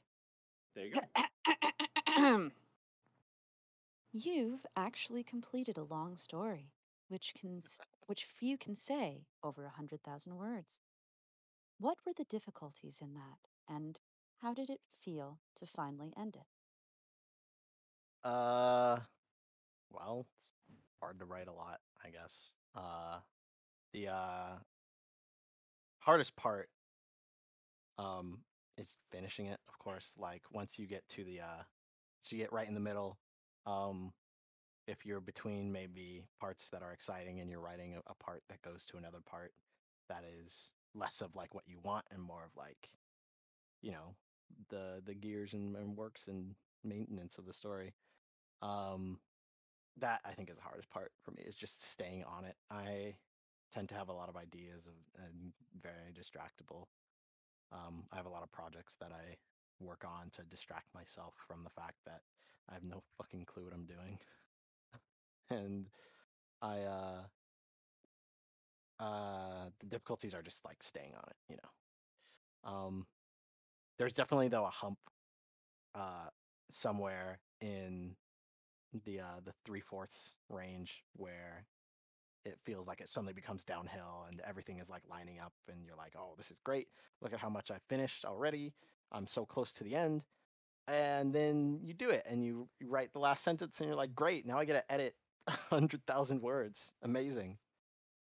There 0.74 0.86
you 0.86 0.92
go. 0.94 1.00
You've 4.12 4.66
actually 4.76 5.22
completed 5.22 5.76
a 5.76 5.84
long 5.84 6.16
story, 6.16 6.72
which 7.08 7.34
can 7.34 7.62
which 8.06 8.24
few 8.24 8.56
can 8.58 8.74
say 8.74 9.26
over 9.42 9.64
a 9.64 9.70
hundred 9.70 10.02
thousand 10.02 10.36
words. 10.36 10.80
What 11.78 12.04
were 12.04 12.12
the 12.12 12.24
difficulties 12.24 13.00
in 13.00 13.14
that, 13.14 13.38
and 13.66 13.98
how 14.36 14.52
did 14.54 14.70
it 14.70 14.82
feel 15.00 15.40
to 15.56 15.66
finally 15.66 16.12
end 16.16 16.36
it? 16.36 16.46
Uh, 18.24 18.98
well, 19.90 20.26
it's 20.34 20.52
hard 21.00 21.18
to 21.20 21.24
write 21.24 21.48
a 21.48 21.52
lot, 21.52 21.80
I 22.04 22.10
guess. 22.10 22.54
Uh, 22.74 23.20
the 23.92 24.08
uh 24.08 24.58
hardest 26.00 26.36
part 26.36 26.70
um 27.98 28.42
is 28.78 28.98
finishing 29.10 29.46
it, 29.46 29.58
of 29.68 29.78
course. 29.78 30.14
Like 30.18 30.42
once 30.52 30.78
you 30.78 30.86
get 30.86 31.06
to 31.10 31.24
the 31.24 31.40
uh, 31.40 31.62
so 32.20 32.36
you 32.36 32.42
get 32.42 32.52
right 32.52 32.68
in 32.68 32.74
the 32.74 32.80
middle. 32.80 33.18
Um, 33.66 34.12
if 34.86 35.04
you're 35.04 35.20
between 35.20 35.72
maybe 35.72 36.24
parts 36.40 36.68
that 36.70 36.82
are 36.82 36.92
exciting 36.92 37.40
and 37.40 37.50
you're 37.50 37.60
writing 37.60 37.94
a, 37.94 37.98
a 38.10 38.14
part 38.14 38.42
that 38.48 38.62
goes 38.62 38.86
to 38.86 38.96
another 38.96 39.18
part 39.28 39.52
that 40.08 40.22
is 40.24 40.72
less 40.94 41.20
of 41.20 41.34
like 41.34 41.54
what 41.54 41.64
you 41.66 41.78
want 41.82 42.04
and 42.12 42.22
more 42.22 42.44
of 42.44 42.56
like, 42.56 42.88
you 43.82 43.90
know, 43.90 44.14
the 44.68 45.02
the 45.04 45.14
gears 45.14 45.54
and, 45.54 45.76
and 45.76 45.96
works 45.96 46.28
and 46.28 46.54
maintenance 46.84 47.38
of 47.38 47.46
the 47.46 47.52
story 47.52 47.92
um 48.62 49.18
that 49.96 50.20
i 50.24 50.30
think 50.30 50.48
is 50.48 50.56
the 50.56 50.62
hardest 50.62 50.88
part 50.90 51.10
for 51.22 51.32
me 51.32 51.42
is 51.46 51.56
just 51.56 51.82
staying 51.82 52.24
on 52.24 52.44
it 52.44 52.54
i 52.70 53.14
tend 53.72 53.88
to 53.88 53.94
have 53.94 54.08
a 54.08 54.12
lot 54.12 54.28
of 54.28 54.36
ideas 54.36 54.86
of, 54.86 55.24
and 55.24 55.52
very 55.80 56.12
distractible 56.14 56.84
um 57.72 58.04
i 58.12 58.16
have 58.16 58.26
a 58.26 58.30
lot 58.30 58.42
of 58.42 58.52
projects 58.52 58.96
that 58.96 59.12
i 59.12 59.36
work 59.80 60.04
on 60.06 60.30
to 60.30 60.42
distract 60.44 60.86
myself 60.94 61.34
from 61.46 61.62
the 61.64 61.70
fact 61.70 61.96
that 62.06 62.20
i 62.70 62.74
have 62.74 62.84
no 62.84 63.02
fucking 63.18 63.44
clue 63.44 63.64
what 63.64 63.74
i'm 63.74 63.86
doing. 63.86 64.18
And 65.50 65.86
i 66.62 66.80
uh 66.80 67.22
uh 68.98 69.66
the 69.78 69.86
difficulties 69.86 70.34
are 70.34 70.42
just 70.42 70.64
like 70.64 70.82
staying 70.82 71.14
on 71.14 71.24
it 71.28 71.36
you 71.48 71.56
know? 71.62 72.70
Um 72.70 73.06
there's 73.98 74.14
definitely 74.14 74.48
though 74.48 74.64
a 74.64 74.70
hump 74.70 74.98
uh 75.94 76.28
somewhere 76.70 77.38
in 77.60 78.16
the 79.04 79.20
uh 79.20 79.40
the 79.44 79.52
three 79.64 79.80
fourths 79.80 80.36
range 80.48 81.04
where 81.14 81.66
it 82.46 82.58
feels 82.64 82.86
like 82.86 83.00
it 83.00 83.08
suddenly 83.08 83.32
becomes 83.32 83.64
downhill 83.64 84.24
and 84.28 84.40
everything 84.46 84.78
is 84.78 84.88
like 84.88 85.02
lining 85.10 85.40
up 85.40 85.52
and 85.68 85.84
you're 85.84 85.96
like 85.96 86.14
oh 86.16 86.34
this 86.36 86.50
is 86.50 86.60
great. 86.60 86.88
Look 87.20 87.32
at 87.32 87.40
how 87.40 87.48
much 87.48 87.70
i 87.70 87.78
finished 87.88 88.24
already. 88.24 88.72
I'm 89.12 89.26
so 89.26 89.44
close 89.44 89.72
to 89.72 89.84
the 89.84 89.96
end. 89.96 90.24
And 90.88 91.34
then 91.34 91.80
you 91.82 91.94
do 91.94 92.10
it 92.10 92.24
and 92.30 92.44
you, 92.44 92.68
write 92.84 93.12
the 93.12 93.18
last 93.18 93.42
sentence 93.42 93.80
and 93.80 93.88
you're 93.88 93.96
like 93.96 94.14
great 94.14 94.46
now 94.46 94.58
i 94.58 94.64
get 94.64 94.74
to 94.74 94.92
edit 94.92 95.14
100000 95.70 96.40
words. 96.40 96.94
Amazing. 97.02 97.58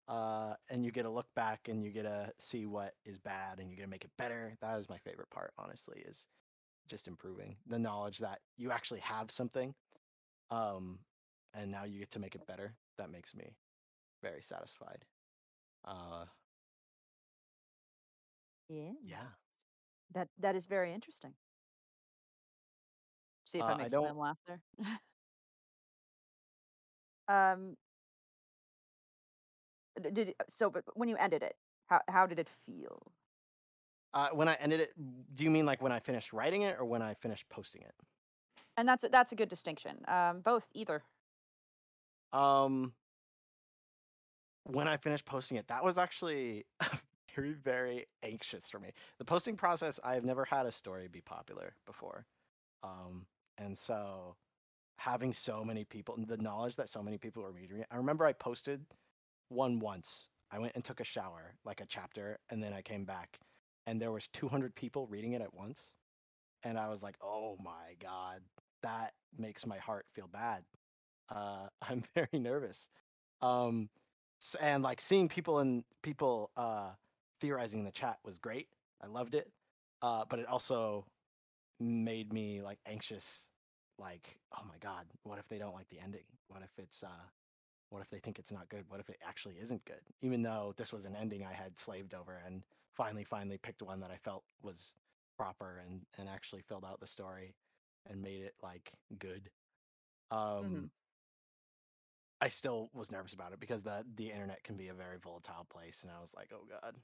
Uh, 0.07 0.53
and 0.69 0.85
you 0.85 0.91
get 0.91 1.03
to 1.03 1.09
look 1.09 1.27
back 1.35 1.67
and 1.67 1.83
you 1.83 1.91
get 1.91 2.03
to 2.03 2.31
see 2.37 2.65
what 2.65 2.93
is 3.05 3.17
bad 3.17 3.59
and 3.59 3.69
you 3.69 3.75
get 3.75 3.83
to 3.83 3.89
make 3.89 4.05
it 4.05 4.11
better. 4.17 4.55
That 4.61 4.77
is 4.77 4.89
my 4.89 4.97
favorite 4.99 5.29
part 5.29 5.51
honestly 5.57 6.03
is 6.07 6.27
just 6.87 7.07
improving 7.07 7.57
the 7.67 7.79
knowledge 7.79 8.19
that 8.19 8.39
you 8.57 8.71
actually 8.71 8.99
have 8.99 9.31
something 9.31 9.73
um 10.51 10.99
and 11.55 11.71
now 11.71 11.83
you 11.83 11.97
get 11.97 12.11
to 12.11 12.19
make 12.19 12.35
it 12.35 12.45
better. 12.47 12.73
That 12.97 13.09
makes 13.09 13.35
me 13.35 13.55
very 14.21 14.41
satisfied. 14.41 15.05
Uh, 15.85 16.25
Yeah. 18.69 18.93
yeah. 19.03 19.27
That 20.13 20.29
that 20.39 20.55
is 20.55 20.65
very 20.67 20.93
interesting. 20.93 21.33
See 23.45 23.59
if 23.59 23.63
Uh, 23.63 23.67
I 23.67 23.73
I 23.73 23.77
make 23.77 23.91
don't- 23.91 24.05
Slam 24.05 24.17
laugh 24.17 24.37
there. 24.47 24.61
um. 27.27 27.77
d- 30.01 30.11
Did 30.11 30.29
it- 30.29 30.35
so? 30.49 30.69
But 30.69 30.83
when 30.95 31.09
you 31.09 31.15
ended 31.17 31.43
it, 31.43 31.55
how 31.87 32.01
how 32.09 32.25
did 32.27 32.39
it 32.39 32.49
feel? 32.49 33.01
Uh, 34.13 34.29
when 34.31 34.47
I 34.47 34.55
ended 34.55 34.79
it, 34.79 34.93
do 35.35 35.43
you 35.43 35.51
mean 35.51 35.65
like 35.65 35.81
when 35.81 35.91
I 35.91 35.99
finished 35.99 36.31
writing 36.33 36.61
it 36.61 36.77
or 36.79 36.85
when 36.85 37.01
I 37.01 37.13
finished 37.15 37.49
posting 37.49 37.81
it? 37.81 37.93
And 38.77 38.87
that's 38.87 39.03
a, 39.03 39.09
that's 39.09 39.31
a 39.33 39.35
good 39.35 39.49
distinction. 39.49 40.03
Um, 40.07 40.39
both, 40.41 40.67
either. 40.73 41.03
Um, 42.31 42.93
when 44.65 44.87
I 44.87 44.97
finished 44.97 45.25
posting 45.25 45.57
it, 45.57 45.67
that 45.67 45.83
was 45.83 45.97
actually 45.97 46.65
very, 47.35 47.53
very 47.53 48.05
anxious 48.23 48.69
for 48.69 48.79
me. 48.79 48.91
The 49.19 49.25
posting 49.25 49.55
process, 49.55 49.99
I've 50.03 50.25
never 50.25 50.45
had 50.45 50.65
a 50.65 50.71
story 50.71 51.07
be 51.07 51.21
popular 51.21 51.75
before. 51.85 52.25
Um, 52.83 53.25
and 53.57 53.77
so 53.77 54.35
having 54.97 55.33
so 55.33 55.63
many 55.63 55.85
people, 55.85 56.17
the 56.27 56.37
knowledge 56.37 56.75
that 56.77 56.89
so 56.89 57.03
many 57.03 57.17
people 57.17 57.43
were 57.43 57.51
reading 57.51 57.79
it. 57.79 57.87
I 57.91 57.97
remember 57.97 58.25
I 58.25 58.33
posted 58.33 58.85
one 59.49 59.79
once. 59.79 60.29
I 60.51 60.59
went 60.59 60.73
and 60.75 60.83
took 60.83 60.99
a 60.99 61.05
shower, 61.05 61.55
like 61.65 61.81
a 61.81 61.85
chapter, 61.87 62.39
and 62.51 62.63
then 62.63 62.73
I 62.73 62.81
came 62.81 63.05
back, 63.05 63.39
and 63.87 64.01
there 64.01 64.11
was 64.11 64.27
200 64.29 64.75
people 64.75 65.07
reading 65.07 65.33
it 65.33 65.41
at 65.41 65.53
once. 65.53 65.95
And 66.63 66.77
I 66.79 66.89
was 66.89 67.03
like, 67.03 67.17
"Oh 67.21 67.57
my 67.63 67.95
god, 67.99 68.41
that 68.83 69.13
makes 69.37 69.65
my 69.65 69.77
heart 69.77 70.05
feel 70.13 70.27
bad." 70.27 70.63
uh, 71.29 71.67
I'm 71.89 72.03
very 72.15 72.39
nervous. 72.39 72.89
Um, 73.41 73.89
and 74.59 74.83
like 74.83 75.01
seeing 75.01 75.27
people 75.27 75.59
and 75.59 75.83
people 76.01 76.51
uh, 76.57 76.91
theorizing 77.39 77.79
in 77.79 77.85
the 77.85 77.91
chat 77.91 78.17
was 78.23 78.37
great. 78.37 78.67
I 79.03 79.07
loved 79.07 79.35
it, 79.35 79.49
uh, 80.01 80.25
but 80.29 80.39
it 80.39 80.47
also 80.47 81.05
made 81.79 82.31
me 82.33 82.61
like 82.61 82.79
anxious. 82.85 83.49
Like, 83.97 84.37
oh 84.53 84.63
my 84.67 84.75
god, 84.81 85.05
what 85.23 85.39
if 85.39 85.47
they 85.47 85.57
don't 85.57 85.73
like 85.73 85.87
the 85.89 85.99
ending? 85.99 86.25
What 86.49 86.61
if 86.61 86.71
it's 86.77 87.03
uh, 87.03 87.25
what 87.89 88.01
if 88.01 88.09
they 88.09 88.19
think 88.19 88.39
it's 88.39 88.51
not 88.51 88.67
good? 88.69 88.83
What 88.89 88.99
if 88.99 89.09
it 89.09 89.17
actually 89.25 89.55
isn't 89.61 89.85
good? 89.85 90.01
Even 90.21 90.41
though 90.41 90.73
this 90.77 90.91
was 90.91 91.05
an 91.05 91.15
ending 91.15 91.45
I 91.45 91.53
had 91.53 91.77
slaved 91.77 92.13
over 92.13 92.41
and 92.45 92.61
finally, 92.93 93.23
finally 93.23 93.57
picked 93.57 93.81
one 93.81 93.99
that 94.01 94.11
I 94.11 94.17
felt 94.17 94.43
was 94.63 94.95
proper 95.37 95.81
and 95.85 96.01
and 96.17 96.27
actually 96.29 96.61
filled 96.61 96.85
out 96.85 96.99
the 96.99 97.07
story 97.07 97.55
and 98.09 98.21
made 98.21 98.41
it 98.43 98.55
like 98.61 98.91
good. 99.19 99.49
Um, 100.31 100.89
I 102.41 102.47
still 102.49 102.89
was 102.93 103.11
nervous 103.11 103.33
about 103.33 103.53
it 103.53 103.59
because 103.59 103.81
the 103.83 104.05
the 104.15 104.29
internet 104.31 104.63
can 104.63 104.75
be 104.75 104.89
a 104.89 104.93
very 104.93 105.17
volatile 105.17 105.65
place, 105.69 106.03
and 106.03 106.11
I 106.15 106.19
was 106.19 106.33
like, 106.35 106.51
oh 106.53 106.65
god, 106.69 106.95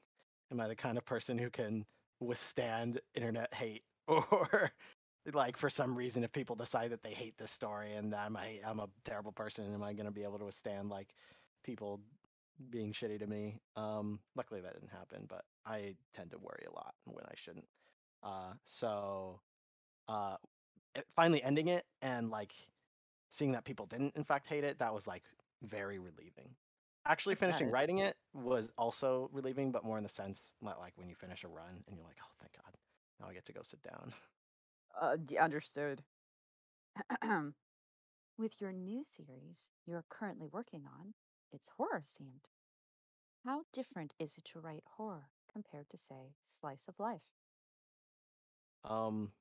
am 0.52 0.60
I 0.60 0.68
the 0.68 0.76
kind 0.76 0.98
of 0.98 1.06
person 1.06 1.38
who 1.38 1.50
can 1.50 1.86
withstand 2.20 3.00
internet 3.16 3.54
hate 3.54 3.84
or 4.08 4.72
like 5.34 5.58
for 5.58 5.70
some 5.70 5.96
reason 5.96 6.24
if 6.24 6.32
people 6.32 6.56
decide 6.56 6.92
that 6.92 7.04
they 7.04 7.12
hate 7.12 7.38
this 7.38 7.52
story 7.52 7.92
and 7.94 8.14
I'm 8.14 8.36
a 8.36 8.60
I'm 8.66 8.80
a 8.80 8.90
terrible 9.04 9.32
person, 9.32 9.74
am 9.74 9.84
I 9.84 9.94
going 9.94 10.06
to 10.06 10.12
be 10.12 10.24
able 10.24 10.40
to 10.40 10.46
withstand 10.46 10.90
like 10.90 11.14
people 11.64 12.02
being 12.70 12.92
shitty 12.92 13.20
to 13.20 13.28
me? 13.28 13.58
Um, 13.76 14.20
luckily 14.36 14.62
that 14.62 14.74
didn't 14.74 14.92
happen, 14.92 15.26
but 15.28 15.46
I 15.66 15.96
tend 16.14 16.32
to 16.32 16.38
worry 16.40 16.66
a 16.70 16.74
lot 16.74 16.94
when 17.06 17.24
I 17.26 17.36
shouldn't. 17.36 17.68
Uh, 18.24 18.54
so 18.64 19.40
uh, 20.08 20.36
finally 21.10 21.42
ending 21.44 21.68
it 21.68 21.86
and 22.02 22.30
like 22.30 22.54
seeing 23.32 23.52
that 23.54 23.64
people 23.66 23.88
didn't 23.88 24.16
in 24.16 24.24
fact 24.24 24.46
hate 24.46 24.64
it, 24.64 24.78
that 24.80 24.94
was 24.94 25.08
like 25.08 25.24
very 25.64 25.98
relieving. 25.98 26.56
Actually 27.08 27.34
finishing 27.34 27.70
it. 27.70 27.72
writing 27.72 27.98
it 27.98 28.16
was 28.34 28.72
also 28.78 29.28
relieving, 29.34 29.72
but 29.72 29.84
more 29.84 29.98
in 29.98 30.04
the 30.04 30.10
sense 30.10 30.54
that 30.62 30.78
like 30.78 30.94
when 30.98 31.10
you 31.10 31.16
finish 31.16 31.44
a 31.44 31.48
run 31.48 31.84
and 31.88 31.96
you're 31.96 32.06
like, 32.06 32.18
oh 32.22 32.32
thank 32.40 32.54
God, 32.54 32.76
now 33.20 33.28
I 33.28 33.34
get 33.34 33.46
to 33.46 33.54
go 33.54 33.62
sit 33.64 33.82
down. 33.82 34.14
Uh, 35.02 35.16
understood. 35.40 36.04
With 38.38 38.60
your 38.60 38.72
new 38.72 39.04
series 39.04 39.72
you're 39.88 40.06
currently 40.10 40.48
working 40.52 40.84
on, 40.86 41.14
it's 41.54 41.70
horror 41.70 42.04
themed. 42.20 42.46
How 43.46 43.64
different 43.74 44.14
is 44.20 44.38
it 44.38 44.46
to 44.54 44.60
write 44.60 44.84
horror 44.86 45.30
compared 45.52 45.90
to, 45.90 45.98
say, 45.98 46.36
slice 46.44 46.88
of 46.88 47.00
life? 47.00 47.22
Um, 48.86 49.32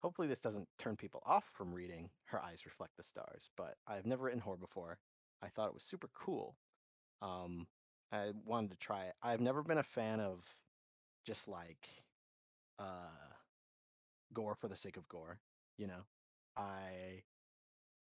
hopefully 0.00 0.28
this 0.28 0.40
doesn't 0.40 0.68
turn 0.78 0.96
people 0.96 1.22
off 1.26 1.50
from 1.54 1.72
reading 1.74 2.10
Her 2.26 2.42
Eyes 2.42 2.64
Reflect 2.64 2.96
the 2.96 3.02
Stars, 3.02 3.50
but 3.56 3.74
I've 3.86 4.06
never 4.06 4.24
written 4.24 4.40
horror 4.40 4.56
before. 4.56 4.98
I 5.42 5.48
thought 5.48 5.68
it 5.68 5.74
was 5.74 5.84
super 5.84 6.08
cool. 6.14 6.56
Um, 7.22 7.66
I 8.12 8.32
wanted 8.44 8.70
to 8.70 8.76
try 8.78 9.04
it. 9.04 9.14
I've 9.22 9.40
never 9.40 9.62
been 9.62 9.78
a 9.78 9.82
fan 9.82 10.20
of 10.20 10.44
just 11.24 11.48
like 11.48 11.88
uh 12.78 13.08
gore 14.32 14.54
for 14.54 14.68
the 14.68 14.76
sake 14.76 14.96
of 14.96 15.08
gore, 15.08 15.40
you 15.76 15.86
know. 15.86 16.02
I 16.56 17.22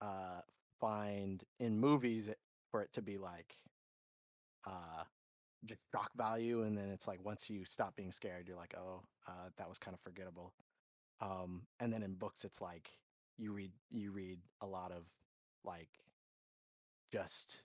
uh 0.01 0.41
find 0.80 1.43
in 1.59 1.80
movies 1.80 2.30
for 2.69 2.81
it 2.81 2.91
to 2.93 3.01
be 3.01 3.17
like 3.17 3.55
uh 4.67 5.03
just 5.63 5.80
shock 5.91 6.11
value 6.15 6.63
and 6.63 6.77
then 6.77 6.89
it's 6.89 7.07
like 7.07 7.23
once 7.23 7.49
you 7.49 7.65
stop 7.65 7.95
being 7.95 8.11
scared 8.11 8.47
you're 8.47 8.57
like 8.57 8.76
oh 8.77 9.01
uh 9.27 9.47
that 9.57 9.67
was 9.67 9.80
kind 9.80 9.95
of 9.95 10.01
forgettable 10.01 10.53
um 11.21 11.63
and 11.79 11.91
then 11.91 12.03
in 12.03 12.13
books 12.15 12.43
it's 12.43 12.61
like 12.61 12.89
you 13.37 13.51
read 13.53 13.71
you 13.91 14.11
read 14.11 14.39
a 14.61 14.65
lot 14.67 14.91
of 14.91 15.05
like 15.63 15.89
just 17.11 17.63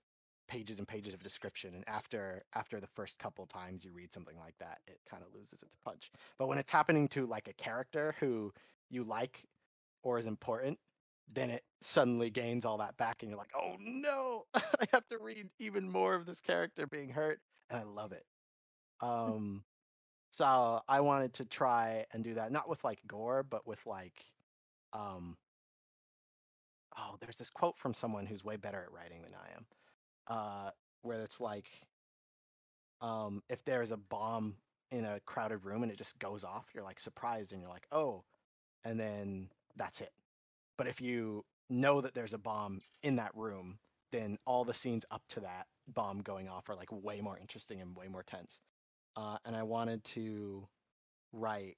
pages 0.48 0.78
and 0.80 0.88
pages 0.88 1.14
of 1.14 1.22
description 1.22 1.74
and 1.74 1.84
after 1.88 2.42
after 2.54 2.80
the 2.80 2.86
first 2.88 3.18
couple 3.18 3.46
times 3.46 3.84
you 3.84 3.92
read 3.92 4.12
something 4.12 4.36
like 4.38 4.54
that 4.58 4.80
it 4.88 4.98
kind 5.08 5.22
of 5.22 5.32
loses 5.32 5.62
its 5.62 5.76
punch. 5.76 6.10
But 6.38 6.48
when 6.48 6.58
it's 6.58 6.72
happening 6.72 7.06
to 7.08 7.24
like 7.26 7.46
a 7.48 7.52
character 7.52 8.16
who 8.18 8.52
you 8.90 9.04
like 9.04 9.44
or 10.02 10.18
is 10.18 10.26
important 10.26 10.78
then 11.32 11.50
it 11.50 11.62
suddenly 11.80 12.30
gains 12.30 12.64
all 12.64 12.78
that 12.78 12.96
back 12.96 13.22
and 13.22 13.30
you're 13.30 13.38
like 13.38 13.52
oh 13.54 13.76
no 13.78 14.44
i 14.54 14.86
have 14.92 15.06
to 15.06 15.18
read 15.18 15.48
even 15.60 15.88
more 15.88 16.14
of 16.16 16.26
this 16.26 16.40
character 16.40 16.86
being 16.86 17.10
hurt 17.10 17.40
and 17.70 17.78
i 17.80 17.84
love 17.84 18.12
it. 18.12 18.24
Um 19.00 19.64
so 20.30 20.80
i 20.88 21.00
wanted 21.00 21.32
to 21.32 21.44
try 21.44 22.04
and 22.12 22.24
do 22.24 22.34
that 22.34 22.52
not 22.52 22.68
with 22.68 22.82
like 22.84 23.00
gore 23.06 23.42
but 23.42 23.66
with 23.66 23.84
like 23.86 24.24
um 24.92 25.36
oh 26.98 27.16
there's 27.20 27.36
this 27.36 27.50
quote 27.50 27.78
from 27.78 27.94
someone 27.94 28.26
who's 28.26 28.44
way 28.44 28.56
better 28.56 28.82
at 28.82 28.92
writing 28.92 29.22
than 29.22 29.32
i 29.34 29.56
am 29.56 29.66
uh 30.28 30.70
where 31.02 31.22
it's 31.22 31.40
like 31.40 31.68
um 33.00 33.42
if 33.48 33.64
there's 33.64 33.92
a 33.92 33.96
bomb 33.96 34.54
in 34.90 35.04
a 35.04 35.20
crowded 35.20 35.64
room 35.64 35.82
and 35.82 35.92
it 35.92 35.98
just 35.98 36.18
goes 36.18 36.44
off 36.44 36.66
you're 36.74 36.84
like 36.84 36.98
surprised 36.98 37.52
and 37.52 37.60
you're 37.60 37.70
like 37.70 37.86
oh 37.92 38.24
and 38.84 38.98
then 38.98 39.48
that's 39.76 40.00
it. 40.00 40.10
But 40.76 40.86
if 40.86 41.00
you 41.00 41.44
know 41.68 42.00
that 42.00 42.14
there's 42.14 42.32
a 42.32 42.38
bomb 42.38 42.80
in 43.02 43.16
that 43.16 43.34
room 43.34 43.78
then 44.12 44.36
all 44.44 44.64
the 44.64 44.74
scenes 44.74 45.04
up 45.12 45.22
to 45.28 45.38
that 45.38 45.66
bomb 45.86 46.20
going 46.20 46.48
off 46.48 46.68
are 46.68 46.74
like 46.74 46.90
way 46.90 47.20
more 47.20 47.38
interesting 47.38 47.80
and 47.80 47.96
way 47.96 48.08
more 48.08 48.24
tense 48.24 48.60
uh, 49.20 49.36
and 49.44 49.54
i 49.54 49.62
wanted 49.62 50.02
to 50.04 50.66
write 51.32 51.76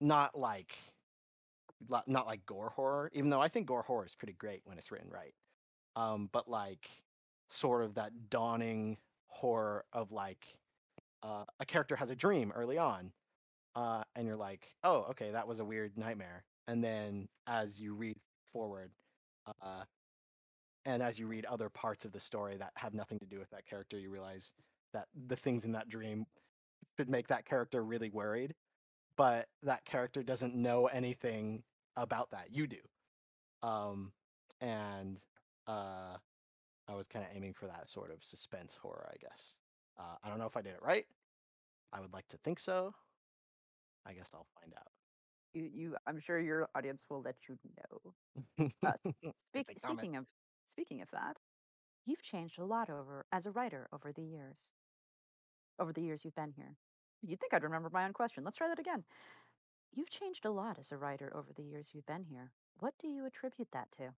not 0.00 0.38
like 0.38 0.78
not 2.06 2.26
like 2.26 2.44
gore 2.46 2.70
horror 2.70 3.10
even 3.12 3.30
though 3.30 3.40
i 3.40 3.48
think 3.48 3.66
gore 3.66 3.82
horror 3.82 4.04
is 4.04 4.14
pretty 4.14 4.34
great 4.34 4.62
when 4.64 4.78
it's 4.78 4.90
written 4.92 5.10
right 5.10 5.34
um, 5.96 6.28
but 6.32 6.48
like 6.48 6.88
sort 7.48 7.82
of 7.82 7.94
that 7.94 8.12
dawning 8.30 8.96
horror 9.28 9.84
of 9.92 10.12
like 10.12 10.46
uh, 11.22 11.44
a 11.60 11.66
character 11.66 11.96
has 11.96 12.10
a 12.10 12.16
dream 12.16 12.52
early 12.54 12.78
on 12.78 13.12
uh, 13.74 14.02
and 14.16 14.26
you're 14.26 14.36
like 14.36 14.74
oh 14.84 15.06
okay 15.10 15.30
that 15.30 15.46
was 15.46 15.60
a 15.60 15.64
weird 15.64 15.96
nightmare. 15.96 16.44
And 16.66 16.84
then 16.84 17.28
as 17.46 17.80
you 17.80 17.94
read 17.94 18.16
forward 18.52 18.90
uh, 19.46 19.84
and 20.84 21.02
as 21.02 21.18
you 21.18 21.26
read 21.26 21.46
other 21.46 21.70
parts 21.70 22.04
of 22.04 22.12
the 22.12 22.20
story 22.20 22.56
that 22.56 22.72
have 22.76 22.94
nothing 22.94 23.18
to 23.20 23.26
do 23.26 23.38
with 23.38 23.50
that 23.50 23.66
character 23.66 23.98
you 23.98 24.10
realize 24.10 24.52
that 24.92 25.06
the 25.26 25.36
things 25.36 25.64
in 25.64 25.72
that 25.72 25.88
dream 25.88 26.26
should 26.96 27.08
make 27.08 27.28
that 27.28 27.44
character 27.44 27.82
really 27.84 28.10
worried 28.10 28.54
but 29.16 29.48
that 29.62 29.84
character 29.84 30.22
doesn't 30.22 30.54
know 30.54 30.86
anything 30.86 31.62
about 31.96 32.30
that 32.30 32.48
you 32.50 32.66
do 32.66 32.78
um, 33.62 34.12
and 34.60 35.18
uh, 35.66 36.16
I 36.88 36.94
was 36.94 37.06
kind 37.06 37.24
of 37.24 37.36
aiming 37.36 37.54
for 37.54 37.66
that 37.66 37.88
sort 37.88 38.10
of 38.10 38.24
suspense 38.24 38.76
horror, 38.76 39.10
I 39.12 39.16
guess. 39.20 39.56
Uh, 39.98 40.14
I 40.22 40.28
don't 40.28 40.38
know 40.38 40.46
if 40.46 40.56
I 40.56 40.62
did 40.62 40.72
it 40.72 40.82
right. 40.82 41.04
I 41.92 42.00
would 42.00 42.12
like 42.12 42.28
to 42.28 42.36
think 42.38 42.58
so. 42.58 42.94
I 44.06 44.12
guess 44.12 44.30
I'll 44.34 44.46
find 44.60 44.72
out. 44.74 44.88
You, 45.54 45.70
you, 45.72 45.96
I'm 46.06 46.20
sure 46.20 46.38
your 46.38 46.68
audience 46.74 47.06
will 47.10 47.22
let 47.22 47.36
you 47.48 47.58
know. 47.76 48.68
Uh, 48.84 48.92
speak, 49.38 49.66
speaking 49.78 50.16
of, 50.16 50.26
speaking 50.68 51.02
of 51.02 51.10
that, 51.12 51.36
You've 52.08 52.22
changed 52.24 52.58
a 52.58 52.66
lot 52.66 52.90
over 52.90 53.26
as 53.32 53.46
a 53.46 53.52
writer 53.52 53.88
over 53.92 54.12
the 54.12 54.24
years. 54.24 54.74
over 55.80 55.92
the 55.92 56.02
years 56.02 56.24
you've 56.24 56.34
been 56.34 56.52
here, 56.52 56.76
you'd 57.22 57.40
think 57.40 57.54
I'd 57.54 57.64
remember 57.64 57.90
my 57.90 58.04
own 58.04 58.12
question. 58.12 58.44
Let's 58.44 58.58
try 58.58 58.68
that 58.68 58.78
again. 58.78 59.04
You've 59.92 60.10
changed 60.10 60.44
a 60.46 60.50
lot 60.50 60.78
as 60.78 60.92
a 60.92 60.98
writer 60.98 61.34
over 61.36 61.52
the 61.52 61.62
years 61.64 61.92
you've 61.94 62.06
been 62.06 62.24
here. 62.24 62.52
What 62.80 62.94
do 62.98 63.08
you 63.08 63.26
attribute 63.26 63.70
that 63.72 63.90
to? 63.92 64.14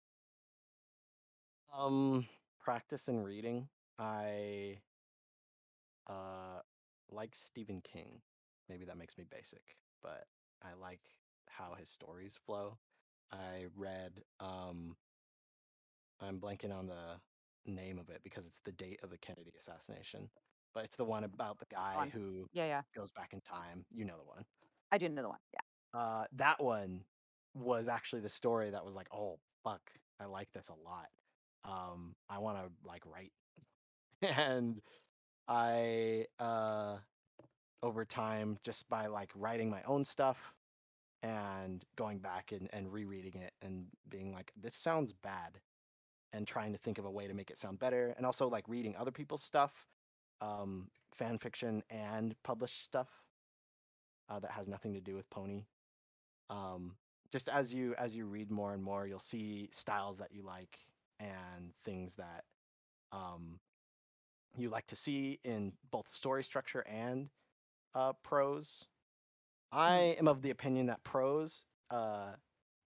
Um, 1.73 2.27
practice 2.61 3.09
and 3.09 3.25
reading. 3.25 3.69
I 3.99 4.81
uh 6.09 6.61
like 7.11 7.35
Stephen 7.35 7.81
King. 7.83 8.21
Maybe 8.69 8.85
that 8.87 8.99
makes 8.99 9.19
me 9.19 9.25
basic, 9.29 9.77
but 10.03 10.25
I 10.63 10.75
like 10.75 11.01
how 11.49 11.75
his 11.75 11.89
stories 11.91 12.37
flow. 12.37 12.79
I 13.33 13.67
read 13.77 14.23
um 14.41 14.97
I'm 16.21 16.41
blanking 16.41 16.73
on 16.77 16.87
the 16.87 17.21
name 17.69 17.99
of 17.99 18.09
it 18.11 18.21
because 18.23 18.47
it's 18.47 18.61
the 18.61 18.73
date 18.73 19.01
of 19.03 19.11
the 19.11 19.19
Kennedy 19.19 19.53
assassination, 19.59 20.29
but 20.75 20.85
it's 20.85 20.97
the 20.97 21.05
one 21.05 21.25
about 21.25 21.59
the 21.59 21.67
guy 21.67 21.97
One. 21.97 22.11
who 22.11 22.47
Yeah, 22.53 22.67
yeah. 22.67 22.83
goes 22.95 23.11
back 23.11 23.33
in 23.33 23.41
time. 23.41 23.85
You 23.91 24.05
know 24.05 24.17
the 24.19 24.25
one. 24.27 24.45
I 24.91 24.99
do 24.99 25.09
know 25.09 25.23
the 25.23 25.29
one. 25.29 25.39
Yeah. 25.53 26.01
Uh, 26.01 26.25
that 26.33 26.63
one 26.63 27.05
was 27.55 27.89
actually 27.89 28.23
the 28.23 28.29
story 28.29 28.71
that 28.71 28.85
was 28.85 28.95
like, 28.95 29.09
oh 29.13 29.39
fuck, 29.65 29.81
I 30.21 30.27
like 30.27 30.51
this 30.53 30.69
a 30.71 30.75
lot. 30.75 31.09
Um, 31.65 32.15
I 32.29 32.39
want 32.39 32.59
to 32.59 32.71
like 32.87 33.03
write, 33.05 33.33
and 34.23 34.81
I 35.49 36.27
uh, 36.39 36.99
over 37.83 38.05
time 38.05 38.59
just 38.63 38.89
by 38.89 39.07
like 39.07 39.31
writing 39.35 39.71
my 39.71 39.83
own 39.87 40.05
stuff 40.05 40.55
and 41.23 41.85
going 41.97 42.19
back 42.19 42.53
and, 42.53 42.69
and 42.73 42.93
rereading 42.93 43.35
it 43.41 43.53
and 43.63 43.87
being 44.09 44.33
like, 44.33 44.53
this 44.61 44.75
sounds 44.75 45.13
bad, 45.13 45.59
and 46.33 46.47
trying 46.47 46.73
to 46.73 46.79
think 46.79 46.99
of 46.99 47.05
a 47.05 47.11
way 47.11 47.27
to 47.27 47.35
make 47.35 47.51
it 47.51 47.59
sound 47.59 47.79
better, 47.79 48.15
and 48.17 48.27
also 48.27 48.49
like 48.49 48.69
reading 48.69 48.95
other 48.97 49.11
people's 49.11 49.43
stuff, 49.43 49.87
um, 50.41 50.89
fan 51.13 51.39
fiction 51.39 51.83
and 51.91 52.35
published 52.43 52.85
stuff 52.85 53.09
uh, 54.29 54.39
that 54.39 54.51
has 54.51 54.69
nothing 54.69 54.95
to 54.95 55.01
do 55.01 55.15
with 55.15 55.29
Pony. 55.31 55.65
Um, 56.51 56.97
just 57.31 57.49
as 57.49 57.75
you 57.75 57.95
as 57.99 58.17
you 58.17 58.27
read 58.27 58.51
more 58.51 58.73
and 58.73 58.83
more 58.83 59.07
you'll 59.07 59.19
see 59.19 59.69
styles 59.71 60.19
that 60.19 60.33
you 60.33 60.43
like 60.43 60.79
and 61.21 61.73
things 61.85 62.15
that 62.15 62.45
um, 63.13 63.59
you 64.57 64.69
like 64.69 64.87
to 64.87 64.97
see 64.97 65.39
in 65.45 65.73
both 65.91 66.09
story 66.09 66.45
structure 66.45 66.85
and 66.89 67.29
uh, 67.95 68.13
prose. 68.23 68.87
I 69.73 70.17
am 70.19 70.29
of 70.29 70.43
the 70.43 70.51
opinion 70.51 70.87
that 70.87 71.05
prose 71.05 71.67
uh, 71.91 72.33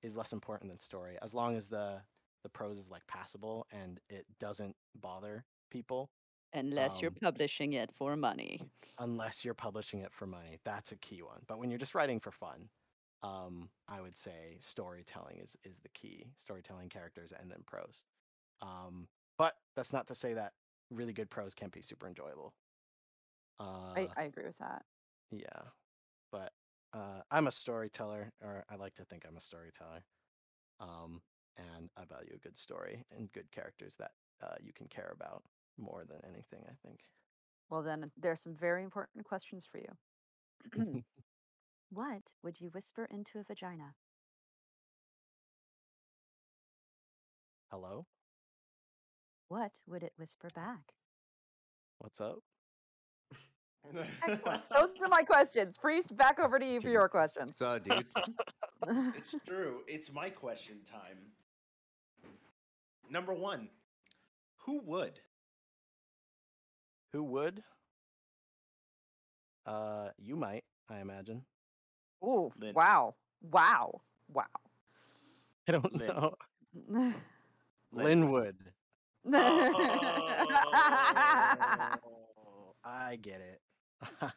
is 0.03 0.17
less 0.17 0.33
important 0.33 0.71
than 0.71 0.81
story 0.81 1.17
as 1.23 1.35
long 1.35 1.57
as 1.57 1.69
the 1.69 2.01
the 2.43 2.51
prose 2.51 2.79
is 2.79 2.91
like 2.91 3.07
passable 3.07 3.67
and 3.73 4.01
it 4.09 4.27
doesn't 4.39 4.77
bother 4.97 5.45
people 5.71 6.11
Unless 6.55 7.03
you're 7.03 7.11
Um, 7.11 7.17
publishing 7.21 7.75
it 7.75 7.93
for 7.93 8.17
money. 8.17 8.71
unless 8.99 9.45
you're 9.45 9.55
publishing 9.55 10.01
it 10.01 10.13
for 10.13 10.27
money. 10.27 10.59
That's 10.65 10.93
a 10.93 10.97
key 10.99 11.23
one. 11.23 11.43
But 11.47 11.59
when 11.59 11.71
you're 11.71 11.79
just 11.79 11.95
writing 11.95 12.21
for 12.21 12.31
fun, 12.31 12.71
um, 13.23 13.71
I 13.89 14.01
would 14.01 14.17
say 14.17 14.59
storytelling 14.61 15.39
is 15.39 15.57
is 15.65 15.81
the 15.81 15.89
key. 15.91 16.33
Storytelling 16.37 16.89
characters 16.89 17.33
and 17.33 17.51
then 17.51 17.63
prose. 17.67 18.05
Um, 18.63 19.09
but 19.39 19.55
that's 19.77 19.93
not 19.93 20.07
to 20.09 20.15
say 20.15 20.35
that 20.35 20.55
really 20.91 21.13
good 21.13 21.31
prose 21.31 21.55
can't 21.55 21.73
be 21.73 21.83
super 21.83 22.07
enjoyable. 22.09 22.55
Uh, 23.59 23.95
I, 23.97 24.09
I 24.17 24.23
agree 24.25 24.45
with 24.47 24.59
that. 24.59 24.85
yeah, 25.31 25.63
but 26.33 26.53
uh, 26.93 27.23
I'm 27.31 27.47
a 27.47 27.53
storyteller, 27.53 28.33
or 28.43 28.65
I 28.69 28.77
like 28.77 28.95
to 28.95 29.05
think 29.05 29.25
I'm 29.27 29.37
a 29.37 29.41
storyteller. 29.41 30.05
Um, 30.81 31.23
and 31.57 31.91
I 31.99 32.05
value 32.05 32.33
a 32.35 32.39
good 32.39 32.57
story 32.59 33.05
and 33.17 33.31
good 33.33 33.51
characters 33.53 33.97
that 33.99 34.13
uh, 34.43 34.55
you 34.61 34.73
can 34.73 34.89
care 34.89 35.13
about 35.15 35.43
more 35.79 36.05
than 36.09 36.21
anything. 36.25 36.65
I 36.69 36.75
think. 36.87 37.01
Well, 37.71 37.83
then 37.83 38.11
there 38.17 38.33
are 38.33 38.37
some 38.37 38.55
very 38.55 38.83
important 38.85 39.25
questions 39.25 39.67
for 39.71 39.79
you. 39.79 41.03
What 41.91 42.23
would 42.43 42.59
you 42.59 42.71
whisper 42.71 43.07
into 43.11 43.39
a 43.39 43.45
vagina? 43.45 43.93
Hello, 47.71 48.07
What 49.49 49.73
would 49.87 50.03
it 50.03 50.13
whisper 50.19 50.49
back? 50.55 50.95
what's 51.99 52.21
up? 52.21 52.39
Excellent. 54.27 54.63
Those 54.71 54.89
are 55.03 55.09
my 55.09 55.23
questions. 55.23 55.77
Priest, 55.79 56.17
back 56.17 56.39
over 56.41 56.59
to 56.59 56.67
you 56.67 56.81
for 56.81 56.89
your 56.89 57.09
questions. 57.09 57.57
So, 57.57 57.79
dude, 57.79 58.07
it's 59.17 59.35
true. 59.47 59.83
It's 59.87 60.13
my 60.13 60.31
question 60.31 60.81
time. 60.85 61.19
Number 63.13 63.35
one, 63.35 63.69
who 64.65 64.81
would? 64.87 65.21
Who 67.13 67.23
would? 67.25 67.63
Uh, 69.67 70.09
you 70.17 70.35
might, 70.35 70.65
I 70.89 71.01
imagine. 71.01 71.45
Ooh, 72.25 72.51
Lynn. 72.59 72.73
wow. 72.75 73.15
Wow. 73.43 74.01
Wow. 74.33 74.45
I 75.69 75.73
don't 75.73 75.95
Lynn. 75.95 76.09
know. 76.09 76.35
Lynn. 77.93 77.95
Lynwood. 77.95 78.55
Oh. 79.27 79.29
I 82.83 83.17
get 83.17 83.43
it. 83.43 83.61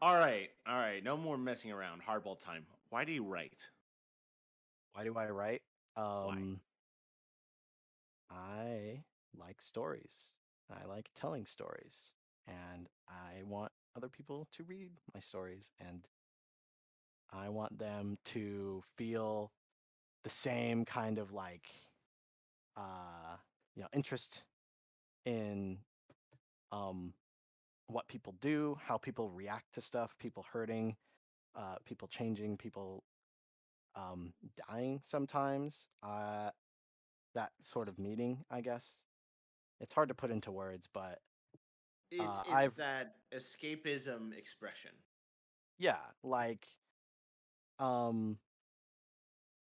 all 0.00 0.14
right, 0.14 0.48
all 0.66 0.74
right. 0.74 1.04
No 1.04 1.18
more 1.18 1.36
messing 1.36 1.70
around. 1.70 2.00
Hardball 2.02 2.40
time. 2.40 2.64
Why 2.88 3.04
do 3.04 3.12
you 3.12 3.24
write? 3.24 3.58
Why 4.94 5.04
do 5.04 5.14
I 5.18 5.28
write? 5.28 5.60
Um, 5.96 6.60
I 8.30 9.04
like 9.36 9.60
stories. 9.60 10.34
I 10.70 10.84
like 10.86 11.10
telling 11.14 11.46
stories, 11.46 12.14
and 12.46 12.88
I 13.08 13.42
want 13.44 13.72
other 13.96 14.08
people 14.08 14.46
to 14.52 14.64
read 14.64 14.92
my 15.14 15.20
stories, 15.20 15.72
and 15.80 16.06
I 17.32 17.48
want 17.48 17.78
them 17.78 18.18
to 18.26 18.82
feel 18.96 19.52
the 20.24 20.30
same 20.30 20.84
kind 20.84 21.18
of 21.18 21.32
like, 21.32 21.70
uh, 22.76 23.36
you 23.74 23.82
know, 23.82 23.88
interest 23.92 24.44
in 25.24 25.78
um, 26.72 27.14
what 27.88 28.08
people 28.08 28.34
do, 28.40 28.76
how 28.84 28.98
people 28.98 29.30
react 29.30 29.72
to 29.74 29.80
stuff, 29.80 30.16
people 30.18 30.44
hurting, 30.52 30.96
uh, 31.56 31.76
people 31.84 32.08
changing, 32.08 32.56
people 32.56 33.04
um, 33.96 34.32
dying 34.68 35.00
sometimes. 35.02 35.88
Uh, 36.02 36.50
that 37.34 37.52
sort 37.62 37.88
of 37.88 37.98
meeting, 37.98 38.44
I 38.50 38.60
guess. 38.60 39.06
It's 39.80 39.92
hard 39.92 40.08
to 40.08 40.14
put 40.14 40.30
into 40.30 40.52
words, 40.52 40.86
but 40.92 41.20
It's 42.10 42.20
Uh, 42.20 42.42
it's 42.46 42.50
I've- 42.50 42.74
that 42.76 43.16
escapism 43.30 44.36
expression. 44.36 45.04
yeah, 45.78 46.12
like 46.22 46.66
um 47.78 48.38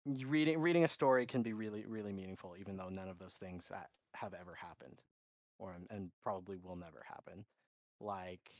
reading 0.06 0.58
reading 0.58 0.84
a 0.84 0.88
story 0.88 1.26
can 1.26 1.42
be 1.42 1.52
really 1.52 1.84
really 1.86 2.12
meaningful 2.12 2.56
even 2.56 2.76
though 2.76 2.88
none 2.88 3.08
of 3.08 3.18
those 3.18 3.36
things 3.36 3.70
have 4.14 4.32
ever 4.34 4.54
happened 4.54 5.02
or 5.58 5.72
and- 5.74 5.90
and 5.90 6.10
probably 6.22 6.56
will 6.56 6.76
never 6.76 7.02
happen. 7.02 7.44
Like 8.00 8.50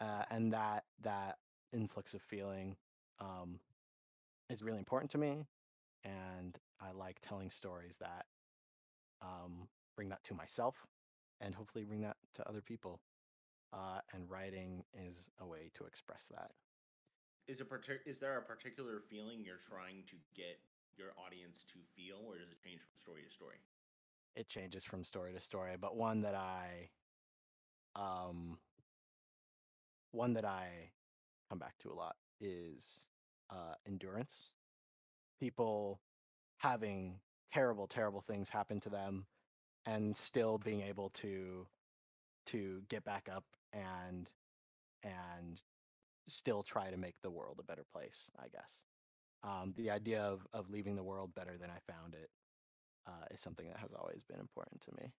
uh 0.00 0.24
and 0.30 0.52
that 0.52 0.84
that 1.00 1.40
influx 1.72 2.14
of 2.14 2.22
feeling 2.22 2.76
um 3.18 3.60
is 4.48 4.62
really 4.62 4.78
important 4.78 5.10
to 5.12 5.18
me 5.18 5.46
and 6.04 6.60
I 6.80 6.92
like 6.92 7.20
telling 7.20 7.50
stories 7.50 7.96
that 7.98 8.26
um 9.22 9.68
bring 9.96 10.08
that 10.10 10.22
to 10.24 10.34
myself 10.34 10.86
and 11.40 11.54
hopefully 11.54 11.84
bring 11.84 12.02
that 12.02 12.16
to 12.34 12.48
other 12.48 12.60
people. 12.60 13.00
Uh, 13.72 14.00
and 14.14 14.30
writing 14.30 14.84
is 14.94 15.30
a 15.40 15.46
way 15.46 15.70
to 15.74 15.84
express 15.84 16.28
that. 16.34 16.52
Is 17.46 17.60
a 17.60 17.64
partic- 17.64 18.06
is 18.06 18.20
there 18.20 18.38
a 18.38 18.42
particular 18.42 19.00
feeling 19.00 19.44
you're 19.44 19.56
trying 19.58 20.04
to 20.04 20.16
get 20.34 20.60
your 20.96 21.12
audience 21.18 21.64
to 21.64 21.78
feel, 21.94 22.18
or 22.26 22.38
does 22.38 22.50
it 22.50 22.58
change 22.58 22.80
from 22.80 22.98
story 23.00 23.22
to 23.22 23.30
story? 23.30 23.58
It 24.34 24.48
changes 24.48 24.84
from 24.84 25.04
story 25.04 25.32
to 25.32 25.40
story, 25.40 25.76
but 25.80 25.96
one 25.96 26.22
that 26.22 26.34
I, 26.34 26.90
um, 27.94 28.58
one 30.12 30.32
that 30.34 30.44
I 30.44 30.92
come 31.48 31.58
back 31.58 31.78
to 31.78 31.90
a 31.90 31.94
lot 31.94 32.16
is 32.40 33.06
uh, 33.50 33.74
endurance. 33.86 34.52
People 35.40 36.00
having 36.58 37.20
terrible, 37.52 37.86
terrible 37.86 38.20
things 38.20 38.48
happen 38.48 38.80
to 38.80 38.90
them, 38.90 39.26
and 39.86 40.16
still 40.16 40.58
being 40.58 40.82
able 40.82 41.10
to 41.10 41.66
to 42.46 42.82
get 42.88 43.04
back 43.04 43.28
up 43.32 43.44
and 43.72 44.30
and 45.02 45.60
still 46.28 46.62
try 46.62 46.90
to 46.90 46.96
make 46.96 47.14
the 47.22 47.30
world 47.30 47.58
a 47.60 47.64
better 47.64 47.84
place. 47.92 48.30
I 48.38 48.48
guess 48.48 48.84
um, 49.42 49.74
the 49.76 49.90
idea 49.90 50.22
of 50.22 50.46
of 50.52 50.70
leaving 50.70 50.96
the 50.96 51.04
world 51.04 51.34
better 51.34 51.56
than 51.56 51.70
I 51.70 51.92
found 51.92 52.14
it 52.14 52.30
uh, 53.06 53.26
is 53.30 53.40
something 53.40 53.66
that 53.68 53.78
has 53.78 53.92
always 53.92 54.22
been 54.22 54.40
important 54.40 54.80
to 54.82 54.92
me. 55.00 55.12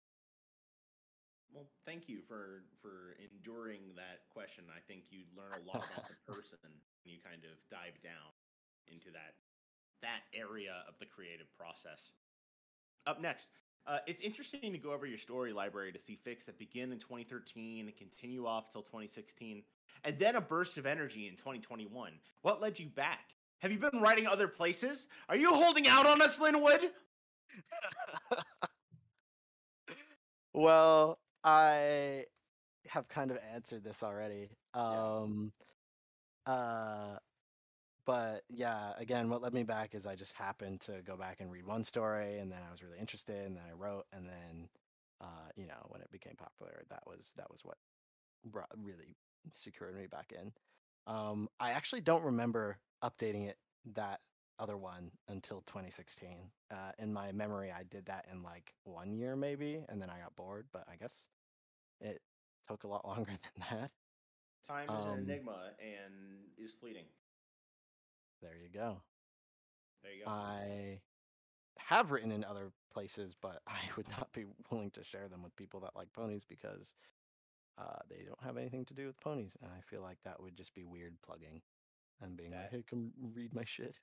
Well, 1.54 1.68
thank 1.86 2.10
you 2.10 2.20
for 2.28 2.68
for 2.82 3.16
enduring 3.24 3.96
that 3.96 4.28
question. 4.30 4.66
I 4.68 4.84
think 4.84 5.08
you 5.10 5.24
learn 5.36 5.56
a 5.56 5.64
lot 5.66 5.88
about 5.88 6.08
the 6.12 6.20
person 6.34 6.60
when 6.62 7.14
you 7.14 7.20
kind 7.24 7.44
of 7.48 7.56
dive 7.72 7.96
down 8.04 8.36
into 8.88 9.12
that 9.12 9.40
that 10.02 10.22
area 10.34 10.84
of 10.88 10.96
the 11.00 11.06
creative 11.06 11.48
process. 11.58 12.12
Up 13.06 13.22
next, 13.22 13.50
uh, 13.86 14.00
it's 14.06 14.22
interesting 14.22 14.72
to 14.74 14.78
go 14.78 14.92
over 14.92 15.06
your 15.06 15.18
story 15.18 15.54
library 15.54 15.92
to 15.94 16.00
see 16.00 16.18
fics 16.18 16.46
that 16.46 16.60
begin 16.60 16.92
in 16.92 17.00
2013 17.00 17.88
and 17.88 17.96
continue 17.96 18.46
off 18.46 18.70
till 18.70 18.82
2016, 18.82 19.64
and 20.04 20.20
then 20.20 20.36
a 20.36 20.42
burst 20.42 20.78
of 20.78 20.86
energy 20.86 21.28
in 21.28 21.36
2021. 21.36 22.12
What 22.42 22.62
led 22.62 22.80
you 22.80 22.88
back? 22.88 23.34
Have 23.60 23.72
you 23.72 23.80
been 23.80 24.02
writing 24.02 24.28
other 24.28 24.48
places? 24.48 25.08
Are 25.30 25.38
you 25.38 25.54
holding 25.54 25.88
out 25.88 26.06
on 26.06 26.22
us, 26.22 26.38
Lynwood? 26.38 26.90
well, 30.54 31.18
I 31.44 32.26
have 32.90 33.08
kind 33.08 33.32
of 33.32 33.40
answered 33.54 33.84
this 33.84 34.04
already. 34.04 34.50
Yeah. 34.76 34.82
Um, 34.82 35.52
uh, 36.46 37.16
but 38.08 38.46
yeah, 38.50 38.94
again, 38.98 39.30
what 39.30 39.44
led 39.44 39.54
me 39.54 39.64
back 39.66 39.96
is 39.96 40.08
I 40.08 40.16
just 40.16 40.34
happened 40.38 40.82
to 40.84 41.04
go 41.04 41.18
back 41.18 41.42
and 41.42 41.52
read 41.52 41.68
one 41.68 41.86
story, 41.86 42.40
and 42.40 42.52
then 42.52 42.64
I 42.68 42.72
was 42.72 42.84
really 42.84 43.00
interested, 43.00 43.46
and 43.48 43.58
then 43.58 43.66
I 43.70 43.74
wrote, 43.74 44.08
and 44.14 44.28
then, 44.28 44.70
uh, 45.22 45.50
you 45.58 45.68
know, 45.68 45.86
when 45.90 46.02
it 46.02 46.12
became 46.12 46.36
popular, 46.38 46.84
that 46.90 47.04
was 47.08 47.34
that 47.38 47.52
was 47.52 47.66
what 47.66 47.78
brought, 48.46 48.72
really 48.78 49.16
secured 49.54 49.96
me 49.96 50.08
back 50.08 50.34
in. 50.34 50.54
Um, 51.08 51.50
I 51.60 51.72
actually 51.72 52.02
don't 52.02 52.24
remember 52.26 52.80
updating 53.04 53.48
it 53.50 53.58
that 53.96 54.22
other 54.60 54.78
one 54.78 55.12
until 55.30 55.62
2016. 55.68 56.52
Uh, 56.72 56.94
in 57.00 57.14
my 57.14 57.32
memory, 57.34 57.72
I 57.72 57.84
did 57.84 58.06
that 58.08 58.28
in 58.32 58.44
like 58.44 58.74
one 58.86 59.14
year 59.14 59.36
maybe, 59.36 59.86
and 59.90 60.02
then 60.02 60.10
I 60.10 60.20
got 60.20 60.36
bored. 60.36 60.68
But 60.74 60.86
I 60.92 60.98
guess 60.98 61.30
it 62.02 62.22
took 62.68 62.84
a 62.84 62.88
lot 62.88 63.06
longer 63.08 63.32
than 63.32 63.66
that. 63.72 63.92
Time 64.68 64.94
is 64.94 65.06
Um, 65.06 65.14
an 65.14 65.20
enigma 65.20 65.76
and 65.80 66.52
is 66.58 66.76
fleeting. 66.76 67.06
There 68.42 68.56
you 68.56 68.70
go. 68.70 69.02
There 70.04 70.14
you 70.14 70.26
go. 70.26 70.32
I 70.32 71.02
have 71.78 72.12
written 72.12 72.32
in 72.32 72.44
other 72.44 72.72
places, 72.92 73.36
but 73.40 73.62
I 73.68 73.80
would 73.96 74.10
not 74.10 74.32
be 74.34 74.46
willing 74.72 74.92
to 74.92 75.04
share 75.04 75.28
them 75.28 75.44
with 75.44 75.56
people 75.56 75.80
that 75.82 75.96
like 75.96 76.12
ponies 76.14 76.46
because 76.46 76.96
uh, 77.78 78.00
they 78.10 78.24
don't 78.26 78.44
have 78.44 78.58
anything 78.58 78.86
to 78.86 78.94
do 78.94 79.06
with 79.08 79.20
ponies, 79.20 79.58
and 79.62 79.72
I 79.72 79.82
feel 79.82 80.02
like 80.02 80.18
that 80.24 80.42
would 80.42 80.56
just 80.56 80.74
be 80.74 80.84
weird 80.84 81.16
plugging 81.22 81.62
and 82.22 82.36
being 82.38 82.52
like, 82.52 82.72
That- 82.72 82.72
"Hey, 82.72 82.84
come 82.84 83.12
read 83.34 83.54
my 83.54 83.64
shit." 83.66 84.00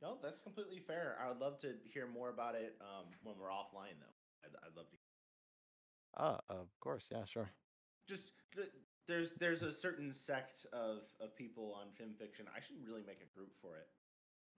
no, 0.00 0.18
that's 0.20 0.40
completely 0.40 0.80
fair. 0.80 1.16
I 1.20 1.28
would 1.28 1.38
love 1.38 1.58
to 1.60 1.74
hear 1.84 2.08
more 2.08 2.30
about 2.30 2.56
it 2.56 2.76
um, 2.80 3.06
when 3.22 3.36
we're 3.38 3.50
offline, 3.50 3.98
though. 4.00 4.14
I'd, 4.44 4.50
I'd 4.66 4.76
love 4.76 4.90
to. 4.90 4.96
Ah, 6.16 6.40
of 6.48 6.68
course, 6.80 7.08
yeah, 7.12 7.24
sure. 7.24 7.50
Just 8.08 8.32
there's 9.06 9.32
there's 9.32 9.62
a 9.62 9.72
certain 9.72 10.12
sect 10.12 10.66
of 10.72 11.02
of 11.20 11.36
people 11.36 11.74
on 11.74 11.88
FimFiction. 11.88 12.46
I 12.54 12.60
should 12.60 12.76
really 12.86 13.02
make 13.06 13.20
a 13.22 13.38
group 13.38 13.54
for 13.60 13.76
it. 13.76 13.88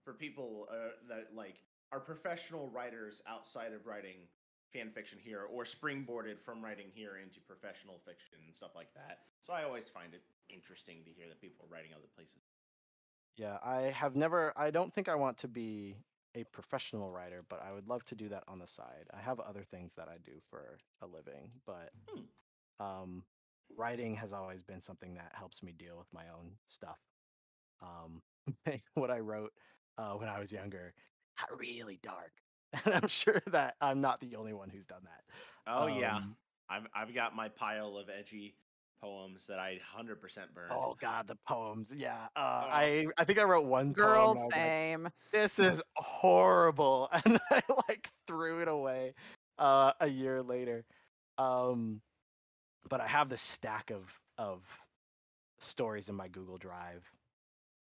For 0.03 0.13
people 0.13 0.67
uh, 0.71 0.91
that 1.09 1.33
like 1.33 1.61
are 1.91 1.99
professional 1.99 2.69
writers 2.69 3.21
outside 3.27 3.73
of 3.73 3.85
writing 3.85 4.27
fan 4.71 4.91
fiction 4.91 5.19
here, 5.23 5.43
or 5.43 5.63
springboarded 5.63 6.39
from 6.39 6.63
writing 6.63 6.87
here 6.93 7.17
into 7.17 7.39
professional 7.39 7.97
fiction 8.05 8.37
and 8.45 8.53
stuff 8.53 8.75
like 8.75 8.93
that. 8.93 9.19
So 9.41 9.53
I 9.53 9.63
always 9.63 9.87
find 9.89 10.13
it 10.13 10.21
interesting 10.49 11.03
to 11.05 11.11
hear 11.11 11.27
that 11.29 11.39
people 11.41 11.65
are 11.65 11.73
writing 11.73 11.91
other 11.93 12.09
places. 12.15 12.43
Yeah, 13.37 13.57
I 13.63 13.81
have 13.83 14.15
never. 14.15 14.53
I 14.57 14.71
don't 14.71 14.93
think 14.93 15.09
I 15.09 15.15
want 15.15 15.37
to 15.39 15.47
be 15.47 15.97
a 16.35 16.43
professional 16.45 17.11
writer, 17.11 17.43
but 17.49 17.61
I 17.63 17.71
would 17.71 17.87
love 17.87 18.03
to 18.05 18.15
do 18.15 18.27
that 18.29 18.43
on 18.47 18.59
the 18.59 18.67
side. 18.67 19.07
I 19.13 19.19
have 19.19 19.39
other 19.39 19.63
things 19.63 19.95
that 19.95 20.09
I 20.09 20.17
do 20.23 20.33
for 20.49 20.77
a 21.01 21.07
living, 21.07 21.51
but 21.65 21.91
Hmm. 22.09 22.21
um, 22.79 23.23
writing 23.75 24.15
has 24.15 24.33
always 24.33 24.61
been 24.61 24.81
something 24.81 25.13
that 25.15 25.31
helps 25.35 25.63
me 25.63 25.71
deal 25.73 25.97
with 25.97 26.07
my 26.13 26.23
own 26.37 26.51
stuff. 26.65 26.99
Um, 27.81 28.21
what 28.93 29.11
I 29.11 29.19
wrote 29.19 29.51
uh, 29.97 30.13
when 30.13 30.29
I 30.29 30.39
was 30.39 30.51
younger 30.51 30.93
got 31.39 31.57
really 31.59 31.99
dark, 32.01 32.31
and 32.85 32.93
I'm 32.95 33.07
sure 33.07 33.41
that 33.47 33.75
I'm 33.81 33.99
not 34.01 34.19
the 34.19 34.35
only 34.35 34.53
one 34.53 34.69
who's 34.69 34.85
done 34.85 35.03
that. 35.03 35.23
Oh 35.67 35.87
yeah, 35.87 36.17
Um, 36.17 36.35
I've 36.69 36.87
I've 36.93 37.13
got 37.13 37.35
my 37.35 37.49
pile 37.49 37.97
of 37.97 38.09
edgy 38.09 38.55
poems 39.01 39.45
that 39.47 39.59
I 39.59 39.79
hundred 39.85 40.21
percent 40.21 40.53
burned. 40.53 40.71
Oh 40.73 40.95
God, 40.99 41.27
the 41.27 41.37
poems. 41.47 41.93
Yeah, 41.95 42.27
uh, 42.35 42.63
Oh. 42.65 42.69
I 42.71 43.07
I 43.17 43.23
think 43.25 43.39
I 43.39 43.43
wrote 43.43 43.65
one 43.65 43.91
Girl, 43.91 44.35
poem. 44.35 44.37
and 44.37 44.45
like, 44.45 44.53
same. 44.53 45.09
this 45.31 45.59
is 45.59 45.81
horrible 45.95 47.09
and 47.25 47.39
i 47.51 47.61
like 47.89 48.09
threw 48.27 48.61
it 48.61 48.67
away 48.67 49.13
uh 49.59 49.91
a 49.99 50.07
year 50.07 50.41
later 50.41 50.85
um 51.37 52.01
but 52.89 53.01
i 53.01 53.07
have 53.07 53.29
this 53.29 53.41
stack 53.41 53.91
of 53.91 54.19
of 54.37 54.61
stories 55.59 56.09
in 56.09 56.15
my 56.15 56.27
google 56.27 56.57
drive 56.57 57.03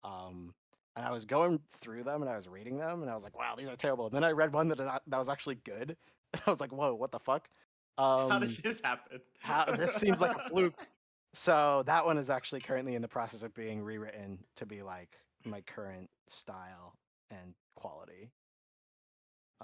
um 0.03 0.53
and 0.95 1.05
i 1.05 1.11
was 1.11 1.25
going 1.25 1.59
through 1.69 2.03
them 2.03 2.21
and 2.21 2.29
i 2.29 2.35
was 2.35 2.47
reading 2.47 2.77
them 2.77 3.01
and 3.01 3.09
i 3.09 3.13
was 3.13 3.23
like 3.23 3.37
wow 3.37 3.53
these 3.57 3.69
are 3.69 3.75
terrible 3.75 4.05
and 4.05 4.13
then 4.15 4.23
i 4.23 4.31
read 4.31 4.51
one 4.53 4.67
that 4.67 4.77
that 4.77 5.17
was 5.17 5.29
actually 5.29 5.55
good 5.63 5.95
and 6.33 6.41
i 6.45 6.49
was 6.49 6.59
like 6.61 6.71
whoa 6.71 6.93
what 6.93 7.11
the 7.11 7.19
fuck 7.19 7.49
um 7.97 8.29
How 8.31 8.39
did 8.39 8.57
this 8.63 8.81
happen? 8.81 9.19
how- 9.39 9.65
this 9.65 9.93
seems 9.93 10.21
like 10.21 10.35
a 10.35 10.49
fluke. 10.49 10.73
so 11.33 11.83
that 11.85 12.05
one 12.05 12.17
is 12.17 12.29
actually 12.29 12.59
currently 12.61 12.95
in 12.95 13.01
the 13.01 13.07
process 13.07 13.43
of 13.43 13.53
being 13.53 13.81
rewritten 13.83 14.39
to 14.55 14.65
be 14.65 14.81
like 14.81 15.19
my 15.45 15.61
current 15.61 16.09
style 16.27 16.93
and 17.29 17.53
quality 17.75 18.29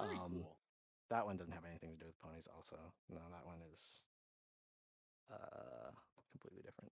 Very 0.00 0.16
um, 0.16 0.30
cool. 0.32 0.56
that 1.10 1.26
one 1.26 1.36
doesn't 1.36 1.52
have 1.52 1.64
anything 1.68 1.90
to 1.92 1.96
do 1.98 2.06
with 2.06 2.18
ponies 2.20 2.48
also 2.54 2.76
no 3.10 3.20
that 3.32 3.44
one 3.44 3.58
is 3.72 4.05
uh 5.32 5.90
completely 6.32 6.62
different 6.62 6.90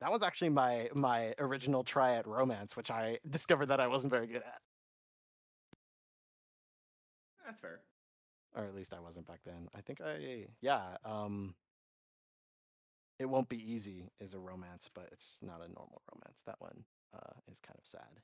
that 0.00 0.10
was 0.10 0.22
actually 0.22 0.48
my 0.48 0.88
my 0.94 1.34
original 1.38 1.84
try 1.84 2.14
at 2.14 2.26
romance 2.26 2.76
which 2.76 2.90
i 2.90 3.18
discovered 3.30 3.66
that 3.66 3.80
i 3.80 3.86
wasn't 3.86 4.10
very 4.10 4.26
good 4.26 4.42
at 4.42 4.60
That's 7.46 7.60
fair. 7.60 7.80
or 8.56 8.64
at 8.64 8.74
least 8.74 8.94
i 8.94 9.00
wasn't 9.00 9.26
back 9.26 9.40
then 9.44 9.68
i 9.74 9.80
think 9.80 10.00
i 10.00 10.46
yeah 10.60 10.96
um 11.04 11.54
it 13.18 13.26
won't 13.26 13.48
be 13.48 13.72
easy 13.72 14.08
is 14.20 14.34
a 14.34 14.38
romance 14.38 14.88
but 14.92 15.08
it's 15.12 15.40
not 15.42 15.60
a 15.60 15.72
normal 15.72 16.02
romance 16.12 16.42
that 16.46 16.60
one 16.60 16.84
uh 17.14 17.32
is 17.50 17.60
kind 17.60 17.78
of 17.78 17.86
sad 17.86 18.20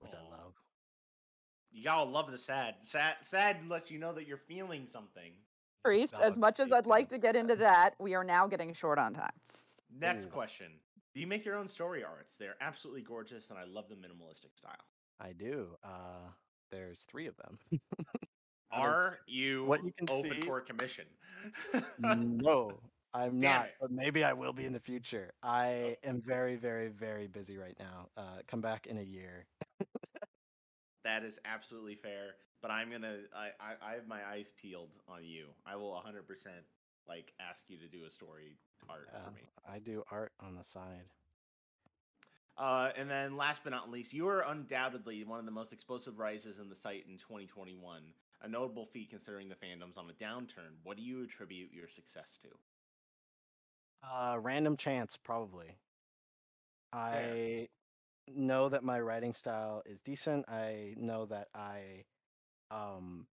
which 0.00 0.12
i 0.12 0.36
love 0.36 0.54
gotta 1.84 2.08
love 2.08 2.30
the 2.30 2.38
sad. 2.38 2.76
Sad 2.82 3.16
sad 3.20 3.68
lets 3.68 3.90
you 3.90 3.98
know 3.98 4.12
that 4.12 4.26
you're 4.26 4.36
feeling 4.36 4.86
something. 4.86 5.32
Priest, 5.86 6.18
as 6.18 6.36
much 6.36 6.58
as 6.58 6.72
I'd 6.72 6.86
like 6.86 7.08
to 7.10 7.18
get 7.18 7.36
into 7.36 7.54
that, 7.56 7.94
we 8.00 8.14
are 8.14 8.24
now 8.24 8.48
getting 8.48 8.72
short 8.74 8.98
on 8.98 9.14
time. 9.14 9.30
Next 9.88 10.26
Ooh. 10.26 10.30
question. 10.30 10.72
Do 11.14 11.20
you 11.20 11.28
make 11.28 11.44
your 11.44 11.54
own 11.56 11.68
story 11.68 12.02
arts? 12.02 12.36
They're 12.36 12.56
absolutely 12.60 13.02
gorgeous 13.02 13.50
and 13.50 13.58
I 13.58 13.64
love 13.64 13.88
the 13.88 13.94
minimalistic 13.94 14.56
style. 14.56 14.74
i 15.20 15.32
do 15.32 15.76
uh 15.84 16.28
there's 16.72 17.04
three 17.04 17.26
of 17.26 17.36
them 17.36 17.58
Are 18.72 19.20
you, 19.28 19.64
what 19.64 19.82
you 19.84 19.92
can 19.96 20.08
open 20.10 20.32
see- 20.32 20.40
for 20.40 20.58
a 20.58 20.62
commission? 20.62 21.06
no 21.98 22.82
i'm 23.14 23.38
Damn 23.38 23.60
not 23.60 23.66
it. 23.68 23.74
but 23.80 23.90
maybe 23.92 24.24
i 24.24 24.32
will 24.32 24.52
be 24.52 24.66
in 24.66 24.72
the 24.72 24.80
future 24.80 25.30
i 25.42 25.96
am 26.02 26.20
very 26.20 26.56
very 26.56 26.88
very 26.88 27.28
busy 27.28 27.56
right 27.56 27.78
now 27.78 28.08
uh 28.16 28.38
come 28.48 28.60
back 28.60 28.86
in 28.88 28.98
a 28.98 29.02
year 29.02 29.46
That 31.04 31.22
is 31.22 31.38
absolutely 31.44 31.94
fair. 31.94 32.34
But 32.66 32.72
I'm 32.72 32.90
gonna 32.90 33.18
I, 33.32 33.50
I, 33.60 33.90
I 33.90 33.94
have 33.94 34.08
my 34.08 34.18
eyes 34.28 34.50
peeled 34.60 34.90
on 35.08 35.24
you. 35.24 35.46
I 35.64 35.76
will 35.76 35.94
hundred 35.94 36.26
percent 36.26 36.64
like 37.08 37.32
ask 37.38 37.66
you 37.68 37.78
to 37.78 37.86
do 37.86 38.06
a 38.08 38.10
story 38.10 38.56
art 38.90 39.08
for 39.12 39.30
me. 39.30 39.42
i 39.72 39.78
do 39.78 40.02
art 40.10 40.32
on 40.40 40.56
the 40.56 40.64
side 40.64 41.04
Uh, 42.58 42.90
and 42.96 43.08
then 43.08 43.36
last 43.36 43.62
but 43.62 43.70
not 43.70 43.88
least, 43.88 44.12
you 44.12 44.26
are 44.26 44.40
undoubtedly 44.48 45.22
one 45.22 45.38
of 45.38 45.44
the 45.44 45.52
most 45.52 45.72
explosive 45.72 46.18
rises 46.18 46.58
in 46.58 46.68
the 46.68 46.74
site 46.74 47.04
in 47.08 47.16
2021. 47.18 48.02
A 48.42 48.48
notable 48.48 48.84
feat 48.84 49.10
considering 49.10 49.48
the 49.48 49.54
fandom's 49.54 49.96
on 49.96 50.10
a 50.10 50.24
downturn. 50.24 50.74
What 50.82 50.96
do 50.96 51.04
you 51.04 51.22
attribute 51.22 51.72
your 51.72 51.86
success 51.86 52.40
to? 52.42 52.48
Uh, 54.02 54.38
random 54.40 54.76
chance, 54.76 55.16
probably. 55.16 55.76
I 56.92 57.68
know 58.26 58.68
that 58.68 58.82
my 58.82 58.98
writing 58.98 59.34
style 59.34 59.82
is 59.86 60.00
decent. 60.00 60.50
I 60.50 60.94
know 60.96 61.26
that 61.26 61.46
I 61.54 62.04
um 62.70 63.26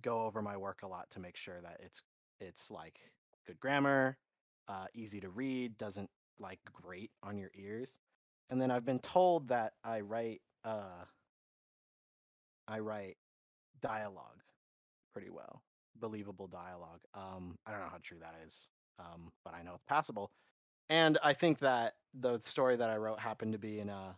go 0.00 0.20
over 0.20 0.42
my 0.42 0.56
work 0.56 0.80
a 0.82 0.88
lot 0.88 1.10
to 1.10 1.20
make 1.20 1.36
sure 1.36 1.60
that 1.60 1.80
it's 1.82 2.02
it's 2.40 2.70
like 2.70 3.00
good 3.46 3.58
grammar, 3.58 4.16
uh, 4.68 4.86
easy 4.94 5.20
to 5.20 5.28
read, 5.28 5.76
doesn't 5.76 6.10
like 6.38 6.60
grate 6.72 7.10
on 7.22 7.36
your 7.36 7.50
ears. 7.54 7.98
And 8.50 8.60
then 8.60 8.70
I've 8.70 8.84
been 8.84 9.00
told 9.00 9.48
that 9.48 9.72
I 9.84 10.00
write 10.00 10.40
uh 10.64 11.04
I 12.68 12.80
write 12.80 13.16
dialogue 13.80 14.42
pretty 15.12 15.30
well, 15.30 15.62
believable 15.98 16.46
dialogue. 16.46 17.00
Um, 17.14 17.56
I 17.66 17.72
don't 17.72 17.80
know 17.80 17.88
how 17.90 17.98
true 18.02 18.18
that 18.20 18.34
is, 18.46 18.70
um, 18.98 19.32
but 19.44 19.54
I 19.54 19.62
know 19.62 19.74
it's 19.74 19.84
passable. 19.88 20.30
And 20.90 21.18
I 21.22 21.32
think 21.32 21.58
that 21.58 21.94
the 22.14 22.38
story 22.38 22.76
that 22.76 22.90
I 22.90 22.96
wrote 22.96 23.20
happened 23.20 23.52
to 23.52 23.58
be 23.58 23.80
in 23.80 23.88
a 23.88 24.16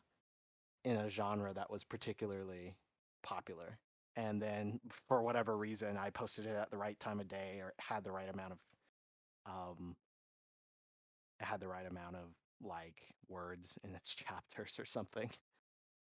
in 0.84 0.96
a 0.96 1.10
genre 1.10 1.52
that 1.52 1.70
was 1.70 1.84
particularly 1.84 2.74
popular. 3.22 3.78
And 4.16 4.42
then 4.42 4.80
for 5.08 5.22
whatever 5.22 5.56
reason, 5.56 5.96
I 5.96 6.10
posted 6.10 6.46
it 6.46 6.56
at 6.56 6.70
the 6.70 6.78
right 6.78 6.98
time 6.98 7.20
of 7.20 7.28
day 7.28 7.60
or 7.60 7.72
had 7.78 8.04
the 8.04 8.12
right 8.12 8.28
amount 8.32 8.52
of 8.52 8.58
um 9.46 9.96
it 11.40 11.44
had 11.44 11.60
the 11.60 11.68
right 11.68 11.86
amount 11.86 12.16
of 12.16 12.28
like 12.62 13.02
words 13.28 13.78
in 13.84 13.94
its 13.94 14.14
chapters 14.14 14.78
or 14.78 14.84
something. 14.84 15.30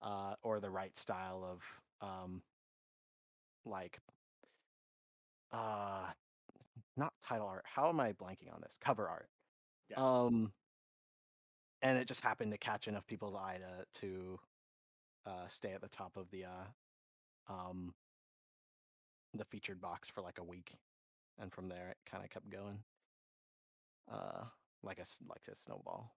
Uh, 0.01 0.35
or 0.43 0.59
the 0.59 0.69
right 0.69 0.95
style 0.97 1.43
of 1.43 1.63
um 2.07 2.41
like 3.65 3.99
uh 5.51 6.07
not 6.97 7.13
title 7.21 7.47
art. 7.47 7.63
How 7.65 7.89
am 7.89 7.99
I 7.99 8.13
blanking 8.13 8.53
on 8.53 8.61
this? 8.61 8.77
Cover 8.79 9.07
art. 9.09 9.29
Yeah. 9.89 9.97
Um 9.99 10.53
and 11.81 11.97
it 11.97 12.07
just 12.07 12.21
happened 12.21 12.51
to 12.51 12.57
catch 12.57 12.87
enough 12.87 13.05
people's 13.07 13.35
eye 13.35 13.57
to 13.57 14.01
to 14.01 14.39
uh 15.25 15.47
stay 15.47 15.73
at 15.73 15.81
the 15.81 15.89
top 15.89 16.17
of 16.17 16.29
the 16.29 16.45
uh 16.45 16.65
um 17.47 17.93
the 19.33 19.45
featured 19.45 19.81
box 19.81 20.09
for 20.09 20.21
like 20.21 20.39
a 20.39 20.43
week. 20.43 20.77
and 21.37 21.51
from 21.53 21.67
there 21.67 21.89
it 21.89 21.97
kind 22.05 22.23
of 22.23 22.29
kept 22.29 22.49
going. 22.49 22.83
Uh, 24.11 24.45
like 24.83 24.99
a 24.99 25.01
s- 25.01 25.21
like 25.27 25.47
a 25.49 25.55
snowball. 25.55 26.15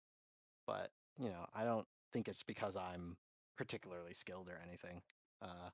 But 0.66 0.92
you 1.18 1.28
know, 1.28 1.46
I 1.54 1.64
don't 1.64 1.86
think 2.12 2.28
it's 2.28 2.42
because 2.44 2.76
I'm 2.76 3.16
particularly 3.56 4.14
skilled 4.14 4.48
or 4.48 4.60
anything. 4.64 5.02
Uh, 5.42 5.70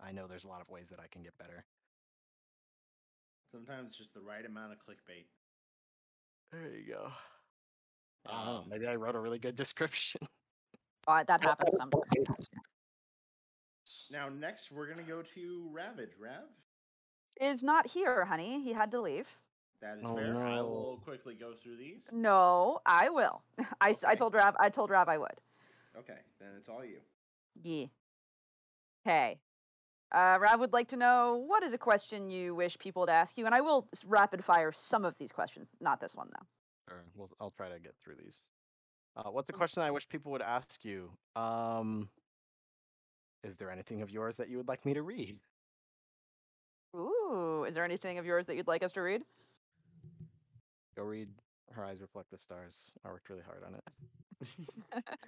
I 0.00 0.12
know 0.12 0.26
there's 0.26 0.44
a 0.44 0.48
lot 0.48 0.60
of 0.60 0.68
ways 0.68 0.88
that 0.90 1.00
I 1.00 1.06
can 1.08 1.22
get 1.22 1.38
better. 1.38 1.64
Sometimes 3.52 3.96
just 3.96 4.12
the 4.12 4.20
right 4.20 4.44
amount 4.44 4.72
of 4.72 4.78
clickbait. 4.78 5.26
There 6.52 6.68
you 6.68 6.86
go. 6.92 7.12
I 8.26 8.32
don't 8.32 8.44
know, 8.44 8.58
Um, 8.58 8.68
maybe 8.68 8.86
I 8.86 8.96
wrote 8.96 9.14
a 9.14 9.20
really 9.20 9.38
good 9.38 9.54
description. 9.62 10.20
Uh, 11.06 11.22
that 11.24 11.40
happens 11.40 11.76
sometimes. 11.76 12.50
Now, 14.12 14.28
next 14.28 14.70
we're 14.72 14.88
gonna 14.88 15.02
go 15.02 15.22
to 15.22 15.68
Ravage. 15.72 16.12
Rav, 16.18 16.48
Is 17.40 17.62
not 17.62 17.86
here, 17.86 18.24
honey. 18.24 18.62
He 18.62 18.72
had 18.72 18.90
to 18.92 19.00
leave. 19.00 19.28
that 19.80 19.98
is 19.98 20.04
Oh, 20.04 20.16
fair. 20.16 20.36
I 20.42 20.60
will 20.60 20.98
quickly 21.04 21.34
go 21.34 21.52
through 21.54 21.76
these. 21.76 22.08
No, 22.10 22.80
I 22.86 23.08
will. 23.10 23.42
I, 23.80 23.90
Okay. 23.90 24.16
told 24.16 24.34
Rav 24.34 24.56
I 24.58 24.68
told 24.70 24.90
Rav 24.90 25.08
I 25.08 25.18
would. 25.18 25.40
Okay, 25.96 26.18
then 26.40 26.50
it's 26.56 26.68
all 26.68 26.84
you. 26.84 27.00
Yeah. 27.62 27.86
Okay. 29.06 29.38
Uh, 30.12 30.38
Rav 30.40 30.60
would 30.60 30.72
like 30.72 30.88
to 30.88 30.96
know 30.96 31.44
what 31.46 31.62
is 31.62 31.72
a 31.74 31.78
question 31.78 32.30
you 32.30 32.54
wish 32.54 32.78
people 32.78 33.00
would 33.00 33.10
ask 33.10 33.36
you, 33.36 33.44
and 33.46 33.54
I 33.54 33.60
will 33.60 33.88
rapid 34.06 34.44
fire 34.44 34.72
some 34.72 35.04
of 35.04 35.16
these 35.18 35.32
questions. 35.32 35.74
Not 35.80 36.00
this 36.00 36.14
one 36.14 36.28
though. 36.32 36.46
Sure, 36.88 37.04
we'll, 37.14 37.30
I'll 37.40 37.50
try 37.50 37.68
to 37.68 37.78
get 37.80 37.94
through 38.02 38.14
these. 38.16 38.44
Uh, 39.16 39.30
what's 39.30 39.48
a 39.48 39.52
question 39.52 39.82
I 39.82 39.90
wish 39.90 40.08
people 40.08 40.32
would 40.32 40.42
ask 40.42 40.84
you? 40.84 41.10
Um, 41.34 42.08
is 43.44 43.56
there 43.56 43.70
anything 43.70 44.02
of 44.02 44.10
yours 44.10 44.36
that 44.36 44.48
you 44.48 44.56
would 44.56 44.68
like 44.68 44.84
me 44.84 44.94
to 44.94 45.02
read? 45.02 45.38
Ooh, 46.94 47.64
is 47.68 47.74
there 47.74 47.84
anything 47.84 48.18
of 48.18 48.26
yours 48.26 48.46
that 48.46 48.56
you'd 48.56 48.66
like 48.66 48.82
us 48.82 48.92
to 48.92 49.02
read? 49.02 49.22
Go 50.96 51.02
read 51.02 51.28
Her 51.72 51.84
Eyes 51.84 52.00
Reflect 52.00 52.30
the 52.30 52.38
Stars. 52.38 52.94
I 53.04 53.08
worked 53.08 53.28
really 53.28 53.42
hard 53.42 53.64
on 53.64 53.74
it. 53.74 53.84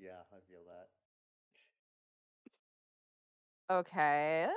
Yeah, 0.00 0.22
I 0.32 0.38
feel 0.48 0.60
that. 0.68 0.88
Okay. 3.74 4.48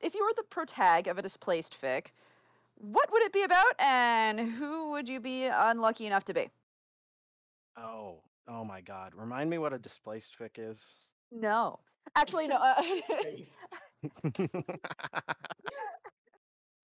If 0.00 0.14
you 0.14 0.22
were 0.22 0.34
the 0.36 0.42
protag 0.42 1.08
of 1.08 1.16
a 1.18 1.22
displaced 1.22 1.80
fic, 1.80 2.08
what 2.76 3.10
would 3.10 3.22
it 3.22 3.32
be 3.32 3.42
about, 3.42 3.74
and 3.78 4.38
who 4.38 4.90
would 4.90 5.08
you 5.08 5.18
be 5.18 5.46
unlucky 5.46 6.06
enough 6.06 6.24
to 6.26 6.34
be? 6.34 6.50
Oh, 7.76 8.20
oh 8.48 8.64
my 8.64 8.82
God! 8.82 9.14
Remind 9.14 9.48
me 9.48 9.56
what 9.58 9.72
a 9.72 9.78
displaced 9.78 10.38
fic 10.38 10.58
is. 10.58 11.10
No, 11.32 11.78
actually, 12.14 12.48
no. 12.48 12.56
Uh, 12.56 12.82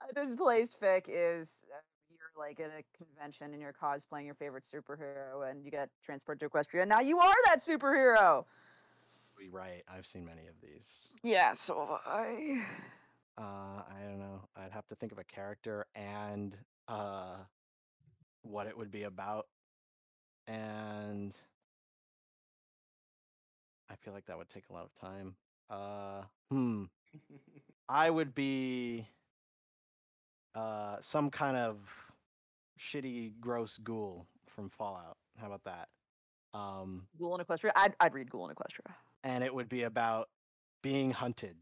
a 0.08 0.14
displaced 0.14 0.80
fic 0.80 1.06
is 1.08 1.64
uh, 1.70 1.80
you're 2.10 2.32
like 2.38 2.58
at 2.60 2.70
a 2.70 2.82
convention 2.96 3.52
and 3.52 3.60
you're 3.60 3.72
cosplaying 3.72 4.26
your 4.26 4.34
favorite 4.34 4.64
superhero, 4.64 5.50
and 5.50 5.64
you 5.64 5.70
get 5.70 5.90
transported 6.02 6.40
to 6.40 6.48
Equestria. 6.48 6.86
Now 6.86 7.00
you 7.00 7.18
are 7.18 7.34
that 7.46 7.60
superhero. 7.60 8.44
Right. 9.50 9.82
I've 9.88 10.06
seen 10.06 10.24
many 10.24 10.46
of 10.46 10.54
these. 10.62 11.12
Yeah, 11.22 11.52
so 11.54 11.98
I. 12.06 12.62
Uh, 13.36 13.82
I 13.88 14.02
don't 14.04 14.18
know. 14.18 14.42
I'd 14.56 14.70
have 14.72 14.86
to 14.88 14.94
think 14.94 15.10
of 15.10 15.18
a 15.18 15.24
character 15.24 15.86
and 15.94 16.56
uh, 16.86 17.36
what 18.42 18.66
it 18.66 18.76
would 18.76 18.90
be 18.90 19.04
about, 19.04 19.46
and 20.46 21.34
I 23.93 23.97
feel 23.97 24.14
like 24.14 24.24
that 24.27 24.39
would 24.39 24.48
take 24.48 24.64
a 24.70 24.73
lot 24.73 24.85
of 24.85 24.94
time. 24.94 25.35
Uh, 25.69 26.23
hmm. 26.51 26.85
I 27.89 28.09
would 28.09 28.35
be 28.35 29.06
uh, 30.55 30.97
some 31.01 31.31
kind 31.31 31.56
of 31.59 31.78
shitty, 32.81 33.32
gross 33.39 33.77
ghoul 33.78 34.27
from 34.48 34.70
Fallout. 34.70 35.19
How 35.39 35.47
about 35.47 35.64
that? 35.64 35.89
Um, 36.55 37.06
Ghoul 37.19 37.36
in 37.36 37.44
Equestria. 37.44 37.70
I'd, 37.77 37.94
I'd 38.01 38.14
read 38.14 38.31
Ghoul 38.31 38.48
in 38.48 38.55
Equestria. 38.55 38.93
and 39.24 39.44
it 39.44 39.55
would 39.55 39.69
be 39.69 39.82
about 39.82 40.28
being 40.82 41.10
hunted 41.10 41.56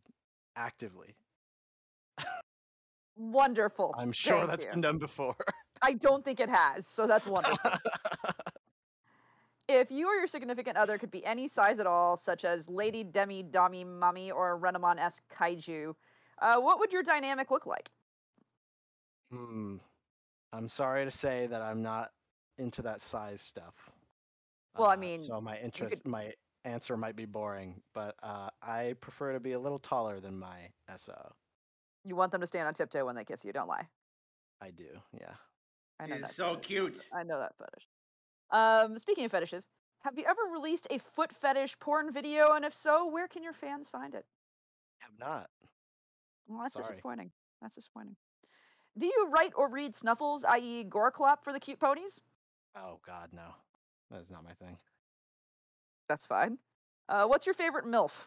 actively. 0.56 1.16
Wonderful. 3.16 3.94
I'm 3.98 4.12
sure 4.12 4.38
Thank 4.38 4.50
that's 4.50 4.64
you. 4.64 4.70
been 4.70 4.80
done 4.80 4.98
before. 4.98 5.36
I 5.82 5.94
don't 5.94 6.24
think 6.24 6.40
it 6.40 6.48
has, 6.48 6.86
so 6.86 7.06
that's 7.06 7.26
wonderful. 7.26 7.70
if 9.70 9.90
you 9.90 10.08
or 10.08 10.14
your 10.16 10.26
significant 10.26 10.76
other 10.76 10.98
could 10.98 11.10
be 11.10 11.24
any 11.24 11.46
size 11.46 11.78
at 11.78 11.86
all, 11.86 12.16
such 12.16 12.44
as 12.44 12.68
Lady 12.68 13.04
Demi 13.04 13.44
Dami 13.44 13.86
Mummy 13.86 14.30
or 14.30 14.58
Renamon 14.58 14.98
esque 14.98 15.22
kaiju, 15.32 15.94
uh, 16.42 16.56
what 16.58 16.78
would 16.80 16.92
your 16.92 17.02
dynamic 17.02 17.50
look 17.50 17.66
like? 17.66 17.88
Hmm. 19.30 19.76
I'm 20.52 20.68
sorry 20.68 21.04
to 21.04 21.10
say 21.10 21.46
that 21.46 21.62
I'm 21.62 21.82
not 21.82 22.10
into 22.58 22.82
that 22.82 23.00
size 23.00 23.40
stuff. 23.40 23.74
Well, 24.76 24.88
I 24.90 24.94
Uh, 24.94 24.98
mean, 24.98 25.18
so 25.18 25.40
my 25.40 25.56
could- 25.56 25.64
interest, 25.64 26.06
my 26.06 26.34
answer 26.64 26.96
might 26.96 27.14
be 27.16 27.24
boring, 27.24 27.80
but 27.94 28.16
uh, 28.22 28.50
I 28.62 28.94
prefer 29.00 29.32
to 29.32 29.40
be 29.40 29.52
a 29.52 29.58
little 29.58 29.78
taller 29.78 30.18
than 30.20 30.36
my 30.38 30.70
SO. 30.96 31.32
You 32.04 32.16
want 32.16 32.32
them 32.32 32.40
to 32.40 32.46
stand 32.46 32.66
on 32.66 32.74
tiptoe 32.74 33.04
when 33.04 33.14
they 33.14 33.24
kiss 33.24 33.44
you, 33.44 33.52
don't 33.52 33.68
lie. 33.68 33.86
I 34.60 34.70
do, 34.70 34.88
yeah. 35.18 35.34
I 36.00 36.06
know 36.06 36.14
He's 36.16 36.24
that 36.24 36.30
so 36.32 36.54
fetish. 36.54 36.66
cute. 36.66 36.98
I 37.14 37.22
know 37.22 37.38
that 37.38 37.56
fetish. 37.56 37.86
Um, 38.52 38.98
speaking 38.98 39.24
of 39.24 39.30
fetishes, 39.30 39.66
have 40.00 40.18
you 40.18 40.24
ever 40.24 40.42
released 40.52 40.86
a 40.90 40.98
foot 40.98 41.32
fetish 41.32 41.78
porn 41.78 42.12
video? 42.12 42.52
And 42.52 42.64
if 42.64 42.74
so, 42.74 43.06
where 43.06 43.28
can 43.28 43.42
your 43.42 43.52
fans 43.52 43.88
find 43.88 44.14
it? 44.14 44.24
I 45.00 45.04
have 45.04 45.18
not. 45.18 45.50
Well, 46.48 46.60
that's 46.62 46.74
Sorry. 46.74 46.88
disappointing. 46.88 47.30
That's 47.62 47.76
disappointing. 47.76 48.16
Do 48.98 49.06
you 49.06 49.28
write 49.30 49.52
or 49.54 49.68
read 49.68 49.94
snuffles, 49.94 50.44
i.e., 50.44 50.84
gore 50.84 51.10
clop 51.12 51.44
for 51.44 51.52
the 51.52 51.60
cute 51.60 51.78
ponies? 51.78 52.20
Oh 52.76 52.98
God, 53.06 53.30
no. 53.32 53.54
That 54.10 54.20
is 54.20 54.30
not 54.30 54.44
my 54.44 54.54
thing. 54.54 54.76
That's 56.08 56.26
fine. 56.26 56.58
Uh, 57.08 57.26
what's 57.26 57.46
your 57.46 57.54
favorite 57.54 57.84
MILF? 57.84 58.26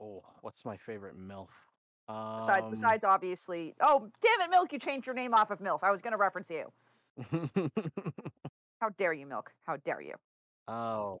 Oh, 0.00 0.22
what's 0.42 0.64
my 0.64 0.76
favorite 0.76 1.16
MILF? 1.16 1.48
Besides, 2.08 2.64
Um, 2.64 2.70
besides 2.70 3.04
obviously. 3.04 3.74
Oh, 3.80 4.10
damn 4.20 4.40
it, 4.40 4.50
Milk! 4.50 4.72
You 4.72 4.78
changed 4.78 5.06
your 5.06 5.14
name 5.14 5.32
off 5.34 5.50
of 5.50 5.60
MILF. 5.60 5.82
I 5.82 5.90
was 5.90 6.02
going 6.02 6.12
to 6.12 6.18
reference 6.18 6.50
you. 6.50 6.72
How 8.80 8.88
dare 8.96 9.12
you, 9.12 9.26
Milk? 9.26 9.52
How 9.66 9.76
dare 9.76 10.00
you? 10.00 10.14
oh. 10.68 11.20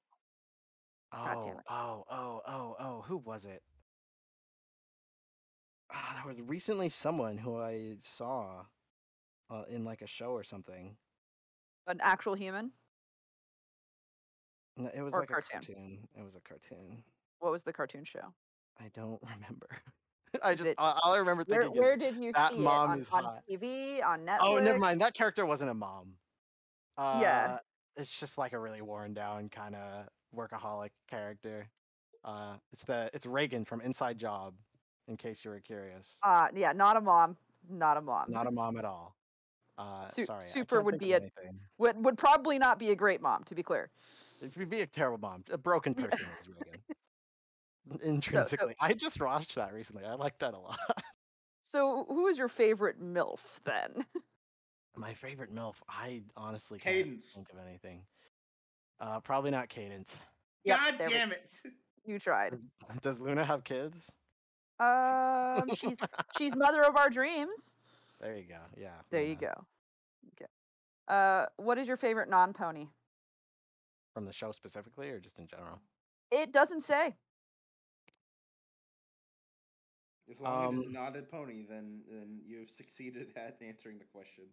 God 1.12 1.38
Oh, 1.44 1.48
it. 1.48 1.56
oh, 1.68 2.04
oh, 2.08 2.40
oh, 2.46 2.76
oh, 2.78 3.02
who 3.02 3.16
was 3.16 3.44
it? 3.44 3.62
Ah, 5.92 6.20
there 6.22 6.28
was 6.28 6.40
recently 6.40 6.88
someone 6.88 7.36
who 7.36 7.58
I 7.58 7.96
saw 8.00 8.64
uh, 9.50 9.64
in 9.68 9.84
like 9.84 10.02
a 10.02 10.06
show 10.06 10.30
or 10.30 10.44
something. 10.44 10.96
An 11.88 11.98
actual 12.00 12.34
human? 12.34 12.70
No, 14.76 14.88
it 14.94 15.02
was 15.02 15.12
Or 15.14 15.20
like 15.20 15.28
cartoon. 15.30 15.60
a 15.60 15.66
cartoon. 15.66 16.08
It 16.16 16.22
was 16.24 16.36
a 16.36 16.40
cartoon. 16.40 17.02
What 17.40 17.50
was 17.50 17.64
the 17.64 17.72
cartoon 17.72 18.04
show? 18.04 18.32
I 18.78 18.88
don't 18.94 19.20
remember. 19.34 19.68
I 20.42 20.54
just 20.54 20.70
it- 20.70 20.74
all, 20.78 21.00
I 21.04 21.18
remember 21.18 21.44
thinking 21.44 21.72
where 21.80 21.94
is 21.94 21.98
did 22.00 22.16
you 22.22 22.32
that 22.32 22.52
see 22.52 22.58
mom 22.58 22.90
it? 22.90 22.92
On, 22.92 22.98
is 23.00 23.10
on 23.10 23.24
hot. 23.24 23.42
TV? 23.50 24.04
On 24.04 24.20
Netflix? 24.24 24.38
Oh, 24.40 24.58
never 24.58 24.78
mind. 24.78 25.00
That 25.00 25.14
character 25.14 25.44
wasn't 25.46 25.70
a 25.70 25.74
mom. 25.74 26.14
Uh, 26.96 27.18
Yeah. 27.22 27.58
It's 27.96 28.18
just 28.18 28.38
like 28.38 28.52
a 28.52 28.58
really 28.58 28.80
worn 28.82 29.12
down 29.12 29.48
kind 29.48 29.74
of 29.74 30.06
workaholic 30.34 30.90
character. 31.08 31.68
Uh, 32.24 32.54
it's 32.72 32.84
the 32.84 33.10
it's 33.12 33.26
Reagan 33.26 33.64
from 33.64 33.80
Inside 33.80 34.16
Job, 34.16 34.54
in 35.08 35.16
case 35.16 35.44
you 35.44 35.50
were 35.50 35.60
curious. 35.60 36.18
Uh, 36.22 36.48
yeah, 36.54 36.72
not 36.72 36.96
a 36.96 37.00
mom. 37.00 37.36
Not 37.68 37.96
a 37.96 38.00
mom. 38.00 38.26
Not 38.30 38.46
a 38.46 38.50
mom 38.50 38.78
at 38.78 38.84
all. 38.84 39.16
Uh, 39.76 40.06
Su- 40.08 40.24
sorry, 40.24 40.42
Super 40.44 40.82
would 40.82 40.98
be 40.98 41.12
a- 41.12 41.16
anything. 41.16 41.58
would, 41.78 42.02
would 42.04 42.16
probably 42.16 42.58
not 42.58 42.78
be 42.78 42.90
a 42.90 42.94
great 42.96 43.20
mom, 43.20 43.42
to 43.44 43.54
be 43.54 43.62
clear. 43.62 43.90
It 44.40 44.56
would 44.56 44.70
be 44.70 44.82
a 44.82 44.86
terrible 44.86 45.18
mom. 45.18 45.42
A 45.50 45.58
broken 45.58 45.94
person 46.10 46.26
is 46.38 46.48
Reagan. 46.48 46.80
Intrinsically, 48.02 48.74
I 48.80 48.92
just 48.94 49.20
watched 49.20 49.54
that 49.56 49.72
recently. 49.72 50.04
I 50.04 50.14
like 50.14 50.38
that 50.38 50.54
a 50.54 50.58
lot. 50.58 50.78
So, 51.62 52.04
who 52.08 52.26
is 52.26 52.36
your 52.36 52.48
favorite 52.48 53.00
MILF 53.00 53.38
then? 53.64 54.04
My 54.96 55.14
favorite 55.14 55.54
MILF. 55.54 55.76
I 55.88 56.22
honestly 56.36 56.80
can't 56.80 57.20
think 57.20 57.48
of 57.52 57.58
anything. 57.64 58.02
Uh, 58.98 59.20
probably 59.20 59.52
not 59.52 59.68
Cadance. 59.68 60.18
Yep, 60.64 60.78
God 60.78 60.94
there 60.98 61.06
we- 61.08 61.14
damn 61.14 61.30
it! 61.32 61.52
You 62.06 62.18
tried. 62.18 62.58
Does 63.02 63.20
Luna 63.20 63.44
have 63.44 63.62
kids? 63.62 64.10
Um, 64.80 65.68
she's 65.76 65.98
she's 66.36 66.56
mother 66.56 66.82
of 66.82 66.96
our 66.96 67.08
dreams. 67.10 67.74
There 68.20 68.36
you 68.36 68.44
go. 68.48 68.58
Yeah. 68.76 68.94
There 69.10 69.22
you 69.22 69.36
Luna. 69.40 69.54
go. 69.54 69.66
Okay. 70.34 70.50
Uh, 71.06 71.46
what 71.58 71.78
is 71.78 71.86
your 71.86 71.98
favorite 71.98 72.28
non-pony? 72.28 72.86
From 74.14 74.24
the 74.24 74.32
show 74.32 74.50
specifically, 74.50 75.08
or 75.10 75.20
just 75.20 75.38
in 75.38 75.46
general? 75.46 75.78
It 76.32 76.52
doesn't 76.52 76.80
say. 76.80 77.14
As 80.30 80.40
long 80.40 80.62
as 80.62 80.72
it's 80.72 80.88
Um, 80.88 80.90
not 80.90 81.16
a 81.16 81.22
pony, 81.22 81.62
then 81.62 82.04
then 82.08 82.40
you've 82.46 82.70
succeeded 82.70 83.32
at 83.36 83.60
answering 83.62 83.98
the 83.98 84.04
question. 84.06 84.44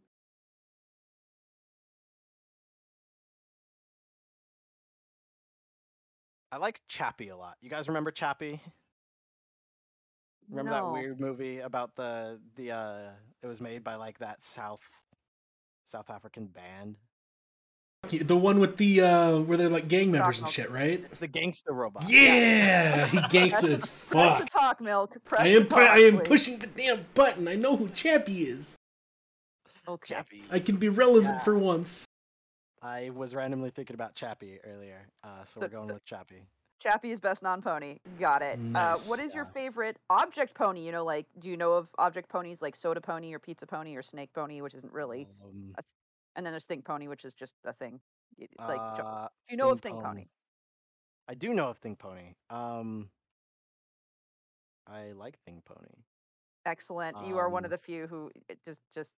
I 6.51 6.57
like 6.57 6.81
Chappie 6.87 7.29
a 7.29 7.37
lot. 7.37 7.57
You 7.61 7.69
guys 7.69 7.87
remember 7.87 8.11
Chappie? 8.11 8.61
Remember 10.49 10.69
No. 10.69 10.71
that 10.71 10.87
weird 10.87 11.19
movie 11.19 11.59
about 11.59 11.95
the 11.95 12.41
the 12.55 12.71
uh 12.71 13.11
it 13.41 13.47
was 13.47 13.61
made 13.61 13.83
by 13.83 13.95
like 13.95 14.19
that 14.19 14.43
South 14.43 15.05
South 15.85 16.09
African 16.09 16.47
band. 16.47 16.97
The 18.09 18.37
one 18.37 18.59
with 18.59 18.77
the 18.77 19.01
uh 19.01 19.37
where 19.39 19.57
they're 19.57 19.69
like 19.69 19.87
gang 19.89 20.11
members 20.11 20.39
and 20.39 20.49
shit, 20.49 20.71
right? 20.71 21.01
It's 21.05 21.19
the 21.19 21.27
gangster 21.27 21.73
robot. 21.73 22.07
Yeah, 22.09 23.05
he 23.07 23.17
Press 23.19 23.31
gangsta 23.31 23.61
to- 23.61 23.71
as 23.71 23.85
Press 23.85 24.33
to 24.39 24.45
fuck. 24.45 24.49
talk, 24.49 24.81
milk. 24.81 25.17
Press 25.25 25.41
I 25.41 25.47
am 25.47 25.63
to 25.63 25.69
talk, 25.69 25.79
I 25.79 25.99
am 25.99 26.17
please. 26.19 26.27
pushing 26.27 26.59
the 26.59 26.67
damn 26.67 27.05
button. 27.15 27.47
I 27.47 27.55
know 27.55 27.75
who 27.75 27.89
Chappie 27.89 28.43
is. 28.43 28.75
Oh, 29.87 29.97
Chappie. 29.97 30.43
I 30.51 30.59
can 30.59 30.77
be 30.77 30.89
relevant 30.89 31.35
Yeah. 31.35 31.39
for 31.39 31.57
once. 31.57 32.05
I 32.81 33.09
was 33.09 33.33
randomly 33.35 33.71
thinking 33.71 33.95
about 33.95 34.15
Chappie 34.15 34.59
earlier, 34.63 35.07
uh, 35.23 35.43
so, 35.43 35.59
So- 35.59 35.61
we're 35.61 35.69
going 35.69 35.87
so- 35.87 35.93
with 35.95 36.05
Chappie. 36.05 36.43
Chappie 36.79 37.09
is 37.09 37.19
best 37.19 37.41
non-pony. 37.41 37.97
Got 38.19 38.43
it. 38.43 38.59
Uh, 38.75 38.95
what 39.07 39.17
Nice. 39.17 39.29
is 39.29 39.33
your 39.35 39.45
favorite 39.45 39.97
object 40.11 40.53
pony? 40.53 40.85
You 40.85 40.91
know, 40.91 41.03
like, 41.03 41.25
do 41.39 41.49
you 41.49 41.57
know 41.57 41.73
of 41.73 41.89
object 41.97 42.29
ponies 42.29 42.61
like 42.61 42.75
soda 42.75 43.01
pony 43.01 43.33
or 43.33 43.39
pizza 43.39 43.65
pony 43.65 43.95
or 43.95 44.03
snake 44.03 44.31
pony, 44.31 44.61
which 44.61 44.75
isn't 44.75 44.93
really, 44.93 45.27
Um, 45.43 45.73
and 46.37 46.45
then 46.45 46.53
there's 46.53 46.67
Thingpone, 46.67 47.09
which 47.09 47.25
is 47.25 47.33
just 47.33 47.55
a 47.65 47.73
thing. 47.73 47.99
Like, 48.59 48.79
uh, 48.79 49.27
do 49.47 49.53
you 49.53 49.57
know 49.57 49.71
of 49.71 49.81
Thingpone. 49.81 50.29
I 51.27 51.35
do 51.35 51.53
know 51.53 51.67
of 51.67 51.81
Thingpone. 51.81 52.35
Um, 52.49 53.11
I 54.87 55.11
like 55.13 55.39
Thingpone. 55.45 56.03
Excellent. 56.65 57.17
You 57.25 57.37
are 57.37 57.49
one 57.49 57.65
of 57.65 57.71
Um, 57.71 57.71
the 57.71 57.77
few 57.77 58.07
who 58.07 58.31
just 58.65 58.81
just 58.93 59.15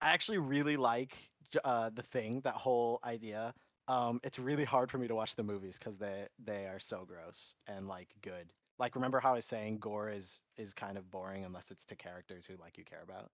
I 0.00 0.10
actually 0.12 0.38
really 0.38 0.76
like 0.76 1.30
uh, 1.64 1.90
the 1.90 2.02
thing, 2.02 2.40
that 2.42 2.54
whole 2.54 3.00
idea. 3.04 3.54
Um, 3.88 4.20
it's 4.22 4.38
really 4.38 4.64
hard 4.64 4.90
for 4.90 4.98
me 4.98 5.08
to 5.08 5.14
watch 5.14 5.34
the 5.36 5.42
movies 5.42 5.78
because 5.78 5.98
they 5.98 6.28
they 6.38 6.66
are 6.66 6.78
so 6.78 7.04
gross 7.04 7.54
and 7.66 7.88
like 7.88 8.14
good. 8.22 8.52
Like 8.78 8.94
remember 8.94 9.20
how 9.20 9.32
I 9.32 9.36
was 9.36 9.46
saying 9.46 9.78
gore 9.78 10.10
is 10.10 10.44
is 10.56 10.74
kind 10.74 10.98
of 10.98 11.10
boring 11.10 11.44
unless 11.44 11.70
it's 11.70 11.84
to 11.86 11.96
characters 11.96 12.46
who 12.46 12.56
like 12.56 12.78
you 12.78 12.84
care 12.84 13.02
about. 13.02 13.30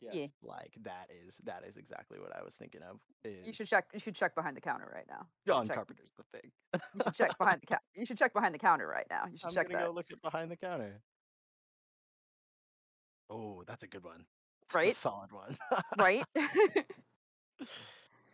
Yes. 0.00 0.14
Yeah. 0.14 0.26
Like 0.42 0.74
that 0.82 1.08
is 1.24 1.38
that 1.44 1.64
is 1.66 1.76
exactly 1.78 2.18
what 2.20 2.36
I 2.36 2.42
was 2.42 2.54
thinking 2.56 2.82
of. 2.82 3.00
Is 3.24 3.46
you 3.46 3.52
should 3.52 3.68
check. 3.68 3.86
You 3.94 4.00
should 4.00 4.14
check 4.14 4.34
behind 4.34 4.56
the 4.56 4.60
counter 4.60 4.90
right 4.94 5.06
now. 5.08 5.26
John 5.46 5.66
check- 5.66 5.76
Carpenter's 5.76 6.12
the 6.16 6.24
thing. 6.38 6.50
You 6.94 7.00
should 7.04 7.14
check 7.14 7.38
behind 7.38 7.60
the 7.62 7.66
counter. 7.66 7.84
You 7.94 8.04
should 8.04 8.18
check 8.18 8.32
behind 8.34 8.54
the 8.54 8.58
counter 8.58 8.86
right 8.86 9.06
now. 9.08 9.24
You 9.30 9.36
should 9.38 9.46
I'm 9.48 9.54
check 9.54 9.68
gonna 9.68 9.78
that. 9.80 9.86
go 9.86 9.92
look 9.92 10.10
at 10.10 10.20
behind 10.20 10.50
the 10.50 10.56
counter. 10.56 11.00
Oh, 13.30 13.62
that's 13.66 13.82
a 13.84 13.86
good 13.88 14.04
one. 14.04 14.24
That's 14.72 14.74
Right? 14.84 14.92
a 14.92 14.96
solid 14.96 15.30
one. 15.32 15.56
right? 15.98 16.24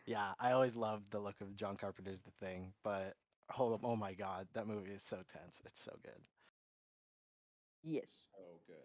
yeah, 0.07 0.32
I 0.41 0.53
always 0.53 0.74
loved 0.74 1.11
the 1.11 1.20
look 1.20 1.41
of 1.41 1.55
John 1.55 1.77
Carpenter's 1.77 2.23
The 2.23 2.32
Thing, 2.45 2.73
but 2.82 3.15
hold 3.51 3.73
up, 3.74 3.81
oh 3.85 3.97
my 3.97 4.12
god, 4.15 4.49
that 4.55 4.66
movie 4.66 4.91
is 4.93 5.03
so 5.03 5.19
tense. 5.32 5.62
It's 5.65 5.81
so 5.82 5.93
good. 6.03 6.20
yes. 7.82 8.28
So 8.35 8.43
good. 8.66 8.77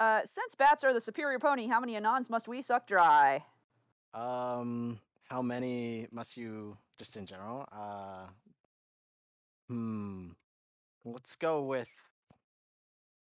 Uh, 0.00 0.22
since 0.24 0.54
bats 0.54 0.82
are 0.82 0.94
the 0.94 1.00
superior 1.00 1.38
pony, 1.38 1.66
how 1.66 1.78
many 1.78 1.94
anons 1.94 2.30
must 2.30 2.48
we 2.48 2.62
suck 2.62 2.86
dry? 2.86 3.44
Um, 4.14 4.98
how 5.28 5.42
many 5.42 6.08
must 6.10 6.38
you 6.38 6.78
just 6.98 7.18
in 7.18 7.26
general? 7.26 7.68
Uh, 7.70 8.26
hmm. 9.68 10.28
Let's 11.04 11.36
go 11.36 11.62
with 11.62 11.88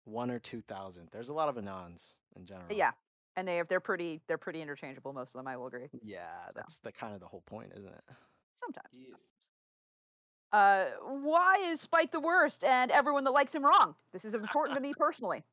one 0.05 0.31
or 0.31 0.39
two 0.39 0.61
thousand. 0.61 1.09
There's 1.11 1.29
a 1.29 1.33
lot 1.33 1.49
of 1.49 1.55
anons 1.55 2.13
in 2.37 2.45
general. 2.45 2.67
Yeah, 2.71 2.91
and 3.35 3.45
they 3.45 3.61
they're 3.67 3.81
pretty 3.81 4.21
they're 4.27 4.37
pretty 4.37 4.61
interchangeable. 4.61 5.11
Most 5.11 5.35
of 5.35 5.39
them, 5.39 5.47
I 5.47 5.57
will 5.57 5.67
agree. 5.67 5.89
Yeah, 6.01 6.27
that's 6.55 6.79
the 6.79 6.93
kind 6.93 7.13
of 7.13 7.19
the 7.19 7.27
whole 7.27 7.43
point, 7.45 7.71
isn't 7.75 7.93
it? 7.93 8.03
Sometimes. 8.55 9.01
Yes. 9.01 9.19
Uh, 10.53 10.85
why 11.01 11.57
is 11.65 11.81
Spike 11.81 12.11
the 12.11 12.19
worst 12.19 12.63
and 12.63 12.91
everyone 12.91 13.23
that 13.23 13.31
likes 13.31 13.53
him 13.53 13.65
wrong? 13.65 13.95
This 14.13 14.23
is 14.23 14.33
important 14.33 14.77
to 14.77 14.81
me 14.81 14.93
personally. 14.93 15.43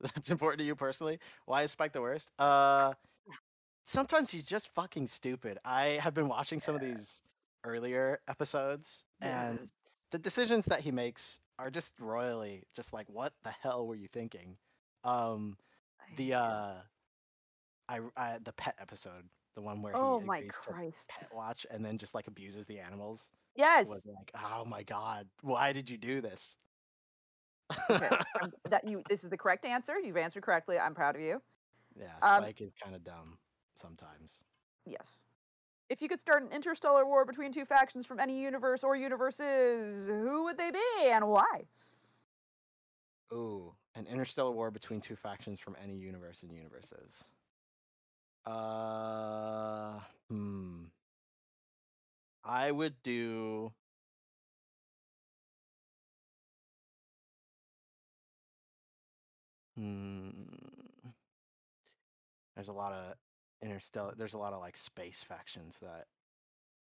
That's 0.14 0.30
important 0.30 0.60
to 0.60 0.64
you 0.66 0.76
personally. 0.76 1.18
Why 1.46 1.62
is 1.62 1.72
Spike 1.72 1.92
the 1.92 2.00
worst? 2.00 2.32
Uh, 2.38 2.94
sometimes 3.84 4.30
he's 4.30 4.46
just 4.46 4.74
fucking 4.74 5.06
stupid. 5.06 5.58
I 5.64 5.88
have 6.02 6.14
been 6.14 6.28
watching 6.28 6.60
some 6.60 6.74
of 6.74 6.80
these 6.80 7.22
earlier 7.64 8.20
episodes, 8.28 9.04
and 9.20 9.70
the 10.10 10.18
decisions 10.18 10.66
that 10.66 10.80
he 10.80 10.92
makes 10.92 11.40
are 11.58 11.70
just 11.70 11.98
royally 12.00 12.64
just 12.74 12.92
like, 12.92 13.08
what 13.08 13.34
the 13.42 13.50
hell 13.50 13.86
were 13.86 13.96
you 13.96 14.08
thinking? 14.08 14.58
Um, 15.04 15.58
the 16.16 16.34
uh, 16.34 16.82
I, 17.88 18.00
I 18.16 18.38
the 18.38 18.52
pet 18.52 18.76
episode, 18.78 19.28
the 19.54 19.62
one 19.62 19.82
where 19.82 19.94
oh 19.94 20.20
he 20.20 20.26
my 20.26 20.40
agrees 20.40 20.58
to 20.60 20.74
Christ. 20.74 21.08
pet 21.08 21.32
watch 21.32 21.66
and 21.70 21.84
then 21.84 21.98
just 21.98 22.14
like 22.14 22.26
abuses 22.28 22.66
the 22.66 22.80
animals 22.80 23.32
Yes. 23.54 24.04
was 24.04 24.06
like, 24.06 24.30
oh 24.34 24.64
my 24.64 24.82
god, 24.82 25.28
why 25.42 25.72
did 25.72 25.88
you 25.90 25.98
do 25.98 26.20
this? 26.20 26.58
Okay, 27.90 28.08
um, 28.42 28.52
that 28.68 28.88
you. 28.88 29.02
This 29.08 29.24
is 29.24 29.30
the 29.30 29.36
correct 29.36 29.64
answer. 29.64 29.98
You've 29.98 30.16
answered 30.16 30.42
correctly. 30.42 30.78
I'm 30.78 30.94
proud 30.94 31.16
of 31.16 31.22
you. 31.22 31.40
yeah, 31.98 32.06
Um, 32.22 32.42
Spike 32.42 32.60
is 32.60 32.74
kind 32.74 32.94
of 32.94 33.04
dumb 33.04 33.38
sometimes. 33.74 34.44
Yes. 34.86 35.20
If 35.88 36.02
you 36.02 36.08
could 36.08 36.20
start 36.20 36.42
an 36.42 36.50
interstellar 36.52 37.06
war 37.06 37.24
between 37.24 37.50
two 37.50 37.64
factions 37.64 38.06
from 38.06 38.20
any 38.20 38.42
universe 38.42 38.84
or 38.84 38.94
universes, 38.94 40.06
who 40.06 40.44
would 40.44 40.58
they 40.58 40.70
be 40.70 41.10
and 41.10 41.26
why? 41.28 41.64
Ooh, 43.32 43.74
an 43.94 44.06
interstellar 44.06 44.50
war 44.50 44.70
between 44.70 45.00
two 45.00 45.16
factions 45.16 45.60
from 45.60 45.76
any 45.82 45.94
universe 45.94 46.42
and 46.42 46.52
universes. 46.52 47.28
Uh, 48.44 49.98
hmm. 50.28 50.84
I 52.44 52.70
would 52.70 52.94
do. 53.02 53.72
Hmm. 59.78 60.30
There's 62.56 62.68
a 62.68 62.72
lot 62.72 62.92
of 62.92 63.14
interstellar. 63.62 64.14
There's 64.16 64.34
a 64.34 64.38
lot 64.38 64.52
of 64.52 64.60
like 64.60 64.76
space 64.76 65.22
factions 65.22 65.78
that 65.80 66.06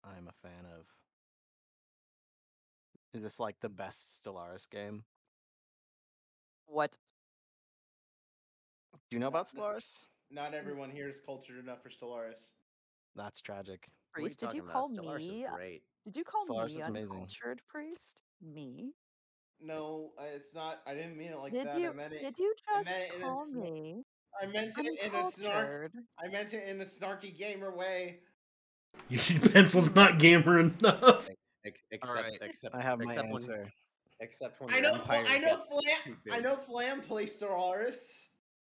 I'm 0.02 0.28
a 0.28 0.48
fan 0.48 0.64
of. 0.78 0.86
Is 3.12 3.22
this 3.22 3.38
like 3.38 3.56
the 3.60 3.68
best 3.68 4.22
Stellaris 4.24 4.70
game? 4.70 5.04
What? 6.66 6.96
Do 9.10 9.16
you 9.16 9.18
know 9.18 9.28
about 9.28 9.46
Stellaris? 9.46 10.08
Not 10.30 10.54
everyone 10.54 10.90
here 10.90 11.08
is 11.08 11.20
cultured 11.20 11.58
enough 11.58 11.82
for 11.82 11.90
Stellaris. 11.90 12.52
That's 13.16 13.40
tragic. 13.40 13.88
What 14.14 14.20
are 14.20 14.24
Priest, 14.24 14.40
did 14.40 14.54
you 14.54 14.62
talking 14.62 14.72
call? 14.72 14.90
Stellaris 14.90 15.18
me? 15.18 15.44
is 15.44 15.50
great. 15.54 15.82
Did 16.06 16.16
you 16.16 16.24
call 16.24 16.46
Stellaris 16.46 16.74
me 16.76 16.80
is 16.80 16.88
amazing. 16.88 17.12
uncultured, 17.12 17.60
priest? 17.68 18.22
Me? 18.40 18.94
No, 19.62 20.12
uh, 20.18 20.24
it's 20.34 20.54
not. 20.54 20.80
I 20.86 20.94
didn't 20.94 21.16
mean 21.16 21.32
it 21.32 21.38
like 21.38 21.52
did 21.52 21.66
that. 21.66 21.78
you? 21.78 21.90
I 21.90 21.92
meant 21.92 22.12
it. 22.14 22.22
Did 22.22 22.38
you 22.38 22.54
I 22.68 22.82
just 22.82 22.90
meant 22.90 23.02
it 23.10 23.16
in 23.16 23.22
a 23.22 23.24
call 23.24 23.44
sn- 23.46 23.60
me 23.60 24.02
I 24.40 24.46
meant 24.46 24.72
it 24.78 25.04
in 25.06 25.14
a 25.14 25.30
snark. 25.30 25.92
I 26.22 26.28
meant 26.28 26.54
it 26.54 26.68
in 26.68 26.80
a 26.80 26.84
snarky 26.84 27.36
gamer 27.36 27.74
way. 27.74 28.20
Pencil's 29.52 29.94
not 29.94 30.18
gamer 30.18 30.60
enough. 30.60 31.28
Ex- 31.64 31.82
except, 31.90 32.16
Alright, 32.16 32.38
except, 32.40 32.74
I 32.74 32.80
have 32.80 32.98
my 33.00 33.04
except 33.12 33.26
when, 33.26 33.34
answer. 33.34 33.72
except 34.20 34.60
when 34.60 34.72
I 34.74 34.80
know. 34.80 34.94
Fla- 34.98 35.16
empires 35.16 35.26
I 35.30 35.38
know. 35.38 35.56
get 35.56 35.66
Flam. 35.68 36.16
I 36.32 36.40
know. 36.40 36.56
Flam 36.56 37.00
plays 37.02 37.38
Stellaris. 37.40 38.28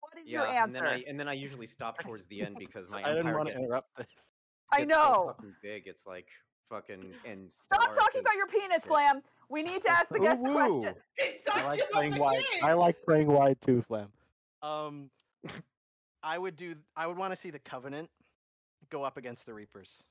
What 0.01 0.21
is 0.23 0.33
Yeah, 0.33 0.41
your 0.41 0.49
and 0.49 0.73
then 0.73 0.85
answer? 0.85 0.87
I 0.87 1.05
and 1.09 1.19
then 1.21 1.29
I 1.29 1.35
usually 1.35 1.67
stop 1.67 1.99
towards 2.03 2.27
the 2.27 2.43
end 2.43 2.57
because 2.59 2.93
my 2.93 3.03
I 3.03 3.15
didn't 3.15 3.33
want 3.35 3.49
to 3.49 3.55
interrupt 3.55 3.97
this. 3.97 4.33
I 4.73 4.81
gets 4.81 4.93
so 4.93 4.99
know. 4.99 5.35
fucking 5.37 5.55
big. 5.63 5.87
It's 5.87 6.07
like 6.07 6.27
fucking 6.73 7.13
and 7.27 7.53
Stop 7.53 7.83
Stellaris 7.83 7.95
talking 7.95 8.21
about 8.23 8.35
your 8.35 8.47
penis, 8.47 8.85
yeah. 8.85 8.89
Flam. 8.89 9.23
We 9.51 9.63
need 9.63 9.83
to 9.83 9.91
ask 9.91 10.09
the 10.09 10.19
guest 10.19 10.43
the 10.43 10.51
question. 10.51 10.95
He's 11.19 11.47
I 11.53 11.65
like 11.67 11.79
about 11.81 11.91
playing 11.91 12.15
the 12.15 12.21
wide. 12.23 12.37
game. 12.55 12.65
I 12.65 12.73
like 12.73 12.97
playing 13.05 13.27
wide 13.27 13.61
too, 13.61 13.83
Flam. 13.83 14.09
Um, 14.63 15.11
I 16.23 16.39
would 16.39 16.57
do. 16.57 16.75
I 16.97 17.07
would 17.07 17.19
want 17.19 17.33
to 17.33 17.37
see 17.37 17.51
the 17.51 17.59
Covenant 17.59 18.09
go 18.89 19.03
up 19.05 19.17
against 19.19 19.45
the 19.45 19.53
Reapers. 19.53 20.03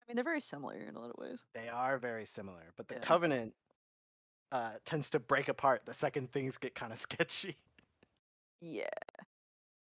I 0.00 0.10
mean, 0.10 0.14
they're 0.14 0.24
very 0.24 0.40
similar 0.40 0.76
in 0.76 0.94
a 0.94 1.00
lot 1.00 1.10
of 1.10 1.16
ways. 1.18 1.44
They 1.54 1.68
are 1.68 1.98
very 1.98 2.24
similar, 2.24 2.72
but 2.76 2.86
the 2.88 2.94
Yeah. 2.94 3.00
Covenant 3.00 3.54
uh, 4.52 4.72
tends 4.84 5.10
to 5.10 5.18
break 5.18 5.48
apart 5.48 5.82
the 5.84 5.92
second 5.92 6.30
things 6.32 6.56
get 6.56 6.74
kind 6.74 6.92
of 6.92 6.98
sketchy. 6.98 7.56
Yeah. 8.60 8.86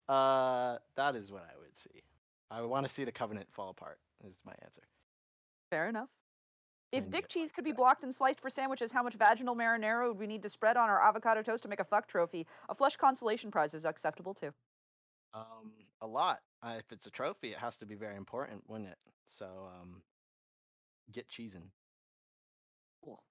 Uh, 0.08 0.78
that 0.96 1.14
is 1.14 1.30
what 1.30 1.42
I 1.42 1.56
would 1.60 1.76
see. 1.76 2.02
I 2.50 2.62
would 2.62 2.70
want 2.70 2.86
to 2.86 2.92
see 2.92 3.04
the 3.04 3.12
Covenant 3.12 3.46
fall 3.52 3.68
apart. 3.70 3.98
Is 4.26 4.38
my 4.44 4.52
answer. 4.62 4.82
Fair 5.70 5.88
enough. 5.88 6.08
If 6.90 7.10
dick 7.10 7.28
cheese 7.28 7.52
could 7.52 7.64
be 7.64 7.72
blocked 7.72 8.02
and 8.02 8.14
sliced 8.14 8.40
for 8.40 8.48
sandwiches, 8.48 8.90
how 8.90 9.02
much 9.02 9.14
vaginal 9.14 9.54
marinara 9.54 10.08
would 10.08 10.18
we 10.18 10.26
need 10.26 10.42
to 10.42 10.48
spread 10.48 10.78
on 10.78 10.88
our 10.88 11.02
avocado 11.02 11.42
toast 11.42 11.62
to 11.64 11.68
make 11.68 11.80
a 11.80 11.84
fuck 11.84 12.06
trophy? 12.08 12.46
A 12.70 12.74
flesh 12.74 12.96
consolation 12.96 13.50
prize 13.50 13.74
is 13.74 13.84
acceptable 13.84 14.32
too. 14.32 14.52
Um, 15.34 15.72
a 16.00 16.06
lot. 16.06 16.40
Uh, 16.62 16.76
if 16.78 16.90
it's 16.90 17.06
a 17.06 17.10
trophy, 17.10 17.52
it 17.52 17.58
has 17.58 17.76
to 17.78 17.86
be 17.86 17.94
very 17.94 18.16
important, 18.16 18.62
wouldn't 18.68 18.88
it? 18.88 18.96
So, 19.26 19.46
um, 19.78 20.00
get 21.12 21.28
cheesing. 21.28 21.68
Cool. 23.04 23.22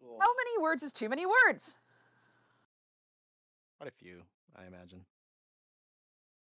Well, 0.00 0.18
How 0.20 0.28
many 0.36 0.62
words 0.62 0.84
is 0.84 0.92
too 0.92 1.08
many 1.08 1.26
words? 1.26 1.76
Quite 3.78 3.88
a 3.88 3.92
few, 3.92 4.22
I 4.56 4.66
imagine. 4.66 5.04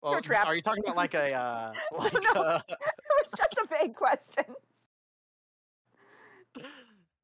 Well, 0.03 0.15
are 0.15 0.55
you 0.55 0.61
talking 0.61 0.85
about 0.85 0.97
like 0.97 1.15
a 1.15 1.35
uh, 1.35 1.73
like 1.99 2.13
No. 2.35 2.59
it 2.69 2.79
was 3.25 3.33
just 3.37 3.59
a 3.59 3.67
vague 3.79 3.95
question. 3.95 4.45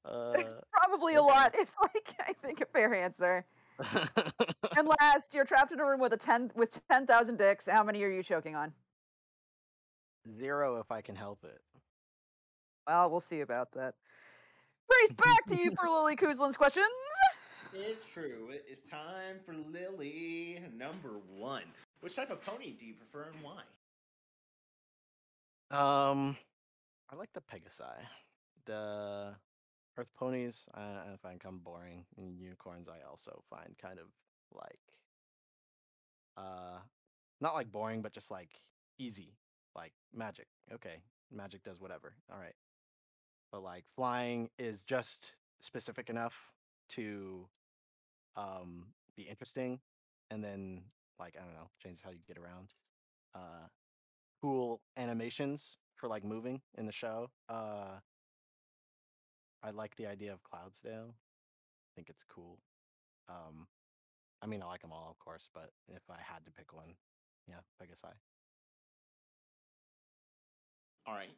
uh, 0.04 0.32
Probably 0.32 0.44
Probably 0.72 1.14
a 1.14 1.22
lot 1.22 1.54
is 1.58 1.76
like 1.82 2.14
I 2.20 2.32
think 2.32 2.60
a 2.60 2.66
fair 2.66 2.94
answer. 2.94 3.44
And 4.76 4.88
last, 5.00 5.34
you're 5.34 5.44
trapped 5.44 5.72
in 5.72 5.80
a 5.80 5.84
room 5.84 6.00
with 6.00 6.12
a 6.12 6.16
ten 6.16 6.50
with 6.54 6.80
ten 6.88 7.06
thousand 7.06 7.38
dicks. 7.38 7.66
How 7.66 7.82
many 7.82 8.02
are 8.04 8.08
you 8.08 8.22
choking 8.22 8.54
on? 8.54 8.72
Zero 10.38 10.78
if 10.78 10.90
I 10.92 11.00
can 11.00 11.16
help 11.16 11.44
it. 11.44 11.60
Well, 12.86 13.10
we'll 13.10 13.20
see 13.20 13.40
about 13.40 13.72
that. 13.72 13.94
Brace 14.88 15.12
back 15.12 15.44
to 15.48 15.56
you 15.56 15.72
for 15.72 15.88
Lily 15.90 16.16
Kuzlin's 16.16 16.56
questions. 16.56 16.86
It's 17.74 18.06
true. 18.06 18.48
It 18.50 18.64
is 18.70 18.80
time 18.80 19.38
for 19.44 19.54
Lily 19.54 20.60
number 20.76 21.20
one. 21.36 21.64
Which 22.00 22.16
type 22.16 22.30
of 22.30 22.40
pony 22.40 22.72
do 22.78 22.86
you 22.86 22.94
prefer 22.94 23.28
and 23.30 23.42
why? 23.42 23.62
Um, 25.70 26.36
I 27.10 27.16
like 27.16 27.32
the 27.32 27.40
Pegasi. 27.42 27.84
The 28.66 29.34
Earth 29.96 30.12
ponies, 30.14 30.68
I, 30.74 30.80
I 30.82 31.16
find 31.22 31.40
kind 31.40 31.54
of 31.56 31.64
boring, 31.64 32.06
and 32.16 32.38
unicorns 32.38 32.88
I 32.88 33.06
also 33.08 33.42
find 33.50 33.76
kind 33.78 33.98
of 33.98 34.06
like, 34.52 34.80
uh, 36.36 36.78
not 37.40 37.54
like 37.54 37.70
boring, 37.70 38.02
but 38.02 38.12
just 38.12 38.30
like 38.30 38.60
easy, 38.98 39.36
like 39.76 39.92
magic. 40.12 40.46
Okay, 40.72 41.02
magic 41.30 41.62
does 41.62 41.80
whatever. 41.80 42.14
All 42.32 42.38
right, 42.38 42.54
but 43.52 43.62
like 43.62 43.84
flying 43.96 44.50
is 44.58 44.84
just 44.84 45.36
specific 45.60 46.10
enough 46.10 46.52
to, 46.90 47.48
um, 48.36 48.86
be 49.16 49.22
interesting, 49.22 49.80
and 50.30 50.42
then 50.42 50.82
like 51.18 51.36
I 51.40 51.44
don't 51.44 51.54
know, 51.54 51.70
changes 51.82 52.02
how 52.02 52.10
you 52.10 52.20
get 52.26 52.38
around. 52.38 52.70
Uh, 53.34 53.68
cool 54.40 54.80
animations 54.96 55.78
for 55.96 56.08
like 56.08 56.24
moving 56.24 56.60
in 56.78 56.86
the 56.86 56.92
show. 56.92 57.30
Uh, 57.48 57.98
I 59.62 59.70
like 59.70 59.94
the 59.96 60.06
idea 60.06 60.32
of 60.32 60.40
Cloudsdale. 60.42 61.10
I 61.10 61.90
think 61.94 62.08
it's 62.08 62.24
cool. 62.24 62.58
Um, 63.28 63.66
I 64.42 64.46
mean, 64.46 64.62
I 64.62 64.66
like 64.66 64.80
them 64.80 64.92
all, 64.92 65.08
of 65.10 65.18
course, 65.18 65.48
but 65.54 65.70
if 65.88 66.02
I 66.10 66.18
had 66.20 66.44
to 66.46 66.50
pick 66.50 66.72
one, 66.72 66.94
yeah, 67.46 67.60
Pegasi. 67.80 68.12
All 71.06 71.14
right. 71.14 71.30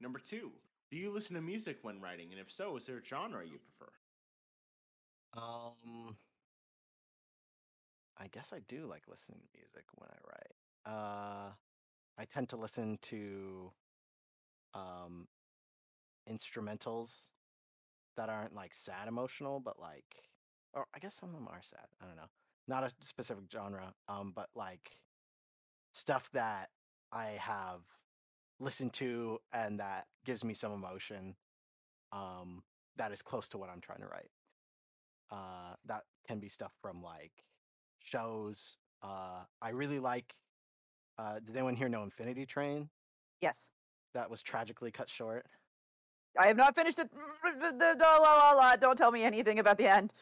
Number 0.00 0.18
two. 0.18 0.50
Do 0.90 0.96
you 0.96 1.12
listen 1.12 1.36
to 1.36 1.42
music 1.42 1.78
when 1.82 2.00
writing? 2.00 2.28
And 2.30 2.40
if 2.40 2.50
so, 2.50 2.76
is 2.76 2.86
there 2.86 2.96
a 2.96 3.04
genre 3.04 3.44
you 3.44 3.58
prefer? 3.58 3.92
Um, 5.36 6.16
I 8.18 8.26
guess 8.28 8.52
I 8.54 8.60
do 8.68 8.86
like 8.86 9.02
listening 9.06 9.40
to 9.40 9.58
music 9.58 9.84
when 9.96 10.08
I 10.10 10.16
write. 10.26 10.54
Uh, 10.86 11.50
I 12.18 12.24
tend 12.24 12.48
to 12.50 12.56
listen 12.56 12.98
to 13.02 13.72
um 14.74 15.26
instrumentals 16.28 17.30
that 18.16 18.28
aren't 18.28 18.54
like 18.54 18.74
sad 18.74 19.08
emotional, 19.08 19.60
but 19.60 19.78
like, 19.78 20.04
or 20.74 20.86
I 20.94 20.98
guess 20.98 21.14
some 21.14 21.30
of 21.30 21.34
them 21.34 21.48
are 21.48 21.62
sad. 21.62 21.86
I 22.02 22.06
don't 22.06 22.16
know. 22.16 22.28
Not 22.66 22.84
a 22.84 22.90
specific 23.00 23.44
genre, 23.50 23.94
um, 24.08 24.32
but 24.34 24.48
like 24.54 24.90
stuff 25.92 26.28
that 26.32 26.68
I 27.12 27.36
have 27.40 27.80
listened 28.60 28.92
to 28.94 29.38
and 29.52 29.78
that 29.80 30.06
gives 30.24 30.44
me 30.44 30.54
some 30.54 30.72
emotion. 30.72 31.36
Um, 32.12 32.62
that 32.96 33.12
is 33.12 33.22
close 33.22 33.48
to 33.50 33.58
what 33.58 33.70
I'm 33.70 33.80
trying 33.80 34.00
to 34.00 34.08
write. 34.08 34.30
Uh, 35.30 35.74
that 35.86 36.02
can 36.26 36.40
be 36.40 36.48
stuff 36.48 36.72
from 36.82 37.02
like 37.02 37.32
shows. 38.00 38.78
Uh, 39.02 39.44
I 39.62 39.70
really 39.70 39.98
like. 40.00 40.34
Uh, 41.18 41.40
did 41.40 41.56
anyone 41.56 41.74
here 41.74 41.88
know 41.88 42.02
Infinity 42.02 42.46
Train? 42.46 42.88
Yes. 43.40 43.70
That 44.14 44.30
was 44.30 44.42
tragically 44.42 44.90
cut 44.90 45.08
short. 45.08 45.46
I 46.38 46.46
have 46.46 46.56
not 46.56 46.74
finished 46.74 46.98
it. 46.98 47.10
La, 47.44 48.16
la, 48.18 48.32
la, 48.36 48.52
la. 48.52 48.76
Don't 48.76 48.96
tell 48.96 49.10
me 49.10 49.24
anything 49.24 49.58
about 49.58 49.78
the 49.78 49.86
end. 49.86 50.12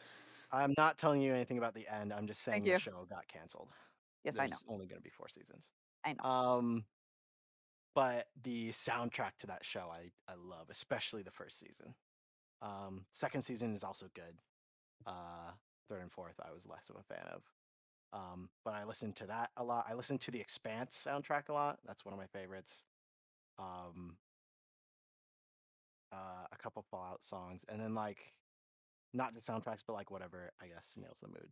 I'm 0.51 0.73
not 0.77 0.97
telling 0.97 1.21
you 1.21 1.33
anything 1.33 1.57
about 1.57 1.75
the 1.75 1.85
end. 1.93 2.13
I'm 2.13 2.25
just 2.25 2.41
saying 2.41 2.63
the 2.63 2.79
show 2.79 3.05
got 3.09 3.27
canceled. 3.27 3.67
Yes, 4.23 4.35
There's 4.35 4.45
I 4.45 4.47
know. 4.47 4.57
only 4.73 4.87
going 4.87 4.99
to 4.99 5.03
be 5.03 5.09
four 5.09 5.27
seasons. 5.27 5.71
I 6.05 6.13
know. 6.13 6.29
Um, 6.29 6.85
but 7.93 8.27
the 8.43 8.69
soundtrack 8.69 9.31
to 9.39 9.47
that 9.47 9.65
show 9.65 9.89
I 9.91 10.09
I 10.31 10.35
love, 10.35 10.67
especially 10.69 11.21
the 11.23 11.31
first 11.31 11.59
season. 11.59 11.93
Um, 12.61 13.05
second 13.11 13.43
season 13.43 13.73
is 13.73 13.83
also 13.83 14.07
good. 14.15 14.37
Uh, 15.05 15.51
third 15.89 16.01
and 16.01 16.11
fourth 16.11 16.39
I 16.43 16.51
was 16.51 16.67
less 16.67 16.89
of 16.89 16.95
a 16.95 17.03
fan 17.03 17.25
of. 17.33 17.43
Um, 18.13 18.49
but 18.63 18.73
I 18.73 18.83
listen 18.85 19.13
to 19.13 19.27
that 19.27 19.51
a 19.57 19.63
lot. 19.63 19.85
I 19.89 19.93
listen 19.93 20.17
to 20.19 20.31
the 20.31 20.39
Expanse 20.39 21.05
soundtrack 21.07 21.49
a 21.49 21.53
lot. 21.53 21.79
That's 21.85 22.05
one 22.05 22.13
of 22.13 22.19
my 22.19 22.27
favorites. 22.27 22.85
Um, 23.59 24.17
uh, 26.13 26.45
a 26.51 26.57
couple 26.57 26.85
Fallout 26.89 27.23
songs, 27.23 27.65
and 27.69 27.79
then 27.79 27.93
like 27.93 28.33
not 29.13 29.33
just 29.33 29.49
soundtracks, 29.49 29.83
but 29.85 29.93
like 29.93 30.11
whatever 30.11 30.51
I 30.61 30.67
guess 30.67 30.97
nails 30.97 31.19
the 31.19 31.27
mood. 31.27 31.49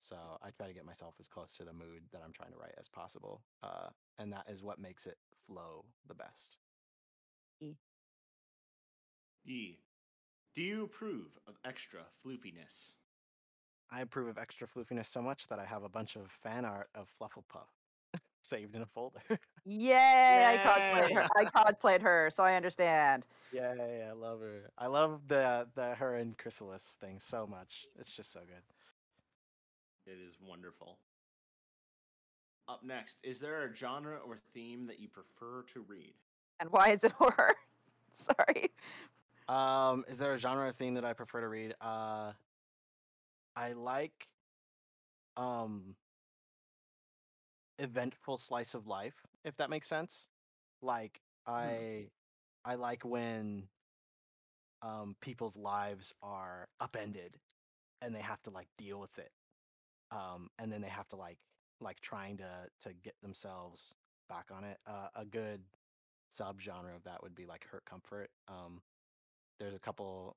So 0.00 0.16
I 0.42 0.50
try 0.50 0.66
to 0.66 0.72
get 0.72 0.86
myself 0.86 1.14
as 1.20 1.28
close 1.28 1.54
to 1.56 1.64
the 1.64 1.72
mood 1.72 2.02
that 2.12 2.22
I'm 2.24 2.32
trying 2.32 2.52
to 2.52 2.58
write 2.58 2.74
as 2.78 2.88
possible, 2.88 3.42
uh, 3.62 3.90
and 4.18 4.32
that 4.32 4.44
is 4.48 4.62
what 4.62 4.78
makes 4.80 5.06
it 5.06 5.18
flow 5.46 5.84
the 6.08 6.14
best. 6.14 6.58
E. 7.60 7.74
E. 9.44 9.76
Do 10.54 10.62
you 10.62 10.84
approve 10.84 11.38
of 11.46 11.56
extra 11.64 12.00
floofiness? 12.24 12.94
I 13.92 14.02
approve 14.02 14.28
of 14.28 14.38
extra 14.38 14.66
floofiness 14.68 15.06
so 15.06 15.20
much 15.20 15.48
that 15.48 15.58
I 15.58 15.64
have 15.64 15.82
a 15.82 15.88
bunch 15.88 16.16
of 16.16 16.30
fan 16.30 16.64
art 16.64 16.88
of 16.94 17.08
Flufflepuff 17.20 17.66
saved 18.42 18.76
in 18.76 18.82
a 18.82 18.86
folder. 18.86 19.20
Yay! 19.64 20.46
I 20.46 20.56
cosplayed 20.58 21.14
her. 21.14 21.28
I 21.36 21.44
cosplayed 21.44 22.02
her, 22.02 22.30
so 22.32 22.44
I 22.44 22.54
understand. 22.54 23.26
yeah, 23.52 23.74
I 24.08 24.12
love 24.12 24.40
her. 24.40 24.70
I 24.78 24.86
love 24.86 25.20
the 25.28 25.68
the 25.74 25.94
her 25.96 26.14
and 26.16 26.36
Chrysalis 26.38 26.96
thing 27.00 27.18
so 27.18 27.46
much. 27.46 27.86
It's 27.98 28.14
just 28.14 28.32
so 28.32 28.40
good. 28.40 28.62
It 30.12 30.18
is 30.24 30.36
wonderful. 30.40 30.98
Up 32.68 32.84
next, 32.84 33.18
is 33.24 33.40
there 33.40 33.64
a 33.64 33.74
genre 33.74 34.18
or 34.24 34.38
theme 34.54 34.86
that 34.86 35.00
you 35.00 35.08
prefer 35.08 35.62
to 35.74 35.80
read? 35.88 36.14
And 36.60 36.70
why 36.70 36.90
is 36.90 37.02
it 37.04 37.12
horror? 37.18 37.54
Sorry. 38.10 38.70
Um, 39.48 40.04
is 40.08 40.18
there 40.18 40.32
a 40.32 40.38
genre 40.38 40.68
or 40.68 40.72
theme 40.72 40.94
that 40.94 41.04
I 41.04 41.12
prefer 41.12 41.40
to 41.40 41.48
read? 41.48 41.74
Uh, 41.80 42.32
I 43.56 43.72
like 43.72 44.28
um 45.36 45.96
eventful 47.78 48.36
slice 48.36 48.74
of 48.74 48.86
life, 48.86 49.24
if 49.44 49.56
that 49.56 49.70
makes 49.70 49.88
sense. 49.88 50.28
Like 50.82 51.20
I 51.46 52.10
I 52.64 52.74
like 52.74 53.04
when 53.04 53.68
um 54.82 55.16
people's 55.20 55.56
lives 55.56 56.12
are 56.22 56.68
upended 56.80 57.38
and 58.02 58.14
they 58.14 58.20
have 58.20 58.42
to 58.42 58.50
like 58.50 58.68
deal 58.78 59.00
with 59.00 59.18
it. 59.18 59.30
Um 60.10 60.48
and 60.58 60.72
then 60.72 60.80
they 60.80 60.88
have 60.88 61.08
to 61.10 61.16
like 61.16 61.38
like 61.80 62.00
trying 62.00 62.36
to 62.38 62.68
to 62.80 62.94
get 63.04 63.14
themselves 63.22 63.94
back 64.28 64.46
on 64.52 64.64
it. 64.64 64.78
Uh, 64.86 65.08
a 65.16 65.24
good 65.24 65.62
subgenre 66.32 66.94
of 66.94 67.04
that 67.04 67.22
would 67.22 67.34
be 67.34 67.46
like 67.46 67.66
hurt 67.70 67.84
comfort. 67.84 68.30
Um 68.48 68.80
there's 69.58 69.74
a 69.74 69.80
couple 69.80 70.36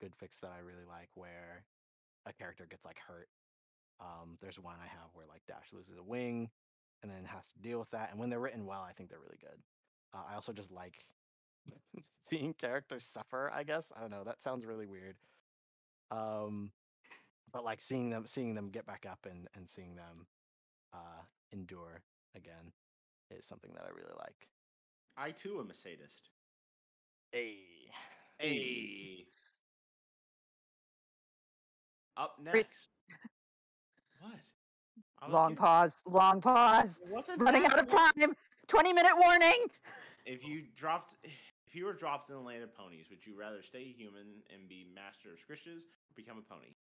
good 0.00 0.14
fix 0.16 0.38
that 0.40 0.52
I 0.56 0.60
really 0.60 0.84
like 0.86 1.08
where 1.14 1.64
a 2.26 2.32
character 2.32 2.66
gets 2.68 2.84
like 2.84 2.98
hurt. 2.98 3.28
Um, 4.00 4.36
there's 4.40 4.58
one 4.60 4.76
I 4.82 4.86
have 4.86 5.10
where 5.14 5.26
like 5.26 5.42
Dash 5.46 5.72
loses 5.72 5.96
a 5.98 6.02
wing 6.02 6.50
and 7.02 7.10
then 7.10 7.24
has 7.24 7.52
to 7.52 7.58
deal 7.60 7.78
with 7.78 7.90
that. 7.90 8.10
And 8.10 8.20
when 8.20 8.28
they're 8.30 8.40
written 8.40 8.66
well, 8.66 8.82
I 8.82 8.92
think 8.92 9.08
they're 9.08 9.20
really 9.20 9.38
good. 9.40 9.58
Uh, 10.14 10.22
I 10.30 10.34
also 10.34 10.52
just 10.52 10.72
like 10.72 11.04
seeing 12.22 12.54
characters 12.54 13.04
suffer. 13.04 13.50
I 13.54 13.62
guess 13.62 13.92
I 13.96 14.00
don't 14.00 14.10
know. 14.10 14.24
That 14.24 14.42
sounds 14.42 14.66
really 14.66 14.86
weird. 14.86 15.16
Um, 16.10 16.70
but 17.52 17.64
like 17.64 17.80
seeing 17.80 18.10
them, 18.10 18.26
seeing 18.26 18.54
them 18.54 18.70
get 18.70 18.86
back 18.86 19.06
up 19.10 19.26
and 19.28 19.48
and 19.54 19.68
seeing 19.68 19.96
them 19.96 20.26
uh, 20.92 21.22
endure 21.52 22.02
again 22.34 22.72
is 23.30 23.46
something 23.46 23.72
that 23.74 23.84
I 23.84 23.88
really 23.88 24.14
like. 24.18 24.48
I 25.16 25.30
too 25.30 25.58
am 25.60 25.70
a 25.70 25.74
sadist. 25.74 26.30
Hey. 27.32 27.58
Hey. 28.38 29.24
Up 32.16 32.36
next. 32.42 32.88
What? 34.20 34.32
I 35.20 35.26
was 35.26 35.32
Long 35.34 35.50
getting- 35.50 35.56
pause. 35.56 35.96
Long 36.06 36.40
pause. 36.40 37.02
Wasn't 37.10 37.40
Running 37.40 37.66
out 37.66 37.78
of 37.78 37.88
time. 37.88 38.34
20 38.68 38.92
minute 38.92 39.12
warning. 39.16 39.66
If 40.24 40.44
you 40.44 40.62
dropped, 40.74 41.14
if 41.22 41.74
you 41.74 41.84
were 41.84 41.92
dropped 41.92 42.28
in 42.30 42.36
the 42.36 42.40
land 42.42 42.62
of 42.62 42.74
ponies, 42.74 43.06
would 43.10 43.24
you 43.26 43.38
rather 43.38 43.62
stay 43.62 43.84
human 43.84 44.42
and 44.52 44.68
be 44.68 44.86
master 44.94 45.28
of 45.32 45.38
squishes 45.38 45.82
or 45.82 46.14
become 46.16 46.38
a 46.38 46.42
pony? 46.54 46.74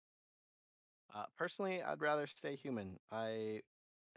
Uh, 1.15 1.25
personally, 1.37 1.83
I'd 1.83 2.01
rather 2.01 2.27
stay 2.27 2.55
human. 2.57 2.99
I 3.11 3.63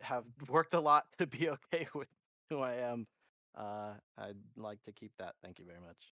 have 0.02 0.26
worked 0.50 0.74
a 0.74 0.80
lot 0.80 1.06
to 1.18 1.28
be 1.28 1.50
okay 1.50 1.88
with 1.96 2.10
who 2.50 2.60
I 2.60 2.76
am. 2.76 3.08
Uh, 3.56 3.94
I'd 4.18 4.36
like 4.58 4.84
to 4.84 4.92
keep 4.92 5.12
that. 5.18 5.36
Thank 5.42 5.60
you 5.60 5.66
very 5.66 5.80
much. 5.80 6.12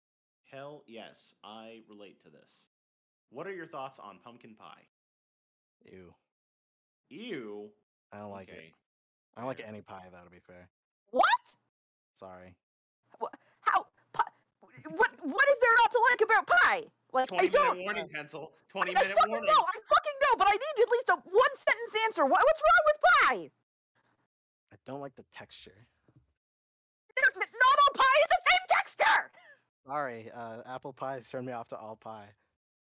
Hell 0.50 0.84
yes, 0.86 1.34
I 1.44 1.80
relate 1.88 2.20
to 2.24 2.30
this. 2.30 2.68
What 3.30 3.46
are 3.46 3.52
your 3.54 3.66
thoughts 3.66 3.98
on 3.98 4.18
pumpkin 4.22 4.54
pie? 4.54 4.82
Ew. 5.84 6.14
Ew. 7.08 7.70
I 8.12 8.18
don't 8.18 8.30
like 8.30 8.48
it. 8.48 8.72
I 9.36 9.40
don't 9.40 9.48
like 9.48 9.62
any 9.66 9.80
pie, 9.82 10.04
that'll 10.12 10.30
be 10.30 10.38
fair. 10.40 10.68
What? 11.10 11.24
Sorry. 12.14 12.54
Wha- 13.20 13.28
How? 13.62 13.86
Pi- 14.12 14.24
What? 14.90 15.10
What 15.22 15.48
is 15.50 15.58
there 15.60 15.74
not 15.82 15.90
to 15.90 16.00
like 16.10 16.20
about 16.22 16.46
pie? 16.46 16.82
Like 17.12 17.28
20 17.28 17.46
I 17.46 17.50
don't. 17.50 17.70
minute 17.76 17.84
warning 17.84 18.08
pencil. 18.12 18.52
I, 18.54 18.72
20 18.72 18.96
I 18.96 19.02
minute 19.02 19.16
fucking 19.16 19.30
warning. 19.30 19.50
know. 19.50 19.62
I 19.62 19.72
fucking 19.72 20.18
know, 20.22 20.36
but 20.38 20.48
I 20.48 20.52
need 20.52 20.82
at 20.82 20.88
least 20.90 21.08
a 21.10 21.14
one 21.14 21.54
sentence 21.56 21.94
answer. 22.04 22.24
What, 22.24 22.40
what's 22.44 22.62
wrong 22.62 22.84
with 22.86 23.00
pie? 23.02 23.50
I 24.72 24.76
don't 24.86 25.00
like 25.00 25.14
the 25.16 25.24
texture. 25.34 25.86
Not 27.20 27.76
all 27.86 27.94
pie 27.94 28.18
is 28.22 28.28
the 28.30 28.42
same 28.50 28.64
texture. 28.68 29.30
Sorry, 29.86 30.30
uh, 30.34 30.62
apple 30.66 30.92
pies 30.92 31.28
turned 31.28 31.46
me 31.46 31.52
off 31.52 31.68
to 31.68 31.76
all 31.76 31.96
pie. 31.96 32.28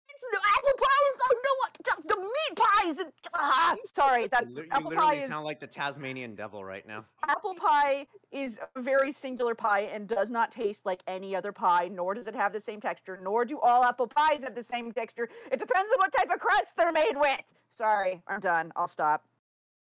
It's 0.09 0.23
no 0.31 0.39
apple 0.39 0.77
pie 0.77 1.03
is 1.11 1.17
oh, 1.25 1.41
no 1.43 1.53
what 1.97 2.07
the, 2.07 2.15
the 2.15 2.21
meat 2.21 2.55
pies 2.57 2.99
and 2.99 3.11
ah, 3.35 3.75
sorry 3.93 4.27
that 4.27 4.47
You, 4.49 4.55
li- 4.55 4.61
you 4.63 4.69
apple 4.71 4.89
literally 4.89 5.17
pie 5.17 5.23
is 5.23 5.29
sound 5.29 5.45
like 5.45 5.59
the 5.59 5.67
Tasmanian 5.67 6.35
devil 6.35 6.63
right 6.63 6.87
now. 6.87 7.05
apple 7.27 7.55
pie 7.55 8.05
is 8.31 8.59
a 8.75 8.81
very 8.81 9.11
singular 9.11 9.55
pie 9.55 9.81
and 9.81 10.07
does 10.07 10.31
not 10.31 10.51
taste 10.51 10.85
like 10.85 11.03
any 11.07 11.35
other 11.35 11.51
pie, 11.51 11.89
nor 11.91 12.13
does 12.13 12.27
it 12.27 12.35
have 12.35 12.51
the 12.53 12.59
same 12.59 12.81
texture, 12.81 13.19
nor 13.21 13.45
do 13.45 13.59
all 13.59 13.83
apple 13.83 14.07
pies 14.07 14.43
have 14.43 14.55
the 14.55 14.63
same 14.63 14.91
texture. 14.91 15.29
It 15.51 15.59
depends 15.59 15.91
on 15.91 15.97
what 15.99 16.11
type 16.13 16.29
of 16.33 16.39
crust 16.39 16.75
they're 16.77 16.91
made 16.91 17.15
with. 17.15 17.41
Sorry, 17.69 18.21
I'm 18.27 18.39
done. 18.39 18.71
I'll 18.75 18.87
stop. 18.87 19.23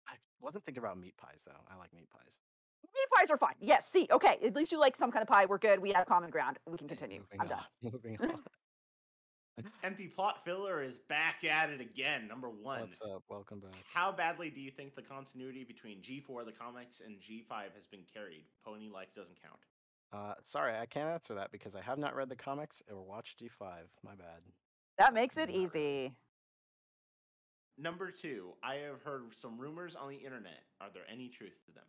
I 0.08 0.14
wasn't 0.42 0.66
thinking 0.66 0.84
about 0.84 0.98
meat 1.00 1.16
pies 1.18 1.44
though. 1.46 1.60
I 1.72 1.78
like 1.78 1.94
meat 1.94 2.10
pies. 2.10 2.40
Meat 2.94 3.08
pies 3.18 3.30
are 3.30 3.38
fine. 3.38 3.56
Yes, 3.62 3.88
see, 3.88 4.08
okay. 4.12 4.38
At 4.44 4.54
least 4.56 4.72
you 4.74 4.80
like 4.80 4.98
some 4.98 5.12
kind 5.12 5.22
of 5.22 5.28
pie. 5.30 5.46
We're 5.46 5.58
good. 5.58 5.80
We 5.80 5.92
have 5.94 6.06
common 6.08 6.30
ground. 6.30 6.60
We 6.70 6.78
can 6.78 6.90
continue. 6.90 7.20
Moving 7.22 7.40
I'm 7.40 7.48
done. 7.48 7.64
Moving 7.82 8.18
on. 8.22 8.44
Empty 9.84 10.08
plot 10.08 10.44
filler 10.44 10.82
is 10.82 10.98
back 10.98 11.44
at 11.44 11.70
it 11.70 11.82
again. 11.82 12.28
Number 12.28 12.50
one. 12.50 12.82
What's 12.82 13.02
up? 13.02 13.24
Welcome 13.30 13.60
back. 13.60 13.76
How 13.94 14.12
badly 14.12 14.50
do 14.50 14.62
you 14.62 14.72
think 14.72 14.96
the 14.96 15.02
continuity 15.02 15.64
between 15.64 16.02
G4 16.02 16.46
the 16.46 16.52
comics 16.52 17.02
and 17.02 17.18
G5 17.18 17.74
has 17.76 17.86
been 17.88 18.04
carried? 18.14 18.46
Pony 18.66 18.90
life 18.90 19.14
doesn't 19.16 19.42
count. 19.42 19.60
Uh, 20.14 20.34
sorry, 20.44 20.76
I 20.78 20.86
can't 20.86 21.10
answer 21.10 21.36
that 21.36 21.52
because 21.52 21.76
I 21.76 21.82
have 21.82 21.98
not 21.98 22.16
read 22.16 22.30
the 22.30 22.36
comics 22.36 22.82
or 22.90 23.02
watched 23.02 23.42
G5. 23.42 23.68
My 24.04 24.16
bad. 24.16 24.42
That 24.98 25.14
makes 25.14 25.38
it 25.38 25.50
easy. 25.50 26.14
Number 27.78 28.12
two, 28.12 28.54
I 28.64 28.76
have 28.76 29.02
heard 29.04 29.34
some 29.34 29.58
rumors 29.58 29.96
on 29.96 30.10
the 30.10 30.18
internet. 30.18 30.64
Are 30.80 30.90
there 30.94 31.04
any 31.12 31.30
truth 31.30 31.58
to 31.66 31.72
them? 31.72 31.84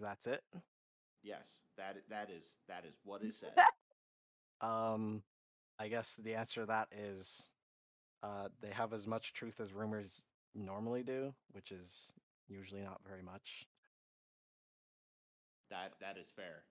That's 0.00 0.26
it. 0.26 0.42
Yes, 1.22 1.60
that 1.76 1.96
that 2.10 2.30
is 2.30 2.58
that 2.68 2.84
is 2.84 2.98
what 3.04 3.22
is 3.22 3.38
said. 3.38 3.52
Um, 4.60 5.22
I 5.78 5.88
guess 5.88 6.14
the 6.16 6.34
answer 6.34 6.60
to 6.62 6.66
that 6.66 6.88
is, 6.92 7.50
uh, 8.22 8.48
they 8.60 8.70
have 8.70 8.92
as 8.92 9.06
much 9.06 9.32
truth 9.34 9.60
as 9.60 9.72
rumors 9.72 10.24
normally 10.54 11.02
do, 11.02 11.34
which 11.52 11.72
is 11.72 12.14
usually 12.48 12.82
not 12.82 13.00
very 13.06 13.22
much. 13.22 13.66
that 15.70 15.92
that 16.00 16.16
is 16.18 16.30
fair. 16.30 16.64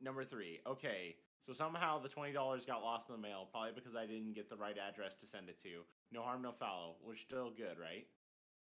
Number 0.00 0.24
three, 0.24 0.60
okay. 0.66 1.16
So 1.42 1.52
somehow 1.52 2.00
the 2.00 2.08
twenty 2.08 2.32
dollars 2.32 2.66
got 2.66 2.82
lost 2.82 3.08
in 3.08 3.14
the 3.14 3.20
mail, 3.22 3.46
probably 3.50 3.72
because 3.74 3.94
I 3.94 4.06
didn't 4.06 4.34
get 4.34 4.48
the 4.50 4.56
right 4.56 4.76
address 4.76 5.14
to 5.20 5.26
send 5.26 5.48
it 5.48 5.60
to. 5.62 5.82
No 6.12 6.22
harm, 6.22 6.42
no 6.42 6.52
foul. 6.52 6.98
We're 7.06 7.14
still 7.16 7.50
good, 7.56 7.78
right? 7.78 8.06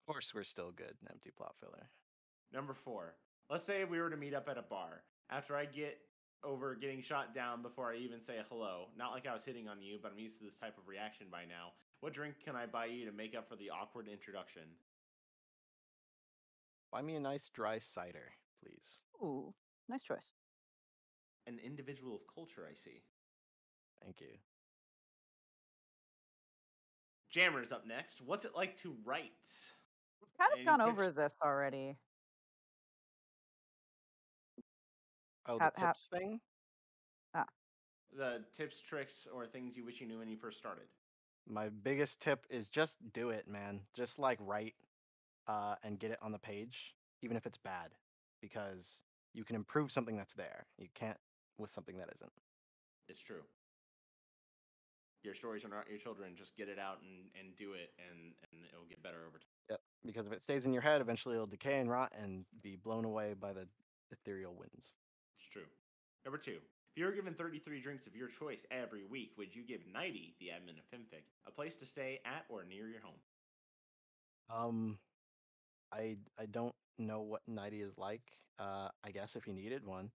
Of 0.08 0.14
course, 0.14 0.34
we're 0.34 0.44
still 0.44 0.72
good. 0.72 0.94
An 1.02 1.08
Empty 1.12 1.32
plot 1.36 1.56
filler. 1.60 1.90
Number 2.54 2.74
four. 2.74 3.16
Let's 3.49 3.66
say 3.66 3.84
we 3.84 3.99
were 3.99 4.10
to 4.10 4.18
meet 4.18 4.34
up 4.34 4.48
at 4.49 4.58
a 4.58 4.62
bar. 4.62 5.04
After 5.30 5.56
I 5.56 5.66
get 5.66 5.98
over 6.43 6.76
getting 6.76 7.01
shot 7.01 7.34
down 7.34 7.61
before 7.61 7.91
I 7.91 7.97
even 7.97 8.19
say 8.19 8.35
hello, 8.49 8.88
not 8.97 9.11
like 9.11 9.27
I 9.27 9.34
was 9.34 9.43
hitting 9.43 9.68
on 9.68 9.81
you, 9.81 9.97
but 10.01 10.11
I'm 10.11 10.19
used 10.19 10.38
to 10.39 10.43
this 10.45 10.57
type 10.57 10.77
of 10.77 10.88
reaction 10.88 11.27
by 11.31 11.41
now. 11.41 11.73
What 12.01 12.14
drink 12.14 12.35
can 12.43 12.55
I 12.55 12.65
buy 12.65 12.85
you 12.85 13.05
to 13.05 13.11
make 13.11 13.35
up 13.35 13.49
for 13.49 13.55
the 13.55 13.69
awkward 13.69 14.07
introduction? 14.07 14.64
Buy 16.91 17.01
me 17.01 17.15
a 17.15 17.19
nice 17.19 17.49
dry 17.49 17.80
cider, 17.80 18.31
please. 18.64 18.99
Ooh, 19.22 19.53
nice 19.89 20.03
choice. 20.03 20.31
An 21.47 21.59
individual 21.64 22.15
of 22.15 22.22
culture, 22.34 22.68
I 22.69 22.76
see. 22.76 23.01
Thank 24.03 24.22
you. 24.22 24.38
Jammer's 27.30 27.72
up 27.72 27.85
next. 27.85 28.22
What's 28.22 28.45
it 28.45 28.55
like 28.55 28.77
to 28.77 28.95
write? 29.03 29.47
We've 30.22 30.38
kind 30.38 30.51
of 30.53 30.59
Any 30.59 30.65
gone 30.65 30.81
over 30.81 31.11
this 31.11 31.35
already. 31.43 31.97
Oh, 35.48 35.57
the 35.57 35.72
tips 35.78 36.07
thing. 36.07 36.40
ah, 37.34 37.45
The 38.15 38.44
tips, 38.53 38.82
tricks, 38.82 39.28
or 39.34 39.45
things 39.45 39.78
you 39.78 39.86
wish 39.86 40.02
you 40.02 40.07
knew 40.07 40.19
when 40.19 40.30
you 40.30 40.38
first 40.38 40.57
started. 40.57 40.86
My 41.49 41.69
biggest 41.69 42.22
tip 42.22 42.45
is 42.49 42.69
just 42.69 42.98
do 43.14 43.30
it, 43.30 43.48
man. 43.48 43.82
Just 43.94 44.19
like 44.19 44.38
write, 44.41 44.76
uh, 45.48 45.76
and 45.84 45.99
get 45.99 46.11
it 46.11 46.18
on 46.22 46.32
the 46.32 46.40
page, 46.40 46.94
even 47.22 47.38
if 47.38 47.45
it's 47.45 47.57
bad, 47.57 47.91
because 48.41 49.03
you 49.34 49.45
can 49.45 49.56
improve 49.56 49.91
something 49.91 50.18
that's 50.18 50.34
there. 50.34 50.65
You 50.78 50.88
can't 50.94 51.18
with 51.57 51.69
something 51.69 51.95
that 51.98 52.10
isn't. 52.15 52.32
It's 53.07 53.22
true. 53.22 53.41
Your 55.24 55.34
stories 55.34 55.65
are 55.65 55.69
not 55.69 55.90
your 55.90 55.98
children. 55.98 56.36
Just 56.36 56.56
get 56.56 56.68
it 56.68 56.78
out 56.80 56.99
and, 57.02 57.30
and 57.40 57.56
do 57.57 57.74
it, 57.74 57.91
and, 58.11 58.34
and 58.52 58.61
it'll 58.72 58.86
get 58.86 59.02
better 59.02 59.26
over 59.28 59.40
time. 59.40 59.48
Yep. 59.69 59.80
Because 60.06 60.28
if 60.28 60.34
it 60.34 60.44
stays 60.44 60.65
in 60.65 60.74
your 60.74 60.82
head, 60.82 61.02
eventually 61.02 61.36
it'll 61.36 61.48
decay 61.48 61.80
and 61.80 61.90
rot 61.90 62.14
and 62.22 62.45
be 62.61 62.76
blown 62.76 63.06
away 63.06 63.34
by 63.40 63.53
the 63.53 63.68
ethereal 64.11 64.53
winds. 64.53 64.95
It's 65.38 65.47
true. 65.47 65.68
Number 66.26 66.39
two, 66.39 66.57
if 66.97 66.97
you 66.97 67.05
were 67.05 67.11
given 67.11 67.34
33 67.35 67.80
drinks 67.80 68.07
of 68.07 68.15
your 68.15 68.27
choice 68.27 68.65
every 68.72 69.03
week, 69.05 69.34
would 69.38 69.55
you 69.55 69.61
give 69.61 69.81
Knighty, 69.81 70.34
the 70.39 70.47
admin 70.47 70.80
of 70.80 70.89
FimFic, 70.91 71.22
a 71.45 71.51
place 71.51 71.76
to 71.77 71.85
stay 71.85 72.19
at 72.26 72.45
or 72.49 72.65
near 72.65 72.88
your 72.88 73.01
home? 73.01 73.19
Um, 74.49 74.97
I 75.93 76.18
I 76.39 76.47
don't 76.47 76.73
know 76.97 77.22
what 77.22 77.41
Knighty 77.49 77.84
is 77.84 77.97
like. 77.97 78.23
Uh, 78.57 78.89
I 79.03 79.11
guess 79.11 79.35
if 79.35 79.45
you 79.45 79.53
needed 79.53 79.85
one, 79.85 80.09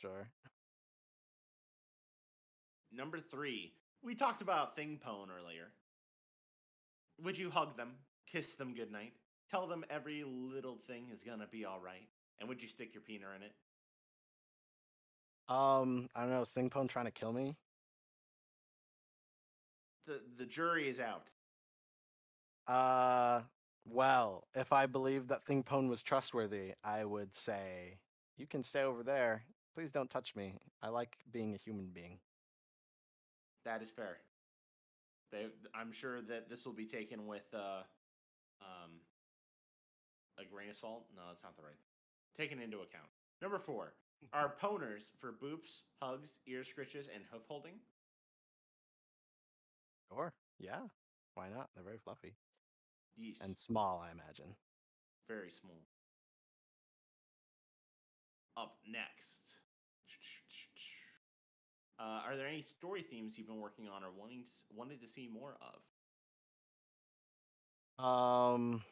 sure. 0.00 0.30
Number 2.92 3.18
three, 3.18 3.72
we 4.02 4.14
talked 4.14 4.40
about 4.40 4.76
Thingpone 4.76 5.28
earlier. 5.36 5.72
Would 7.22 7.36
you 7.36 7.50
hug 7.50 7.76
them, 7.76 7.94
kiss 8.30 8.54
them 8.54 8.74
goodnight, 8.74 9.12
tell 9.50 9.66
them 9.66 9.84
every 9.90 10.22
little 10.24 10.76
thing 10.86 11.08
is 11.12 11.24
gonna 11.24 11.48
be 11.50 11.64
all 11.64 11.80
right, 11.80 12.06
and 12.38 12.48
would 12.48 12.62
you 12.62 12.68
stick 12.68 12.94
your 12.94 13.02
peener 13.02 13.34
in 13.34 13.42
it? 13.42 13.52
Um, 15.48 16.08
I 16.14 16.22
don't 16.22 16.30
know. 16.30 16.42
Is 16.42 16.50
Thingpone 16.50 16.88
trying 16.88 17.06
to 17.06 17.10
kill 17.10 17.32
me? 17.32 17.56
The 20.06 20.20
the 20.36 20.46
jury 20.46 20.88
is 20.88 21.00
out. 21.00 21.28
Uh, 22.66 23.42
well, 23.86 24.44
if 24.54 24.72
I 24.72 24.86
believed 24.86 25.28
that 25.28 25.46
Thingpone 25.46 25.88
was 25.88 26.02
trustworthy, 26.02 26.74
I 26.84 27.04
would 27.04 27.34
say, 27.34 27.98
"You 28.36 28.46
can 28.46 28.62
stay 28.62 28.82
over 28.82 29.02
there. 29.02 29.44
Please 29.74 29.90
don't 29.90 30.10
touch 30.10 30.36
me. 30.36 30.58
I 30.82 30.88
like 30.88 31.16
being 31.32 31.54
a 31.54 31.58
human 31.58 31.86
being." 31.86 32.18
That 33.64 33.82
is 33.82 33.90
fair. 33.90 34.18
They, 35.32 35.46
I'm 35.74 35.92
sure 35.92 36.22
that 36.22 36.48
this 36.48 36.64
will 36.64 36.72
be 36.74 36.86
taken 36.86 37.26
with 37.26 37.48
uh, 37.54 37.82
um, 38.62 39.00
a 40.38 40.44
grain 40.44 40.70
of 40.70 40.76
salt. 40.76 41.06
No, 41.14 41.22
that's 41.28 41.42
not 41.42 41.56
the 41.56 41.62
right 41.62 41.76
thing. 41.76 42.46
Taken 42.46 42.62
into 42.62 42.78
account. 42.78 43.08
Number 43.42 43.58
four 43.58 43.94
are 44.32 44.56
poners 44.60 45.10
for 45.18 45.32
boops, 45.32 45.82
hugs, 46.02 46.40
ear 46.46 46.60
scritches, 46.60 47.08
and 47.14 47.24
hoof 47.30 47.46
holding. 47.46 47.80
Sure. 50.10 50.34
Yeah. 50.58 50.88
Why 51.34 51.48
not? 51.48 51.70
They're 51.74 51.84
very 51.84 51.98
fluffy 51.98 52.36
Yeast. 53.16 53.42
and 53.42 53.58
small, 53.58 54.00
I 54.00 54.10
imagine. 54.10 54.56
very 55.28 55.50
small. 55.50 55.86
Up 58.56 58.78
next. 58.86 59.54
Uh, 62.00 62.22
are 62.24 62.36
there 62.36 62.46
any 62.46 62.62
story 62.62 63.02
themes 63.02 63.36
you've 63.38 63.46
been 63.48 63.60
working 63.60 63.88
on 63.88 64.04
or 64.04 64.10
wanting 64.12 64.44
to, 64.44 64.50
wanted 64.70 65.00
to 65.00 65.08
see 65.08 65.28
more 65.28 65.58
of? 65.60 65.82
Um, 67.98 68.84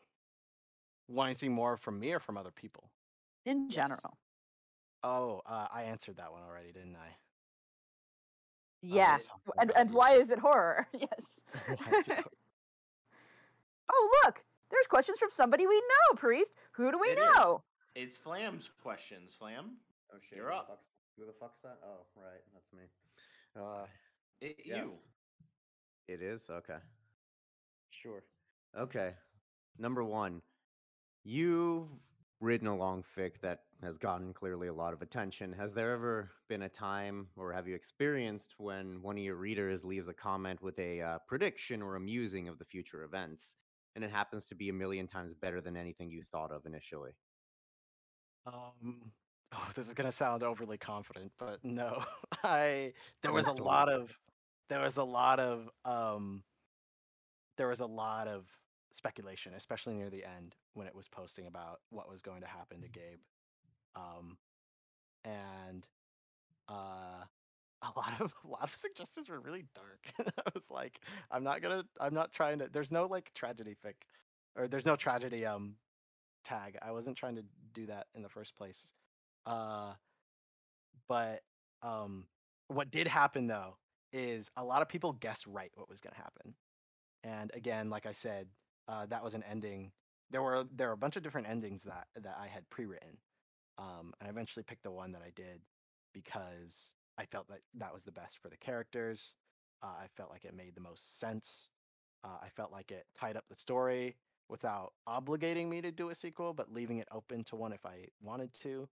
wanting 1.09 1.35
to 1.35 1.39
see 1.39 1.49
more 1.49 1.77
from 1.77 2.01
me 2.01 2.13
or 2.13 2.21
from 2.21 2.37
other 2.37 2.51
people? 2.51 2.91
In 3.47 3.69
Yes. 3.69 3.75
general. 3.75 4.19
Oh, 5.09 5.41
uh, 5.47 5.69
I 5.73 5.85
answered 5.85 6.17
that 6.17 6.33
one 6.33 6.43
already, 6.43 6.73
didn't 6.73 6.97
I? 6.97 7.09
Yeah. 8.83 9.13
was 9.13 9.25
talking 9.25 9.53
And, 9.61 9.71
about 9.71 9.81
and 9.81 9.91
you. 9.91 9.97
why 9.97 10.13
is 10.15 10.31
it 10.33 10.39
horror? 10.41 10.87
yes. 10.93 11.33
Why 11.69 11.99
is 11.99 12.09
it 12.09 12.25
oh, 13.91 14.11
look. 14.25 14.45
There's 14.71 14.87
questions 14.89 15.19
from 15.21 15.31
somebody 15.31 15.67
we 15.69 15.77
know, 15.77 16.17
Priest. 16.17 16.57
Who 16.73 16.91
do 16.91 16.99
we 16.99 17.07
It 17.09 17.19
is. 17.19 17.25
know? 17.37 17.63
It's 17.95 18.19
Flam's 18.19 18.69
questions. 18.83 19.33
Flam, 19.33 19.77
Oh 20.13 20.19
shit! 20.29 20.39
You're 20.39 20.47
who 20.47 20.53
the 20.55 20.57
up. 20.59 20.69
fuck's- 20.69 20.91
who 21.17 21.25
the 21.27 21.33
fuck's 21.33 21.61
that? 21.61 21.79
Oh, 21.85 22.05
right, 22.17 22.43
that's 22.53 22.73
me. 22.73 22.83
Uh, 23.59 23.87
it, 24.41 24.57
Yes. 24.65 24.77
you. 24.79 24.93
it 26.09 26.21
is 26.21 26.51
okay. 26.51 26.79
Sure. 27.91 28.23
Okay. 28.77 29.15
Number 29.79 30.03
one, 30.05 30.43
you've 31.25 31.89
written 32.41 32.67
a 32.69 32.77
long 32.77 33.03
fic 33.03 33.41
that 33.41 33.61
has 33.83 33.99
gotten 33.99 34.33
clearly 34.33 34.69
a 34.69 34.75
lot 34.75 34.93
of 34.93 35.03
attention. 35.03 35.53
Has 35.53 35.75
there 35.75 35.93
ever 35.93 36.33
been 36.49 36.63
a 36.63 36.69
time, 36.69 37.29
or 37.37 37.53
have 37.53 37.67
you 37.69 37.75
experienced, 37.75 38.55
when 38.59 39.03
one 39.03 39.17
of 39.17 39.25
your 39.25 39.37
readers 39.37 39.85
leaves 39.85 40.09
a 40.09 40.15
comment 40.15 40.63
with 40.63 40.79
a 40.79 41.01
uh, 41.01 41.19
prediction 41.27 41.83
or 41.83 41.97
a 41.97 42.01
musing 42.01 42.49
of 42.49 42.59
the 42.59 42.65
future 42.65 43.03
events, 43.05 43.57
and 43.95 44.05
it 44.05 44.11
happens 44.11 44.47
to 44.47 44.55
be 44.55 44.69
a 44.69 44.73
million 44.75 45.07
times 45.07 45.35
better 45.35 45.61
than 45.61 45.77
anything 45.77 46.11
you 46.11 46.23
thought 46.23 46.53
of 46.53 46.67
initially? 46.67 47.13
Um, 48.47 49.13
oh, 49.53 49.71
this 49.75 49.89
is 49.89 49.95
gonna 49.95 50.13
sound 50.13 50.43
overly 50.43 50.79
confident, 50.79 51.33
but 51.39 51.65
no, 51.65 52.05
I 52.45 52.95
there 53.23 53.33
was 53.33 53.47
a 53.47 53.53
Let's 53.53 53.55
do 53.55 53.73
it. 53.73 53.73
lot 53.73 53.89
of 53.89 54.19
there 54.69 54.81
was 54.81 54.97
a 54.97 55.05
lot 55.05 55.41
of 55.41 55.71
um 55.85 56.45
there 57.57 57.69
was 57.69 57.81
a 57.81 57.87
lot 57.87 58.29
of 58.29 58.49
speculation, 58.97 59.53
especially 59.55 59.95
near 59.95 60.11
the 60.11 60.25
end 60.25 60.55
when 60.75 60.87
it 60.87 60.95
was 60.95 61.09
posting 61.09 61.47
about 61.47 61.81
what 61.91 62.09
was 62.09 62.23
going 62.23 62.41
to 62.41 62.47
happen 62.47 62.81
to 62.81 62.89
Gabe. 62.89 63.21
Um, 63.95 64.39
and 65.25 65.87
uh, 66.69 67.25
a 67.83 67.91
lot 67.97 68.21
of 68.21 68.35
a 68.45 68.49
lot 68.49 68.65
of 68.65 68.75
suggestions 68.75 69.29
were 69.29 69.41
really 69.41 69.65
dark. 69.75 70.31
I 70.47 70.51
was 70.55 70.71
like, 70.71 71.01
I'm 71.31 71.45
not 71.45 71.63
gonna, 71.63 71.85
I'm 72.01 72.15
not 72.15 72.33
trying 72.33 72.59
to. 72.61 72.69
There's 72.69 72.93
no 72.93 73.07
like 73.07 73.33
tragedy 73.35 73.77
fic, 73.85 73.95
or 74.57 74.69
there's 74.69 74.87
no 74.87 74.97
tragedy 74.97 75.45
um 75.45 75.75
tag. 76.45 76.79
I 76.83 76.93
wasn't 76.93 77.17
trying 77.17 77.37
to 77.37 77.45
do 77.75 77.87
that 77.87 78.07
in 78.15 78.23
the 78.23 78.29
first 78.29 78.57
place. 78.57 78.95
Uh, 79.45 79.93
but 81.09 81.41
um, 81.83 82.27
what 82.69 82.91
did 82.91 83.07
happen 83.07 83.47
though 83.47 83.77
is 84.13 84.51
a 84.57 84.65
lot 84.65 84.83
of 84.83 84.89
people 84.89 85.13
guessed 85.13 85.47
right 85.47 85.71
what 85.75 85.89
was 85.89 86.01
gonna 86.01 86.17
happen. 86.17 86.55
And 87.25 87.51
again, 87.55 87.91
like 87.91 88.07
I 88.07 88.13
said, 88.13 88.47
uh, 88.89 89.07
that 89.07 89.23
was 89.23 89.35
an 89.35 89.45
ending. 89.51 89.93
There 90.31 90.43
were 90.43 90.65
there 90.75 90.89
were 90.89 90.95
a 90.95 90.99
bunch 90.99 91.17
of 91.17 91.23
different 91.23 91.49
endings 91.49 91.85
that 91.85 92.07
that 92.17 92.37
I 92.41 92.47
had 92.47 92.69
pre-written, 92.71 93.19
um, 93.79 94.13
and 94.21 94.27
I 94.27 94.31
eventually 94.31 94.63
picked 94.65 94.83
the 94.83 94.91
one 94.91 95.13
that 95.13 95.23
I 95.23 95.31
did 95.35 95.61
because 96.13 96.95
I 97.19 97.25
felt 97.27 97.49
that 97.49 97.61
that 97.75 97.93
was 97.93 98.05
the 98.05 98.13
best 98.13 98.39
for 98.39 98.49
the 98.49 98.57
characters. 98.57 99.35
Uh, 99.83 99.95
I 100.03 100.07
felt 100.17 100.31
like 100.31 100.45
it 100.45 100.55
made 100.55 100.75
the 100.75 100.81
most 100.81 101.19
sense. 101.21 101.71
Uh, 102.25 102.39
I 102.43 102.49
felt 102.49 102.73
like 102.73 102.91
it 102.91 103.07
tied 103.19 103.37
up 103.37 103.45
the 103.49 103.57
story 103.57 104.17
without 104.49 104.93
obligating 105.09 105.69
me 105.69 105.81
to 105.81 105.93
do 105.93 106.11
a 106.11 106.15
sequel, 106.15 106.55
but 106.55 106.73
leaving 106.73 106.99
it 106.99 107.09
open 107.13 107.45
to 107.45 107.57
one 107.57 107.73
if 107.73 107.85
I 107.85 108.07
wanted 108.23 108.53
to. 108.55 108.89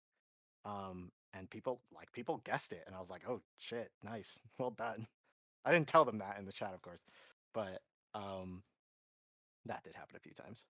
Um, 0.65 1.11
and 1.33 1.49
people 1.49 1.81
like 1.93 2.11
people 2.11 2.41
guessed 2.45 2.71
it, 2.71 2.83
and 2.87 2.95
I 2.95 2.99
was 2.99 3.09
like, 3.11 3.23
"Oh 3.27 3.41
shit, 3.57 3.91
nice, 4.03 4.39
well 4.57 4.71
done." 4.71 5.07
I 5.65 5.71
didn't 5.71 5.87
tell 5.87 6.05
them 6.05 6.19
that 6.19 6.37
in 6.37 6.45
the 6.45 6.51
chat, 6.51 6.73
of 6.73 6.81
course, 6.81 7.05
but 7.53 7.81
um, 8.13 8.63
that 9.65 9.83
did 9.83 9.95
happen 9.95 10.15
a 10.15 10.19
few 10.19 10.33
times. 10.33 10.65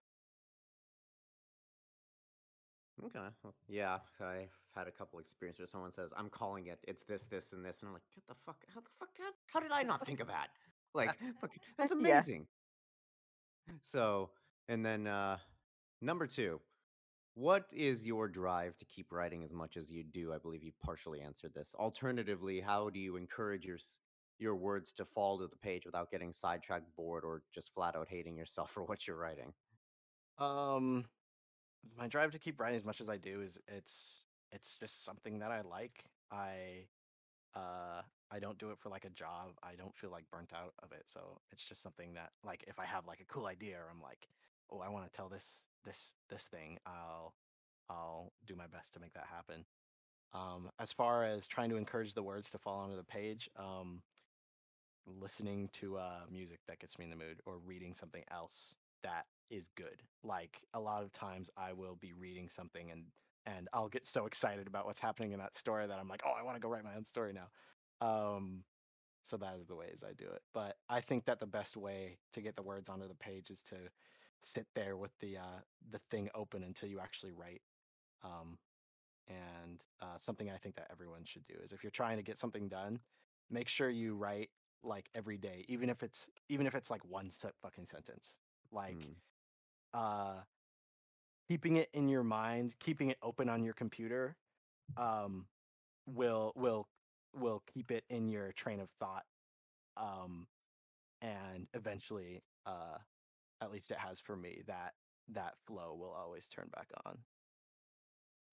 Okay. 3.04 3.20
well, 3.44 3.54
yeah, 3.68 4.00
I've 4.22 4.50
had 4.74 4.88
a 4.88 4.92
couple 4.92 5.20
experiences 5.20 5.60
where 5.60 5.68
someone 5.68 5.92
says, 5.92 6.14
"I'm 6.16 6.30
calling 6.30 6.68
it. 6.68 6.80
It's 6.88 7.04
this, 7.04 7.28
this, 7.28 7.52
and 7.52 7.64
this," 7.66 7.82
and 7.82 7.90
I'm 7.90 7.94
like, 7.94 8.04
"Get 8.14 8.26
the 8.28 8.36
fuck! 8.46 8.64
How 8.74 8.80
the 8.80 8.90
fuck? 9.00 9.10
How, 9.20 9.32
how 9.48 9.60
did 9.60 9.72
I 9.74 9.84
not 9.84 10.06
think 10.06 10.20
of 10.22 10.28
that? 10.28 10.48
Like, 10.94 11.20
that's 11.78 11.92
Yeah. 11.92 11.98
amazing." 12.20 12.48
So, 13.82 14.32
and 14.70 14.86
then 14.86 15.08
uh 15.08 15.38
number 16.02 16.26
two, 16.28 16.62
what 17.34 17.70
is 17.74 18.06
your 18.06 18.28
drive 18.30 18.78
to 18.78 18.86
keep 18.86 19.12
writing 19.12 19.44
as 19.44 19.52
much 19.52 19.76
as 19.76 19.92
you 19.92 20.04
do? 20.04 20.34
I 20.34 20.38
believe 20.38 20.64
you 20.64 20.72
partially 20.82 21.22
answered 21.22 21.54
this. 21.54 21.76
Alternatively, 21.78 22.62
how 22.62 22.90
do 22.90 23.00
you 23.00 23.18
encourage 23.18 23.66
your 23.66 23.78
your 24.40 24.56
words 24.56 24.92
to 24.94 25.06
fall 25.06 25.38
to 25.40 25.48
the 25.48 25.56
page 25.58 25.86
without 25.86 26.12
getting 26.12 26.34
sidetracked, 26.34 26.96
bored, 26.96 27.24
or 27.24 27.44
just 27.54 27.74
flat 27.74 27.96
out 27.96 28.08
hating 28.10 28.38
yourself 28.38 28.72
for 28.74 28.84
what 28.84 29.08
you're 29.08 29.18
writing? 29.18 29.54
Um, 30.38 31.06
my 31.98 32.08
drive 32.08 32.32
to 32.32 32.40
keep 32.40 32.60
writing 32.60 32.76
as 32.76 32.86
much 32.86 33.02
as 33.02 33.10
I 33.10 33.18
do 33.18 33.42
is 33.42 33.60
it's 33.68 34.26
it's 34.52 34.78
just 34.78 35.06
something 35.06 35.40
that 35.40 35.52
I 35.52 35.62
like. 35.62 36.06
I 36.32 36.88
uh 37.56 38.02
I 38.32 38.40
don't 38.40 38.58
do 38.58 38.72
it 38.72 38.80
for 38.80 38.90
like 38.90 39.06
a 39.06 39.10
job. 39.10 39.52
I 39.64 39.76
don't 39.76 39.96
feel 39.96 40.10
like 40.10 40.26
burnt 40.32 40.52
out 40.54 40.74
of 40.84 40.92
it. 40.92 41.04
So 41.06 41.40
it's 41.52 41.64
just 41.68 41.82
something 41.82 42.14
that 42.16 42.32
like 42.44 42.64
if 42.68 42.80
I 42.80 42.86
have 42.86 43.06
like 43.06 43.22
a 43.22 43.26
cool 43.26 43.46
idea 43.46 43.78
or 43.78 43.90
I'm 43.90 44.02
like, 44.02 44.28
oh, 44.72 44.80
I 44.80 44.90
want 44.90 45.06
to 45.06 45.12
tell 45.16 45.30
this 45.30 45.68
this 45.84 46.16
this 46.30 46.48
thing, 46.48 46.78
I'll 46.86 47.34
I'll 47.90 48.32
do 48.48 48.56
my 48.56 48.68
best 48.68 48.94
to 48.94 49.00
make 49.00 49.14
that 49.14 49.28
happen. 49.32 49.64
Um, 50.34 50.70
as 50.80 50.92
far 50.92 51.24
as 51.24 51.48
trying 51.48 51.70
to 51.70 51.78
encourage 51.78 52.14
the 52.14 52.24
words 52.24 52.52
to 52.52 52.58
fall 52.58 52.80
onto 52.80 52.98
the 52.98 53.04
page, 53.04 53.50
um, 53.58 54.02
listening 55.08 55.70
to 55.74 55.98
uh, 55.98 56.22
music 56.32 56.60
that 56.68 56.80
gets 56.80 56.98
me 56.98 57.06
in 57.06 57.12
the 57.12 57.16
mood 57.16 57.40
or 57.46 57.60
reading 57.66 57.94
something 57.94 58.24
else 58.32 58.76
that 59.04 59.26
is 59.50 59.70
good. 59.76 60.02
Like 60.24 60.62
a 60.74 60.80
lot 60.80 61.04
of 61.04 61.12
times 61.12 61.50
I 61.58 61.74
will 61.74 61.96
be 61.96 62.14
reading 62.14 62.50
something 62.50 62.92
and 62.92 63.04
and 63.48 63.70
I'll 63.74 63.90
get 63.90 64.08
so 64.08 64.26
excited 64.26 64.66
about 64.66 64.88
what's 64.88 65.00
happening 65.00 65.32
in 65.32 65.38
that 65.38 65.56
story 65.56 65.86
that 65.86 66.00
I'm 66.00 66.08
like, 66.08 66.24
oh, 66.26 66.34
I 66.36 66.42
want 66.42 66.56
to 66.56 66.60
go 66.60 66.68
write 66.68 66.84
my 66.84 66.96
own 66.96 67.06
story 67.06 67.32
now. 67.32 67.48
Um, 68.02 68.64
so 69.22 69.38
that 69.38 69.56
is 69.56 69.68
the 69.68 69.76
ways 69.76 70.04
I 70.08 70.14
do 70.14 70.26
it. 70.26 70.42
But 70.52 70.78
I 70.90 71.00
think 71.00 71.26
that 71.26 71.40
the 71.40 71.46
best 71.46 71.78
way 71.78 72.18
to 72.34 72.42
get 72.42 72.56
the 72.56 72.64
words 72.64 72.90
onto 72.90 73.08
the 73.08 73.14
page 73.14 73.52
is 73.52 73.62
to 73.64 73.76
sit 74.42 74.66
there 74.74 74.98
with 74.98 75.12
the 75.20 75.38
uh, 75.38 75.62
the 75.92 76.00
thing 76.10 76.30
open 76.34 76.64
until 76.64 76.90
you 76.90 77.00
actually 77.00 77.34
write. 77.34 77.62
Um, 78.24 78.58
and 79.28 79.84
uh, 80.02 80.18
something 80.18 80.50
I 80.50 80.58
think 80.58 80.76
that 80.76 80.88
everyone 80.92 81.26
should 81.26 81.46
do 81.46 81.56
is 81.64 81.72
if 81.72 81.84
you're 81.84 81.92
trying 81.92 82.18
to 82.18 82.24
get 82.24 82.38
something 82.38 82.68
done, 82.68 83.00
make 83.50 83.70
sure 83.70 83.90
you 83.90 84.16
write 84.16 84.50
like 84.84 85.10
every 85.16 85.38
day, 85.38 85.66
even 85.68 85.90
if 85.90 86.04
it's 86.04 86.30
even 86.50 86.68
if 86.68 86.76
it's 86.76 86.90
like 86.92 87.06
one 87.06 87.32
se- 87.32 87.52
fucking 87.62 87.86
sentence. 87.86 88.40
Like 88.72 89.08
Hmm. 89.08 89.14
uh, 89.94 90.44
keeping 91.50 91.78
it 91.78 91.90
in 91.94 92.10
your 92.10 92.24
mind, 92.24 92.78
keeping 92.80 93.10
it 93.10 93.18
open 93.22 93.50
on 93.50 93.64
your 93.64 93.74
computer, 93.74 94.38
um, 94.98 95.48
will 96.06 96.54
will 96.56 96.88
will 97.34 97.62
keep 97.74 97.92
it 97.92 98.06
in 98.10 98.30
your 98.30 98.52
train 98.54 98.80
of 98.80 98.90
thought, 98.92 99.26
um, 99.98 100.48
and 101.22 101.68
eventually, 101.74 102.44
uh, 102.66 102.98
at 103.62 103.72
least 103.72 103.92
it 103.92 103.98
has 103.98 104.20
for 104.20 104.36
me 104.36 104.62
that 104.68 104.96
that 105.30 105.58
flow 105.66 105.96
will 105.96 106.12
always 106.14 106.48
turn 106.48 106.70
back 106.70 106.92
on. 107.06 107.26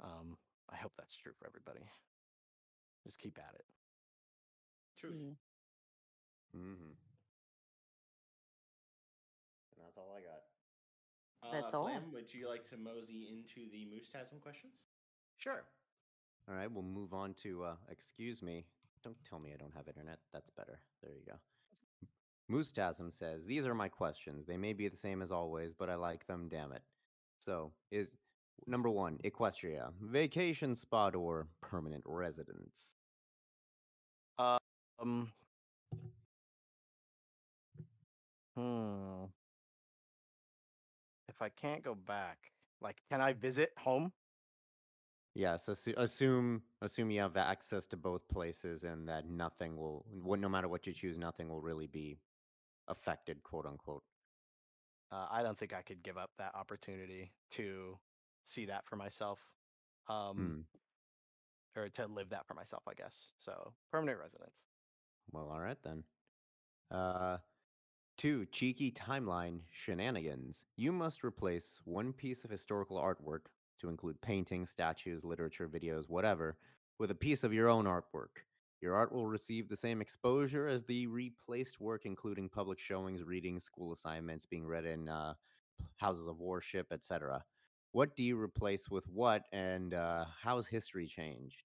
Um, 0.01 0.39
I 0.69 0.77
hope 0.77 0.93
that's 0.97 1.17
true 1.17 1.33
for 1.35 1.47
everybody. 1.47 1.91
Just 3.05 3.19
keep 3.19 3.39
at 3.39 3.55
it. 3.55 3.67
Truth. 4.97 5.37
Mm. 6.57 6.61
hmm 6.61 6.93
And 9.73 9.85
that's 9.85 9.97
all 9.97 10.15
I 10.17 10.21
got. 10.21 10.43
Uh, 11.43 11.61
That's 11.61 11.75
all. 11.75 11.87
Flam, 11.89 12.13
would 12.13 12.33
you 12.33 12.49
like 12.49 12.65
to 12.71 12.77
mosey 12.77 13.29
into 13.29 13.69
the 13.71 13.85
Moostasm 13.87 14.41
questions? 14.41 14.85
Sure. 15.39 15.65
All 16.49 16.55
right, 16.55 16.71
we'll 16.71 16.85
move 16.85 17.13
on 17.15 17.35
to. 17.43 17.65
Uh, 17.65 17.75
excuse 17.91 18.43
me. 18.43 18.65
Don't 19.03 19.17
tell 19.29 19.41
me 19.41 19.51
I 19.53 19.57
don't 19.57 19.75
have 19.75 19.89
internet. 19.89 20.19
That's 20.33 20.51
better. 20.51 20.79
There 21.03 21.13
you 21.13 21.23
go. 21.27 21.35
Moostasm 22.51 23.11
says, 23.11 23.47
These 23.47 23.67
are 23.67 23.75
my 23.75 23.89
questions. 23.89 24.47
They 24.47 24.57
may 24.57 24.73
be 24.73 24.89
the 24.89 24.97
same 24.97 25.23
as 25.23 25.33
always, 25.33 25.75
but 25.75 25.91
I 25.91 25.97
like 25.97 26.27
them, 26.27 26.49
damn 26.49 26.73
it. 26.73 26.83
So, 27.41 27.73
is 27.91 28.13
number 28.67 28.89
one, 28.89 29.19
Equestria, 29.25 29.91
vacation 30.01 30.75
spot 30.77 31.17
or 31.17 31.49
permanent 31.61 32.05
residence? 32.07 32.95
Um. 34.39 35.33
Hmm. 38.57 39.25
If 41.29 41.41
I 41.41 41.49
can't 41.49 41.83
go 41.83 41.95
back, 41.95 42.53
like, 42.81 43.03
can 43.11 43.21
I 43.21 43.33
visit 43.33 43.73
home? 43.79 44.13
Yes, 45.35 45.67
assu- 45.67 45.97
assume 45.97 46.63
assume 46.83 47.11
you 47.11 47.23
have 47.23 47.37
access 47.39 47.87
to 47.87 47.97
both 47.97 48.29
places 48.29 48.85
and 48.85 49.09
that 49.09 49.25
nothing 49.27 49.77
will, 49.79 50.05
what- 50.11 50.39
no 50.41 50.49
matter 50.49 50.69
what 50.69 50.87
you 50.87 50.93
choose, 50.93 51.17
nothing 51.19 51.49
will 51.49 51.63
really 51.63 51.87
be 51.87 52.19
affected, 52.89 53.43
quote 53.43 53.65
unquote. 53.65 54.05
Uh, 55.11 55.29
I 55.31 55.43
don't 55.43 55.57
think 55.59 55.73
I 55.73 55.83
could 55.83 56.03
give 56.03 56.19
up 56.19 56.37
that 56.37 56.55
opportunity 56.55 57.33
to 57.51 57.99
see 58.45 58.67
that 58.67 58.85
for 58.87 58.97
myself, 58.97 59.41
um, 60.09 60.67
Hmm. 61.75 61.81
or 61.81 61.89
to 61.89 62.07
live 62.07 62.29
that 62.31 62.47
for 62.47 62.55
myself. 62.55 62.87
I 62.87 62.93
guess 62.95 63.33
so. 63.39 63.75
Permanent 63.91 64.19
residence. 64.19 64.67
Well, 65.31 65.49
all 65.49 65.61
right 65.61 65.81
then. 65.83 66.05
Uh, 66.91 67.39
two 68.17 68.47
cheeky 68.47 68.91
timeline 68.91 69.61
shenanigans. 69.71 70.65
You 70.77 70.93
must 70.93 71.25
replace 71.25 71.81
one 71.85 72.13
piece 72.13 72.45
of 72.45 72.51
historical 72.51 72.97
artwork 72.97 73.47
to 73.81 73.89
include 73.89 74.21
paintings, 74.21 74.71
statues, 74.71 75.25
literature, 75.25 75.69
videos, 75.69 76.09
whatever, 76.09 76.57
with 76.99 77.11
a 77.11 77.17
piece 77.17 77.45
of 77.45 77.53
your 77.53 77.69
own 77.69 77.85
artwork. 77.85 78.45
Your 78.81 78.95
art 78.95 79.13
will 79.13 79.27
receive 79.29 79.69
the 79.69 79.77
same 79.77 80.01
exposure 80.01 80.69
as 80.69 80.85
the 80.85 81.07
replaced 81.07 81.81
work, 81.81 82.03
including 82.05 82.49
public 82.49 82.79
showings, 82.79 83.23
readings, 83.23 83.65
school 83.65 83.93
assignments, 83.93 84.45
being 84.45 84.67
read 84.67 84.85
in 84.85 85.09
uh, 85.09 85.35
houses 85.97 86.27
of 86.27 86.41
worship, 86.41 86.89
etc. 86.93 87.45
What 87.93 88.17
do 88.17 88.25
you 88.25 88.41
replace 88.41 88.91
with 88.91 89.07
what, 89.09 89.45
and 89.53 89.95
uh, 89.95 90.25
has 90.43 90.67
history 90.67 91.07
changed? 91.07 91.63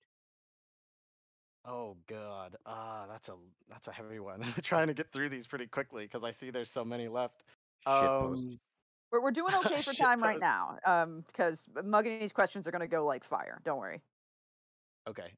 Oh 1.67 1.97
God, 2.07 2.55
ah, 2.65 3.05
that's 3.09 3.27
a 3.27 3.33
that's 3.69 3.89
a 3.89 3.91
heavy 3.91 4.19
one. 4.19 4.41
I'm 4.41 4.53
trying 4.63 4.87
to 4.87 4.93
get 4.93 5.11
through 5.11 5.29
these 5.29 5.45
pretty 5.45 5.67
quickly 5.67 6.03
because 6.03 6.23
I 6.23 6.31
see 6.31 6.49
there's 6.49 6.69
so 6.69 6.85
many 6.85 7.09
left. 7.09 7.43
Shitpost. 7.85 8.45
Um, 8.45 8.59
We're, 9.11 9.21
we're 9.21 9.31
doing 9.31 9.53
okay 9.65 9.79
for 9.79 9.93
time 9.93 10.19
right 10.19 10.39
now. 10.39 10.77
Um, 10.85 11.25
because 11.27 11.67
Mugginy's 11.75 12.31
questions 12.31 12.67
are 12.67 12.71
gonna 12.71 12.87
go 12.87 13.05
like 13.05 13.25
fire. 13.25 13.61
Don't 13.65 13.79
worry. 13.79 14.01
Okay. 15.09 15.33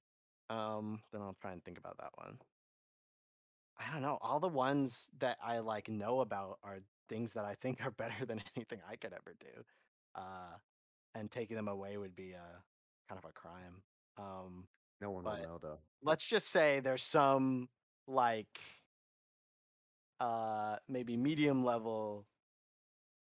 Um, 0.51 0.99
then 1.11 1.21
I'll 1.21 1.35
try 1.41 1.51
and 1.51 1.63
think 1.63 1.79
about 1.79 1.97
that 1.97 2.11
one. 2.15 2.37
I 3.79 3.91
don't 3.91 4.01
know. 4.01 4.19
All 4.21 4.39
the 4.39 4.47
ones 4.47 5.09
that 5.19 5.37
I 5.43 5.59
like 5.59 5.89
know 5.89 6.21
about 6.21 6.59
are 6.63 6.79
things 7.07 7.33
that 7.33 7.45
I 7.45 7.55
think 7.55 7.83
are 7.83 7.91
better 7.97 8.25
than 8.25 8.41
anything 8.55 8.79
I 8.87 8.95
could 8.95 9.13
ever 9.13 9.35
do. 9.39 9.63
Uh, 10.15 10.57
and 11.15 11.31
taking 11.31 11.55
them 11.55 11.67
away 11.67 11.97
would 11.97 12.15
be 12.15 12.33
a 12.33 12.63
kind 13.09 13.21
of 13.23 13.25
a 13.25 13.33
crime. 13.33 13.81
Um, 14.17 14.65
No 15.01 15.11
one 15.11 15.23
but 15.23 15.39
will 15.39 15.47
know 15.47 15.59
though. 15.61 15.79
let's 16.03 16.23
just 16.23 16.49
say 16.49 16.79
there's 16.79 17.03
some 17.03 17.69
like 18.07 18.59
uh 20.19 20.75
maybe 20.89 21.15
medium 21.15 21.63
level 21.63 22.25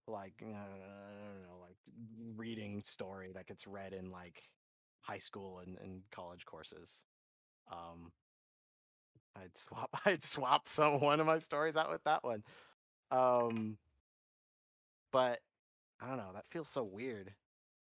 like 0.07 0.33
uh, 0.43 0.47
I 0.47 1.27
don't 1.27 1.43
know 1.43 1.59
like 1.61 1.77
reading 2.37 2.83
story 2.83 3.33
that 3.35 3.47
gets 3.47 3.67
read 3.67 3.93
in 3.93 4.11
like 4.11 4.43
high 5.03 5.19
school 5.19 5.61
and, 5.61 5.77
and 5.79 6.03
college 6.11 6.47
courses. 6.47 7.05
Um 7.71 8.13
I'd 9.37 9.57
swap 9.57 9.91
I'd 10.07 10.23
swap 10.23 10.69
some 10.69 11.01
one 11.01 11.21
of 11.21 11.27
my 11.27 11.39
stories 11.39 11.77
out 11.77 11.91
with 11.91 12.03
that 12.05 12.25
one. 12.25 12.43
Um 13.11 13.77
but 15.13 15.41
I 16.01 16.07
don't 16.09 16.19
know, 16.19 16.33
that 16.35 16.49
feels 16.49 16.69
so 16.69 16.85
weird. 16.85 17.33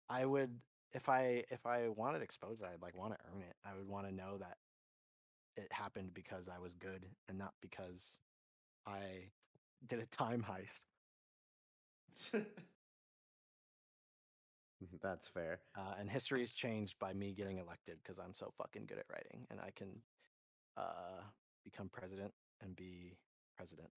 I 0.09 0.25
would 0.25 0.51
if 0.95 1.09
I 1.09 1.45
if 1.51 1.67
I 1.67 1.89
wanted 1.89 2.23
exposure, 2.23 2.67
I'd 2.67 2.83
like 2.83 2.97
want 2.97 3.13
to 3.13 3.19
earn 3.33 3.43
it. 3.43 3.55
I 3.65 3.77
would 3.77 3.89
want 3.89 4.07
to 4.07 4.15
know 4.15 4.39
that 4.39 4.57
it 5.57 5.73
happened 5.73 6.13
because 6.15 6.49
I 6.49 6.59
was 6.59 6.75
good 6.75 7.07
and 7.29 7.39
not 7.39 7.55
because 7.61 8.19
I 8.87 9.31
did 9.87 10.01
a 10.01 10.07
time 10.07 10.45
heist. 10.49 10.87
That's 15.03 15.27
fair. 15.29 15.61
Uh, 15.77 15.95
and 15.99 16.11
history 16.11 16.43
is 16.43 16.53
changed 16.53 16.99
by 16.99 17.13
me 17.15 17.33
getting 17.33 17.59
elected 17.59 17.97
because 18.03 18.19
I'm 18.19 18.35
so 18.35 18.53
fucking 18.59 18.85
good 18.87 18.99
at 18.99 19.07
writing 19.11 19.47
and 19.51 19.59
I 19.61 19.71
can 19.75 19.89
uh, 20.77 21.23
become 21.65 21.89
president 21.89 22.33
and 22.63 22.77
be 22.77 23.17
president 23.57 23.89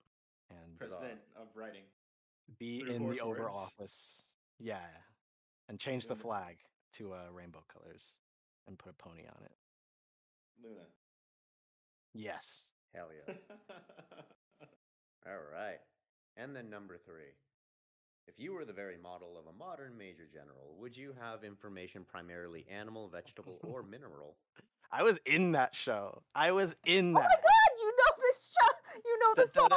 and 0.49 0.77
President 0.77 1.19
of 1.35 1.47
writing. 1.55 1.83
be 2.57 2.81
through 2.81 2.95
in 2.95 3.09
the 3.09 3.19
Oval. 3.19 3.45
Office. 3.47 4.33
Yeah. 4.59 4.77
And 5.67 5.77
change 5.79 6.07
the 6.07 6.15
flag 6.15 6.57
to 6.93 7.13
uh, 7.13 7.31
rainbow 7.33 7.63
colors 7.71 8.19
and 8.67 8.77
put 8.77 8.91
a 8.91 8.93
pony 8.93 9.23
on 9.23 9.43
it. 9.43 9.51
Luna. 10.63 10.81
Yes. 12.13 12.71
Hell 12.93 13.09
yes. 13.27 13.37
All 15.25 15.33
right. 15.53 15.79
And 16.37 16.55
then 16.55 16.69
number 16.69 16.97
three. 16.97 17.33
If 18.27 18.39
you 18.39 18.53
were 18.53 18.63
the 18.63 18.73
very 18.73 18.97
model 19.01 19.37
of 19.39 19.47
a 19.47 19.57
modern 19.57 19.97
major 19.97 20.27
general, 20.31 20.75
would 20.77 20.95
you 20.95 21.15
have 21.19 21.43
information 21.43 22.05
primarily 22.07 22.65
animal, 22.69 23.07
vegetable, 23.07 23.57
or 23.63 23.81
mineral? 23.89 24.35
I 24.91 25.03
was 25.03 25.19
in 25.25 25.51
that 25.53 25.73
show. 25.73 26.21
I 26.35 26.51
was 26.51 26.75
in 26.85 27.13
that. 27.13 27.19
Oh 27.19 27.23
my 27.23 27.35
god, 27.35 27.79
you 27.79 27.91
know 27.97 28.13
this 28.21 28.51
show. 28.59 28.69
You 29.05 29.19
know 29.19 29.33
the 29.35 29.47
song. 29.47 29.69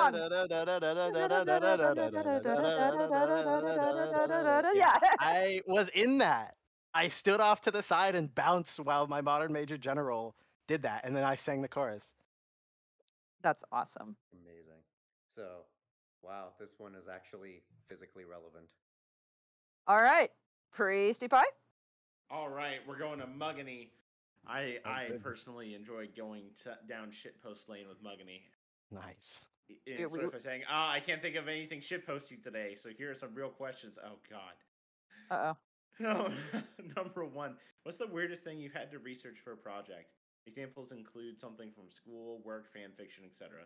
Yeah. 4.75 4.99
I 5.19 5.63
was 5.67 5.89
in 5.91 6.19
that. 6.19 6.57
I 6.95 7.09
stood 7.09 7.41
off 7.41 7.61
to 7.63 7.71
the 7.71 7.83
side 7.83 8.15
and 8.15 8.35
bounced 8.35 8.79
while 8.81 9.07
my 9.07 9.21
modern 9.21 9.53
major 9.53 9.79
general 9.79 10.37
did 10.67 10.83
that, 10.83 11.05
and 11.05 11.17
then 11.17 11.25
I 11.25 11.35
sang 11.35 11.63
the 11.63 11.69
chorus. 11.69 12.15
That's 13.43 13.65
awesome. 13.73 14.15
Amazing. 14.33 14.83
So, 15.35 15.63
wow, 16.23 16.49
this 16.61 16.75
one 16.79 16.95
is 16.95 17.09
actually 17.13 17.63
physically 17.89 18.25
relevant. 18.25 18.67
All 19.87 19.97
right. 19.99 20.31
Priesty 20.77 21.29
Pie. 21.29 21.43
All 22.31 22.49
right, 22.49 22.79
we're 22.87 22.99
going 22.99 23.19
to 23.19 23.27
Muggany. 23.27 23.89
I 24.47 24.79
Oh, 24.85 24.91
I 24.91 25.09
good. 25.09 25.23
personally 25.23 25.75
enjoy 25.75 26.09
going 26.17 26.45
to, 26.63 26.77
down 26.89 27.11
shitpost 27.11 27.69
lane 27.69 27.87
with 27.89 28.03
Muggany. 28.03 28.43
Nice. 28.91 29.49
I- 29.71 29.75
Yeah, 29.87 29.95
Instead 30.03 30.21
we- 30.21 30.27
of 30.27 30.41
saying, 30.43 30.65
"Ah, 30.69 30.91
I 30.91 31.01
can't 31.01 31.23
think 31.23 31.37
of 31.37 31.49
anything 31.49 31.81
shitposty 31.81 32.43
today," 32.43 32.75
so 32.75 32.91
here 32.91 33.11
are 33.11 33.15
some 33.15 33.35
real 33.35 33.51
questions. 33.51 33.99
Oh 34.03 34.19
God. 34.29 34.55
Uh 35.31 35.53
oh. 35.55 35.57
No, 35.99 36.31
number 36.97 37.25
one. 37.25 37.57
What's 37.83 37.99
the 37.99 38.07
weirdest 38.07 38.45
thing 38.45 38.61
you've 38.61 38.73
had 38.73 38.91
to 38.93 38.99
research 38.99 39.39
for 39.39 39.53
a 39.53 39.57
project? 39.57 40.13
Examples 40.47 40.93
include 40.93 41.39
something 41.39 41.71
from 41.71 41.91
school, 41.91 42.41
work, 42.45 42.73
fan 42.73 42.91
fiction, 42.97 43.25
etc. 43.25 43.61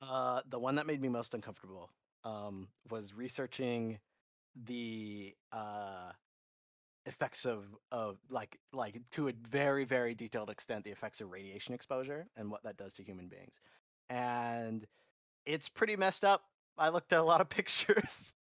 Uh, 0.00 0.40
the 0.48 0.58
one 0.58 0.74
that 0.74 0.86
made 0.86 1.00
me 1.00 1.08
most 1.08 1.34
uncomfortable 1.34 1.90
um, 2.24 2.68
was 2.90 3.14
researching 3.14 3.98
the 4.64 5.34
uh, 5.52 6.10
effects 7.06 7.44
of 7.44 7.66
of 7.90 8.18
like 8.28 8.58
like 8.72 9.00
to 9.10 9.28
a 9.28 9.32
very 9.48 9.84
very 9.84 10.14
detailed 10.14 10.50
extent 10.50 10.84
the 10.84 10.90
effects 10.90 11.20
of 11.20 11.30
radiation 11.30 11.74
exposure 11.74 12.26
and 12.36 12.50
what 12.50 12.62
that 12.62 12.76
does 12.76 12.92
to 12.94 13.02
human 13.02 13.28
beings, 13.28 13.60
and 14.10 14.86
it's 15.46 15.68
pretty 15.68 15.96
messed 15.96 16.24
up. 16.24 16.42
I 16.78 16.88
looked 16.88 17.12
at 17.12 17.20
a 17.20 17.24
lot 17.24 17.40
of 17.40 17.48
pictures. 17.50 18.34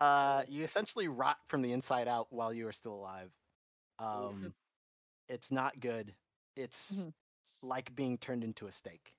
Uh, 0.00 0.44
you 0.48 0.64
essentially 0.64 1.08
rot 1.08 1.38
from 1.48 1.62
the 1.62 1.72
inside 1.72 2.08
out 2.08 2.32
while 2.32 2.52
you 2.52 2.66
are 2.66 2.72
still 2.72 2.94
alive. 2.94 3.32
Um, 3.98 4.54
it's 5.28 5.50
not 5.52 5.80
good. 5.80 6.16
It's 6.56 6.92
Mhm. 6.92 7.14
like 7.62 7.94
being 7.94 8.18
turned 8.18 8.44
into 8.44 8.66
a 8.66 8.72
steak 8.72 9.16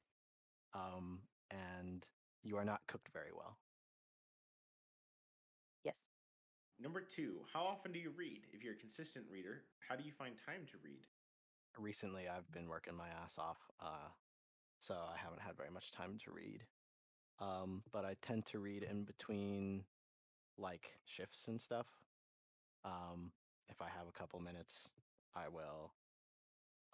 um, 0.74 1.28
and 1.52 2.08
you 2.44 2.58
are 2.58 2.66
not 2.66 2.88
cooked 2.88 3.10
very 3.10 3.32
well. 3.34 3.60
Yes. 5.84 5.98
Number 6.80 7.02
two. 7.02 7.46
How 7.52 7.64
often 7.66 7.92
do 7.92 8.00
you 8.00 8.12
read? 8.12 8.48
If 8.52 8.64
you're 8.64 8.74
a 8.74 8.78
consistent 8.78 9.30
reader, 9.30 9.66
how 9.80 9.96
do 9.96 10.04
you 10.04 10.12
find 10.12 10.38
time 10.38 10.66
to 10.68 10.78
read? 10.78 11.08
Recently, 11.78 12.28
I've 12.30 12.50
been 12.52 12.70
working 12.70 12.96
my 12.96 13.10
ass 13.10 13.38
off, 13.38 13.70
uh, 13.80 14.10
so 14.80 14.96
I 14.96 15.18
haven't 15.18 15.42
had 15.42 15.58
very 15.58 15.72
much 15.72 15.92
time 15.92 16.18
to 16.20 16.32
read. 16.32 16.68
Um, 17.40 17.84
but 17.92 18.06
I 18.06 18.16
tend 18.22 18.46
to 18.48 18.60
read 18.60 18.84
in 18.84 19.04
between 19.04 19.86
like 20.58 20.92
shifts 21.06 21.48
and 21.48 21.62
stuff. 21.62 21.88
Um, 22.84 23.32
if 23.70 23.82
I 23.82 23.88
have 23.90 24.08
a 24.08 24.18
couple 24.18 24.40
minutes, 24.40 24.94
I 25.36 25.50
will 25.50 25.94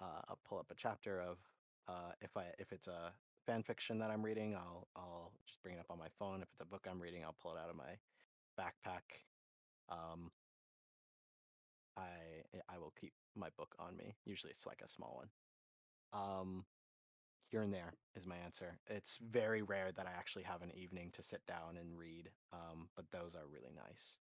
uh, 0.01 0.21
I'll 0.29 0.39
pull 0.47 0.59
up 0.59 0.71
a 0.71 0.75
chapter 0.75 1.21
of 1.21 1.37
uh, 1.87 2.11
if 2.21 2.35
I 2.37 2.45
if 2.59 2.71
it's 2.71 2.87
a 2.87 3.13
fan 3.45 3.63
fiction 3.63 3.99
that 3.99 4.09
I'm 4.09 4.23
reading, 4.23 4.55
I'll 4.55 4.87
I'll 4.95 5.31
just 5.45 5.61
bring 5.61 5.75
it 5.75 5.79
up 5.79 5.91
on 5.91 5.99
my 5.99 6.09
phone. 6.17 6.41
If 6.41 6.49
it's 6.51 6.61
a 6.61 6.65
book 6.65 6.87
I'm 6.89 6.99
reading, 6.99 7.23
I'll 7.23 7.35
pull 7.41 7.53
it 7.53 7.59
out 7.61 7.69
of 7.69 7.75
my 7.75 7.97
backpack. 8.59 9.01
Um, 9.89 10.31
I 11.97 12.43
I 12.69 12.77
will 12.77 12.93
keep 12.99 13.13
my 13.35 13.49
book 13.57 13.75
on 13.79 13.95
me. 13.97 14.15
Usually 14.25 14.51
it's 14.51 14.65
like 14.65 14.81
a 14.83 14.89
small 14.89 15.21
one. 15.21 15.29
Um, 16.13 16.65
here 17.51 17.61
and 17.61 17.73
there 17.73 17.93
is 18.15 18.25
my 18.25 18.37
answer. 18.37 18.77
It's 18.87 19.17
very 19.17 19.61
rare 19.61 19.91
that 19.95 20.07
I 20.07 20.11
actually 20.17 20.43
have 20.43 20.61
an 20.61 20.71
evening 20.73 21.11
to 21.13 21.21
sit 21.23 21.45
down 21.45 21.77
and 21.79 21.97
read. 21.97 22.29
Um, 22.53 22.87
but 22.95 23.05
those 23.11 23.35
are 23.35 23.45
really 23.51 23.73
nice. 23.75 24.17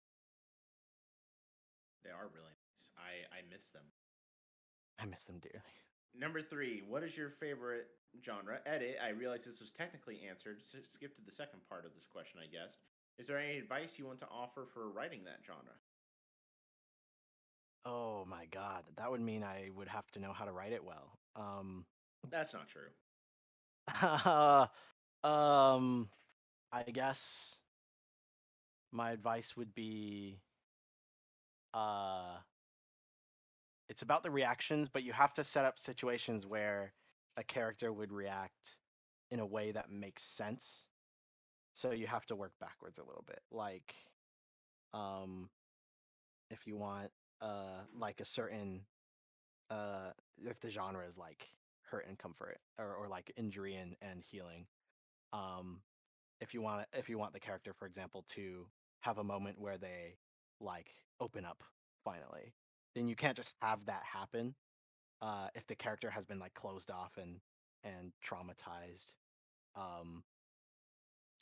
They 2.04 2.10
are 2.10 2.28
really 2.34 2.56
nice. 2.74 2.90
I 2.98 3.38
I 3.38 3.42
miss 3.52 3.70
them. 3.70 3.84
I 5.00 5.06
miss 5.06 5.26
them 5.26 5.40
dearly. 5.40 5.62
Number 6.16 6.42
three. 6.42 6.82
What 6.88 7.04
is 7.04 7.16
your 7.16 7.30
favorite 7.30 7.88
genre? 8.26 8.60
Edit. 8.66 8.98
I 9.04 9.10
realize 9.10 9.46
this 9.46 9.62
was 9.62 9.72
technically 9.72 10.22
answered. 10.28 10.58
S- 10.60 10.76
skip 10.90 11.16
to 11.16 11.22
the 11.22 11.32
second 11.32 11.60
part 11.70 11.86
of 11.86 11.94
this 11.94 12.08
question, 12.08 12.40
I 12.44 12.48
guess. 12.48 12.80
Is 13.20 13.28
there 13.28 13.38
any 13.38 13.58
advice 13.58 14.00
you 14.00 14.08
want 14.08 14.20
to 14.20 14.28
offer 14.32 14.66
for 14.74 14.90
writing 14.90 15.24
that 15.26 15.40
genre? 15.46 15.76
Oh 17.86 18.26
my 18.26 18.46
god, 18.52 18.84
that 18.98 19.10
would 19.10 19.22
mean 19.22 19.44
I 19.44 19.70
would 19.76 19.88
have 19.88 20.10
to 20.12 20.20
know 20.20 20.34
how 20.34 20.46
to 20.46 20.52
write 20.52 20.74
it 20.74 20.84
well. 20.84 21.18
Um, 21.36 21.86
That's 22.30 22.54
not 22.54 22.68
true. 22.68 22.90
um, 25.24 26.10
I 26.72 26.84
guess 26.92 27.64
my 28.92 29.12
advice 29.12 29.56
would 29.58 29.74
be, 29.74 30.40
uh, 31.74 32.38
it's 33.90 34.02
about 34.02 34.24
the 34.24 34.32
reactions, 34.32 34.90
but 34.90 35.04
you 35.04 35.14
have 35.14 35.34
to 35.34 35.44
set 35.44 35.66
up 35.66 35.80
situations 35.80 36.46
where 36.46 36.94
a 37.38 37.44
character 37.44 37.92
would 37.92 38.12
react 38.12 38.80
in 39.32 39.40
a 39.40 39.46
way 39.46 39.72
that 39.72 39.92
makes 39.92 40.24
sense. 40.24 40.90
So 41.74 41.92
you 41.92 42.08
have 42.08 42.26
to 42.28 42.36
work 42.36 42.54
backwards 42.60 43.00
a 43.00 43.04
little 43.04 43.24
bit. 43.28 43.42
Like, 43.52 43.96
um, 44.94 45.50
if 46.50 46.68
you 46.68 46.78
want, 46.78 47.12
uh, 47.42 47.82
like 47.98 48.20
a 48.20 48.26
certain, 48.26 48.82
uh, 49.70 50.12
if 50.44 50.60
the 50.60 50.70
genre 50.70 51.06
is 51.06 51.18
like 51.18 51.48
hurt 51.90 52.08
and 52.08 52.18
comfort 52.18 52.60
or, 52.78 52.94
or 52.96 53.08
like 53.08 53.32
injury 53.38 53.76
and, 53.76 53.96
and 54.02 54.24
healing, 54.24 54.66
um, 55.34 55.82
if 56.42 56.54
you 56.54 56.62
want 56.62 56.86
if 56.94 57.10
you 57.10 57.18
want 57.18 57.34
the 57.34 57.40
character, 57.40 57.74
for 57.74 57.86
example, 57.86 58.24
to 58.30 58.66
have 59.02 59.18
a 59.18 59.24
moment 59.24 59.60
where 59.60 59.78
they 59.78 60.18
like 60.60 60.90
open 61.20 61.46
up 61.46 61.64
finally, 62.04 62.54
then 62.96 63.08
you 63.08 63.16
can't 63.16 63.38
just 63.38 63.54
have 63.62 63.86
that 63.86 64.04
happen. 64.04 64.56
Uh, 65.22 65.48
if 65.56 65.68
the 65.68 65.76
character 65.76 66.10
has 66.10 66.26
been 66.26 66.40
like 66.40 66.54
closed 66.54 66.92
off 66.92 67.18
and 67.18 67.40
and 67.84 68.12
traumatized, 68.26 69.16
um, 69.76 70.24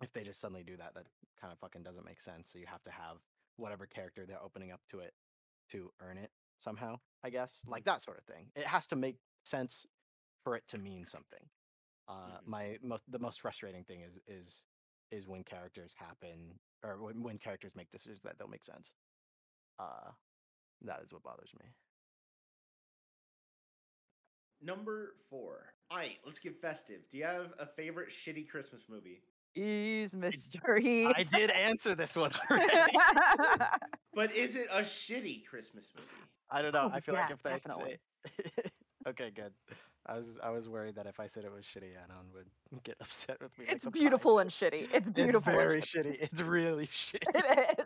if 0.01 0.11
they 0.13 0.23
just 0.23 0.39
suddenly 0.39 0.63
do 0.63 0.77
that, 0.77 0.93
that 0.95 1.05
kind 1.39 1.51
of 1.53 1.59
fucking 1.59 1.83
doesn't 1.83 2.05
make 2.05 2.21
sense. 2.21 2.51
So 2.51 2.59
you 2.59 2.65
have 2.67 2.83
to 2.83 2.91
have 2.91 3.17
whatever 3.57 3.85
character 3.85 4.25
they're 4.25 4.43
opening 4.43 4.71
up 4.71 4.81
to 4.91 4.99
it 4.99 5.13
to 5.71 5.91
earn 6.01 6.17
it 6.17 6.31
somehow. 6.57 6.97
I 7.23 7.29
guess 7.29 7.61
like 7.67 7.85
that 7.85 8.01
sort 8.01 8.17
of 8.17 8.25
thing. 8.25 8.47
It 8.55 8.65
has 8.65 8.87
to 8.87 8.95
make 8.95 9.17
sense 9.45 9.85
for 10.43 10.55
it 10.55 10.67
to 10.69 10.77
mean 10.77 11.05
something. 11.05 11.49
Uh, 12.07 12.39
Mhm. 12.41 12.47
My 12.47 12.77
most 12.81 13.03
the 13.09 13.19
most 13.19 13.41
frustrating 13.41 13.83
thing 13.83 14.01
is 14.01 14.19
is 14.27 14.65
is 15.11 15.27
when 15.27 15.43
characters 15.43 15.93
happen 15.95 16.59
or 16.83 17.01
when, 17.01 17.23
when 17.23 17.37
characters 17.37 17.75
make 17.75 17.89
decisions 17.91 18.21
that 18.21 18.37
don't 18.37 18.49
make 18.51 18.63
sense. 18.63 18.95
Uh, 19.79 20.11
that 20.81 21.01
is 21.01 21.11
what 21.13 21.23
bothers 21.23 21.53
me. 21.59 21.67
Number 24.61 25.15
four. 25.29 25.73
All 25.91 25.97
right, 25.97 26.17
let's 26.25 26.39
get 26.39 26.59
festive. 26.59 27.01
Do 27.09 27.17
you 27.17 27.23
have 27.25 27.53
a 27.59 27.65
favorite 27.65 28.09
shitty 28.09 28.49
Christmas 28.49 28.85
movie? 28.89 29.21
Ease 29.55 30.15
mysteries. 30.15 31.13
I 31.15 31.23
did 31.23 31.51
answer 31.51 31.95
this 31.95 32.15
one 32.15 32.31
already. 32.51 32.97
But 34.13 34.33
is 34.33 34.55
it 34.55 34.67
a 34.71 34.81
shitty 34.81 35.45
Christmas 35.45 35.93
movie? 35.95 36.07
I 36.49 36.61
don't 36.61 36.73
know. 36.73 36.87
Oh, 36.87 36.91
I 36.93 36.99
feel 37.01 37.13
yeah, 37.15 37.21
like 37.21 37.31
if 37.31 37.41
they 37.43 37.51
definitely. 37.51 37.99
say, 38.27 38.61
okay, 39.07 39.31
good. 39.31 39.53
I 40.07 40.15
was 40.15 40.39
I 40.43 40.49
was 40.49 40.67
worried 40.69 40.95
that 40.95 41.05
if 41.05 41.19
I 41.19 41.25
said 41.25 41.43
it 41.45 41.51
was 41.51 41.65
shitty, 41.65 41.91
Anon 42.03 42.27
would 42.33 42.47
get 42.83 42.95
upset 43.01 43.41
with 43.41 43.57
me. 43.57 43.65
it's 43.67 43.85
a 43.85 43.91
beautiful 43.91 44.35
pie. 44.35 44.41
and 44.41 44.49
shitty. 44.49 44.87
It's 44.93 45.09
It's 45.09 45.09
beautiful. 45.09 45.59
and 45.59 45.61
very 45.61 45.81
shitty. 45.81 46.17
shitty. 46.17 46.17
It's 46.21 46.41
really 46.41 46.87
shitty. 46.91 47.23
It 47.35 47.79
is. 47.79 47.85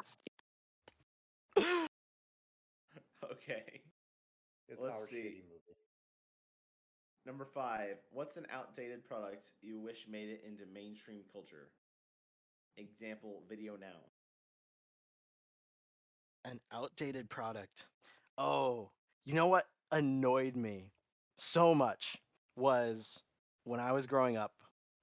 Okay. 3.23 3.81
It's 4.69 4.81
Let's 4.81 4.99
our 5.02 5.07
see. 5.07 5.18
shitty 5.18 5.43
movie. 5.49 5.77
Number 7.26 7.45
five. 7.45 7.98
What's 8.11 8.38
an 8.38 8.45
outdated 8.52 9.03
product 9.03 9.52
you 9.61 9.80
wish 9.80 10.06
made 10.10 10.30
it 10.30 10.43
into 10.45 10.64
mainstream 10.73 11.22
culture? 11.31 11.69
Example: 12.77 13.43
VideoNow. 13.52 13.99
An 16.45 16.60
outdated 16.72 17.30
product. 17.30 17.88
Oh, 18.38 18.91
you 19.26 19.34
know 19.34 19.48
what 19.48 19.65
annoyed 19.91 20.56
me 20.56 20.91
so 21.42 21.74
much 21.74 22.18
was 22.56 23.24
when 23.64 23.80
I 23.80 23.92
was 23.92 24.06
growing 24.06 24.38
up, 24.38 24.54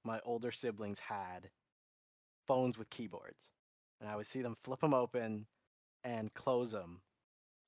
my 0.04 0.20
older 0.24 0.52
siblings 0.52 1.00
had 1.00 1.50
phones 2.46 2.78
with 2.78 2.88
keyboards. 2.90 3.52
And 4.00 4.08
I 4.08 4.14
would 4.14 4.26
see 4.26 4.42
them 4.42 4.56
flip 4.62 4.80
them 4.80 4.94
open 4.94 5.46
and 6.04 6.32
close 6.34 6.70
them. 6.70 7.00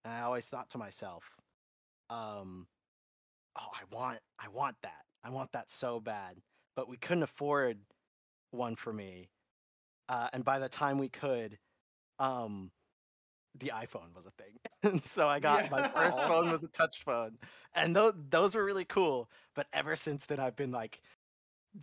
And 0.04 0.14
I 0.14 0.20
always 0.20 0.46
thought 0.46 0.70
to 0.70 0.78
myself, 0.78 1.24
um, 2.10 2.68
oh, 3.58 3.68
I 3.74 3.94
want 3.94 4.20
I 4.38 4.48
want 4.48 4.76
that. 4.82 5.02
I 5.24 5.30
want 5.30 5.50
that 5.52 5.70
so 5.70 5.98
bad. 5.98 6.36
But 6.76 6.88
we 6.88 6.96
couldn't 6.96 7.24
afford 7.24 7.78
one 8.52 8.76
for 8.76 8.92
me. 8.92 9.30
Uh, 10.08 10.28
and 10.32 10.44
by 10.44 10.60
the 10.60 10.68
time 10.68 10.96
we 10.96 11.08
could, 11.08 11.58
um, 12.20 12.70
the 13.58 13.72
iPhone 13.74 14.14
was 14.14 14.26
a 14.26 14.30
thing. 14.30 14.58
and 14.82 15.04
so 15.04 15.28
I 15.28 15.40
got 15.40 15.70
my 15.70 15.88
first 15.88 16.22
phone 16.22 16.50
was 16.50 16.64
a 16.64 16.68
touch 16.68 17.02
phone. 17.02 17.38
And 17.74 17.94
those 17.94 18.14
those 18.30 18.54
were 18.54 18.64
really 18.64 18.84
cool. 18.84 19.30
But 19.54 19.66
ever 19.72 19.96
since 19.96 20.26
then 20.26 20.40
I've 20.40 20.56
been 20.56 20.70
like, 20.70 21.00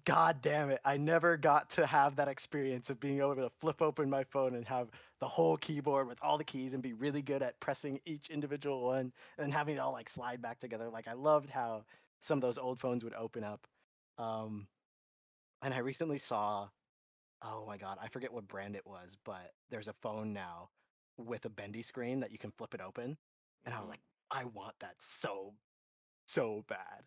God 0.06 0.41
damn 0.41 0.69
it. 0.69 0.81
I 0.84 0.98
never 0.98 1.38
got 1.38 1.69
to 1.72 1.85
have 1.85 2.15
that 2.18 2.27
experience 2.27 2.89
of 2.89 2.99
being 2.99 3.19
able 3.19 3.35
to 3.35 3.49
flip 3.61 3.81
open 3.81 4.10
my 4.10 4.23
phone 4.26 4.56
and 4.56 4.65
have 4.65 4.89
the 5.19 5.27
whole 5.27 5.56
keyboard 5.57 6.07
with 6.07 6.19
all 6.22 6.38
the 6.38 6.44
keys 6.44 6.73
and 6.73 6.84
be 6.84 6.94
really 6.94 7.22
good 7.22 7.41
at 7.41 7.60
pressing 7.61 7.99
each 8.06 8.30
individual 8.30 8.85
one 8.85 9.14
and 9.38 9.53
having 9.53 9.76
it 9.76 9.80
all 9.80 9.94
like 9.94 10.10
slide 10.10 10.41
back 10.41 10.60
together. 10.60 10.89
Like 10.89 11.07
I 11.07 11.14
loved 11.14 11.49
how 11.49 11.84
some 12.19 12.38
of 12.38 12.41
those 12.41 12.57
old 12.57 12.80
phones 12.80 13.03
would 13.03 13.14
open 13.14 13.44
up. 13.44 13.65
Um 14.18 14.68
and 15.61 15.73
I 15.73 15.80
recently 15.80 16.19
saw 16.19 16.68
oh 17.44 17.65
my 17.68 17.77
god, 17.77 17.98
I 18.02 18.07
forget 18.07 18.34
what 18.34 18.48
brand 18.48 18.76
it 18.76 18.85
was, 18.85 19.18
but 19.23 19.53
there's 19.69 19.88
a 19.88 19.94
phone 19.94 20.34
now 20.34 20.69
with 21.18 21.45
a 21.45 21.49
bendy 21.49 21.81
screen 21.81 22.19
that 22.22 22.31
you 22.31 22.38
can 22.38 22.52
flip 22.52 22.73
it 22.73 22.81
open. 22.81 23.18
And 23.65 23.73
I 23.73 23.80
was 23.80 23.88
Mhm. 23.88 23.91
like, 23.91 24.02
I 24.31 24.45
want 24.45 24.80
that 24.80 25.02
so 25.02 25.56
so 26.27 26.64
bad. 26.68 27.06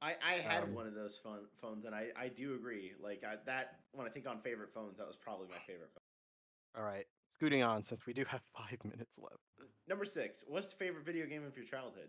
I, 0.00 0.16
I 0.22 0.32
had 0.32 0.64
Um, 0.64 0.74
one 0.74 0.86
of 0.86 0.94
those 0.94 1.16
phone, 1.16 1.46
phones, 1.60 1.84
and 1.84 1.94
I, 1.94 2.10
I 2.16 2.28
do 2.28 2.54
agree. 2.54 2.94
Like 3.00 3.22
I, 3.22 3.36
that, 3.46 3.84
when 3.92 4.06
I 4.06 4.10
think 4.10 4.26
on 4.26 4.40
favorite 4.40 4.72
phones, 4.72 4.96
that 4.98 5.06
was 5.06 5.16
probably 5.16 5.46
my 5.48 5.58
favorite 5.66 5.90
phone. 5.92 6.02
All 6.74 6.82
right, 6.82 7.06
scooting 7.34 7.62
on 7.62 7.82
since 7.82 8.04
we 8.06 8.12
do 8.12 8.24
have 8.24 8.42
five 8.56 8.82
minutes 8.84 9.18
left. 9.18 9.36
Number 9.86 10.04
six. 10.04 10.44
What's 10.48 10.72
your 10.72 10.78
favorite 10.78 11.04
video 11.04 11.26
game 11.26 11.44
of 11.44 11.56
your 11.56 11.66
childhood? 11.66 12.08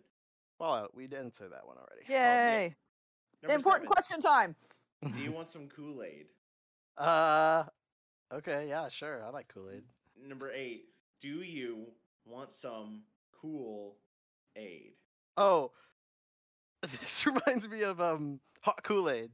Fallout, 0.58 0.96
we 0.96 1.06
did 1.08 1.20
answer 1.20 1.50
that 1.50 1.68
one 1.68 1.78
already. 1.78 2.06
Yay. 2.08 2.64
yes. 2.64 2.76
Important 3.44 3.64
seven. 3.64 3.88
question 3.88 4.20
time. 4.20 4.56
Do 5.14 5.20
you 5.20 5.32
want 5.34 5.48
some 5.48 5.68
Kool 5.68 6.02
Aid? 6.04 6.28
Uh, 6.98 7.66
okay, 8.32 8.68
yeah, 8.68 8.88
sure. 8.90 9.24
I 9.26 9.30
like 9.30 9.48
Kool 9.48 9.70
Aid. 9.74 9.84
Number 10.28 10.52
eight. 10.52 10.86
Do 11.22 11.28
you 11.28 11.88
want 12.26 12.52
some 12.54 13.04
Kool 13.42 13.96
Aid? 14.56 14.94
Oh, 15.38 15.72
this 16.82 17.26
reminds 17.48 17.68
me 17.68 17.84
of 17.84 18.00
um 18.02 18.40
hot 18.62 18.84
Kool 18.84 19.10
Aid. 19.10 19.32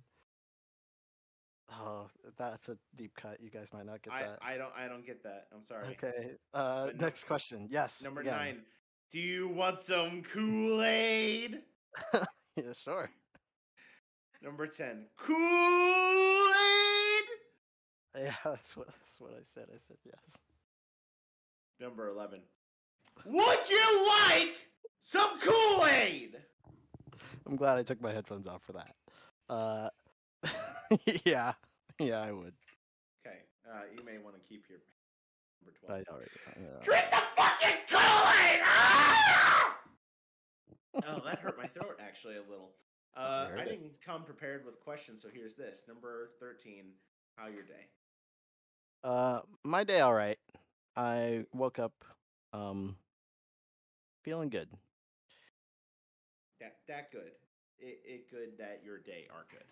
Oh, 1.72 2.10
that's 2.38 2.70
a 2.70 2.78
deep 2.96 3.12
cut. 3.16 3.40
You 3.42 3.50
guys 3.52 3.72
might 3.74 3.86
not 3.86 4.02
get 4.02 4.14
I, 4.14 4.24
that. 4.24 4.40
I 4.42 4.58
don't 4.58 4.72
I 4.76 4.88
don't 4.88 5.06
get 5.06 5.24
that. 5.24 5.48
I'm 5.54 5.64
sorry. 5.64 5.88
Okay. 5.90 6.32
Uh, 6.54 6.88
But 6.88 6.98
no- 7.00 7.06
next 7.06 7.26
question. 7.26 7.68
Yes. 7.70 8.04
Number 8.04 8.22
again. 8.22 8.38
nine. 8.38 8.62
Do 9.12 9.20
you 9.20 9.48
want 9.48 9.80
some 9.80 10.22
Kool 10.24 10.82
Aid? 10.84 11.62
yeah, 12.14 12.74
sure. 12.74 13.10
Number 14.42 14.68
ten. 14.68 15.06
Aid. 15.30 16.29
Yeah, 18.18 18.34
that's 18.44 18.76
what 18.76 18.88
that's 18.88 19.22
what 19.22 19.32
I 19.32 19.44
said. 19.44 19.66
I 19.74 19.78
said 19.78 19.98
yes. 20.04 20.40
Number 21.80 22.08
eleven. 22.08 22.42
Would 23.26 23.70
you 23.70 24.08
like 24.30 24.56
some 25.00 25.40
Kool 25.40 25.86
Aid? 25.86 26.38
I'm 27.46 27.56
glad 27.56 27.78
I 27.78 27.84
took 27.84 28.02
my 28.02 28.12
headphones 28.12 28.48
off 28.48 28.64
for 28.64 28.74
that. 28.74 28.96
Uh, 29.50 29.90
yeah, 31.26 31.54
yeah, 32.00 32.22
I 32.22 32.32
would. 32.32 32.54
Okay. 33.26 33.38
Uh, 33.72 33.82
you 33.96 34.04
may 34.04 34.18
want 34.18 34.36
to 34.36 34.42
keep 34.42 34.66
your 34.70 34.80
number 35.62 35.78
twelve. 35.80 36.04
I 36.08 36.12
already. 36.12 36.84
Drink 36.84 37.06
the 37.12 37.22
fucking 37.36 37.78
Kool-Aid! 37.90 38.60
Ah! 38.64 39.78
oh, 41.08 41.22
that 41.26 41.40
hurt 41.40 41.58
my 41.58 41.68
throat 41.68 41.98
actually 42.02 42.38
a 42.38 42.50
little. 42.50 42.72
Uh, 43.16 43.48
I 43.58 43.66
didn't 43.66 43.92
come 44.06 44.24
prepared 44.24 44.66
with 44.66 44.80
questions, 44.80 45.22
so 45.22 45.30
here's 45.34 45.56
this. 45.56 45.86
Number 45.88 46.30
13. 46.40 46.86
How 47.36 47.48
your 47.48 47.64
day? 47.64 47.88
Uh, 49.04 49.42
my 49.64 49.84
day 49.84 50.02
all 50.02 50.14
right. 50.14 50.38
I 50.96 51.46
woke 51.54 51.80
up, 51.80 51.94
um, 52.54 52.96
feeling 54.24 54.50
good. 54.50 54.70
That 56.60 56.78
that 56.88 57.12
good. 57.12 57.32
It, 57.80 58.00
it 58.04 58.30
good 58.30 58.58
that 58.58 58.82
your 58.84 58.98
day 59.00 59.28
are 59.34 59.46
good. 59.50 59.64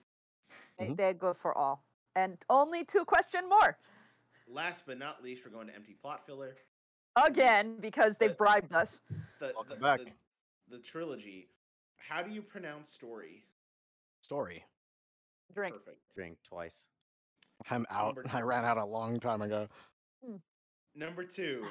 They- 0.79 0.87
Mhm. 0.87 0.97
They're 0.97 1.13
good 1.13 1.35
for 1.35 1.57
all. 1.57 1.83
And 2.15 2.43
only 2.49 2.85
two 2.85 3.03
question 3.03 3.47
more. 3.49 3.77
Last 4.47 4.85
but 4.85 4.97
not 4.97 5.21
least, 5.21 5.43
we're 5.43 5.51
going 5.51 5.67
to 5.67 5.75
empty 5.75 5.93
plot 5.93 6.25
filler. 6.25 6.55
Again, 7.17 7.79
because 7.81 8.15
they 8.15 8.29
But- 8.29 8.37
bribed 8.37 8.73
us. 8.73 9.01
The, 9.39 9.51
Welcome 9.55 9.69
the, 9.69 9.75
back. 9.81 9.99
The, 9.99 10.13
the 10.69 10.79
trilogy. 10.79 11.49
How 11.97 12.21
do 12.23 12.31
you 12.31 12.41
pronounce 12.41 12.89
story? 12.89 13.43
Story. 14.21 14.63
Drink. 15.53 15.75
Perfect. 15.75 16.13
Drink 16.15 16.37
twice. 16.43 16.87
I'm 17.69 17.85
out. 17.91 18.15
Number- 18.15 18.25
I 18.33 18.41
ran 18.41 18.65
out 18.65 18.77
a 18.77 18.85
long 18.85 19.19
time 19.19 19.41
ago. 19.41 19.67
Mm. 20.27 20.39
Number 20.95 21.23
two. 21.23 21.65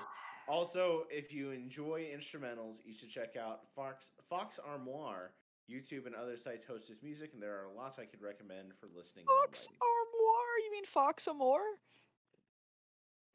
Also, 0.48 1.04
if 1.10 1.32
you 1.32 1.50
enjoy 1.50 2.06
instrumentals, 2.16 2.76
you 2.84 2.94
should 2.94 3.08
check 3.10 3.34
out 3.36 3.60
Fox 3.74 4.10
Fox 4.30 4.58
Armoire. 4.64 5.32
YouTube 5.68 6.06
and 6.06 6.14
other 6.14 6.36
sites 6.36 6.64
host 6.64 6.86
his 6.86 7.02
music, 7.02 7.30
and 7.34 7.42
there 7.42 7.54
are 7.54 7.66
lots 7.76 7.98
I 7.98 8.04
could 8.04 8.22
recommend 8.22 8.68
for 8.78 8.86
listening. 8.96 9.24
Fox 9.26 9.66
writing. 9.66 9.78
Armoire? 9.82 10.58
You 10.64 10.70
mean 10.70 10.84
Fox 10.84 11.26
Amore? 11.26 11.58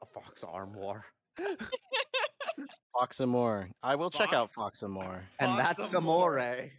A 0.01 0.05
fox 0.05 0.41
armoire. 0.45 1.03
Fox 2.93 3.19
and 3.19 3.31
more. 3.31 3.69
I 3.83 3.95
will 3.95 4.09
check 4.09 4.31
out 4.33 4.45
Fox- 4.47 4.51
Fox 4.51 4.83
and 4.83 4.93
more. 4.93 5.21
And 5.39 5.51
Fox 5.57 5.77
that's 5.77 5.93
Amore. 5.93 6.37
amore. 6.37 6.71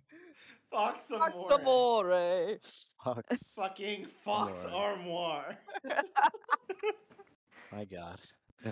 Fox 0.72 1.08
Fox 1.08 1.34
Armoire. 1.34 1.60
Amore. 1.60 2.58
Fox. 3.04 3.52
Fucking 3.56 4.06
Fox 4.06 4.64
Amore. 4.64 4.82
Armoire. 4.82 5.58
My 7.72 7.84
God. 7.84 8.18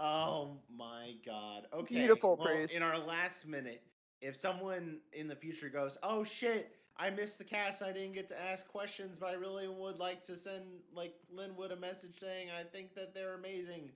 Oh 0.00 0.58
my 0.72 1.14
god. 1.26 1.66
Okay. 1.74 1.96
Beautiful, 1.96 2.36
well, 2.38 2.46
Priest. 2.46 2.72
In 2.72 2.84
our 2.84 2.96
last 2.96 3.48
minute, 3.48 3.82
if 4.20 4.36
someone 4.36 5.00
in 5.12 5.26
the 5.26 5.34
future 5.34 5.68
goes, 5.68 5.98
"Oh 6.04 6.22
shit, 6.22 6.76
I 6.96 7.10
missed 7.10 7.38
the 7.38 7.44
cast. 7.44 7.82
I 7.82 7.90
didn't 7.92 8.14
get 8.14 8.28
to 8.28 8.40
ask 8.40 8.68
questions, 8.68 9.18
but 9.18 9.30
I 9.30 9.32
really 9.32 9.66
would 9.66 9.98
like 9.98 10.22
to 10.22 10.36
send 10.36 10.62
like 10.94 11.14
Lynwood 11.34 11.72
a 11.72 11.76
message 11.76 12.14
saying 12.14 12.50
I 12.56 12.62
think 12.62 12.94
that 12.94 13.12
they're 13.12 13.34
amazing." 13.34 13.90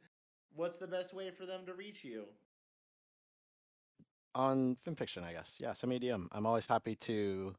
What's 0.55 0.77
the 0.77 0.89
best 0.89 1.15
way 1.15 1.31
for 1.31 1.47
them 1.47 1.65
to 1.67 1.75
reach 1.75 2.05
you? 2.05 2.25
On 4.35 4.77
FimFiction, 4.87 5.25
I 5.25 5.33
guess. 5.33 5.59
Yeah, 5.61 5.73
send 5.73 5.91
me 5.91 5.97
a 5.97 6.01
DM. 6.01 6.29
I'm 6.33 6.47
always 6.47 6.67
happy 6.67 6.95
to 6.97 7.55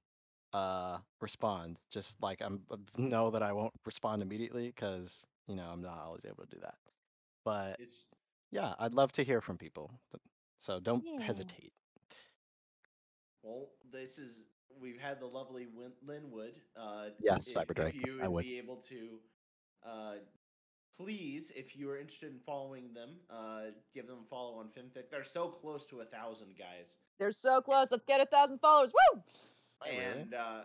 uh 0.54 0.98
respond. 1.22 1.78
Just 1.91 2.22
like 2.22 2.41
I'm 2.41 2.62
uh, 2.72 2.78
know 2.98 3.30
that 3.32 3.44
I 3.44 3.52
won't 3.54 3.74
respond 3.86 4.22
immediately 4.22 4.68
because 4.68 5.24
you 5.48 5.56
know 5.56 5.70
I'm 5.72 5.82
not 5.82 6.00
always 6.04 6.26
able 6.26 6.44
to 6.45 6.56
do 6.56 6.60
that. 6.62 6.76
But 7.45 7.80
It's 7.80 8.08
yeah, 8.52 8.74
I'd 8.80 8.94
love 8.94 9.12
to 9.14 9.24
hear 9.24 9.41
from 9.41 9.58
people. 9.58 9.91
So 10.60 10.80
don't 10.80 11.04
Yeah. 11.06 11.22
hesitate. 11.22 11.74
well, 13.44 13.70
this 13.91 14.18
is 14.18 14.45
we've 14.80 15.00
had 15.00 15.20
the 15.20 15.26
lovely 15.28 15.68
Win- 15.68 15.94
Lynwood. 16.06 16.54
Uh, 16.76 17.10
Yes, 17.20 17.48
Cyberdrake, 17.48 17.94
you 17.94 18.20
I 18.22 18.28
would 18.28 18.36
would. 18.36 18.45
be 18.45 18.58
able 18.58 18.78
to 18.78 19.20
uh, 19.86 20.16
please, 20.98 21.52
if 21.56 21.76
you 21.76 21.90
are 21.90 21.98
interested 21.98 22.32
in 22.32 22.40
following 22.45 22.94
them, 22.94 23.11
uh, 23.30 23.72
give 23.94 24.07
them 24.07 24.20
a 24.24 24.30
follow 24.30 24.60
on 24.60 24.68
FimFic. 24.68 25.10
They're 25.11 25.24
so 25.24 25.48
close 25.48 25.86
to 25.88 26.02
a 26.02 26.06
thousand 26.06 26.56
guys. 26.57 26.98
They're 27.20 27.32
so 27.32 27.61
close. 27.61 27.91
Let's 27.91 28.06
get 28.06 28.22
a 28.22 28.26
thousand 28.26 28.60
followers. 28.60 28.91
Woo! 29.14 29.22
and 29.91 30.34
uh, 30.34 30.61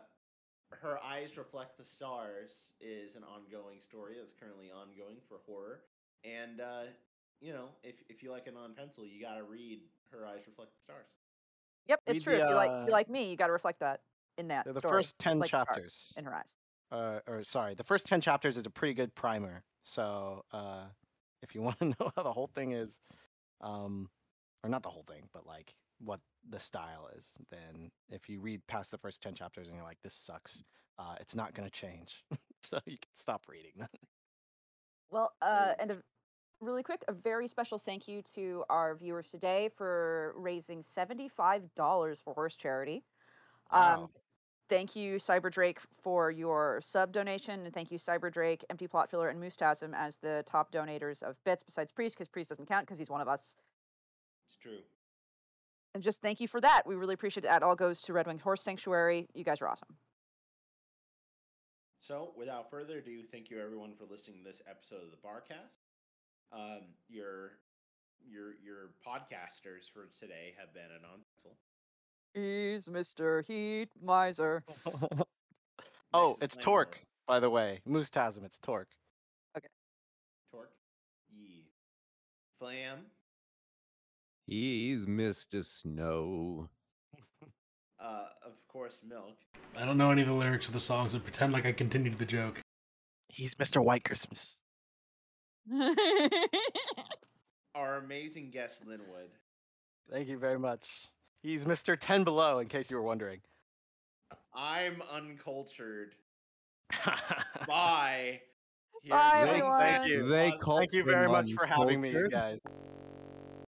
her 0.70 0.98
eyes 1.02 1.36
reflect 1.36 1.76
the 1.76 1.84
stars 1.84 2.72
is 2.80 3.16
an 3.16 3.24
ongoing 3.24 3.80
story 3.80 4.14
that's 4.16 4.32
currently 4.32 4.70
ongoing 4.70 5.16
for 5.28 5.38
horror 5.44 5.80
and 6.22 6.60
uh, 6.60 6.82
you 7.40 7.52
know 7.52 7.70
if, 7.82 7.96
if 8.08 8.22
you 8.22 8.30
like 8.30 8.46
a 8.46 8.52
non-pencil 8.52 9.04
you 9.04 9.20
gotta 9.20 9.42
read 9.42 9.80
her 10.12 10.24
eyes 10.24 10.42
reflect 10.46 10.70
the 10.72 10.80
stars 10.80 11.08
Yep, 11.88 12.00
it's 12.06 12.26
Read 12.26 12.34
true. 12.34 12.38
the, 12.38 12.44
if 12.44 12.50
you 12.50 12.54
like, 12.54 12.70
if 12.70 12.76
uh, 12.76 12.84
you 12.86 12.92
like 12.92 13.08
me, 13.08 13.30
you 13.30 13.36
got 13.36 13.46
to 13.46 13.52
reflect 13.52 13.80
that 13.80 14.00
in 14.36 14.48
that. 14.48 14.64
They're 14.64 14.74
the 14.74 14.80
story, 14.80 14.92
first 14.92 15.18
10 15.18 15.38
like 15.38 15.50
chapters. 15.50 16.12
in 16.16 16.24
her 16.24 16.34
eyes. 16.34 16.54
Uh, 16.90 17.20
or 17.26 17.42
sorry, 17.42 17.74
the 17.74 17.84
first 17.84 18.06
10 18.06 18.20
chapters 18.20 18.56
is 18.56 18.66
a 18.66 18.70
pretty 18.70 18.94
good 18.94 19.14
primer. 19.14 19.62
So 19.82 20.44
uh, 20.52 20.86
if 21.42 21.54
you 21.54 21.62
want 21.62 21.78
to 21.78 21.86
know 21.86 22.10
how 22.16 22.22
the 22.22 22.32
whole 22.32 22.48
thing 22.48 22.72
is, 22.72 23.00
um, 23.60 24.10
or 24.64 24.70
not 24.70 24.82
the 24.82 24.90
whole 24.90 25.04
thing, 25.08 25.28
but 25.32 25.46
like 25.46 25.74
what 25.98 26.20
the 26.48 26.60
style 26.60 27.08
is, 27.16 27.34
then 27.50 27.90
if 28.10 28.28
you 28.28 28.40
read 28.40 28.66
past 28.66 28.90
the 28.90 28.98
first 28.98 29.22
10 29.22 29.34
chapters 29.34 29.68
and 29.68 29.76
you're 29.76 29.84
like, 29.84 30.00
this 30.02 30.14
sucks, 30.14 30.64
uh, 30.98 31.16
it's 31.20 31.34
not 31.34 31.54
going 31.54 31.68
to 31.68 31.72
change. 31.72 32.24
so 32.62 32.78
you 32.86 32.98
can 32.98 33.10
stop 33.14 33.46
reading 33.48 33.72
that. 33.78 33.90
Well, 35.10 35.32
uh, 35.40 35.74
and 35.78 35.90
a, 35.90 36.02
really 36.60 36.82
quick, 36.82 37.04
a 37.08 37.12
very 37.12 37.46
special 37.46 37.78
thank 37.78 38.08
you 38.08 38.22
to 38.22 38.64
our 38.68 38.94
viewers 38.94 39.30
today 39.30 39.70
for 39.76 40.34
raising 40.36 40.82
seventy-five 40.82 41.74
dollars 41.74 42.20
for 42.20 42.34
horse 42.34 42.56
charity. 42.56 43.04
Um, 43.70 44.00
Wow. 44.00 44.10
Thank 44.68 44.94
you, 44.96 45.16
Cyber 45.16 45.50
Drake, 45.50 45.80
for 46.02 46.30
your 46.30 46.80
sub 46.82 47.12
donation, 47.12 47.64
and 47.64 47.72
thank 47.72 47.90
you, 47.90 47.98
Cyber 47.98 48.30
Drake, 48.30 48.64
Empty 48.70 48.86
Plot 48.86 49.10
Filler, 49.10 49.28
and 49.28 49.42
Moostasm 49.42 49.94
as 49.94 50.18
the 50.18 50.42
top 50.46 50.70
donators 50.70 51.22
of 51.22 51.42
bits 51.44 51.62
besides 51.62 51.90
Priest, 51.92 52.16
because 52.16 52.28
Priest 52.28 52.50
doesn't 52.50 52.66
count 52.66 52.86
because 52.86 52.98
he's 52.98 53.10
one 53.10 53.20
of 53.22 53.28
us. 53.28 53.56
it's 54.46 54.56
true 54.56 54.80
And 55.94 56.02
just 56.02 56.20
thank 56.20 56.40
you 56.40 56.48
for 56.48 56.60
that. 56.60 56.82
We 56.86 56.96
really 56.96 57.14
appreciate 57.14 57.44
it. 57.44 57.48
That 57.48 57.62
all 57.62 57.76
goes 57.76 58.02
to 58.02 58.12
Redwings 58.12 58.42
Horse 58.42 58.62
Sanctuary. 58.62 59.26
You 59.34 59.44
guys 59.44 59.62
are 59.62 59.68
awesome. 59.68 59.96
so 61.98 62.32
without 62.36 62.70
further 62.70 62.98
ado 62.98 63.22
thank 63.32 63.50
you 63.50 63.60
everyone 63.60 63.92
for 63.94 64.04
listening 64.10 64.38
to 64.38 64.44
this 64.44 64.62
episode 64.68 65.02
of 65.02 65.10
the 65.10 65.16
barcast 65.26 65.78
um, 66.52 66.82
your 67.08 67.58
your 68.24 68.54
your 68.64 68.90
podcasters 69.06 69.90
for 69.92 70.08
today 70.18 70.54
have 70.58 70.72
been 70.74 70.90
a 70.96 71.00
non-pencil 71.02 71.56
He's 72.34 72.88
Mr. 72.88 73.44
Heat 73.44 73.88
Miser. 74.02 74.62
oh, 76.12 76.36
Next 76.40 76.42
it's 76.42 76.56
Flamethrower. 76.56 76.62
Torque, 76.62 77.00
by 77.26 77.40
the 77.40 77.50
way. 77.50 77.80
Moostasm, 77.88 78.44
it's 78.44 78.58
Torque. 78.58 78.90
Okay. 79.56 79.68
Torque 80.52 80.72
ye 81.32 81.64
flam 82.60 83.06
He's 84.46 85.06
Mr. 85.06 85.64
Snow. 85.64 86.68
uh, 88.00 88.24
of 88.44 88.52
course 88.68 89.00
milk 89.06 89.36
I 89.76 89.84
don't 89.84 89.98
know 89.98 90.10
any 90.10 90.22
of 90.22 90.28
the 90.28 90.34
lyrics 90.34 90.68
of 90.68 90.74
the 90.74 90.80
songs 90.80 91.14
and 91.14 91.22
pretend 91.22 91.52
like 91.52 91.66
I 91.66 91.72
continued 91.72 92.18
the 92.18 92.24
joke. 92.24 92.60
He's 93.28 93.54
Mr. 93.56 93.84
White 93.84 94.04
Christmas. 94.04 94.58
our 97.74 97.96
amazing 97.96 98.50
guest 98.50 98.86
Lynwood 98.86 99.28
Thank 100.10 100.28
you 100.28 100.38
very 100.38 100.58
much. 100.58 101.08
He's 101.42 101.64
Mr. 101.64 101.96
10 101.98 102.24
Below, 102.24 102.58
in 102.58 102.68
case 102.68 102.90
you 102.90 102.96
were 102.96 103.02
wondering. 103.02 103.40
i'm 104.54 105.02
uncultured 105.12 106.14
Bye. 107.66 108.40
Bye, 109.08 109.46
everyone. 109.46 109.80
Thank 109.80 110.08
you. 110.08 110.26
They 110.26 110.50
Awesome. 110.52 110.78
Thank 110.78 110.92
you 110.92 111.04
very 111.04 111.28
much 111.28 111.52
for 111.52 111.66
having 111.66 112.00
me, 112.00 112.10
you 112.10 112.28
guys. 112.28 112.58